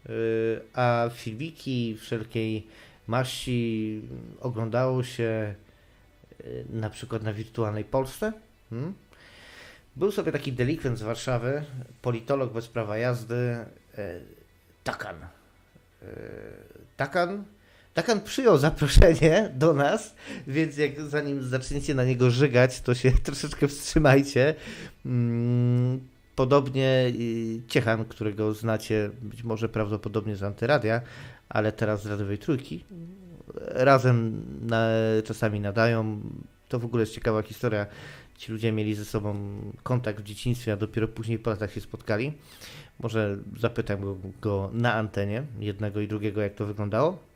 Yy, 0.10 0.62
a 0.74 1.10
filmiki 1.14 1.98
wszelkiej 1.98 2.68
maści 3.08 4.02
oglądało 4.40 5.04
się 5.04 5.56
yy, 6.40 6.66
na 6.70 6.90
przykład 6.90 7.24
na 7.24 7.34
wirtualnej 7.34 7.84
Polsce? 7.84 8.34
Hmm? 8.70 8.94
Był 9.96 10.12
sobie 10.12 10.32
taki 10.32 10.54
delikwent 10.54 11.00
z 11.00 11.02
Warszawy, 11.02 11.64
politolog 12.02 12.54
bez 12.54 12.68
prawa 12.68 12.98
jazdy, 12.98 13.66
yy, 13.98 14.22
Takan. 14.84 15.16
Takan 16.98 17.44
Takan 17.94 18.22
przyjął 18.22 18.58
zaproszenie 18.58 19.52
do 19.54 19.74
nas, 19.74 20.16
więc 20.48 20.78
jak 20.78 21.02
zanim 21.02 21.44
zaczniecie 21.44 21.96
na 21.96 22.04
niego 22.04 22.30
żygać, 22.30 22.82
to 22.82 22.96
się 22.96 23.12
troszeczkę 23.24 23.68
wstrzymajcie. 23.68 24.56
Mm, 25.06 26.00
Podobnie 26.36 27.12
y, 27.16 27.62
Ciechan, 27.68 28.06
którego 28.06 28.54
znacie 28.54 29.10
być 29.22 29.44
może 29.44 29.70
prawdopodobnie 29.70 30.36
z 30.36 30.44
Antyradia, 30.44 31.02
ale 31.50 31.72
teraz 31.72 32.04
z 32.04 32.06
Radowej 32.06 32.38
Trójki, 32.38 32.84
razem 33.68 34.44
na, 34.62 34.90
czasami 35.24 35.60
nadają. 35.60 36.22
To 36.70 36.80
w 36.80 36.86
ogóle 36.86 37.04
jest 37.04 37.14
ciekawa 37.14 37.42
historia. 37.42 37.86
Ci 38.38 38.52
ludzie 38.52 38.72
mieli 38.72 38.96
ze 38.96 39.06
sobą 39.06 39.36
kontakt 39.84 40.20
w 40.20 40.24
dzieciństwie, 40.24 40.74
a 40.74 40.78
dopiero 40.78 41.08
później 41.08 41.40
po 41.40 41.50
latach 41.50 41.74
się 41.74 41.82
spotkali. 41.82 42.34
Może 43.00 43.38
zapytam 43.60 44.02
go, 44.02 44.18
go 44.42 44.70
na 44.74 44.94
antenie, 44.94 45.44
jednego 45.60 46.02
i 46.02 46.08
drugiego, 46.08 46.42
jak 46.42 46.56
to 46.56 46.66
wyglądało. 46.66 47.31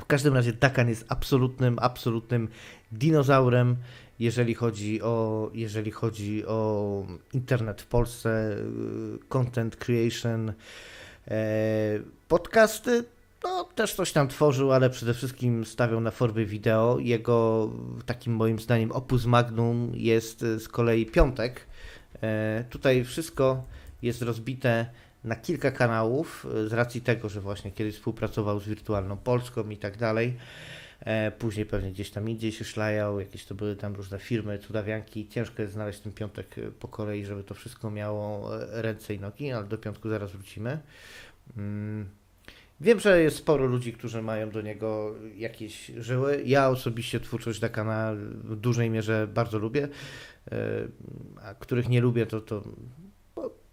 W 0.00 0.04
każdym 0.06 0.34
razie 0.34 0.52
Takan 0.52 0.88
jest 0.88 1.04
absolutnym, 1.08 1.78
absolutnym 1.80 2.48
dinozaurem, 2.92 3.76
jeżeli 4.18 4.54
chodzi 4.54 5.02
o, 5.02 5.50
jeżeli 5.54 5.90
chodzi 5.90 6.46
o 6.46 7.06
internet 7.32 7.82
w 7.82 7.86
Polsce, 7.86 8.56
y, 8.58 9.28
content 9.28 9.76
creation, 9.76 10.52
e, 11.28 12.00
podcasty. 12.28 13.04
No, 13.44 13.64
też 13.64 13.94
coś 13.94 14.12
tam 14.12 14.28
tworzył, 14.28 14.72
ale 14.72 14.90
przede 14.90 15.14
wszystkim 15.14 15.64
stawiał 15.64 16.00
na 16.00 16.10
formy 16.10 16.46
wideo. 16.46 16.98
Jego 16.98 17.70
takim 18.06 18.32
moim 18.32 18.58
zdaniem 18.58 18.92
opus 18.92 19.26
magnum 19.26 19.92
jest 19.94 20.40
z 20.40 20.68
kolei 20.68 21.06
piątek. 21.06 21.66
E, 22.22 22.64
tutaj 22.70 23.04
wszystko 23.04 23.64
jest 24.02 24.22
rozbite 24.22 24.86
na 25.26 25.36
kilka 25.36 25.70
kanałów, 25.70 26.46
y, 26.64 26.68
z 26.68 26.72
racji 26.72 27.00
tego, 27.00 27.28
że 27.28 27.40
właśnie 27.40 27.72
kiedyś 27.72 27.94
współpracował 27.94 28.60
z 28.60 28.68
Wirtualną 28.68 29.16
Polską 29.16 29.70
i 29.70 29.76
tak 29.76 29.96
dalej. 29.96 30.36
E, 31.00 31.30
Później 31.30 31.66
pewnie 31.66 31.90
gdzieś 31.90 32.10
tam 32.10 32.28
indziej 32.28 32.52
się 32.52 32.64
szlajał, 32.64 33.20
jakieś 33.20 33.44
to 33.44 33.54
były 33.54 33.76
tam 33.76 33.94
różne 33.94 34.18
firmy, 34.18 34.58
cudawianki. 34.58 35.28
Ciężko 35.28 35.62
jest 35.62 35.74
znaleźć 35.74 36.00
ten 36.00 36.12
piątek 36.12 36.58
y, 36.58 36.72
po 36.72 36.88
kolei, 36.88 37.24
żeby 37.24 37.44
to 37.44 37.54
wszystko 37.54 37.90
miało 37.90 38.56
e, 38.62 38.82
ręce 38.82 39.14
i 39.14 39.20
nogi, 39.20 39.52
ale 39.52 39.66
do 39.66 39.78
piątku 39.78 40.08
zaraz 40.08 40.32
wrócimy. 40.32 40.78
Mm. 41.56 42.08
Wiem, 42.80 43.00
że 43.00 43.22
jest 43.22 43.36
sporo 43.36 43.66
ludzi, 43.66 43.92
którzy 43.92 44.22
mają 44.22 44.50
do 44.50 44.60
niego 44.60 45.14
jakieś 45.36 45.92
żyły. 45.96 46.42
Ja 46.44 46.68
osobiście 46.68 47.20
twórczość 47.20 47.60
Dakana 47.60 48.12
w 48.44 48.56
dużej 48.56 48.90
mierze 48.90 49.28
bardzo 49.34 49.58
lubię, 49.58 49.88
e, 50.52 50.58
a 51.42 51.54
których 51.54 51.88
nie 51.88 52.00
lubię, 52.00 52.26
to, 52.26 52.40
to 52.40 52.62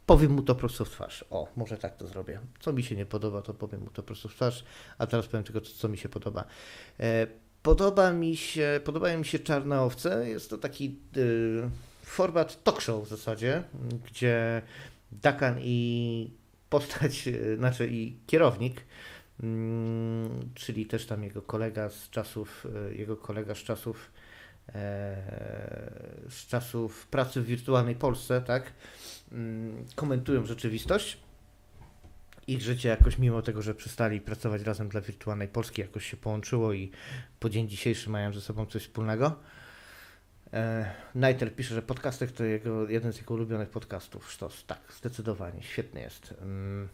powiem 0.06 0.32
mu 0.32 0.42
to 0.42 0.56
prosto 0.56 0.86
w 0.86 0.90
twarz. 0.90 1.26
O, 1.30 1.48
może 1.56 1.78
tak 1.78 1.98
to 1.98 2.08
zrobię. 2.08 2.40
Co 2.60 2.74
mi 2.74 2.84
się 2.84 2.96
nie 2.96 3.06
podoba, 3.06 3.42
to 3.42 3.54
powiem 3.54 3.82
mu 3.82 3.90
to 3.90 4.04
prosto 4.04 4.30
w 4.30 4.34
twarz, 4.36 4.64
a 4.98 5.08
teraz 5.08 5.28
powiem 5.28 5.44
tylko, 5.44 5.62
co, 5.62 5.90
mi 5.90 5.98
się 5.98 6.10
podoba. 6.10 6.46
E, 7.00 7.28
Podoba 7.64 8.14
mi 8.14 8.38
się, 8.38 8.80
podobają 8.84 9.20
mi 9.20 9.26
się 9.26 9.40
Czarne 9.40 9.82
Owce. 9.82 10.30
Jest 10.30 10.50
to 10.50 10.58
taki 10.58 11.00
y, 11.18 11.70
format 12.04 12.64
talk 12.64 12.82
show 12.82 13.06
w 13.06 13.10
zasadzie, 13.10 13.64
gdzie 14.06 14.62
Dakan 15.12 15.56
i 15.60 16.32
postać, 16.70 17.28
y, 17.28 17.58
znaczy 17.58 17.88
i 17.92 18.18
kierownik, 18.28 18.86
mm, 19.44 20.30
czyli 20.56 20.86
też 20.86 21.06
tam 21.06 21.24
jego 21.24 21.42
kolega 21.42 21.90
z 21.90 22.10
czasów, 22.10 22.68
y, 22.92 22.96
jego 22.96 23.18
kolega 23.18 23.56
z 23.56 23.64
czasów 23.64 24.12
e, 24.18 24.23
z 26.30 26.48
czasów 26.48 27.08
pracy 27.08 27.42
w 27.42 27.46
wirtualnej 27.46 27.96
Polsce, 27.96 28.42
tak, 28.42 28.74
mm, 29.32 29.86
komentują 29.96 30.46
rzeczywistość. 30.46 31.18
Ich 32.48 32.62
życie 32.62 32.90
jakoś, 32.90 33.18
mimo 33.18 33.42
tego, 33.42 33.62
że 33.62 33.76
przestali 33.76 34.22
pracować 34.22 34.62
razem 34.62 34.90
dla 34.90 35.02
wirtualnej 35.02 35.48
Polski, 35.48 35.82
jakoś 35.82 36.06
się 36.06 36.18
połączyło 36.18 36.74
i 36.74 36.92
po 37.40 37.50
dzień 37.50 37.70
dzisiejszy 37.70 38.10
mają 38.10 38.34
ze 38.34 38.42
sobą 38.42 38.66
coś 38.66 38.82
wspólnego. 38.82 39.40
E, 40.54 40.92
Nighter 41.16 41.56
pisze, 41.56 41.76
że 41.76 41.82
podcastek 41.82 42.32
to 42.32 42.44
jego, 42.44 42.90
jeden 42.90 43.14
z 43.14 43.18
jego 43.18 43.34
ulubionych 43.34 43.70
podcastów. 43.70 44.32
Sztos, 44.32 44.66
tak, 44.66 44.80
zdecydowanie, 44.98 45.64
świetny 45.64 46.02
jest. 46.02 46.34
Mm, 46.42 46.90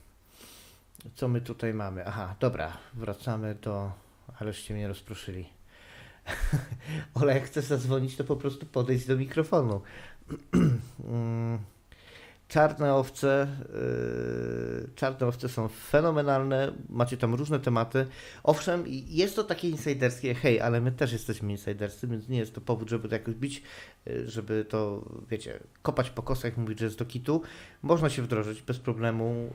Co 1.16 1.28
my 1.28 1.42
tutaj 1.42 1.74
mamy? 1.74 2.06
Aha, 2.06 2.36
dobra, 2.40 2.78
wracamy 2.94 3.56
do... 3.56 3.92
Aleście 4.40 4.74
mnie 4.74 4.88
rozproszyli. 4.88 5.59
Ola, 7.22 7.34
jak 7.34 7.44
chcesz 7.44 7.66
zadzwonić, 7.66 8.16
to 8.16 8.24
po 8.24 8.36
prostu 8.36 8.66
podejdź 8.66 9.06
do 9.06 9.18
mikrofonu. 9.18 9.82
Czarne 12.48 12.96
owce, 12.96 13.48
yy, 13.74 14.90
czarne 14.96 15.28
owce 15.28 15.50
są 15.50 15.68
fenomenalne, 15.68 16.72
macie 16.90 17.18
tam 17.18 17.36
różne 17.36 17.60
tematy. 17.60 18.06
Owszem, 18.44 18.84
jest 18.88 19.36
to 19.36 19.44
takie 19.44 19.70
insiderskie, 19.70 20.34
hej, 20.34 20.62
ale 20.62 20.82
my 20.82 20.92
też 20.92 21.12
jesteśmy 21.12 21.52
insiderscy, 21.52 22.08
więc 22.08 22.30
nie 22.30 22.38
jest 22.38 22.56
to 22.56 22.62
powód, 22.62 22.90
żeby 22.90 23.10
to 23.10 23.16
jakoś 23.16 23.36
bić, 23.36 23.64
yy, 24.06 24.30
żeby 24.30 24.66
to, 24.70 25.06
wiecie, 25.30 25.60
kopać 25.82 26.10
po 26.10 26.24
kosach, 26.24 26.58
mówić, 26.58 26.80
że 26.80 26.86
jest 26.86 27.00
do 27.00 27.06
kitu. 27.06 27.42
Można 27.82 28.10
się 28.10 28.22
wdrożyć 28.22 28.62
bez 28.62 28.80
problemu. 28.80 29.50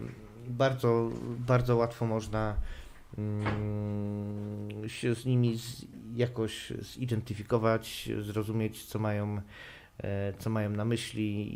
Yy, 0.00 0.08
bardzo, 0.48 1.10
bardzo 1.38 1.76
łatwo 1.76 2.06
można 2.06 2.56
się 4.86 5.14
z 5.14 5.24
nimi 5.26 5.58
z, 5.58 5.84
jakoś 6.16 6.72
zidentyfikować, 6.94 8.10
zrozumieć, 8.20 8.84
co 8.84 8.98
mają 8.98 9.40
e, 10.02 10.32
co 10.38 10.50
mają 10.50 10.70
na 10.70 10.84
myśli 10.84 11.48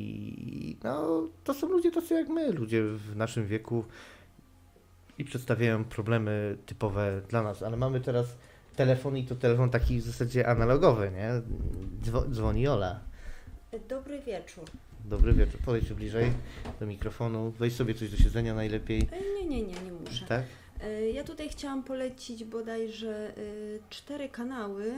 i 0.71 0.77
no, 0.85 1.23
to 1.45 1.55
są 1.55 1.69
ludzie 1.69 1.91
tacy 1.91 2.15
jak 2.15 2.29
my, 2.29 2.53
ludzie 2.53 2.83
w 2.83 3.17
naszym 3.17 3.47
wieku 3.47 3.85
i 5.19 5.25
przedstawiają 5.25 5.85
problemy 5.85 6.57
typowe 6.67 7.23
dla 7.29 7.43
nas, 7.43 7.63
ale 7.63 7.77
mamy 7.77 8.01
teraz 8.01 8.37
telefon 8.77 9.17
i 9.17 9.25
to 9.25 9.35
telefon 9.37 9.71
taki 9.71 9.99
w 9.99 10.03
zasadzie 10.03 10.47
analogowy, 10.49 11.11
nie? 11.11 11.31
Dzwo- 12.05 12.31
dzwoni 12.31 12.69
Ola. 12.69 13.01
Dobry 13.89 14.21
wieczór. 14.21 14.65
Dobry 15.05 15.33
wieczór, 15.33 15.61
podejdź 15.61 15.93
bliżej 15.93 16.33
do 16.81 16.87
mikrofonu, 16.87 17.51
weź 17.59 17.73
sobie 17.73 17.95
coś 17.95 18.11
do 18.11 18.17
siedzenia 18.17 18.55
najlepiej, 18.55 19.09
E, 19.13 19.21
Nie, 19.21 19.47
nie, 19.49 19.63
nie, 19.63 19.75
nie 19.85 19.93
muszę. 19.93 20.27
tak? 20.27 20.45
E, 20.83 21.11
Ja 21.11 21.25
tutaj 21.25 21.49
chciałam 21.49 21.83
polecić 21.83 22.45
bodajże 22.45 23.29
e, 23.29 23.33
cztery 23.91 24.29
kanały. 24.29 24.93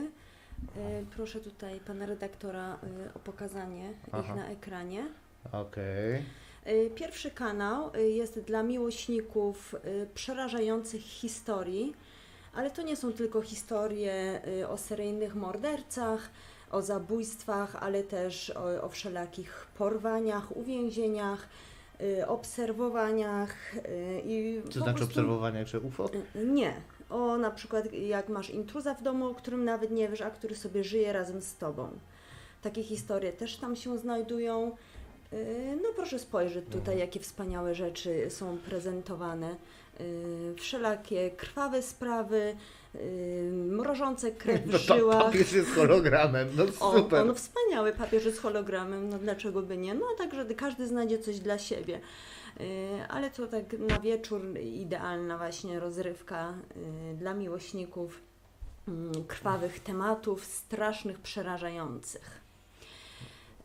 E, 0.77 1.03
Proszę 1.15 1.39
tutaj 1.39 1.79
pana 1.79 2.05
redaktora 2.05 2.79
o 3.15 3.19
pokazanie 3.19 3.93
Aha. 4.11 4.23
ich 4.29 4.35
na 4.35 4.47
ekranie. 4.47 5.05
Okej. 5.51 6.23
E, 6.65 6.89
Pierwszy 6.89 7.31
kanał 7.31 7.91
jest 7.95 8.39
dla 8.39 8.63
miłośników 8.63 9.75
przerażających 10.13 11.01
historii, 11.01 11.93
ale 12.53 12.71
to 12.71 12.81
nie 12.81 12.95
są 12.95 13.13
tylko 13.13 13.41
historie 13.41 14.41
o 14.69 14.77
seryjnych 14.77 15.35
mordercach, 15.35 16.29
o 16.71 16.81
zabójstwach, 16.81 17.75
ale 17.75 18.03
też 18.03 18.49
o, 18.49 18.83
o 18.83 18.89
wszelakich 18.89 19.67
porwaniach, 19.77 20.57
uwięzieniach, 20.57 21.47
obserwowaniach 22.27 23.55
e, 23.75 24.19
i 24.19 24.61
Co 24.65 24.71
znaczy 24.71 24.83
prostu- 24.83 25.03
obserwowanie, 25.05 25.65
że 25.65 25.79
UFO? 25.79 26.09
nie. 26.45 26.73
O 27.09 27.37
na 27.37 27.51
przykład 27.51 27.93
jak 27.93 28.29
masz 28.29 28.49
intruza 28.49 28.93
w 28.93 29.03
domu, 29.03 29.27
o 29.27 29.35
którym 29.35 29.65
nawet 29.65 29.91
nie 29.91 30.09
wiesz, 30.09 30.21
a 30.21 30.29
który 30.29 30.55
sobie 30.55 30.83
żyje 30.83 31.13
razem 31.13 31.41
z 31.41 31.55
tobą. 31.57 31.87
Takie 32.61 32.83
historie 32.83 33.31
też 33.33 33.57
tam 33.57 33.75
się 33.75 33.97
znajdują. 33.97 34.71
Yy, 35.31 35.37
No 35.83 35.89
proszę 35.95 36.19
spojrzeć 36.19 36.65
tutaj, 36.71 36.99
jakie 36.99 37.19
wspaniałe 37.19 37.75
rzeczy 37.75 38.29
są 38.29 38.57
prezentowane. 38.57 39.55
Yy, 39.99 40.55
Wszelakie 40.55 41.31
krwawe 41.31 41.81
sprawy, 41.81 42.55
yy, 42.93 43.01
mrożące 43.51 44.31
krew 44.31 44.61
w 44.61 44.71
No 44.71 44.79
to 44.79 44.95
żyłach. 44.95 45.23
papież 45.25 45.51
jest 45.53 45.71
hologramem, 45.75 46.47
no 46.55 46.63
super. 47.01 47.21
on 47.29 47.35
wspaniały 47.35 47.93
papież 47.93 48.23
z 48.23 48.39
hologramem, 48.39 49.09
no 49.09 49.17
dlaczego 49.17 49.61
by 49.61 49.77
nie? 49.77 49.93
No 49.93 50.05
także 50.17 50.45
każdy 50.45 50.87
znajdzie 50.87 51.19
coś 51.19 51.39
dla 51.39 51.57
siebie. 51.57 51.99
Yy, 52.59 52.65
Ale 53.09 53.29
to 53.31 53.47
tak 53.47 53.73
na 53.79 53.99
wieczór 53.99 54.41
idealna 54.59 55.37
właśnie 55.37 55.79
rozrywka 55.79 56.53
dla 57.15 57.33
miłośników 57.33 58.21
mm, 58.87 59.11
krwawych 59.27 59.79
tematów, 59.79 60.45
strasznych, 60.45 61.19
przerażających. 61.19 62.42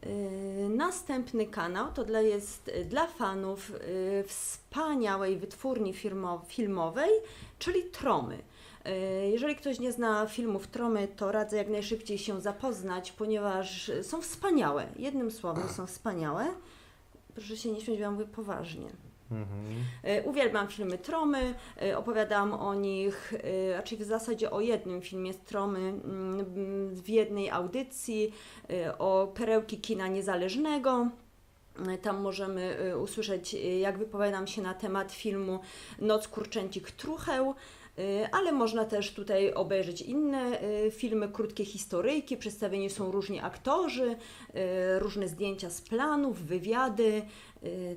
Yy, 0.07 0.69
Następny 0.69 1.47
kanał 1.47 1.93
to 1.93 2.05
dla, 2.05 2.21
jest 2.21 2.69
y, 2.69 2.85
dla 2.85 3.07
fanów 3.07 3.71
y, 3.71 4.25
wspaniałej 4.27 5.37
wytwórni 5.37 5.95
firmo, 5.95 6.45
filmowej, 6.49 7.11
czyli 7.59 7.83
Tromy. 7.83 8.39
Y, 8.87 9.29
Jeżeli 9.31 9.57
ktoś 9.57 9.81
nie 9.81 9.93
zna 9.93 10.27
filmów 10.27 10.67
Tromy, 10.67 11.09
to 11.17 11.33
radzę 11.33 11.57
jak 11.57 11.69
najszybciej 11.69 12.19
się 12.19 12.41
zapoznać, 12.41 13.13
ponieważ 13.13 13.89
y, 13.89 14.05
są 14.05 14.21
wspaniałe. 14.23 14.87
Jednym 14.97 15.31
słowem 15.31 15.69
są 15.69 15.87
wspaniałe. 15.87 16.47
Proszę 17.35 17.57
się 17.57 17.73
nie 17.73 17.81
śmiać, 17.81 17.99
bo 17.99 18.03
ja 18.03 18.11
mówię 18.11 18.25
poważnie. 18.25 18.89
Mhm. 19.31 19.85
E, 20.03 20.23
Uwielbiam 20.23 20.69
filmy 20.69 20.99
Tromy, 20.99 21.55
e, 21.83 21.99
opowiadam 21.99 22.55
o 22.55 22.75
nich, 22.75 23.35
e, 23.35 23.73
raczej 23.73 23.99
w 23.99 24.03
zasadzie 24.03 24.51
o 24.51 24.61
jednym 24.61 25.03
filmie 25.03 25.33
z 25.33 25.39
Tromy 25.39 25.79
mm, 25.79 26.95
w 26.95 27.09
jednej 27.09 27.51
audycji, 27.51 28.33
o 28.99 29.33
perełki 29.35 29.79
kina 29.81 30.09
niezależnego. 30.09 31.09
Tam 32.03 32.21
możemy 32.21 32.77
usłyszeć, 33.03 33.57
jak 33.81 33.99
wypowiadam 33.99 34.47
się 34.47 34.63
na 34.63 34.75
temat 34.75 35.13
filmu 35.13 35.61
Noc 35.99 36.29
Kurczęcik 36.29 36.91
Trucheł, 36.91 37.55
ale 38.33 38.53
można 38.53 38.85
też 38.85 39.15
tutaj 39.15 39.55
obejrzeć 39.55 40.03
inne 40.03 40.59
filmy, 40.91 41.29
krótkie 41.29 41.65
historyjki, 41.65 42.37
przedstawieni 42.37 42.91
są 42.91 43.11
różni 43.11 43.41
aktorzy, 43.41 44.17
różne 44.99 45.29
zdjęcia 45.29 45.71
z 45.71 45.81
planów, 45.81 46.39
wywiady, 46.39 47.23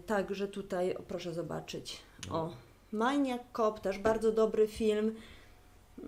także 0.05 0.47
tutaj 0.47 0.95
proszę 1.07 1.33
zobaczyć. 1.33 1.97
O, 2.31 2.49
Maniac 2.91 3.41
Cop, 3.53 3.79
też 3.79 3.99
bardzo 3.99 4.31
dobry 4.31 4.67
film. 4.67 5.15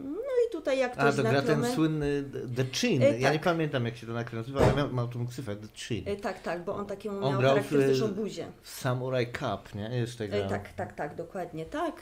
No 0.03 0.19
i 0.47 0.51
tutaj 0.51 0.80
jak 0.80 0.91
A, 0.91 0.95
ktoś 0.95 1.15
to 1.15 1.21
zna 1.21 1.30
gra 1.31 1.41
ten 1.41 1.65
słynny 1.65 2.23
The 2.55 2.65
Chin. 2.65 3.03
E, 3.03 3.19
Ja 3.19 3.30
nie 3.31 3.39
tak. 3.39 3.43
pamiętam 3.43 3.85
jak 3.85 3.97
się 3.97 4.07
to 4.07 4.13
nazywa, 4.13 4.59
ale 4.61 4.73
miał, 4.75 4.93
miał 4.93 5.07
tą 5.07 5.27
ksywę 5.27 5.55
The 5.55 5.67
Chin. 5.75 6.03
E, 6.07 6.15
Tak, 6.15 6.41
tak, 6.41 6.63
bo 6.63 6.75
on 6.75 6.85
taką 6.85 7.09
On 7.21 7.31
miał 7.31 7.41
charakterystyczną 7.41 8.05
e, 8.07 8.09
buzię. 8.09 8.47
W 8.61 8.69
Samurai 8.69 9.27
Cup, 9.27 9.75
nie? 9.75 9.89
Jeszcze 9.97 10.23
E, 10.23 10.27
grał. 10.27 10.49
Tak, 10.49 10.73
tak, 10.73 10.95
tak, 10.95 11.15
dokładnie 11.15 11.65
tak. 11.65 11.95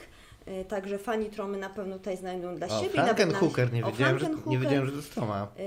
E, 0.46 0.64
Także 0.64 0.98
fani 0.98 1.26
Tromy 1.30 1.58
na 1.58 1.70
pewno 1.70 1.96
tutaj 1.98 2.16
znajdą 2.16 2.54
dla 2.54 2.66
O, 2.66 2.80
siebie. 2.80 2.92
Frankenhooker, 2.92 3.72
nie 3.72 3.82
wiedziałem, 3.82 4.18
że, 4.18 4.30
nie 4.46 4.58
wiedziałem, 4.58 4.86
że 4.86 4.90
to 4.92 4.96
jest 4.96 5.14
Toma. 5.14 5.48
E, 5.58 5.64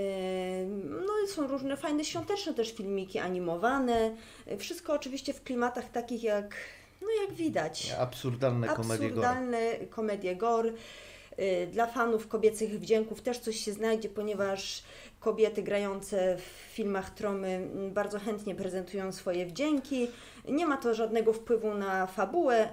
No 1.06 1.14
i 1.26 1.28
są 1.30 1.48
różne 1.48 1.78
fajne 1.78 2.06
świąteczne 2.06 2.54
też 2.54 2.74
filmiki 2.74 3.20
animowane. 3.20 4.16
E, 4.48 4.58
Wszystko 4.58 4.94
oczywiście 4.94 5.34
w 5.34 5.44
klimatach 5.44 5.90
takich 5.92 6.24
jak, 6.24 6.56
no 7.02 7.08
jak 7.28 7.34
widać. 7.36 7.94
Absurdalne 8.00 8.68
komedie 8.68 9.10
gore. 9.10 9.28
Absurdalne 9.28 9.60
komedie 9.90 10.36
gore. 10.36 10.72
Dla 11.72 11.88
fanów 11.88 12.28
kobiecych 12.28 12.80
wdzięków 12.80 13.22
też 13.22 13.40
coś 13.40 13.56
się 13.56 13.72
znajdzie, 13.74 14.10
ponieważ 14.10 14.84
kobiety 15.20 15.64
grające 15.64 16.38
w 16.38 16.42
filmach 16.74 17.10
Tromy 17.10 17.68
bardzo 17.94 18.20
chętnie 18.20 18.56
prezentują 18.56 19.12
swoje 19.12 19.46
wdzięki. 19.46 20.08
Nie 20.50 20.66
ma 20.66 20.78
to 20.78 20.94
żadnego 20.94 21.34
wpływu 21.34 21.74
na 21.74 22.08
fabułę, 22.08 22.70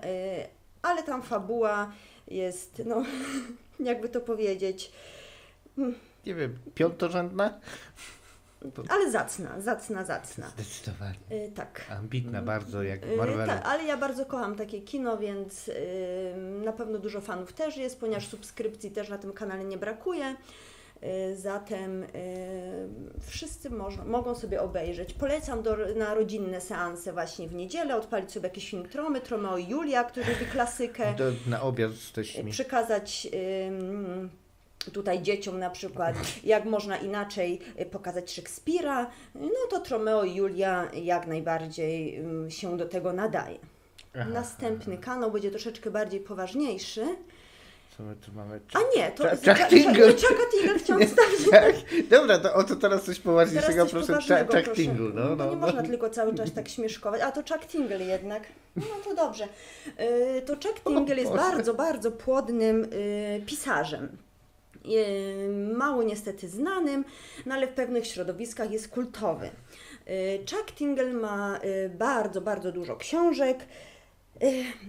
ale 0.83 1.03
tam 1.03 1.23
fabuła 1.23 1.93
jest, 2.29 2.83
no, 2.87 3.03
jakby 3.91 4.09
to 4.09 4.21
powiedzieć, 4.21 4.93
Nie 6.27 6.35
wiem, 6.35 6.59
piątorzędna? 6.75 7.61
ale 8.89 9.11
zacna, 9.11 9.61
zacna, 9.61 10.05
zacna. 10.05 10.49
Zdecydowanie. 10.49 11.19
Y, 11.33 11.53
tak. 11.55 11.85
Ambitna 11.91 12.43
bardzo, 12.43 12.83
jak 12.83 13.05
Y, 13.05 13.17
Marvelu. 13.17 13.47
Tak, 13.47 13.67
ale 13.67 13.85
ja 13.85 13.97
bardzo 13.97 14.27
kocham 14.27 14.57
takie 14.57 14.81
kino, 14.81 15.19
więc 15.19 15.69
y, 15.69 16.35
na 16.65 16.73
pewno 16.73 16.99
dużo 16.99 17.21
fanów 17.21 17.53
też 17.53 17.77
jest, 17.77 18.01
ponieważ 18.01 18.27
subskrypcji 18.29 18.91
też 18.91 19.09
na 19.09 19.19
tym 19.19 19.33
kanale 19.33 19.65
nie 19.65 19.79
brakuje. 19.79 20.37
Y, 21.05 21.37
Zatem 21.37 22.03
y, 22.03 22.09
wszyscy 23.20 23.70
mogą 24.07 24.35
sobie 24.35 24.61
obejrzeć. 24.62 25.15
Polecam 25.15 25.62
do, 25.62 25.77
na 25.97 26.15
rodzinne 26.15 26.61
seanse 26.61 27.12
właśnie 27.12 27.49
w 27.49 27.55
niedzielę, 27.55 27.97
odpalić 27.97 28.33
sobie 28.33 28.49
jakiś 28.49 28.70
film 28.70 28.89
Tromy, 28.89 29.20
Tromeo 29.20 29.57
i 29.59 29.69
Julia, 29.69 30.05
który 30.05 30.27
lubi 30.33 30.47
klasykę. 30.47 31.15
Do, 31.15 31.33
na 31.47 31.62
obiad 31.62 31.93
z 31.93 32.12
teśćmi. 32.12 32.51
przekazać 32.51 33.29
ym, 33.69 34.31
tutaj 34.93 35.23
dzieciom 35.23 35.59
na 35.59 35.70
przykład, 35.70 36.16
jak 36.45 36.65
można 36.65 36.97
inaczej 36.97 37.61
y, 37.81 37.87
pokazać 37.87 38.33
Szekspira, 38.33 39.11
no 39.35 39.51
to 39.70 39.81
Tromeo 39.81 40.24
i 40.24 40.35
Julia 40.35 40.89
jak 40.95 41.27
najbardziej 41.27 42.23
się 42.49 42.77
do 42.77 42.89
tego 42.89 43.12
nadaje. 43.12 43.59
Aha, 44.15 44.31
Następny 44.31 44.99
kanał 44.99 45.31
będzie 45.31 45.51
troszeczkę 45.51 45.91
bardziej 45.91 46.20
poważniejszy. 46.20 47.05
Co 47.97 48.02
my 48.02 48.16
tu 48.16 48.32
mamy? 48.32 48.60
A 48.74 48.78
nie, 48.98 49.10
to 49.10 49.24
Chuck- 49.24 49.36
Chuck- 49.36 49.59
Chuck 49.59 49.69
Tingle. 49.69 50.12
Chucka 50.12 50.44
Tingle 50.52 50.78
chciałam 50.78 51.02
wstawić. 51.06 51.51
Tak, 51.51 51.74
dobra, 52.10 52.39
to 52.39 52.55
oto 52.55 52.77
teraz 52.77 53.01
coś 53.01 53.06
Teraz 53.06 53.19
poważniejszego, 53.24 53.86
coś 53.86 54.06
proszę. 54.06 54.47
Chuck. 54.47 54.73
Tingle, 54.77 55.10
no, 55.14 55.36
no, 55.36 55.44
nie 55.44 55.51
no. 55.51 55.56
można 55.56 55.82
tylko 55.82 56.10
cały 56.10 56.35
czas 56.35 56.52
tak 56.52 56.69
śmieszkować. 56.69 57.20
A 57.20 57.32
to 57.32 57.40
Chuck 57.55 57.66
Tingle 57.66 58.05
jednak. 58.05 58.43
No 58.77 58.82
to 59.05 59.14
dobrze. 59.14 59.44
Y, 60.39 60.43
To 60.43 60.55
Chuck 60.55 60.81
Tingle 60.85 61.16
jest 61.16 61.32
bardzo, 61.32 61.74
bardzo 61.74 62.12
płodnym 62.12 62.85
y, 62.93 63.43
pisarzem. 63.47 64.09
Y, 64.86 65.74
Mało 65.77 66.02
niestety 66.02 66.48
znanym, 66.48 67.05
no 67.47 67.55
ale 67.55 67.66
w 67.66 67.70
pewnych 67.73 68.06
środowiskach 68.06 68.70
jest 68.70 68.89
kultowy. 68.89 69.47
Y, 70.09 70.39
Chuck 70.51 70.73
Tingle 70.73 71.12
ma 71.12 71.59
y, 71.64 71.89
bardzo, 71.98 72.40
bardzo 72.40 72.73
dużo 72.73 72.97
książek, 72.97 73.59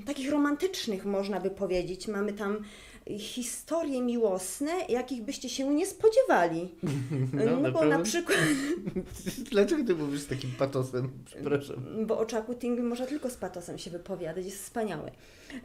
takich 0.05 0.31
romantycznych 0.31 1.05
można 1.05 1.39
by 1.39 1.49
powiedzieć. 1.49 2.07
Mamy 2.07 2.33
tam 2.33 2.63
historie 3.17 4.01
miłosne, 4.01 4.71
jakich 4.89 5.23
byście 5.23 5.49
się 5.49 5.73
nie 5.75 5.85
spodziewali. 5.85 6.69
No, 7.33 7.45
No, 7.45 7.55
bo 7.55 7.61
naprawdę? 7.61 7.97
na 7.97 8.03
przykład 8.03 8.37
Dlaczego 9.51 9.83
ty 9.83 9.95
mówisz 9.95 10.21
z 10.21 10.27
takim 10.27 10.51
patosem? 10.51 11.09
Przepraszam. 11.25 11.75
bo 12.05 12.19
o 12.19 12.25
Chucku 12.25 12.55
Tingle 12.55 12.83
można 12.83 13.05
tylko 13.05 13.29
z 13.29 13.35
patosem 13.37 13.77
się 13.77 13.91
wypowiadać, 13.91 14.45
jest 14.45 14.63
wspaniały. 14.63 15.11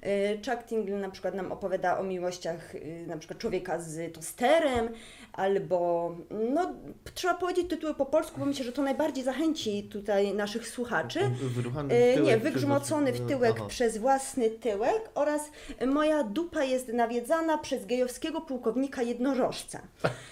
E, 0.02 0.34
Chuck 0.36 0.66
Tingle 0.68 0.96
na 0.96 1.10
przykład 1.10 1.34
nam 1.34 1.52
opowiada 1.52 1.98
o 1.98 2.04
miłościach 2.04 2.74
y, 2.74 3.04
na 3.06 3.16
przykład 3.18 3.38
człowieka 3.40 3.80
z 3.80 4.14
tosterem, 4.14 4.88
albo 5.32 6.10
no 6.52 6.74
trzeba 7.14 7.34
powiedzieć 7.34 7.68
tytuły 7.70 7.94
po 7.94 8.06
polsku, 8.06 8.40
bo 8.40 8.46
myślę, 8.46 8.64
że 8.64 8.72
to 8.72 8.82
najbardziej 8.82 9.24
zachęci 9.24 9.88
tutaj 9.92 10.34
naszych 10.34 10.68
słuchaczy. 10.68 11.20
Wyruchany 11.42 11.94
E, 11.94 12.12
w 12.12 12.14
tyłek 12.14 12.26
Nie, 12.26 12.38
przez 12.38 12.52
wygrzmocony 12.52 13.12
w 13.12 13.26
tyłek 13.28 13.54
Aha. 13.56 13.66
przez 13.68 13.98
własny 13.98 14.50
tyłek 14.50 15.10
oraz 15.14 15.42
moja 15.86 16.24
dupa 16.24 16.64
jest 16.64 16.88
nawiedzana 16.88 17.58
przez 17.58 17.86
gejowskiego 17.86 18.40
pułkownika 18.40 19.02
jednorożca. 19.02 19.82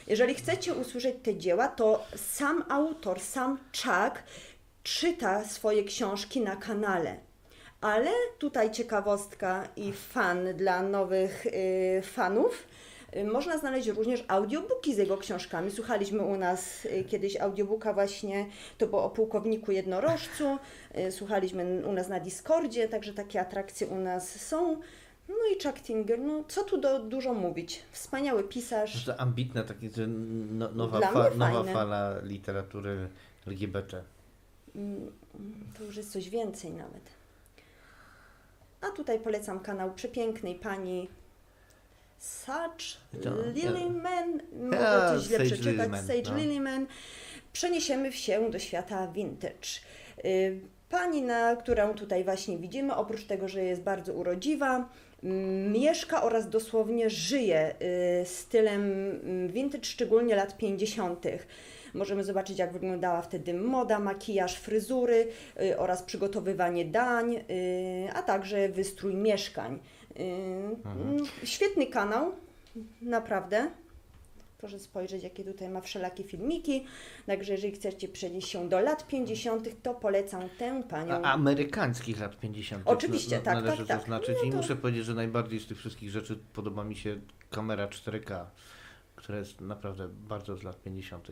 Jeżeli 0.07 0.35
chcecie 0.35 0.75
usłyszeć 0.75 1.17
te 1.23 1.37
dzieła, 1.37 1.69
to 1.69 2.07
sam 2.17 2.65
autor, 2.69 3.21
sam 3.21 3.59
Chuck 3.73 4.23
czyta 4.83 5.45
swoje 5.45 5.85
książki 5.85 6.41
na 6.41 6.57
kanale. 6.57 7.17
Ale 7.81 8.11
tutaj 8.39 8.71
ciekawostka 8.71 9.69
i 9.77 9.93
fan 9.93 10.55
dla 10.55 10.83
nowych 10.83 11.47
y, 11.47 12.03
fanów. 12.03 12.67
Y, 13.17 13.25
Można 13.25 13.59
znaleźć 13.59 13.89
również 13.89 14.25
audiobooki 14.29 14.95
z 14.95 14.99
jego 14.99 15.19
książkami. 15.19 15.71
Słuchaliśmy 15.71 16.23
u 16.23 16.37
nas 16.37 16.85
y, 16.85 17.05
kiedyś 17.05 17.37
audiobooka 17.37 17.93
właśnie, 17.93 18.47
to 18.79 18.87
było 18.87 19.05
o 19.05 19.11
pułkowniku 19.11 19.73
jednorożcu. 19.73 20.59
Y, 20.99 21.13
Słuchaliśmy 21.13 21.83
u 21.87 21.93
nas 21.93 22.09
na 22.09 22.21
Discordzie, 22.21 22.89
także 22.89 23.13
takie 23.15 23.41
atrakcje 23.41 23.87
u 23.87 23.97
nas 23.97 24.41
są. 24.41 24.81
No 25.29 25.35
i 25.57 25.63
Chuck 25.63 25.81
Tingle, 25.83 26.17
no 26.17 26.45
co 26.49 26.65
tu 26.65 26.79
do, 26.79 26.99
dużo 26.99 27.35
mówić. 27.35 27.83
Wspaniały 27.93 28.45
pisarz. 28.45 29.05
To 29.05 29.21
ambitna, 29.21 29.63
takie, 29.65 29.91
że 29.91 30.07
no, 30.07 30.69
nowa, 30.73 31.01
fa, 31.01 31.31
nowa 31.37 31.65
fala 31.65 32.21
literatury 32.23 33.09
LGBT. 33.47 34.03
Mm, 34.77 35.13
To 35.79 35.85
już 35.85 35.97
jest 35.97 36.13
coś 36.13 36.31
więcej 36.31 36.73
nawet. 36.73 37.03
A 38.81 38.87
tutaj 38.91 39.21
polecam 39.21 39.61
kanał 39.61 39.95
przepięknej 39.95 40.55
pani 40.55 41.09
To, 43.23 43.31
Lilyman. 43.55 44.41
Mogę 44.53 44.77
Ja, 44.77 45.11
to 45.11 45.21
źle 45.21 45.39
Sage 45.39 45.47
przeczytać. 45.51 45.75
Lilyman, 45.75 46.07
Sage 46.07 46.31
no. 46.31 46.37
Lilyman. 46.37 46.87
Przeniesiemy 47.53 48.13
się 48.13 48.51
do 48.51 48.59
świata 48.59 49.09
vintage. 49.09 49.69
Y, 50.25 50.61
Pani, 50.89 51.23
na 51.23 51.57
którą 51.57 51.95
tutaj 51.95 52.25
właśnie 52.25 52.59
widzimy, 52.59 52.95
oprócz 52.95 53.25
tego, 53.25 53.49
że 53.49 53.65
jest 53.65 53.83
bardzo 53.83 54.13
urodziwa, 54.13 54.89
mieszka 55.71 56.23
oraz 56.23 56.49
dosłownie 56.49 57.11
żyje 57.11 57.75
y, 58.23 58.27
stylem 58.27 58.83
vintage, 59.49 59.85
szczególnie 59.85 60.37
lat 60.37 60.57
50. 60.57 61.25
Możemy 61.95 62.25
zobaczyć, 62.25 62.59
jak 62.59 62.73
wyglądała 62.73 63.23
wtedy 63.23 63.55
moda, 63.55 63.99
makijaż, 63.99 64.57
fryzury 64.57 65.29
y, 65.63 65.79
oraz 65.79 66.03
przygotowywanie 66.03 66.85
dań, 66.85 67.45
a 68.15 68.23
także 68.23 68.69
wystrój 68.69 69.15
mieszkań. 69.15 69.79
Y, 70.21 70.23
mm, 70.85 71.25
Świetny 71.45 71.87
kanał, 71.87 72.33
naprawdę. 73.03 73.71
Proszę 74.59 74.79
spojrzeć, 74.79 75.23
jakie 75.23 75.45
tutaj 75.45 75.69
ma 75.69 75.81
wszelakie 75.81 76.25
filmiki. 76.25 76.85
Także 77.27 77.53
jeżeli 77.53 77.73
chcecie 77.73 78.09
przenieść 78.09 78.49
się 78.49 78.69
do 78.69 78.81
lat 78.81 79.07
50., 79.07 79.83
to 79.83 79.95
polecam 79.95 80.43
tę 80.59 80.83
panią. 80.83 81.15
A, 81.15 81.33
amerykańskich 81.33 82.21
lat 82.21 82.41
50. 82.41 82.83
Oczywiście, 82.87 83.39
tak, 83.39 83.55
Należy 83.55 83.77
tak, 83.77 83.87
tak. 83.87 84.01
zaznaczyć 84.01 84.37
No 84.43 84.49
i 84.49 84.51
to- 84.51 84.57
muszę 84.57 84.77
powiedzieć, 84.77 85.05
że 85.05 85.15
najbardziej 85.15 85.61
z 85.61 85.67
tych 85.67 85.79
wszystkich 85.79 86.11
rzeczy 86.11 86.39
podoba 86.53 86.85
mi 86.85 86.97
się 86.97 87.21
kamera 87.51 87.89
4K, 87.89 88.47
która 89.17 89.39
jest 89.39 89.61
naprawdę 89.61 90.09
bardzo 90.09 90.57
z 90.57 90.63
lat 90.63 90.83
50. 90.83 91.29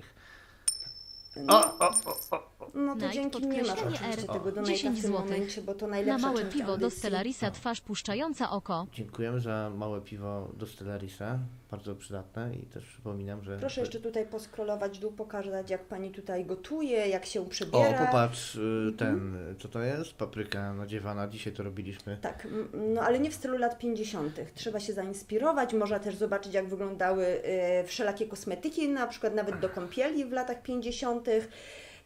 No, 1.37 1.61
O, 1.61 1.79
o, 1.89 1.89
o, 2.31 2.37
o. 2.61 2.71
no 2.75 2.95
to 2.97 3.01
Night, 3.01 3.13
dzięki 3.15 3.47
nie 3.47 3.63
masz 3.63 3.69
podkreślenie 3.69 3.95
oczywiście 3.95 4.07
R. 4.23 4.27
tego 4.27 4.53
do 4.53 4.63
10 4.63 4.99
w 4.99 5.03
tym 5.03 5.11
złotych. 5.13 5.31
momencie, 5.31 5.63
bo 5.63 5.75
to 5.75 5.87
Na 5.87 6.19
małe 6.19 6.45
piwo 6.45 6.67
do 6.67 6.73
audycji. 6.73 6.99
Stellarisa 6.99 7.51
twarz 7.51 7.81
puszczająca 7.81 8.51
oko. 8.51 8.87
Dziękujemy 8.93 9.41
za 9.41 9.71
małe 9.77 10.01
piwo 10.01 10.49
do 10.57 10.67
Stellarisa, 10.67 11.39
bardzo 11.77 11.95
przydatne 11.95 12.55
i 12.55 12.67
też 12.67 12.85
przypominam, 12.87 13.45
że... 13.45 13.59
Proszę 13.59 13.81
jeszcze 13.81 14.01
tutaj 14.01 14.27
poskrolować 14.27 14.99
dół, 14.99 15.13
pokazać 15.13 15.71
jak 15.71 15.85
pani 15.85 16.11
tutaj 16.11 16.45
gotuje, 16.45 17.09
jak 17.09 17.27
się 17.27 17.41
O, 17.41 17.45
przybiera. 17.45 18.07
popatrz, 18.07 18.55
y, 18.55 18.93
ten, 18.99 19.39
co 19.59 19.69
to 19.69 19.83
jest? 19.83 20.15
Papryka 20.15 20.75
nadziewana, 20.75 21.29
dzisiaj 21.29 21.53
to 21.53 21.63
robiliśmy. 21.63 22.19
Tak, 22.21 22.49
no 22.95 23.01
ale 23.03 23.19
nie 23.19 23.31
w 23.31 23.35
stylu 23.35 23.59
lat 23.59 23.79
50. 23.79 24.41
Trzeba 24.55 24.81
się 24.81 24.93
zainspirować, 24.93 25.75
można 25.75 25.99
też 25.99 26.17
zobaczyć, 26.17 26.55
jak 26.55 26.69
wyglądały 26.69 27.27
e, 27.27 27.85
wszelakie 27.85 28.27
kosmetyki, 28.27 28.89
na 28.89 29.07
przykład 29.07 29.35
nawet 29.35 29.61
do 29.61 29.69
kąpieli 29.69 30.25
w 30.25 30.33
latach 30.33 30.63
50. 30.63 31.29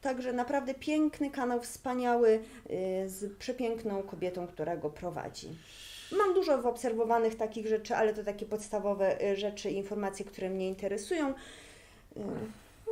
Także 0.00 0.32
naprawdę 0.32 0.74
piękny 0.74 1.30
kanał, 1.30 1.60
wspaniały, 1.60 2.40
e, 2.70 3.08
z 3.08 3.36
przepiękną 3.38 4.02
kobietą, 4.02 4.46
która 4.46 4.76
go 4.76 4.90
prowadzi. 4.90 5.48
Mam 6.12 6.34
dużo 6.34 6.58
wyobserwowanych 6.58 7.36
takich 7.36 7.66
rzeczy, 7.66 7.96
ale 7.96 8.14
to 8.14 8.24
takie 8.24 8.46
podstawowe 8.46 9.20
e, 9.22 9.36
rzeczy 9.36 9.70
i 9.70 9.76
informacje, 9.76 10.24
które 10.24 10.50
mnie 10.50 10.68
interesują. 10.68 11.28
E, 11.28 11.34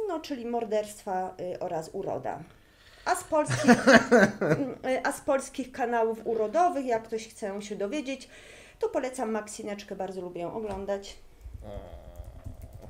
No, 0.08 0.20
czyli 0.20 0.46
morderstwa 0.46 1.34
e, 1.54 1.60
oraz 1.60 1.90
uroda. 1.92 2.38
A 3.04 3.14
z 3.14 3.24
polskich, 3.24 3.70
a 5.04 5.12
z 5.12 5.20
polskich 5.20 5.72
kanałów 5.72 6.26
urodowych, 6.26 6.86
jak 6.86 7.02
ktoś 7.02 7.28
chce 7.28 7.62
się 7.62 7.76
dowiedzieć, 7.76 8.28
to 8.78 8.88
polecam 8.88 9.30
Maksineczkę, 9.30 9.96
bardzo 9.96 10.20
lubię 10.20 10.40
ją 10.40 10.54
oglądać. 10.54 11.16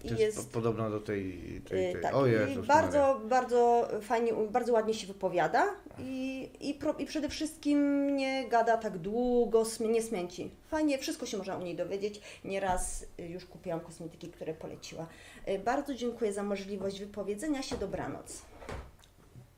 To 0.02 0.08
jest, 0.08 0.20
jest- 0.20 0.46
po- 0.48 0.54
podobna 0.54 0.90
do 0.90 1.00
tej... 1.00 1.32
tej, 1.68 1.86
Yy, 1.86 1.92
tej. 1.92 2.02
tak, 2.02 2.14
o 2.14 2.26
i 2.26 2.30
Jezus 2.32 2.66
bardzo, 2.66 2.98
Maria. 3.14 3.28
bardzo 3.28 3.88
fajnie, 4.02 4.32
bardzo 4.50 4.72
ładnie 4.72 4.94
się 4.94 5.06
wypowiada 5.06 5.74
i, 5.98 6.50
i, 6.60 6.74
pro, 6.74 6.92
i 6.98 7.06
przede 7.06 7.28
wszystkim 7.28 8.06
nie 8.16 8.48
gada 8.48 8.76
tak 8.76 8.98
długo, 8.98 9.64
nie 9.80 10.02
smęci. 10.02 10.50
Fajnie, 10.68 10.98
wszystko 10.98 11.26
się 11.26 11.36
można 11.38 11.56
u 11.56 11.62
niej 11.62 11.76
dowiedzieć. 11.76 12.20
Nieraz 12.44 13.06
y, 13.20 13.22
już 13.26 13.44
kupiłam 13.44 13.80
kosmetyki, 13.80 14.28
które 14.28 14.54
poleciła. 14.54 15.06
Y, 15.48 15.58
Bardzo 15.58 15.94
dziękuję 15.94 16.32
za 16.32 16.42
możliwość 16.42 17.00
wypowiedzenia 17.00 17.62
się. 17.62 17.76
Dobranoc. 17.76 18.42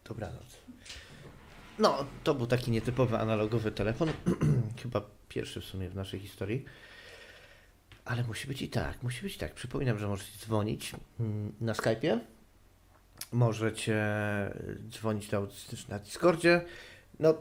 Dobranoc. 0.05 0.45
No, 1.79 2.05
to 2.25 2.35
był 2.35 2.47
taki 2.47 2.71
nietypowy 2.71 3.19
analogowy 3.19 3.73
telefon. 3.73 4.09
Chyba 4.83 5.01
pierwszy 5.29 5.61
w 5.61 5.65
sumie 5.65 5.89
w 5.89 5.95
naszej 5.95 6.21
historii. 6.21 6.65
Ale 8.09 8.25
musi 8.25 8.49
być 8.49 8.63
i 8.63 8.69
tak, 8.69 9.03
musi 9.03 9.23
być 9.23 9.37
i 9.37 9.39
tak. 9.39 9.55
Przypominam, 9.55 9.99
że 9.99 10.09
możecie 10.09 10.39
dzwonić 10.39 10.93
mm, 11.21 11.53
na 11.61 11.73
Skype'ie. 11.73 12.19
Możecie 13.33 13.97
dzwonić 14.89 15.31
na, 15.89 15.99
Discordzie. 15.99 16.65
No, 17.21 17.35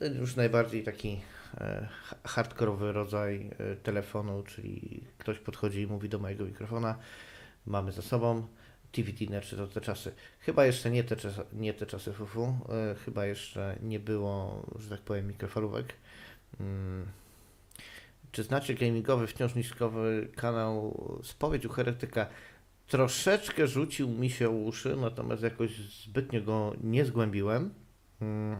już 0.00 0.36
najbardziej 0.36 0.82
taki 0.82 1.20
e, 1.60 1.88
ha- 2.02 2.16
hardkorowy 2.24 2.92
rodzaj 2.92 3.50
e, 3.58 3.76
telefonu, 3.76 4.42
czyli 4.42 5.04
ktoś 5.18 5.38
podchodzi 5.38 5.80
i 5.80 5.86
mówi 5.86 6.08
do 6.08 6.18
mojego 6.18 6.44
mikrofona. 6.44 6.98
Mamy 7.66 7.92
za 7.92 8.02
sobą. 8.02 8.46
TV 8.92 9.12
Dinner, 9.12 9.44
czy 9.44 9.56
to 9.56 9.66
te 9.66 9.80
czasy. 9.80 10.12
Chyba 10.40 10.66
jeszcze 10.66 10.90
nie 10.90 11.04
te, 11.04 11.16
nie 11.52 11.74
te 11.74 11.86
czasy 11.86 12.12
fufu, 12.12 12.56
e, 12.68 12.94
chyba 12.94 13.26
jeszcze 13.26 13.76
nie 13.82 14.00
było, 14.00 14.66
że 14.78 14.88
tak 14.88 15.00
powiem, 15.00 15.26
mikrofalówek. 15.26 15.94
Mm. 16.60 17.06
Czy 18.32 18.42
znacie 18.42 18.74
gamingowy, 18.74 19.26
wciąż 19.26 19.54
niskowy 19.54 20.28
kanał 20.36 20.98
Spowiedź 21.22 21.66
u 21.66 21.68
Heretyka? 21.68 22.26
Troszeczkę 22.86 23.66
rzucił 23.66 24.08
mi 24.08 24.30
się 24.30 24.50
uszy, 24.50 24.96
natomiast 24.96 25.42
jakoś 25.42 25.76
zbytnio 25.76 26.42
go 26.42 26.74
nie 26.80 27.04
zgłębiłem. 27.04 27.74
Mm. 28.20 28.56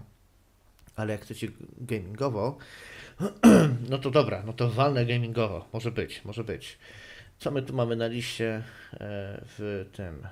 Ale 0.97 1.13
jak 1.13 1.23
chcecie 1.23 1.49
gamingowo, 1.79 2.59
no 3.91 3.99
to 3.99 4.11
dobra, 4.11 4.43
no 4.47 4.53
to 4.53 4.71
walne 4.71 5.07
gamingowo. 5.07 5.69
Może 5.73 5.91
być, 5.91 6.25
może 6.25 6.45
być. 6.45 6.79
Co 7.39 7.51
my 7.51 7.63
tu 7.63 7.75
mamy 7.75 7.97
na 7.97 8.07
liście 8.07 8.63
e, 8.93 9.45
w 9.45 9.89
tym, 9.93 10.29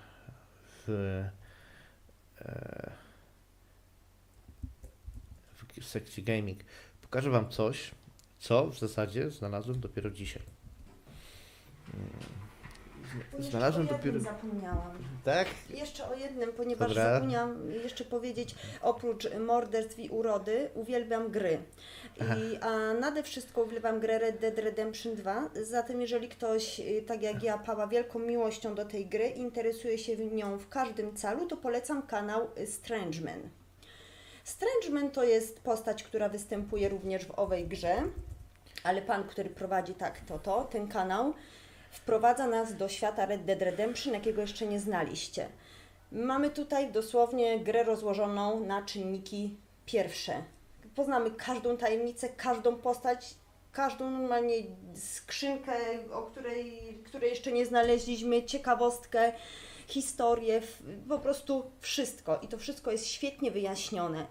w, 0.65 0.89
e, 2.41 2.91
w 5.81 5.85
sekcji 5.85 6.23
gaming? 6.23 6.61
Pokażę 7.03 7.31
Wam 7.31 7.49
coś, 7.49 7.91
co 8.41 8.67
w 8.67 8.79
zasadzie 8.79 9.31
znalazłem 9.31 9.81
dopiero 9.81 10.11
dzisiaj. 10.11 10.43
Znalazłem 13.39 13.83
Jeszcze 13.87 13.95
o 13.95 13.99
dopiero. 13.99 14.21
zapomniałam. 14.21 14.99
Tak? 15.25 15.49
Jeszcze 15.71 16.09
o 16.09 16.15
jednym, 16.15 16.53
ponieważ 16.53 16.89
Dobra. 16.89 17.15
zapomniałam 17.15 17.71
jeszcze 17.71 18.05
powiedzieć, 18.05 18.55
oprócz 18.83 19.29
morderstw 19.35 19.99
i 19.99 20.09
urody, 20.09 20.71
uwielbiam 20.75 21.31
gry. 21.31 21.59
I, 22.21 22.57
a 22.57 22.95
nade 22.95 23.23
wszystko 23.23 23.62
uwielbiam 23.62 24.01
grę 24.01 24.19
Red 24.19 24.41
Dead 24.41 24.59
Redemption 24.59 25.15
2. 25.15 25.51
Zatem 25.62 26.01
jeżeli 26.01 26.29
ktoś, 26.29 26.81
y, 26.81 27.05
tak 27.07 27.23
jak 27.23 27.43
ja, 27.43 27.59
pała 27.59 27.87
wielką 27.87 28.19
miłością 28.19 28.75
do 28.75 28.85
tej 28.85 29.07
gry, 29.07 29.29
interesuje 29.29 29.99
się 29.99 30.17
w 30.17 30.33
nią 30.33 30.59
w 30.59 30.69
każdym 30.69 31.17
calu, 31.17 31.47
to 31.47 31.57
polecam 31.57 32.03
kanał 32.03 32.51
Strangeman. 32.67 33.49
Strangeman 34.45 35.11
to 35.11 35.25
jest 35.25 35.61
postać, 35.61 36.03
która 36.03 36.29
występuje 36.29 36.89
również 36.89 37.25
w 37.27 37.31
owej 37.31 37.69
grze, 37.69 38.03
ale 38.85 39.02
pan, 39.02 39.28
który 39.28 39.51
prowadzi 39.51 39.94
tak 39.94 40.20
to, 40.20 40.39
to, 40.39 40.65
ten 40.65 40.89
kanał, 40.89 41.35
wprowadza 41.90 42.47
nas 42.47 42.77
do 42.77 42.89
świata 42.89 43.27
Red 43.27 43.44
Dead 43.44 43.62
Redemption, 43.62 44.15
jakiego 44.15 44.40
jeszcze 44.40 44.66
nie 44.66 44.81
znaliście. 44.81 45.48
Mamy 46.12 46.51
tutaj 46.51 46.93
dosłownie 46.93 47.61
grę 47.61 47.85
rozłożoną 47.85 48.61
na 48.61 48.82
czynniki 48.82 49.57
pierwsze. 49.86 50.43
Poznamy 50.94 51.31
każdą 51.31 51.77
tajemnicę, 51.77 52.28
każdą 52.28 52.77
postać, 52.77 53.35
każdą 53.73 54.11
normalnie 54.11 54.55
skrzynkę, 54.94 55.73
o 56.12 56.23
której, 56.23 56.98
której 57.07 57.31
jeszcze 57.31 57.52
nie 57.52 57.66
znaleźliśmy, 57.66 58.43
ciekawostkę, 58.43 59.32
historię, 59.86 60.62
po 61.09 61.19
prostu 61.19 61.70
wszystko. 61.81 62.40
I 62.43 62.48
to 62.48 62.59
wszystko 62.59 62.90
jest 62.90 63.07
świetnie 63.07 63.51
wyjaśnione. 63.51 64.27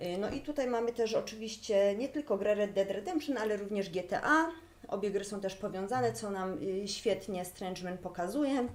Y, 0.00 0.18
No 0.18 0.30
i 0.30 0.40
tutaj 0.40 0.66
mamy 0.66 0.92
też 0.92 1.14
oczywiście 1.14 1.94
nie 1.96 2.08
tylko 2.08 2.38
grę 2.38 2.54
Red 2.54 2.72
Dead 2.72 2.90
Redemption, 2.90 3.38
ale 3.38 3.56
również 3.56 3.90
GTA. 3.90 4.50
Obie 4.88 5.10
gry 5.10 5.24
są 5.24 5.40
też 5.40 5.54
powiązane, 5.54 6.12
co 6.12 6.30
nam 6.30 6.58
y, 6.62 6.88
świetnie 6.88 7.44
Strangeman 7.44 7.98
pokazuje. 7.98 8.68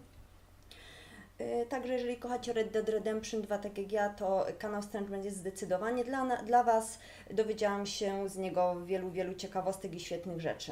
Y, 1.41 1.65
Także 1.69 1.93
jeżeli 1.93 2.17
kochacie 2.17 2.53
Red 2.53 2.71
Dead 2.71 2.89
Redemption 2.89 3.41
2 3.41 3.57
tak 3.57 3.77
jak 3.77 3.91
ja, 3.91 4.09
to 4.09 4.45
kanał 4.59 4.83
Strangeman 4.83 5.23
jest 5.23 5.37
zdecydowanie 5.37 6.03
dla, 6.03 6.43
dla 6.43 6.63
Was. 6.63 6.99
Dowiedziałam 7.31 7.85
się 7.85 8.29
z 8.29 8.37
niego 8.37 8.85
wielu, 8.85 9.11
wielu 9.11 9.33
ciekawostek 9.33 9.95
i 9.95 9.99
świetnych 9.99 10.41
rzeczy. 10.41 10.71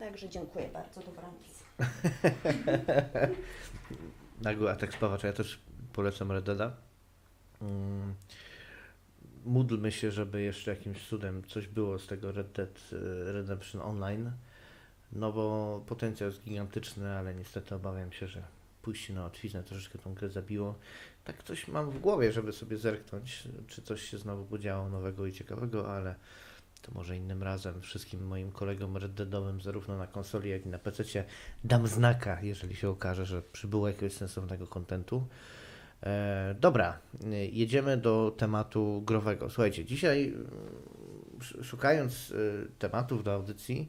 Także 0.00 0.28
dziękuję 0.28 0.68
bardzo, 0.68 1.00
dobranoc. 1.00 1.64
Nagły 4.42 4.70
atak 4.70 4.92
spawacza. 4.94 5.26
Ja 5.26 5.32
też 5.32 5.60
polecam 5.92 6.32
Red 6.32 6.44
Deada. 6.44 6.72
Mm, 7.62 8.14
Módlmy 9.48 9.92
się, 9.92 10.10
żeby 10.10 10.42
jeszcze 10.42 10.70
jakimś 10.70 11.08
cudem 11.08 11.42
coś 11.44 11.66
było 11.66 11.98
z 11.98 12.06
tego 12.06 12.32
Red 12.32 12.52
Dead 12.52 12.80
e, 12.92 13.32
Redemption 13.32 13.82
Online. 13.82 14.30
No 15.12 15.32
bo 15.32 15.82
potencjał 15.86 16.30
jest 16.30 16.44
gigantyczny, 16.44 17.10
ale 17.10 17.34
niestety 17.34 17.74
obawiam 17.74 18.12
się, 18.12 18.28
że 18.28 18.42
pójście 18.82 19.14
na 19.14 19.22
łatwiznę 19.22 19.62
troszeczkę 19.62 19.98
tą 19.98 20.14
grę 20.14 20.28
zabiło. 20.28 20.74
Tak 21.24 21.42
coś 21.42 21.68
mam 21.68 21.90
w 21.90 22.00
głowie, 22.00 22.32
żeby 22.32 22.52
sobie 22.52 22.76
zerknąć, 22.76 23.48
czy 23.66 23.82
coś 23.82 24.02
się 24.02 24.18
znowu 24.18 24.44
podziało 24.44 24.88
nowego 24.88 25.26
i 25.26 25.32
ciekawego, 25.32 25.92
ale 25.92 26.14
to 26.82 26.92
może 26.92 27.16
innym 27.16 27.42
razem 27.42 27.80
wszystkim 27.80 28.26
moim 28.26 28.52
kolegom 28.52 28.96
Red 28.96 29.14
Deadowym, 29.14 29.60
zarówno 29.60 29.98
na 29.98 30.06
konsoli, 30.06 30.50
jak 30.50 30.66
i 30.66 30.68
na 30.68 30.78
PC, 30.78 31.24
dam 31.64 31.86
znaka, 31.86 32.42
jeżeli 32.42 32.76
się 32.76 32.88
okaże, 32.88 33.26
że 33.26 33.42
przybyło 33.42 33.88
jakiegoś 33.88 34.12
sensownego 34.12 34.66
kontentu. 34.66 35.26
E, 36.02 36.54
dobra, 36.60 36.98
jedziemy 37.52 37.96
do 37.96 38.34
tematu 38.36 39.02
growego. 39.06 39.50
Słuchajcie, 39.50 39.84
dzisiaj 39.84 40.28
mm, 40.28 40.50
sz- 41.40 41.66
szukając 41.66 42.30
e, 42.30 42.34
tematów 42.78 43.24
do 43.24 43.32
audycji, 43.34 43.88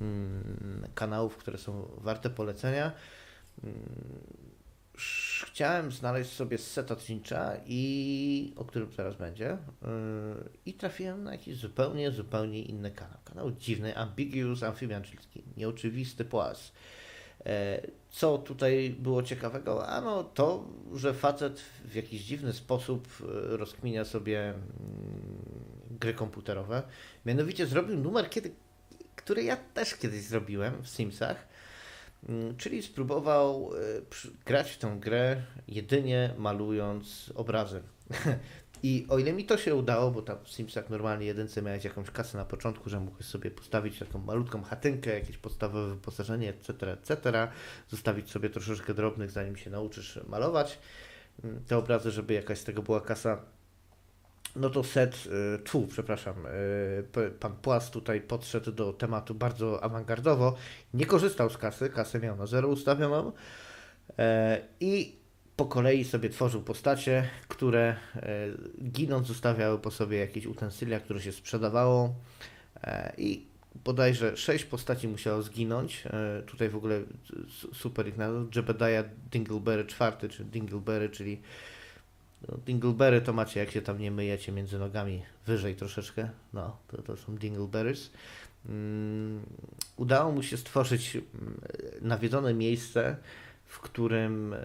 mm, 0.00 0.86
kanałów, 0.94 1.36
które 1.36 1.58
są 1.58 1.88
warte 1.98 2.30
polecenia, 2.30 2.92
mm, 3.64 3.74
chciałem 5.46 5.92
znaleźć 5.92 6.32
sobie 6.32 6.58
seta 6.58 6.96
Cincha 6.96 7.52
i 7.66 8.52
o 8.56 8.64
którym 8.64 8.88
teraz 8.88 9.16
będzie 9.16 9.50
e, 9.50 9.58
i 10.66 10.74
trafiłem 10.74 11.24
na 11.24 11.32
jakiś 11.32 11.56
zupełnie, 11.56 12.10
zupełnie 12.10 12.62
inny 12.62 12.90
kanał. 12.90 13.18
Kanał 13.24 13.52
dziwny, 13.52 13.96
ambiguous 13.96 14.62
amphibian, 14.62 15.02
czyli 15.02 15.18
nieoczywisty 15.56 16.24
płas. 16.24 16.72
Co 18.16 18.38
tutaj 18.38 18.96
było 18.98 19.22
ciekawego? 19.22 19.88
Ano 19.88 20.24
to, 20.24 20.64
że 20.94 21.14
facet 21.14 21.60
w 21.84 21.94
jakiś 21.94 22.24
dziwny 22.24 22.52
sposób 22.52 23.08
e, 23.20 23.56
rozkminia 23.56 24.04
sobie 24.04 24.48
mm, 24.48 24.62
gry 25.90 26.14
komputerowe. 26.14 26.82
Mianowicie 27.26 27.66
zrobił 27.66 27.96
numer, 27.96 28.30
kiedy, 28.30 28.50
który 29.16 29.42
ja 29.42 29.56
też 29.56 29.94
kiedyś 29.94 30.22
zrobiłem 30.22 30.82
w 30.82 30.88
Simsach. 30.88 31.48
Mm, 32.28 32.56
Czyli 32.56 32.82
spróbował 32.82 33.70
e, 33.74 33.78
grać 34.46 34.70
w 34.70 34.78
tę 34.78 34.96
grę 35.00 35.42
jedynie 35.68 36.34
malując 36.38 37.32
obrazy. 37.34 37.82
I 38.82 39.06
o 39.08 39.18
ile 39.18 39.32
mi 39.32 39.44
to 39.44 39.58
się 39.58 39.74
udało, 39.74 40.10
bo 40.10 40.22
tam 40.22 40.38
w 40.44 40.48
Simsach 40.48 40.90
normalnie 40.90 41.26
jedynce 41.26 41.62
miałeś 41.62 41.84
jakąś 41.84 42.10
kasę 42.10 42.38
na 42.38 42.44
początku, 42.44 42.90
że 42.90 43.00
mógłeś 43.00 43.26
sobie 43.26 43.50
postawić 43.50 43.98
taką 43.98 44.18
malutką 44.18 44.62
chatynkę, 44.62 45.14
jakieś 45.14 45.38
podstawowe 45.38 45.94
wyposażenie, 45.94 46.48
etc., 46.48 46.92
etc., 46.92 47.48
zostawić 47.88 48.30
sobie 48.30 48.50
troszeczkę 48.50 48.94
drobnych, 48.94 49.30
zanim 49.30 49.56
się 49.56 49.70
nauczysz 49.70 50.20
malować 50.28 50.78
mm, 51.44 51.64
te 51.64 51.78
obrazy, 51.78 52.10
żeby 52.10 52.34
jakaś 52.34 52.58
z 52.58 52.64
tego 52.64 52.82
była 52.82 53.00
kasa. 53.00 53.38
No 54.56 54.70
to 54.70 54.84
set, 54.84 55.28
y, 55.56 55.58
tu, 55.58 55.86
przepraszam, 55.86 56.34
y, 56.46 57.30
pan 57.40 57.56
Płas 57.56 57.90
tutaj 57.90 58.20
podszedł 58.20 58.72
do 58.72 58.92
tematu 58.92 59.34
bardzo 59.34 59.84
awangardowo, 59.84 60.56
nie 60.94 61.06
korzystał 61.06 61.50
z 61.50 61.58
kasy, 61.58 61.90
kasę 61.90 62.20
miał 62.20 62.36
na 62.36 62.46
zero 62.46 62.68
ustawioną 62.68 63.32
e, 64.18 64.60
i 64.80 65.25
po 65.56 65.64
kolei 65.64 66.04
sobie 66.04 66.30
tworzył 66.30 66.62
postacie, 66.62 67.28
które 67.48 67.96
e, 68.16 68.48
ginąc 68.84 69.26
zostawiały 69.26 69.78
po 69.78 69.90
sobie 69.90 70.18
jakieś 70.18 70.46
utensylia, 70.46 71.00
które 71.00 71.20
się 71.20 71.32
sprzedawało 71.32 72.14
e, 72.82 73.12
i 73.18 73.46
bodajże 73.84 74.36
sześć 74.36 74.64
postaci 74.64 75.08
musiało 75.08 75.42
zginąć. 75.42 76.04
E, 76.06 76.42
Tutaj 76.46 76.68
w 76.68 76.76
ogóle 76.76 77.00
su- 77.48 77.74
super 77.74 78.08
ich 78.08 78.16
nazwał. 78.16 78.46
Jebediah 78.56 79.04
Dingleberry 79.30 79.84
czwarty, 79.84 80.28
czy 80.28 80.44
Dingleberry, 80.44 81.08
czyli 81.08 81.40
no, 82.48 82.58
Dingleberry 82.66 83.20
to 83.20 83.32
macie, 83.32 83.60
jak 83.60 83.70
się 83.70 83.82
tam 83.82 83.98
nie 83.98 84.10
myjecie 84.10 84.52
między 84.52 84.78
nogami 84.78 85.22
wyżej 85.46 85.74
troszeczkę. 85.74 86.28
No, 86.52 86.76
to, 86.88 87.02
to 87.02 87.16
są 87.16 87.34
Dingleberries. 87.34 88.10
Mm, 88.68 89.40
udało 89.96 90.32
mu 90.32 90.42
się 90.42 90.56
stworzyć 90.56 91.16
mm, 91.16 91.60
nawiedzone 92.00 92.54
miejsce, 92.54 93.16
w 93.66 93.80
którym, 93.80 94.52
e, 94.52 94.58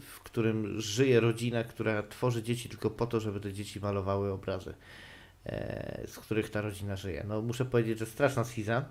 w 0.00 0.20
którym 0.24 0.80
żyje 0.80 1.20
rodzina, 1.20 1.64
która 1.64 2.02
tworzy 2.02 2.42
dzieci 2.42 2.68
tylko 2.68 2.90
po 2.90 3.06
to, 3.06 3.20
żeby 3.20 3.40
te 3.40 3.52
dzieci 3.52 3.80
malowały 3.80 4.32
obrazy, 4.32 4.74
e, 5.46 6.02
z 6.06 6.18
których 6.18 6.50
ta 6.50 6.60
rodzina 6.60 6.96
żyje. 6.96 7.24
No, 7.28 7.42
muszę 7.42 7.64
powiedzieć, 7.64 7.98
że 7.98 8.06
straszna 8.06 8.44
schiza. 8.44 8.84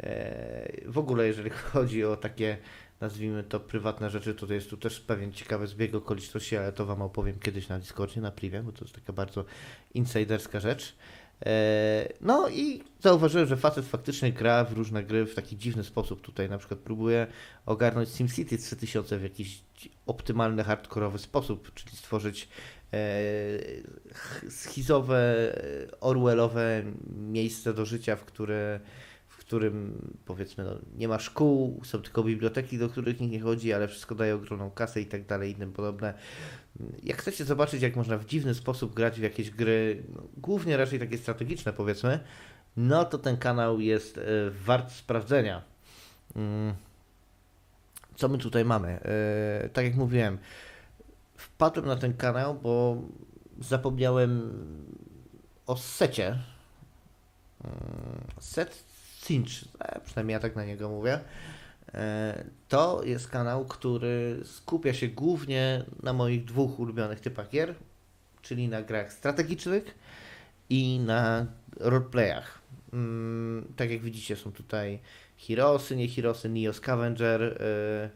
E, 0.00 0.90
W 0.90 0.98
ogóle, 0.98 1.26
jeżeli 1.26 1.50
chodzi 1.72 2.04
o 2.04 2.16
takie, 2.16 2.58
nazwijmy 3.00 3.44
to, 3.44 3.60
prywatne 3.60 4.10
rzeczy, 4.10 4.34
to 4.34 4.54
jest 4.54 4.70
tu 4.70 4.76
też 4.76 5.00
pewien 5.00 5.32
ciekawy 5.32 5.66
zbieg 5.66 5.94
okoliczności, 5.94 6.56
ale 6.56 6.72
to 6.72 6.86
Wam 6.86 7.02
opowiem 7.02 7.38
kiedyś 7.38 7.68
na 7.68 7.78
Discordzie, 7.78 8.20
na 8.20 8.30
privie, 8.30 8.62
bo 8.62 8.72
to 8.72 8.84
jest 8.84 8.94
taka 8.94 9.12
bardzo 9.12 9.44
insiderska 9.94 10.60
rzecz. 10.60 10.94
E, 11.46 12.08
No 12.20 12.48
i 12.48 12.82
zauważyłem, 13.00 13.46
że 13.48 13.56
facet 13.56 13.86
faktycznie 13.86 14.32
gra 14.32 14.64
w 14.64 14.72
różne 14.72 15.02
gry 15.04 15.26
w 15.26 15.34
taki 15.34 15.56
dziwny 15.56 15.84
sposób. 15.84 16.20
Tutaj 16.20 16.48
na 16.48 16.58
przykład 16.58 16.80
próbuje 16.80 17.26
ogarnąć 17.66 18.08
SimCity 18.08 18.58
3000 18.58 19.18
w 19.18 19.22
jakiś 19.22 19.62
optymalny, 20.06 20.64
hardkorowy 20.64 21.18
sposób, 21.18 21.74
czyli 21.74 21.96
stworzyć 21.96 22.48
e, 22.92 22.98
ch- 24.14 24.44
schizowe, 24.52 25.52
orwellowe 26.00 26.82
miejsce 27.16 27.74
do 27.74 27.84
życia, 27.84 28.16
w 28.16 28.24
które 28.24 28.80
którym 29.52 30.08
powiedzmy 30.24 30.64
no, 30.64 30.78
nie 30.96 31.08
ma 31.08 31.18
szkół, 31.18 31.80
są 31.84 32.02
tylko 32.02 32.22
biblioteki, 32.22 32.78
do 32.78 32.88
których 32.88 33.20
nikt 33.20 33.32
nie 33.32 33.40
chodzi, 33.40 33.72
ale 33.72 33.88
wszystko 33.88 34.14
daje 34.14 34.34
ogromną 34.34 34.70
kasę 34.70 35.00
i 35.00 35.06
tak 35.06 35.26
dalej, 35.26 35.50
i 35.50 35.54
tym 35.54 35.72
podobne. 35.72 36.14
Jak 37.02 37.16
chcecie 37.16 37.44
zobaczyć, 37.44 37.82
jak 37.82 37.96
można 37.96 38.18
w 38.18 38.24
dziwny 38.24 38.54
sposób 38.54 38.94
grać 38.94 39.20
w 39.20 39.22
jakieś 39.22 39.50
gry, 39.50 40.02
no, 40.16 40.22
głównie 40.36 40.76
raczej 40.76 40.98
takie 40.98 41.18
strategiczne 41.18 41.72
powiedzmy, 41.72 42.20
no 42.76 43.04
to 43.04 43.18
ten 43.18 43.36
kanał 43.36 43.80
jest 43.80 44.18
e, 44.18 44.22
wart 44.50 44.92
sprawdzenia. 44.92 45.62
Mm. 46.36 46.74
Co 48.16 48.28
my 48.28 48.38
tutaj 48.38 48.64
mamy? 48.64 48.88
E, 48.88 49.68
tak 49.68 49.84
jak 49.84 49.94
mówiłem, 49.94 50.38
wpadłem 51.36 51.86
na 51.86 51.96
ten 51.96 52.14
kanał, 52.14 52.54
bo 52.54 53.02
zapomniałem 53.60 54.52
o 55.66 55.76
secie. 55.76 56.38
Mm, 57.64 58.20
Set 58.40 58.91
Cinch, 59.22 59.64
e, 59.80 60.00
przynajmniej 60.00 60.32
ja 60.32 60.40
tak 60.40 60.56
na 60.56 60.64
niego 60.64 60.88
mówię. 60.88 61.20
E, 61.94 62.44
To 62.68 63.02
jest 63.04 63.28
kanał, 63.28 63.64
który 63.64 64.40
skupia 64.44 64.94
się 64.94 65.08
głównie 65.08 65.84
na 66.02 66.12
moich 66.12 66.44
dwóch 66.44 66.78
ulubionych 66.80 67.20
typach 67.20 67.48
gier, 67.50 67.74
czyli 68.42 68.68
na 68.68 68.82
grach 68.82 69.12
strategicznych 69.12 69.94
i 70.70 70.98
na 70.98 71.46
roleplayach. 71.80 72.58
Mm, 72.92 73.72
Tak 73.76 73.90
jak 73.90 74.00
widzicie, 74.00 74.36
są 74.36 74.52
tutaj 74.52 74.98
Heroesy, 75.48 75.96
nie 75.96 76.08
Heroesy, 76.08 76.48
Neo 76.48 76.72
Scavenger 76.72 77.42
e, 77.42 78.10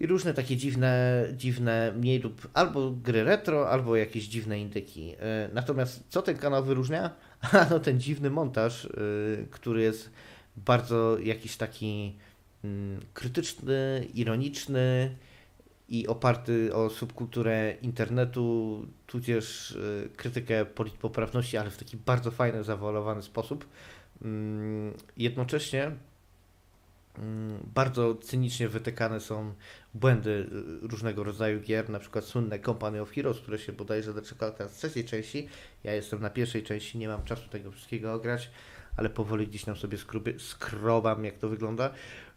i 0.00 0.06
różne 0.06 0.34
takie 0.34 0.56
dziwne, 0.56 1.24
dziwne, 1.36 1.92
mniej 1.96 2.20
lub 2.20 2.48
albo 2.54 2.90
gry 2.90 3.24
retro, 3.24 3.70
albo 3.70 3.96
jakieś 3.96 4.24
dziwne 4.24 4.60
indyki. 4.60 5.14
Natomiast 5.52 6.04
co 6.08 6.22
ten 6.22 6.38
kanał 6.38 6.64
wyróżnia? 6.64 7.10
No 7.70 7.80
ten 7.80 8.00
dziwny 8.00 8.30
montaż, 8.30 8.84
e, 8.84 8.88
który 9.50 9.82
jest 9.82 10.10
bardzo 10.56 11.18
jakiś 11.18 11.56
taki 11.56 12.16
mm, 12.64 13.00
krytyczny, 13.14 14.06
ironiczny 14.14 15.16
i 15.88 16.06
oparty 16.06 16.74
o 16.74 16.90
subkulturę 16.90 17.74
internetu, 17.82 18.86
tudzież 19.06 19.70
y, 19.70 20.10
krytykę 20.16 20.64
politpoprawności, 20.64 21.56
ale 21.56 21.70
w 21.70 21.76
taki 21.76 21.96
bardzo 21.96 22.30
fajny, 22.30 22.64
zawolowany 22.64 23.22
sposób. 23.22 23.68
Mm, 24.22 24.94
Jednocześnie 25.16 25.90
bardzo 27.74 28.14
cynicznie 28.14 28.68
wytykane 28.68 29.20
są 29.20 29.54
błędy 29.94 30.30
y, 30.84 30.88
różnego 30.88 31.24
rodzaju 31.24 31.60
gier, 31.60 31.90
na 31.90 31.98
przykład 31.98 32.24
słynne 32.24 32.58
Company 32.60 33.00
of 33.00 33.10
Heroes, 33.10 33.40
które 33.40 33.58
się 33.58 33.72
bodajże 33.72 34.14
doczekało 34.14 34.52
teraz 34.52 34.72
trzeciej 34.72 35.04
części. 35.04 35.48
Ja 35.84 35.94
jestem 35.94 36.20
na 36.20 36.30
pierwszej 36.30 36.62
części, 36.62 36.98
nie 36.98 37.08
mam 37.08 37.24
czasu 37.24 37.48
tego 37.48 37.70
wszystkiego 37.70 38.14
ograć, 38.14 38.50
ale 38.96 39.10
powoli 39.10 39.46
gdzieś 39.46 39.64
tam 39.64 39.76
sobie 39.76 39.98
skrubię, 39.98 40.38
skrobam, 40.38 41.24
jak 41.24 41.38
to 41.38 41.48
wygląda. 41.48 41.90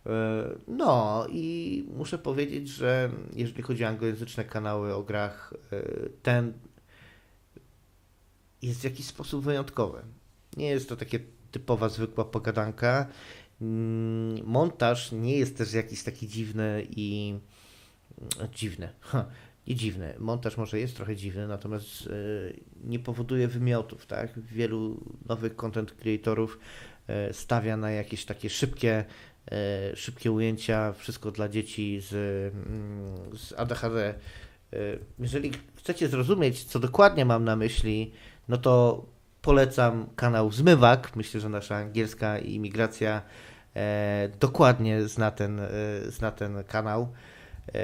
E, 0.06 0.56
No 0.68 1.26
i 1.30 1.86
muszę 1.94 2.18
powiedzieć, 2.18 2.68
że 2.68 3.10
jeżeli 3.34 3.64
chodzi 3.64 3.86
o 3.86 3.88
anglojęzyczne 3.88 4.46
kanały 4.46 4.94
o 4.94 5.04
grach, 5.04 5.54
e, 5.72 5.84
ten 6.24 6.54
jest 8.62 8.82
w 8.82 8.84
jakiś 8.84 9.06
sposób 9.06 9.44
wyjątkowy. 9.44 10.02
Nie 10.58 10.68
jest 10.68 10.90
to 10.90 10.96
takie 10.96 11.20
typowa, 11.52 11.90
zwykła 11.90 12.26
pogadanka. 12.26 13.08
Mm, 13.62 14.46
Montaż 14.46 15.12
nie 15.12 15.38
jest 15.38 15.58
też 15.58 15.74
jakiś 15.74 16.04
taki 16.04 16.28
dziwny 16.28 16.88
i 16.90 17.36
dziwny. 18.54 18.90
Ha, 19.00 19.26
nie 19.68 19.76
dziwny. 19.76 20.14
Montaż 20.20 20.58
może 20.58 20.80
jest 20.80 20.96
trochę 20.96 21.16
dziwny, 21.16 21.48
natomiast 21.48 22.08
e, 22.08 22.10
nie 22.84 23.00
powoduje 23.00 23.48
wymiotów, 23.48 24.06
tak? 24.06 24.40
Wielu 24.40 25.04
nowych 25.30 25.56
content 25.56 25.92
creatorów 25.92 26.60
e, 27.08 27.34
stawia 27.34 27.78
na 27.78 27.92
jakieś 27.92 28.26
takie 28.26 28.50
szybkie, 28.50 29.06
e, 29.52 29.96
szybkie 29.96 30.32
ujęcia, 30.32 30.94
wszystko 30.94 31.32
dla 31.32 31.50
dzieci 31.50 32.00
z, 32.02 32.14
mm, 32.56 33.38
z 33.38 33.54
ADHD. 33.54 33.98
E, 34.04 34.16
Jeżeli 35.20 35.52
chcecie 35.76 36.08
zrozumieć, 36.08 36.64
co 36.64 36.80
dokładnie 36.80 37.26
mam 37.26 37.44
na 37.44 37.56
myśli, 37.56 38.12
no 38.48 38.58
to 38.58 39.06
polecam 39.46 40.08
kanał 40.16 40.52
Zmywak. 40.52 41.16
Myślę, 41.16 41.40
że 41.40 41.50
nasza 41.50 41.76
angielska 41.76 42.40
imigracja 42.40 43.22
e, 43.76 44.30
dokładnie 44.40 45.08
zna 45.08 45.32
ten, 45.32 45.60
e, 45.60 45.70
zna 46.08 46.32
ten 46.32 46.64
kanał. 46.64 47.14
E, 47.76 47.80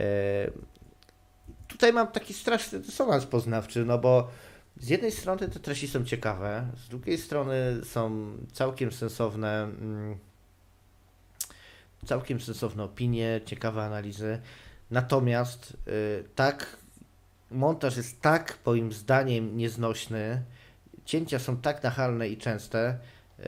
tutaj 1.68 1.94
mam 1.94 2.08
taki 2.08 2.34
straszny 2.34 2.80
dysonans 2.80 3.26
poznawczy, 3.26 3.86
no 3.86 3.98
bo 3.98 4.28
z 4.78 4.90
jednej 4.90 5.12
strony 5.12 5.50
te 5.50 5.60
treści 5.60 5.88
są 5.88 6.06
ciekawe, 6.06 6.68
z 6.78 6.90
drugiej 6.90 7.18
strony 7.18 7.56
są 7.84 8.32
całkiem 8.54 8.92
sensowne, 8.92 9.64
mm, 9.64 10.18
całkiem 12.06 12.42
sensowne 12.42 12.84
opinie, 12.84 13.42
ciekawe 13.46 13.84
analizy. 13.84 14.42
Natomiast 14.92 15.78
y, 15.88 16.24
tak, 16.36 16.78
montaż 17.52 17.98
jest 17.98 18.22
tak 18.22 18.58
moim 18.66 18.94
zdaniem 18.94 19.58
nieznośny, 19.58 20.42
cięcia 21.06 21.40
są 21.40 21.58
tak 21.58 21.84
nachalne 21.84 22.30
i 22.30 22.38
częste, 22.38 23.00
y, 23.40 23.44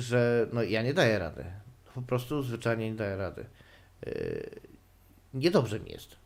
że 0.00 0.46
no, 0.52 0.62
ja 0.62 0.82
nie 0.82 0.94
daję 0.94 1.18
rady. 1.18 1.44
Po 1.94 2.02
prostu 2.02 2.42
zwyczajnie 2.42 2.90
nie 2.90 2.96
daję 2.96 3.16
rady. 3.16 3.46
Y, 4.06 4.60
Niedobrze 5.34 5.80
mi 5.80 5.90
jest. 5.90 6.16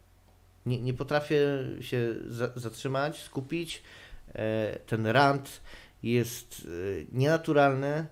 Nie, 0.67 0.81
nie 0.81 0.95
potrafię 0.95 1.39
się 1.81 2.15
za, 2.27 2.51
zatrzymać, 2.57 3.23
skupić. 3.23 3.83
E, 4.35 4.79
Ten 4.87 5.07
rant 5.07 5.61
jest 6.03 6.67
e, 6.67 7.05
nienaturalny. 7.13 8.07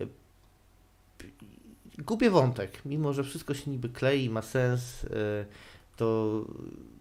E, 0.00 0.06
Gubię 1.98 2.30
wątek, 2.30 2.84
mimo 2.84 3.12
że 3.12 3.24
wszystko 3.24 3.54
się 3.54 3.70
niby 3.70 3.88
klei, 3.88 4.30
ma 4.30 4.42
sens, 4.42 5.04
e, 5.04 5.08
to 5.96 6.44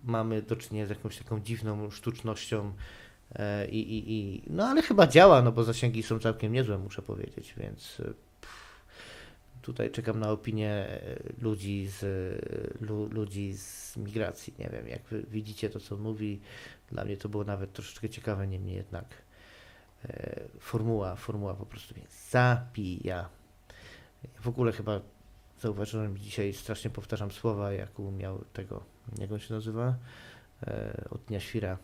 mamy 0.04 0.42
do 0.42 0.56
czynienia 0.56 0.86
z 0.88 0.90
jakąś 0.90 1.18
taką 1.18 1.40
dziwną 1.40 1.90
sztucznością 1.90 2.68
e, 2.68 2.74
i, 3.70 3.80
i, 3.80 4.14
i 4.14 4.44
no 4.48 4.68
ale 4.68 4.82
chyba 4.82 5.08
działa, 5.08 5.42
no 5.42 5.52
bo 5.52 5.64
zasięgi 5.64 6.04
są 6.04 6.20
całkiem 6.20 6.54
niezłe, 6.54 6.78
muszę 6.78 7.02
powiedzieć, 7.02 7.54
więc 7.58 8.00
e, 8.00 8.14
tutaj 9.62 9.92
czekam 9.92 10.20
na 10.20 10.32
opinię 10.32 10.72
e, 10.72 11.00
ludzi 11.42 11.88
z, 11.88 12.02
lu, 12.82 13.06
ludzi 13.06 13.54
z 13.58 13.98
migracji, 13.98 14.54
nie 14.60 14.70
wiem, 14.70 14.88
jak 14.88 15.02
widzicie 15.32 15.70
to, 15.70 15.80
co 15.80 15.98
mówi, 15.98 16.42
dla 16.92 17.06
mnie 17.06 17.18
to 17.18 17.30
było 17.30 17.44
nawet 17.44 17.74
troszeczkę 17.74 18.10
ciekawe, 18.10 18.48
niemniej 18.48 18.76
jednak 18.76 19.06
e, 20.06 20.42
formuła, 20.60 21.16
formuła 21.16 21.54
po 21.54 21.66
prostu 21.66 21.96
mnie 21.96 22.06
zabija. 22.30 23.30
W 24.40 24.48
ogóle 24.48 24.72
chyba 24.72 25.02
zauważyłem 25.62 26.18
dzisiaj, 26.18 26.54
strasznie 26.54 26.90
powtarzam 26.90 27.32
słowa, 27.32 27.72
jak 27.72 27.90
miał 28.18 28.44
tego, 28.54 28.84
jak 29.18 29.32
on 29.32 29.40
się 29.40 29.54
nazywa, 29.54 29.96
e, 30.68 31.04
od 31.10 31.22
Dnia 31.22 31.40
Świra, 31.40 31.78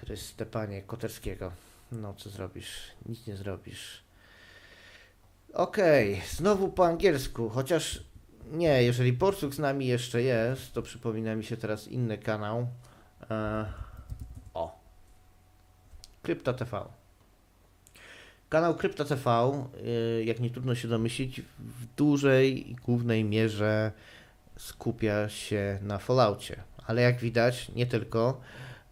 Chryste 0.00 0.46
Panie 0.46 0.82
Koterskiego. 0.82 1.52
No, 1.92 2.14
co 2.14 2.30
zrobisz? 2.30 2.90
Nic 3.06 3.26
nie 3.26 3.36
zrobisz. 3.36 4.04
Okej, 5.52 6.22
znowu 6.30 6.68
po 6.68 6.86
angielsku, 6.86 7.48
chociaż 7.48 8.04
nie, 8.52 8.82
jeżeli 8.82 9.12
Borsuk 9.12 9.54
z 9.54 9.58
nami 9.58 9.86
jeszcze 9.86 10.22
jest, 10.22 10.72
to 10.72 10.82
przypomina 10.82 11.34
mi 11.34 11.44
się 11.44 11.56
teraz 11.56 11.88
inny 11.88 12.18
kanał. 12.18 12.66
E, 13.30 13.66
o. 14.54 14.78
Krypta 16.22 16.52
TV. 16.52 16.84
Kanał 18.48 18.74
Krypta 18.74 19.04
TV, 19.04 19.52
y, 20.18 20.24
jak 20.24 20.40
nie 20.40 20.50
trudno 20.50 20.74
się 20.74 20.88
domyślić, 20.88 21.40
w 21.58 21.86
dużej 21.96 22.70
i 22.70 22.74
głównej 22.74 23.24
mierze 23.24 23.92
skupia 24.56 25.28
się 25.28 25.78
na 25.82 25.98
Falloutie. 25.98 26.62
Ale 26.86 27.02
jak 27.02 27.18
widać, 27.18 27.68
nie 27.68 27.86
tylko. 27.86 28.40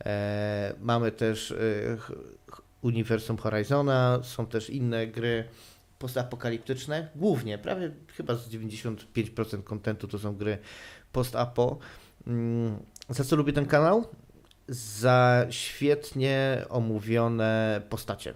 E, 0.05 0.75
mamy 0.81 1.13
też 1.13 1.55
ch- 1.99 2.63
Uniwersum 2.83 3.37
Horizona, 3.37 4.21
są 4.23 4.47
też 4.47 4.71
inne 4.71 5.07
gry 5.07 5.45
postapokaliptyczne. 5.99 7.09
Głównie, 7.17 7.59
prawie 7.59 7.91
chyba 8.17 8.35
z 8.35 8.49
95% 8.51 9.63
kontentu 9.65 10.09
to 10.09 10.19
są 10.19 10.37
gry 10.37 10.59
post-apo. 11.13 11.79
Mm, 12.27 12.79
Za 13.09 13.25
co 13.25 13.37
lubię 13.37 13.53
ten 13.53 13.67
kanał? 13.67 14.05
Za 14.69 15.47
świetnie 15.51 16.65
omówione 16.69 17.83
postacie. 17.89 18.35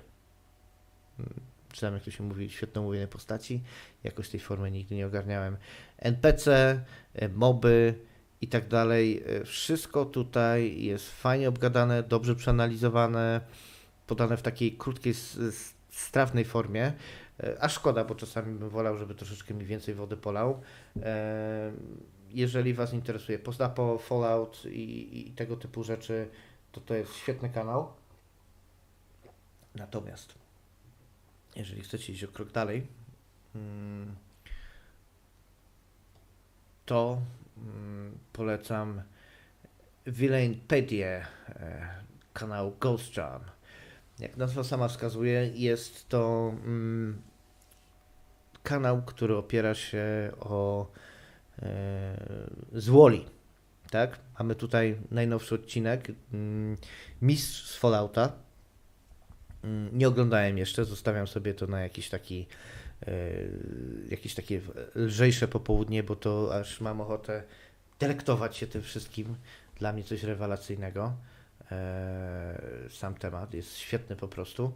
Mm, 1.19 1.33
Czy 1.73 1.87
jak 1.87 2.03
to 2.03 2.11
się 2.11 2.25
mówi, 2.25 2.51
świetnie 2.51 2.81
omówione 2.81 3.07
postaci. 3.09 3.63
Jakoś 4.05 4.29
tej 4.29 4.41
formy 4.41 4.71
nigdy 4.71 4.95
nie 4.95 5.07
ogarniałem. 5.07 5.57
NPC, 5.99 6.81
e, 7.15 7.29
moby 7.29 7.95
i 8.41 8.49
tak 8.49 8.69
dalej. 8.69 9.23
E, 9.27 9.45
Wszystko 9.45 10.05
tutaj 10.05 10.83
jest 10.83 11.11
fajnie 11.11 11.49
obgadane, 11.49 12.03
dobrze 12.03 12.35
przeanalizowane, 12.37 13.41
podane 14.07 14.37
w 14.37 14.43
takiej 14.43 14.77
krótkiej, 14.77 15.15
strawnej 15.91 16.45
formie. 16.45 16.93
E, 17.41 17.57
A 17.61 17.69
szkoda, 17.69 18.05
bo 18.05 18.15
czasami 18.15 18.59
bym 18.59 18.69
wolał, 18.69 18.99
żeby 18.99 19.15
troszeczkę 19.15 19.55
mi 19.55 19.65
więcej 19.65 19.95
wody 19.95 20.17
polał. 20.17 20.63
E, 21.03 21.73
Jeżeli 22.31 22.75
Was 22.75 22.93
interesuje 22.93 23.39
postapo, 23.39 23.99
Fallout 23.99 24.65
i, 24.65 25.29
i 25.29 25.33
tego 25.33 25.57
typu 25.57 25.85
rzeczy, 25.85 26.29
to 26.73 26.81
to 26.81 26.95
jest 26.95 27.15
świetny 27.15 27.49
kanał. 27.49 27.93
Natomiast 29.75 30.35
jeżeli 31.57 31.83
chcecie 31.83 32.13
iść 32.13 32.25
o 32.25 32.29
krok 32.29 32.53
dalej 32.53 32.87
mm, 33.55 34.15
to 36.87 37.21
polecam 38.33 39.03
Villainpedia, 40.07 41.09
e, 41.49 41.89
kanał 42.33 42.77
Ghost 42.81 43.17
Jam. 43.17 43.41
Jak 44.19 44.37
nazwa 44.37 44.65
sama 44.65 44.89
wskazuje, 44.89 45.51
jest 45.55 46.09
to 46.09 46.53
mm, 46.65 47.23
kanał, 48.63 49.03
który 49.03 49.37
opiera 49.37 49.75
się 49.75 50.33
o 50.41 50.91
e, 51.63 51.67
z 52.73 52.89
Woli. 52.89 53.25
Tak? 53.91 54.19
Mamy 54.39 54.55
tutaj 54.55 54.99
najnowszy 55.11 55.55
odcinek. 55.55 56.13
mm, 56.33 56.77
Mistrz 57.23 57.67
z 57.71 57.77
Fallouta. 57.77 58.33
Mm, 59.65 59.99
Nie 59.99 60.09
oglądałem 60.09 60.59
jeszcze, 60.59 60.85
zostawiam 60.85 61.27
sobie 61.27 61.55
to 61.55 61.67
na 61.67 61.81
jakiś 61.81 62.09
taki 62.09 62.47
jakieś 64.09 64.35
takie 64.35 64.61
lżejsze 64.95 65.49
popołudnie, 65.49 66.03
bo 66.03 66.17
to 66.17 66.55
aż 66.55 66.81
mam 66.81 67.01
ochotę 67.01 67.43
delektować 67.99 68.57
się 68.57 68.67
tym 68.67 68.83
wszystkim. 68.83 69.37
Dla 69.79 69.93
mnie 69.93 70.05
coś 70.05 70.23
rewelacyjnego. 70.23 71.13
E, 71.73 72.61
Sam 72.91 73.15
temat 73.15 73.55
jest 73.55 73.77
świetny 73.77 74.17
po 74.17 74.29
prostu. 74.29 74.73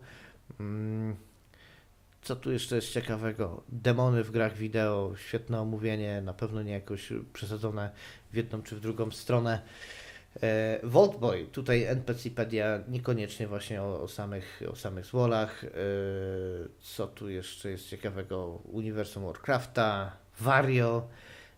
Mm, 0.60 1.16
Co 2.22 2.36
tu 2.36 2.52
jeszcze 2.52 2.76
jest 2.76 2.92
ciekawego? 2.92 3.62
Demony 3.68 4.24
w 4.24 4.30
grach 4.30 4.56
wideo, 4.56 5.12
świetne 5.16 5.60
omówienie, 5.60 6.22
na 6.22 6.34
pewno 6.34 6.62
nie 6.62 6.72
jakoś 6.72 7.12
przesadzone 7.32 7.90
w 8.32 8.36
jedną 8.36 8.62
czy 8.62 8.76
w 8.76 8.80
drugą 8.80 9.10
stronę. 9.10 9.62
E, 10.42 10.80
Voltboy, 10.82 11.46
tutaj 11.46 11.84
NPCpedia, 11.84 12.80
niekoniecznie 12.88 13.46
właśnie 13.46 13.82
o, 13.82 14.02
o 14.02 14.08
samych, 14.08 14.62
o 14.72 14.76
samych 14.76 15.06
złolach. 15.06 15.64
E, 15.64 15.68
co 16.80 17.06
tu 17.06 17.28
jeszcze 17.28 17.70
jest 17.70 17.88
ciekawego? 17.88 18.46
Uniwersum 18.64 19.24
Warcrafta, 19.24 20.16
Wario. 20.40 21.08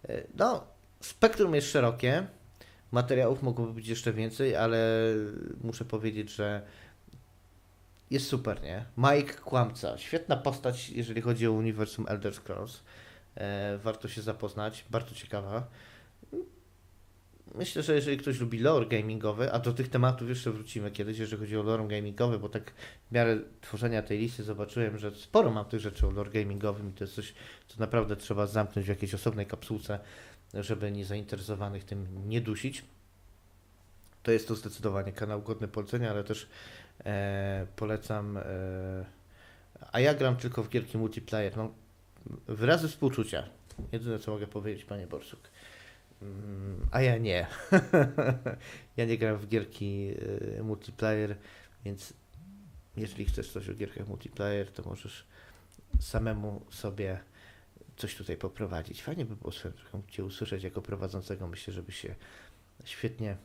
E, 0.08 0.22
no, 0.34 0.64
spektrum 1.00 1.54
jest 1.54 1.70
szerokie. 1.70 2.26
Materiałów 2.92 3.42
mogłoby 3.42 3.72
być 3.72 3.88
jeszcze 3.88 4.12
więcej, 4.12 4.56
ale 4.56 4.78
muszę 5.60 5.84
powiedzieć, 5.84 6.30
że 6.30 6.62
jest 8.10 8.26
super, 8.26 8.62
nie? 8.62 8.84
Mike 8.96 9.34
Kłamca, 9.34 9.98
świetna 9.98 10.36
postać, 10.36 10.90
jeżeli 10.90 11.20
chodzi 11.20 11.46
o 11.46 11.52
uniwersum 11.52 12.06
Elder 12.08 12.34
Scrolls. 12.34 12.80
Warto 13.82 14.08
się 14.08 14.22
zapoznać, 14.22 14.84
bardzo 14.90 15.14
ciekawa. 15.14 15.66
Myślę, 17.54 17.82
że 17.82 17.94
jeżeli 17.94 18.16
ktoś 18.16 18.40
lubi 18.40 18.58
lore 18.58 18.86
gamingowy, 18.86 19.52
a 19.52 19.58
do 19.58 19.72
tych 19.72 19.88
tematów 19.88 20.28
jeszcze 20.28 20.50
wrócimy 20.50 20.90
kiedyś, 20.90 21.18
jeżeli 21.18 21.40
chodzi 21.40 21.56
o 21.56 21.62
lore 21.62 21.88
gamingowy, 21.88 22.38
bo 22.38 22.48
tak 22.48 22.72
w 23.10 23.14
miarę 23.14 23.38
tworzenia 23.60 24.02
tej 24.02 24.18
listy 24.18 24.42
zobaczyłem, 24.42 24.98
że 24.98 25.14
sporo 25.14 25.50
mam 25.50 25.64
tych 25.64 25.80
rzeczy 25.80 26.06
o 26.06 26.10
lore 26.10 26.30
gamingowym 26.30 26.90
i 26.90 26.92
to 26.92 27.04
jest 27.04 27.14
coś, 27.14 27.34
co 27.68 27.80
naprawdę 27.80 28.16
trzeba 28.16 28.46
zamknąć 28.46 28.86
w 28.86 28.88
jakiejś 28.88 29.14
osobnej 29.14 29.46
kapsułce, 29.46 29.98
żeby 30.54 30.92
niezainteresowanych 30.92 31.84
tym 31.84 32.28
nie 32.28 32.40
dusić. 32.40 32.84
To 34.22 34.32
jest 34.32 34.48
to 34.48 34.54
zdecydowanie 34.54 35.12
kanał 35.12 35.42
godny 35.42 35.68
polecenia, 35.68 36.10
ale 36.10 36.24
też 36.24 36.48
e, 37.04 37.66
polecam. 37.76 38.36
E, 38.36 38.42
a 39.92 40.00
ja 40.00 40.14
gram 40.14 40.36
tylko 40.36 40.62
w 40.62 40.68
gierki 40.68 40.98
multiplayer. 40.98 41.56
No, 41.56 41.72
wyrazy 42.48 42.88
współczucia. 42.88 43.44
Jedyne 43.92 44.18
co 44.18 44.30
mogę 44.30 44.46
powiedzieć, 44.46 44.84
panie 44.84 45.06
Borsuk. 45.06 45.40
A 46.90 47.00
ja 47.02 47.18
nie. 47.18 47.46
ja 48.96 49.04
nie 49.04 49.18
gram 49.18 49.36
w 49.36 49.48
gierki 49.48 50.14
e, 50.58 50.62
multiplayer, 50.62 51.36
więc 51.84 52.14
jeżeli 52.96 53.24
chcesz 53.24 53.52
coś 53.52 53.68
o 53.68 53.74
gierkach 53.74 54.08
multiplayer, 54.08 54.72
to 54.72 54.82
możesz 54.82 55.26
samemu 56.00 56.64
sobie 56.70 57.20
coś 57.96 58.16
tutaj 58.16 58.36
poprowadzić. 58.36 59.02
Fajnie 59.02 59.24
by 59.24 59.36
było 59.36 59.52
drogą 59.52 60.02
Cię 60.08 60.24
usłyszeć 60.24 60.62
jako 60.62 60.82
prowadzącego. 60.82 61.46
Myślę, 61.46 61.74
żeby 61.74 61.92
się 61.92 62.14
świetnie 62.84 63.36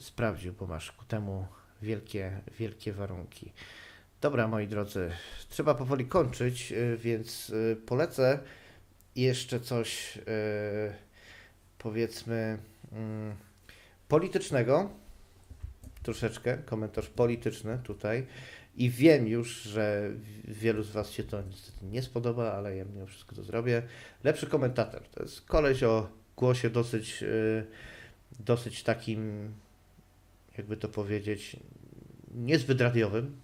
sprawdził, 0.00 0.52
bo 0.52 0.66
masz 0.66 0.92
ku 0.92 1.04
temu 1.04 1.46
wielkie, 1.82 2.40
wielkie 2.58 2.92
warunki. 2.92 3.52
Dobra, 4.20 4.48
moi 4.48 4.68
drodzy, 4.68 5.10
trzeba 5.48 5.74
powoli 5.74 6.06
kończyć, 6.06 6.72
y, 6.72 6.96
więc 6.96 7.50
y, 7.50 7.76
polecę 7.86 8.38
jeszcze 9.16 9.60
coś, 9.60 10.16
y, 10.16 10.22
powiedzmy, 11.82 12.58
mm, 12.92 13.36
politycznego. 14.08 14.90
Troszeczkę, 16.02 16.58
komentarz 16.58 17.06
polityczny 17.06 17.78
tutaj. 17.84 18.26
I 18.76 18.90
wiem 18.90 19.26
już, 19.28 19.62
że 19.62 20.10
wielu 20.44 20.82
z 20.82 20.90
Was 20.90 21.10
się 21.10 21.22
to 21.22 21.42
niestety 21.42 21.86
nie 21.86 22.02
spodoba, 22.02 22.52
ale 22.52 22.76
ja 22.76 22.84
mimo 22.84 23.06
wszystko 23.06 23.36
to 23.36 23.42
zrobię. 23.42 23.82
Lepszy 24.24 24.46
komentator. 24.46 25.02
To 25.02 25.22
jest 25.22 25.40
koleś 25.40 25.82
o 25.82 26.08
głosie 26.36 26.70
dosyć, 26.70 27.22
y, 27.22 27.66
dosyć 28.40 28.82
takim, 28.82 29.52
jakby 30.58 30.76
to 30.76 30.88
powiedzieć, 30.88 31.56
niezbyt 32.34 32.80
radiowym. 32.80 33.36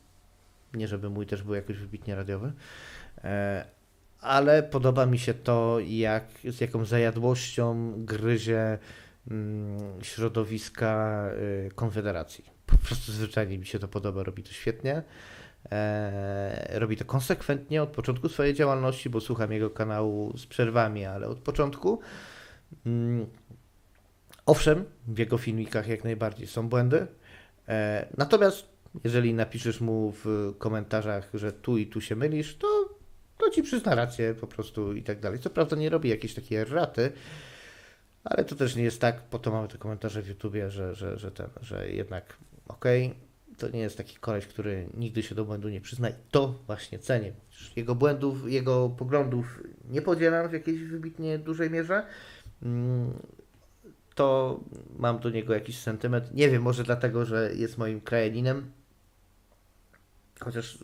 Nie, 0.75 0.89
żeby 0.89 1.11
mój 1.11 1.27
też 1.27 1.43
był 1.43 1.55
jakoś 1.55 1.77
wybitnie 1.77 2.15
radiowy. 2.15 2.53
Ale 4.21 4.63
podoba 4.63 5.07
mi 5.07 5.19
się 5.19 5.35
to, 5.35 5.79
jak, 5.81 6.25
z 6.45 6.61
jaką 6.61 6.85
zajadłością 6.85 7.93
gryzie 7.97 8.79
mm, 9.31 9.79
środowiska 10.03 11.25
y, 11.67 11.71
Konfederacji. 11.75 12.45
Po 12.67 12.79
prostu 12.79 13.13
zwyczajnie 13.13 13.59
mi 13.59 13.67
się 13.67 13.79
to 13.79 13.89
podoba, 13.89 14.23
robi 14.23 14.43
to 14.43 14.53
świetnie. 14.53 15.03
E, 15.73 16.79
robi 16.79 16.97
to 16.97 17.05
konsekwentnie 17.05 17.83
od 17.83 17.89
początku 17.89 18.29
swojej 18.29 18.55
działalności, 18.55 19.11
bo 19.11 19.21
słucham 19.21 19.53
jego 19.53 19.71
kanału 19.71 20.37
z 20.37 20.47
przerwami, 20.47 21.05
ale 21.05 21.29
od 21.29 21.39
początku. 21.39 22.01
Mm, 22.87 23.27
owszem, 24.47 24.85
w 25.09 25.19
jego 25.19 25.39
filmikach 25.39 25.89
jak 25.89 26.05
najbardziej 26.05 26.47
są 26.47 26.69
błędy. 26.69 27.07
E, 27.69 28.07
natomiast 28.17 28.79
jeżeli 29.05 29.35
napiszesz 29.35 29.81
mu 29.81 30.13
w 30.25 30.53
komentarzach, 30.59 31.31
że 31.35 31.53
tu 31.53 31.79
i 31.79 31.87
tu 31.87 32.01
się 32.01 32.17
mylisz, 32.17 32.57
to, 32.57 32.78
to 33.39 33.51
ci 33.51 33.63
przyzna 33.63 33.95
rację 33.95 34.35
po 34.35 34.47
prostu 34.47 34.93
i 34.93 35.03
tak 35.03 35.21
dalej. 35.21 35.39
Co 35.39 35.51
prawda 35.51 35.77
nie 35.77 35.91
robi 35.91 36.09
jakieś 36.09 36.35
takie 36.35 36.65
raty, 36.65 37.13
ale 38.25 38.45
to 38.45 38.57
też 38.57 38.77
nie 38.77 38.83
jest 38.83 39.01
tak, 39.01 39.23
po 39.23 39.39
to 39.39 39.51
mamy 39.51 39.69
te 39.69 39.79
komentarze 39.79 40.23
w 40.23 40.29
YouTubie, 40.29 40.71
że, 40.71 40.95
że, 40.95 41.19
że, 41.19 41.31
ten, 41.31 41.47
że 41.61 41.91
jednak 41.91 42.37
okej, 42.69 43.15
to 43.59 43.69
nie 43.69 43.81
jest 43.81 43.97
taki 43.97 44.17
koleś, 44.17 44.47
który 44.47 44.89
nigdy 44.95 45.23
się 45.23 45.35
do 45.35 45.45
błędu 45.45 45.69
nie 45.69 45.81
przyzna 45.81 46.11
i 46.11 46.15
to 46.31 46.55
właśnie 46.67 46.99
cenię. 46.99 47.33
Jego 47.77 47.95
błędów, 47.95 48.51
jego 48.51 48.89
poglądów 48.89 49.63
nie 49.91 50.03
podzielam 50.03 50.49
w 50.49 50.53
jakiejś 50.53 50.83
wybitnie 50.83 51.39
dużej 51.39 51.71
mierze. 51.71 52.07
Mm, 52.63 53.13
To 54.15 54.61
mam 54.99 55.19
do 55.19 55.31
niego 55.31 55.55
jakiś 55.55 55.79
sentyment. 55.79 56.35
Nie 56.35 56.51
wiem, 56.51 56.63
może 56.63 56.85
dlatego, 56.85 57.25
że 57.25 57.55
jest 57.55 57.79
moim 57.79 58.01
krajaninem. 58.01 58.71
Chociaż 60.41 60.79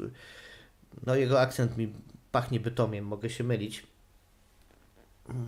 no 1.07 1.17
jego 1.17 1.41
akcent 1.41 1.77
mi 1.77 1.93
pachnie 2.35 2.61
bytomiem, 2.61 3.05
mogę 3.05 3.31
się 3.31 3.45
mylić. 3.45 3.83
Mm, 5.29 5.47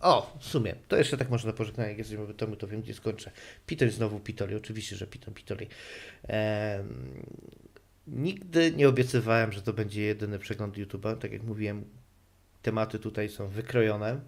O, 0.00 0.36
w 0.40 0.44
sumie, 0.44 0.74
to 0.88 0.96
jeszcze 0.96 1.16
tak 1.16 1.30
można 1.30 1.52
pożegnać, 1.52 1.88
jak 1.88 1.98
jesteśmy 1.98 2.24
w 2.24 2.28
Bytomiu, 2.28 2.56
to 2.56 2.66
wiem, 2.66 2.82
gdzie 2.82 2.94
skończę. 2.94 3.30
Pitoli 3.66 3.90
znowu 3.90 4.20
Pitoli, 4.20 4.54
oczywiście, 4.54 4.96
że 4.96 5.06
Piton 5.06 5.34
Pitoli. 5.34 5.66
Nigdy 8.06 8.72
nie 8.72 8.88
obiecywałem, 8.88 9.52
że 9.52 9.62
to 9.62 9.72
będzie 9.72 10.02
jedyny 10.02 10.38
przegląd 10.38 10.76
YouTube'a. 10.76 11.16
Tak 11.16 11.32
jak 11.32 11.42
mówiłem, 11.42 11.84
tematy 12.62 12.98
tutaj 12.98 13.28
są 13.28 13.48
wykrojone. 13.48 14.20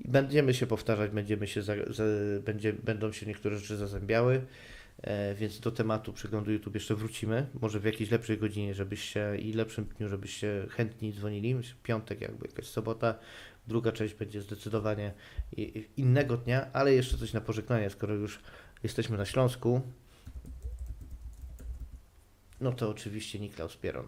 I 0.00 0.08
będziemy 0.08 0.54
się 0.54 0.66
powtarzać, 0.66 1.10
będziemy 1.10 1.46
się 1.46 1.62
za, 1.62 1.74
za, 1.90 2.04
będzie, 2.44 2.72
będą 2.72 3.12
się 3.12 3.26
niektóre 3.26 3.58
rzeczy 3.58 3.76
zazębiały, 3.76 4.46
więc 5.34 5.60
do 5.60 5.70
tematu 5.70 6.12
przeglądu 6.12 6.52
YouTube 6.52 6.74
jeszcze 6.74 6.94
wrócimy. 6.94 7.46
Może 7.60 7.80
w 7.80 7.84
jakiejś 7.84 8.10
lepszej 8.10 8.38
godzinie, 8.38 8.74
żebyście 8.74 9.36
i 9.38 9.52
lepszym 9.52 9.84
dniu, 9.84 10.08
żebyście 10.08 10.66
chętni 10.70 11.12
dzwonili. 11.12 11.56
Piątek, 11.82 12.20
jakby 12.20 12.46
jakaś 12.46 12.66
sobota. 12.66 13.14
Druga 13.66 13.92
część 13.92 14.14
będzie 14.14 14.42
zdecydowanie 14.42 15.12
innego 15.96 16.36
dnia, 16.36 16.66
ale 16.72 16.94
jeszcze 16.94 17.18
coś 17.18 17.32
na 17.32 17.40
pożegnanie, 17.40 17.90
skoro 17.90 18.14
już 18.14 18.40
jesteśmy 18.82 19.16
na 19.16 19.24
Śląsku. 19.24 19.80
No 22.60 22.72
to 22.72 22.90
oczywiście 22.90 23.40
Niklaus 23.40 23.76
Pieron. 23.76 24.06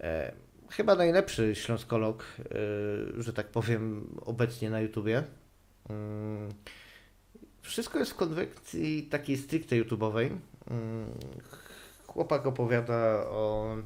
E, 0.00 0.32
chyba 0.70 0.94
najlepszy 0.94 1.54
śląskolog, 1.54 2.24
e, 2.38 3.22
że 3.22 3.32
tak 3.32 3.48
powiem, 3.48 4.08
obecnie 4.20 4.70
na 4.70 4.80
YouTubie. 4.80 5.24
Mm, 5.88 6.48
Wszystko 7.68 7.98
jest 7.98 8.10
w 8.10 8.14
konwencji 8.14 9.02
takiej 9.02 9.36
stricte 9.36 9.76
YouTube'owej. 9.76 10.30
Mm, 10.70 11.10
Chłopak 12.06 12.46
opowiada 12.46 13.26
o 13.26 13.76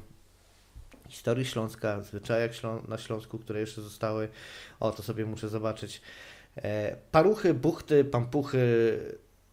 historii 1.09 1.45
Śląska, 1.45 2.01
zwyczajach 2.01 2.51
na 2.87 2.97
Śląsku, 2.97 3.39
które 3.39 3.59
jeszcze 3.59 3.81
zostały. 3.81 4.29
O, 4.79 4.91
to 4.91 5.03
sobie 5.03 5.25
muszę 5.25 5.49
zobaczyć. 5.49 6.01
E, 6.55 6.95
Paruchy, 7.11 7.53
buchty, 7.53 8.05
pampuchy, 8.05 8.99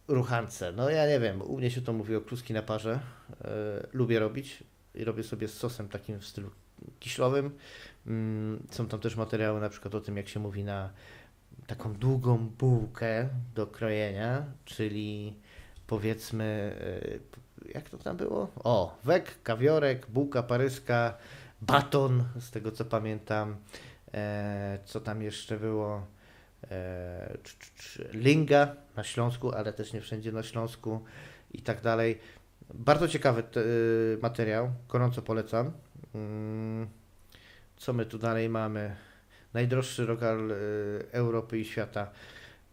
ruchance. 0.07 0.71
No 0.71 0.89
ja 0.89 1.07
nie 1.07 1.19
wiem, 1.19 1.41
u 1.41 1.57
mnie 1.57 1.71
się 1.71 1.81
to 1.81 1.93
mówi 1.93 2.15
o 2.15 2.21
kluski 2.21 2.53
na 2.53 2.61
parze. 2.61 2.99
E, 3.45 3.87
lubię 3.93 4.19
robić 4.19 4.63
i 4.95 5.03
robię 5.03 5.23
sobie 5.23 5.47
z 5.47 5.53
sosem 5.57 5.89
takim 5.89 6.19
w 6.19 6.25
stylu 6.25 6.49
Kiślowym. 6.99 7.51
Mm, 8.07 8.67
Są 8.71 8.87
tam 8.87 8.99
też 8.99 9.15
materiały 9.15 9.61
na 9.61 9.69
przykład 9.69 9.95
o 9.95 10.01
tym, 10.01 10.17
jak 10.17 10.27
się 10.27 10.39
mówi 10.39 10.63
na 10.63 10.89
taką 11.71 11.93
długą 11.93 12.37
bułkę 12.37 13.29
do 13.55 13.67
krojenia, 13.67 14.45
czyli 14.65 15.35
powiedzmy, 15.87 16.75
e, 17.65 17.73
jak 17.73 17.89
to 17.89 17.97
tam 17.97 18.17
było? 18.17 18.47
O, 18.63 18.97
wek, 19.03 19.43
kawiorek, 19.43 20.07
bułka 20.09 20.43
paryska, 20.43 21.17
baton, 21.61 22.23
z 22.39 22.51
tego 22.51 22.71
co 22.71 22.85
pamiętam. 22.85 23.55
E, 24.13 24.79
co 24.85 24.99
tam 25.01 25.21
jeszcze 25.21 25.59
było? 25.59 26.07
E, 26.71 27.37
cz- 27.43 27.71
cz- 27.77 28.13
linga 28.13 28.75
na 28.95 29.03
Śląsku, 29.03 29.51
ale 29.51 29.73
też 29.73 29.93
nie 29.93 30.01
wszędzie 30.01 30.31
na 30.31 30.43
Śląsku 30.43 31.03
i 31.51 31.61
tak 31.61 31.81
dalej. 31.81 32.19
Bardzo 32.73 33.07
ciekawy 33.07 33.43
te, 33.43 33.59
y, 33.59 34.17
materiał, 34.21 34.71
gorąco 34.89 35.21
polecam. 35.21 35.71
Mm, 36.15 36.87
Co 37.77 37.93
my 37.93 38.05
tu 38.05 38.17
dalej 38.17 38.49
mamy? 38.49 38.95
Najdroższy 39.53 40.05
rogal 40.05 40.51
y, 40.51 40.55
Europy 41.11 41.59
i 41.59 41.65
świata. 41.65 42.11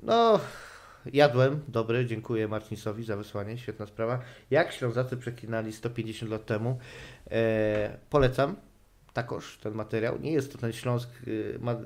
No, 0.00 0.40
jadłem, 1.12 1.60
dobry, 1.68 2.06
dziękuję 2.06 2.48
Marcinisowi 2.48 3.04
za 3.04 3.16
wysłanie, 3.16 3.58
świetna 3.58 3.86
sprawa. 3.86 4.20
Jak 4.50 4.72
Ślązacy 4.72 5.16
przeklinali 5.16 5.72
150 5.72 6.32
lat 6.32 6.46
temu. 6.46 6.78
E, 7.30 7.98
polecam 8.10 8.56
takoż 9.12 9.58
ten 9.58 9.74
materiał. 9.74 10.18
Nie 10.20 10.32
jest 10.32 10.52
to 10.52 10.58
ten 10.58 10.72
Śląsk, 10.72 11.08
y, 11.28 11.58
ma, 11.60 11.76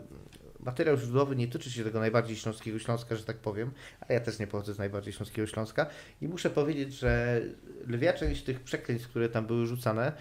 materiał 0.61 0.97
źródłowy 0.97 1.37
nie 1.37 1.49
tyczy 1.49 1.71
się 1.71 1.85
tego 1.85 2.01
najbardziej 2.01 2.37
śląskiego 2.37 2.79
Śląska, 2.79 3.17
że 3.17 3.25
tak 3.25 3.37
powiem, 3.37 3.71
a 4.01 4.13
ja 4.13 4.21
też 4.21 4.39
nie 4.39 4.47
pochodzę 4.47 4.75
z 4.75 4.79
najbardziej 4.79 5.13
śląskiego 5.13 5.47
Śląska 5.47 5.87
i 6.21 6.29
muszę 6.29 6.51
powiedzieć, 6.51 6.95
że 6.95 7.41
lwia 7.87 8.13
część 8.13 8.43
tych 8.43 8.61
przekleństw, 8.61 9.09
które 9.09 9.29
tam 9.29 9.47
były 9.47 9.67
rzucane, 9.67 10.13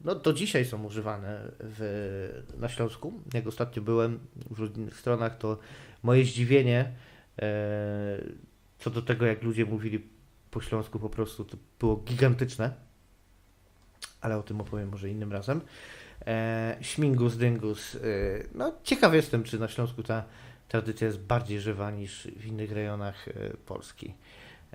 no 0.00 0.14
do 0.14 0.32
dzisiaj 0.32 0.64
są 0.64 0.84
używane 0.84 1.40
w, 1.60 2.42
na 2.58 2.68
Śląsku. 2.68 3.12
Jak 3.34 3.46
ostatnio 3.46 3.82
byłem 3.82 4.18
w 4.50 4.58
różnych 4.58 4.96
stronach, 4.96 5.38
to 5.38 5.58
moje 6.02 6.24
zdziwienie 6.24 6.92
e, 7.38 8.24
co 8.78 8.90
do 8.90 9.02
tego, 9.02 9.26
jak 9.26 9.42
ludzie 9.42 9.64
mówili 9.64 10.08
po 10.50 10.60
śląsku 10.60 10.98
po 10.98 11.10
prostu, 11.10 11.44
to 11.44 11.56
było 11.78 11.96
gigantyczne. 11.96 12.74
Ale 14.20 14.38
o 14.38 14.42
tym 14.42 14.60
opowiem 14.60 14.88
może 14.88 15.10
innym 15.10 15.32
razem. 15.32 15.60
E, 16.26 16.76
śmingus, 16.80 17.36
dyngus. 17.36 17.94
E, 17.94 17.98
no 18.54 18.74
ciekaw 18.84 19.14
jestem, 19.14 19.44
czy 19.44 19.58
na 19.58 19.68
Śląsku 19.68 20.02
ta 20.02 20.24
tradycja 20.68 21.06
jest 21.06 21.20
bardziej 21.20 21.60
żywa 21.60 21.90
niż 21.90 22.28
w 22.36 22.46
innych 22.46 22.72
rejonach 22.72 23.28
e, 23.28 23.32
Polski. 23.66 24.14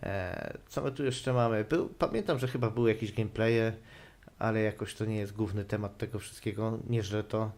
E, 0.03 0.57
co 0.67 0.81
my 0.81 0.91
tu 0.91 1.03
jeszcze 1.03 1.33
mamy? 1.33 1.63
Był, 1.63 1.89
pamiętam, 1.89 2.39
że 2.39 2.47
chyba 2.47 2.69
były 2.69 2.89
jakieś 2.89 3.13
gameplaye, 3.13 3.73
ale 4.41 4.61
jakoś 4.61 4.95
to 4.95 5.05
nie 5.05 5.15
jest 5.15 5.33
główny 5.35 5.65
temat 5.65 5.97
tego 5.97 6.19
wszystkiego. 6.19 6.79
Nieźle 6.89 7.23
to. 7.23 7.51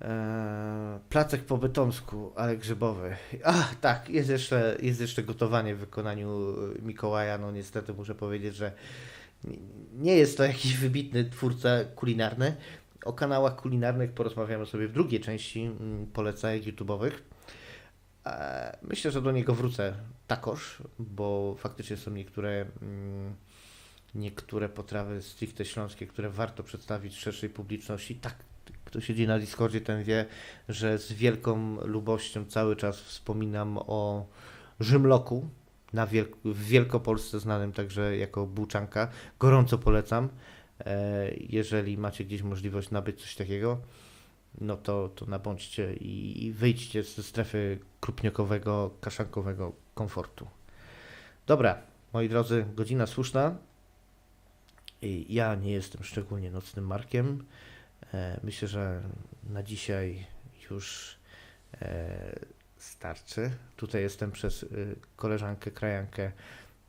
E, 0.00 1.00
placek 1.08 1.44
po 1.44 1.58
bytomsku, 1.58 2.32
ale 2.36 2.56
grzybowy. 2.56 3.16
A, 3.44 3.64
tak, 3.80 4.08
jest 4.08 4.28
jeszcze, 4.28 4.76
jest 4.82 5.00
jeszcze 5.00 5.22
gotowanie 5.22 5.74
w 5.74 5.78
wykonaniu 5.78 6.54
Mikołaja. 6.82 7.38
No 7.38 7.52
niestety 7.52 7.92
muszę 7.92 8.14
powiedzieć, 8.14 8.54
że 8.54 8.72
nie 9.92 10.16
jest 10.16 10.36
to 10.36 10.44
jakiś 10.44 10.76
wybitny 10.76 11.24
twórca 11.24 11.84
kulinarny. 11.94 12.56
O 13.04 13.12
kanałach 13.12 13.56
kulinarnych 13.56 14.12
porozmawiamy 14.12 14.66
sobie 14.66 14.88
w 14.88 14.92
drugiej 14.92 15.20
części 15.20 15.60
mm, 15.60 16.06
polecajek 16.06 16.64
YouTube'owych. 16.64 17.12
E, 18.26 18.78
Myślę, 18.82 19.10
że 19.10 19.22
do 19.22 19.32
niego 19.32 19.54
wrócę 19.54 19.94
takoż, 20.26 20.82
bo 20.98 21.56
faktycznie 21.58 21.96
są 21.96 22.10
niektóre, 22.10 22.66
mm, 22.82 23.34
niektóre 24.14 24.68
potrawy 24.68 25.22
stricte 25.22 25.64
śląskie, 25.64 26.06
które 26.06 26.30
warto 26.30 26.62
przedstawić 26.62 27.16
szerszej 27.16 27.50
publiczności. 27.50 28.14
Tak, 28.16 28.34
kto 28.84 29.00
siedzi 29.00 29.26
na 29.26 29.38
Discordzie, 29.38 29.80
ten 29.80 30.04
wie, 30.04 30.26
że 30.68 30.98
z 30.98 31.12
wielką 31.12 31.80
lubością 31.84 32.44
cały 32.44 32.76
czas 32.76 33.00
wspominam 33.00 33.78
o 33.78 34.26
Rzymloku, 34.80 35.48
na 35.92 36.06
Wielk- 36.06 36.36
w 36.44 36.64
Wielkopolsce 36.64 37.40
znanym 37.40 37.72
także 37.72 38.16
jako 38.16 38.46
bułczanka. 38.46 39.08
Gorąco 39.38 39.78
polecam. 39.78 40.28
E, 40.80 41.30
Jeżeli 41.48 41.98
macie 41.98 42.24
gdzieś 42.24 42.42
możliwość 42.42 42.90
nabyć 42.90 43.20
coś 43.20 43.36
takiego, 43.36 43.80
no 44.60 44.76
to, 44.76 45.08
to 45.08 45.26
nabądźcie 45.26 45.94
i, 45.94 46.44
i 46.46 46.52
wyjdźcie 46.52 47.02
ze 47.02 47.22
strefy 47.22 47.78
krupniokowego, 48.00 48.90
kaszankowego 49.00 49.72
komfortu. 49.94 50.46
Dobra, 51.46 51.78
moi 52.12 52.28
drodzy, 52.28 52.66
godzina 52.74 53.06
słuszna. 53.06 53.56
Ja 55.28 55.54
nie 55.54 55.72
jestem 55.72 56.04
szczególnie 56.04 56.50
nocnym 56.50 56.86
markiem. 56.86 57.44
E, 58.14 58.40
Myślę, 58.42 58.68
że 58.68 59.02
na 59.50 59.62
dzisiaj 59.62 60.26
już 60.70 61.16
e, 61.82 62.40
starczy. 62.76 63.50
Tutaj 63.76 64.02
jestem 64.02 64.32
przez 64.32 64.62
y, 64.62 64.96
koleżankę, 65.16 65.70
krajankę 65.70 66.32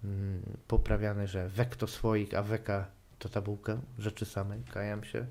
mm, 0.04 0.42
poprawiany, 0.68 1.28
że 1.28 1.50
wek 1.50 1.76
to 1.76 1.88
swoik, 1.88 2.34
a 2.34 2.44
weka 2.44 2.88
to 3.20 3.30
ta 3.30 3.42
bułka. 3.42 3.78
Rzeczy 4.00 4.26
samej, 4.26 4.64
kajam 4.74 5.04
się. 5.04 5.26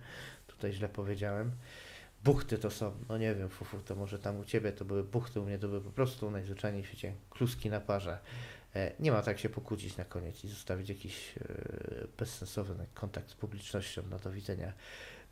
Tutaj 0.47 0.73
źle 0.73 0.89
powiedziałem. 0.89 1.53
Buchty 2.25 2.59
to 2.59 2.71
są, 2.71 2.93
no 3.09 3.19
nie 3.19 3.35
wiem, 3.35 3.49
fufu, 3.49 3.79
to 3.79 3.97
może 3.97 4.19
tam 4.19 4.39
u 4.39 4.45
Ciebie 4.45 4.73
to 4.73 4.85
były 4.85 5.05
buchty, 5.05 5.41
u 5.41 5.45
mnie 5.45 5.59
to 5.59 5.69
były 5.69 5.81
po 5.81 5.91
prostu 5.91 6.31
najzwyczajniej 6.31 6.83
w 6.83 6.87
świecie 6.87 7.15
kluski 7.31 7.71
na 7.71 7.81
parze. 7.81 8.19
E, 8.75 8.93
Nie 9.01 9.13
ma 9.13 9.23
tak 9.23 9.39
się 9.39 9.49
pokłócić 9.49 9.97
na 9.97 10.05
koniec 10.05 10.45
i 10.45 10.49
zostawić 10.49 10.89
jakiś 10.89 11.35
e, 11.39 11.43
bezsensowny 12.19 12.87
kontakt 12.95 13.31
z 13.31 13.35
publicznością. 13.35 14.03
No 14.11 14.19
do 14.19 14.33
widzenia. 14.33 14.73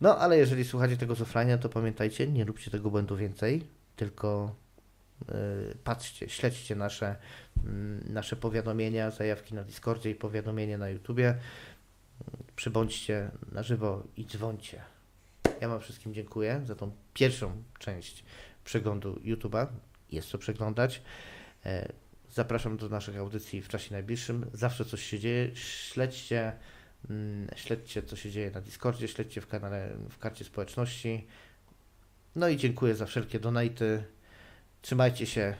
No, 0.00 0.18
ale 0.18 0.38
jeżeli 0.38 0.64
słuchacie 0.64 0.96
tego 0.96 1.14
z 1.14 1.20
offline'a, 1.20 1.58
to 1.58 1.68
pamiętajcie, 1.68 2.26
nie 2.26 2.44
róbcie 2.44 2.70
tego 2.70 2.90
błędu 2.90 3.16
więcej, 3.16 3.66
tylko 3.96 4.54
y, 5.22 5.76
patrzcie, 5.84 6.28
śledźcie 6.28 6.76
nasze, 6.76 7.16
mm, 7.64 8.12
nasze 8.12 8.36
powiadomienia, 8.36 9.10
zajawki 9.10 9.54
na 9.54 9.64
Discordzie 9.64 10.10
i 10.10 10.14
powiadomienia 10.14 10.78
na 10.78 10.88
YouTubie. 10.88 11.34
Przybądźcie 12.56 13.30
na 13.52 13.62
żywo 13.62 14.02
i 14.16 14.26
dzwońcie. 14.26 14.82
Ja 15.60 15.68
Wam 15.68 15.80
wszystkim 15.80 16.14
dziękuję 16.14 16.62
za 16.64 16.74
tą 16.74 16.92
pierwszą 17.14 17.62
część 17.78 18.24
przeglądu 18.64 19.14
YouTube'a. 19.14 19.66
Jest 20.12 20.28
co 20.28 20.38
przeglądać. 20.38 21.02
Zapraszam 22.38 22.76
do 22.76 22.88
naszych 22.88 23.16
audycji 23.16 23.62
w 23.62 23.68
czasie 23.68 23.92
najbliższym. 23.92 24.50
Zawsze 24.52 24.84
coś 24.84 25.02
się 25.02 25.18
dzieje. 25.18 25.56
Śledźcie, 25.56 26.52
mm, 27.10 27.48
śledźcie 27.56 28.02
co 28.02 28.16
się 28.16 28.30
dzieje 28.30 28.50
na 28.50 28.60
Discordzie, 28.60 29.08
śledźcie 29.08 29.40
w 29.40 29.46
kanale, 29.46 29.90
w 30.10 30.18
karcie 30.18 30.44
społeczności. 30.44 31.26
No 32.36 32.48
i 32.48 32.56
dziękuję 32.56 32.94
za 32.94 33.06
wszelkie 33.06 33.40
donaty. 33.40 34.04
Trzymajcie 34.82 35.26
się. 35.26 35.54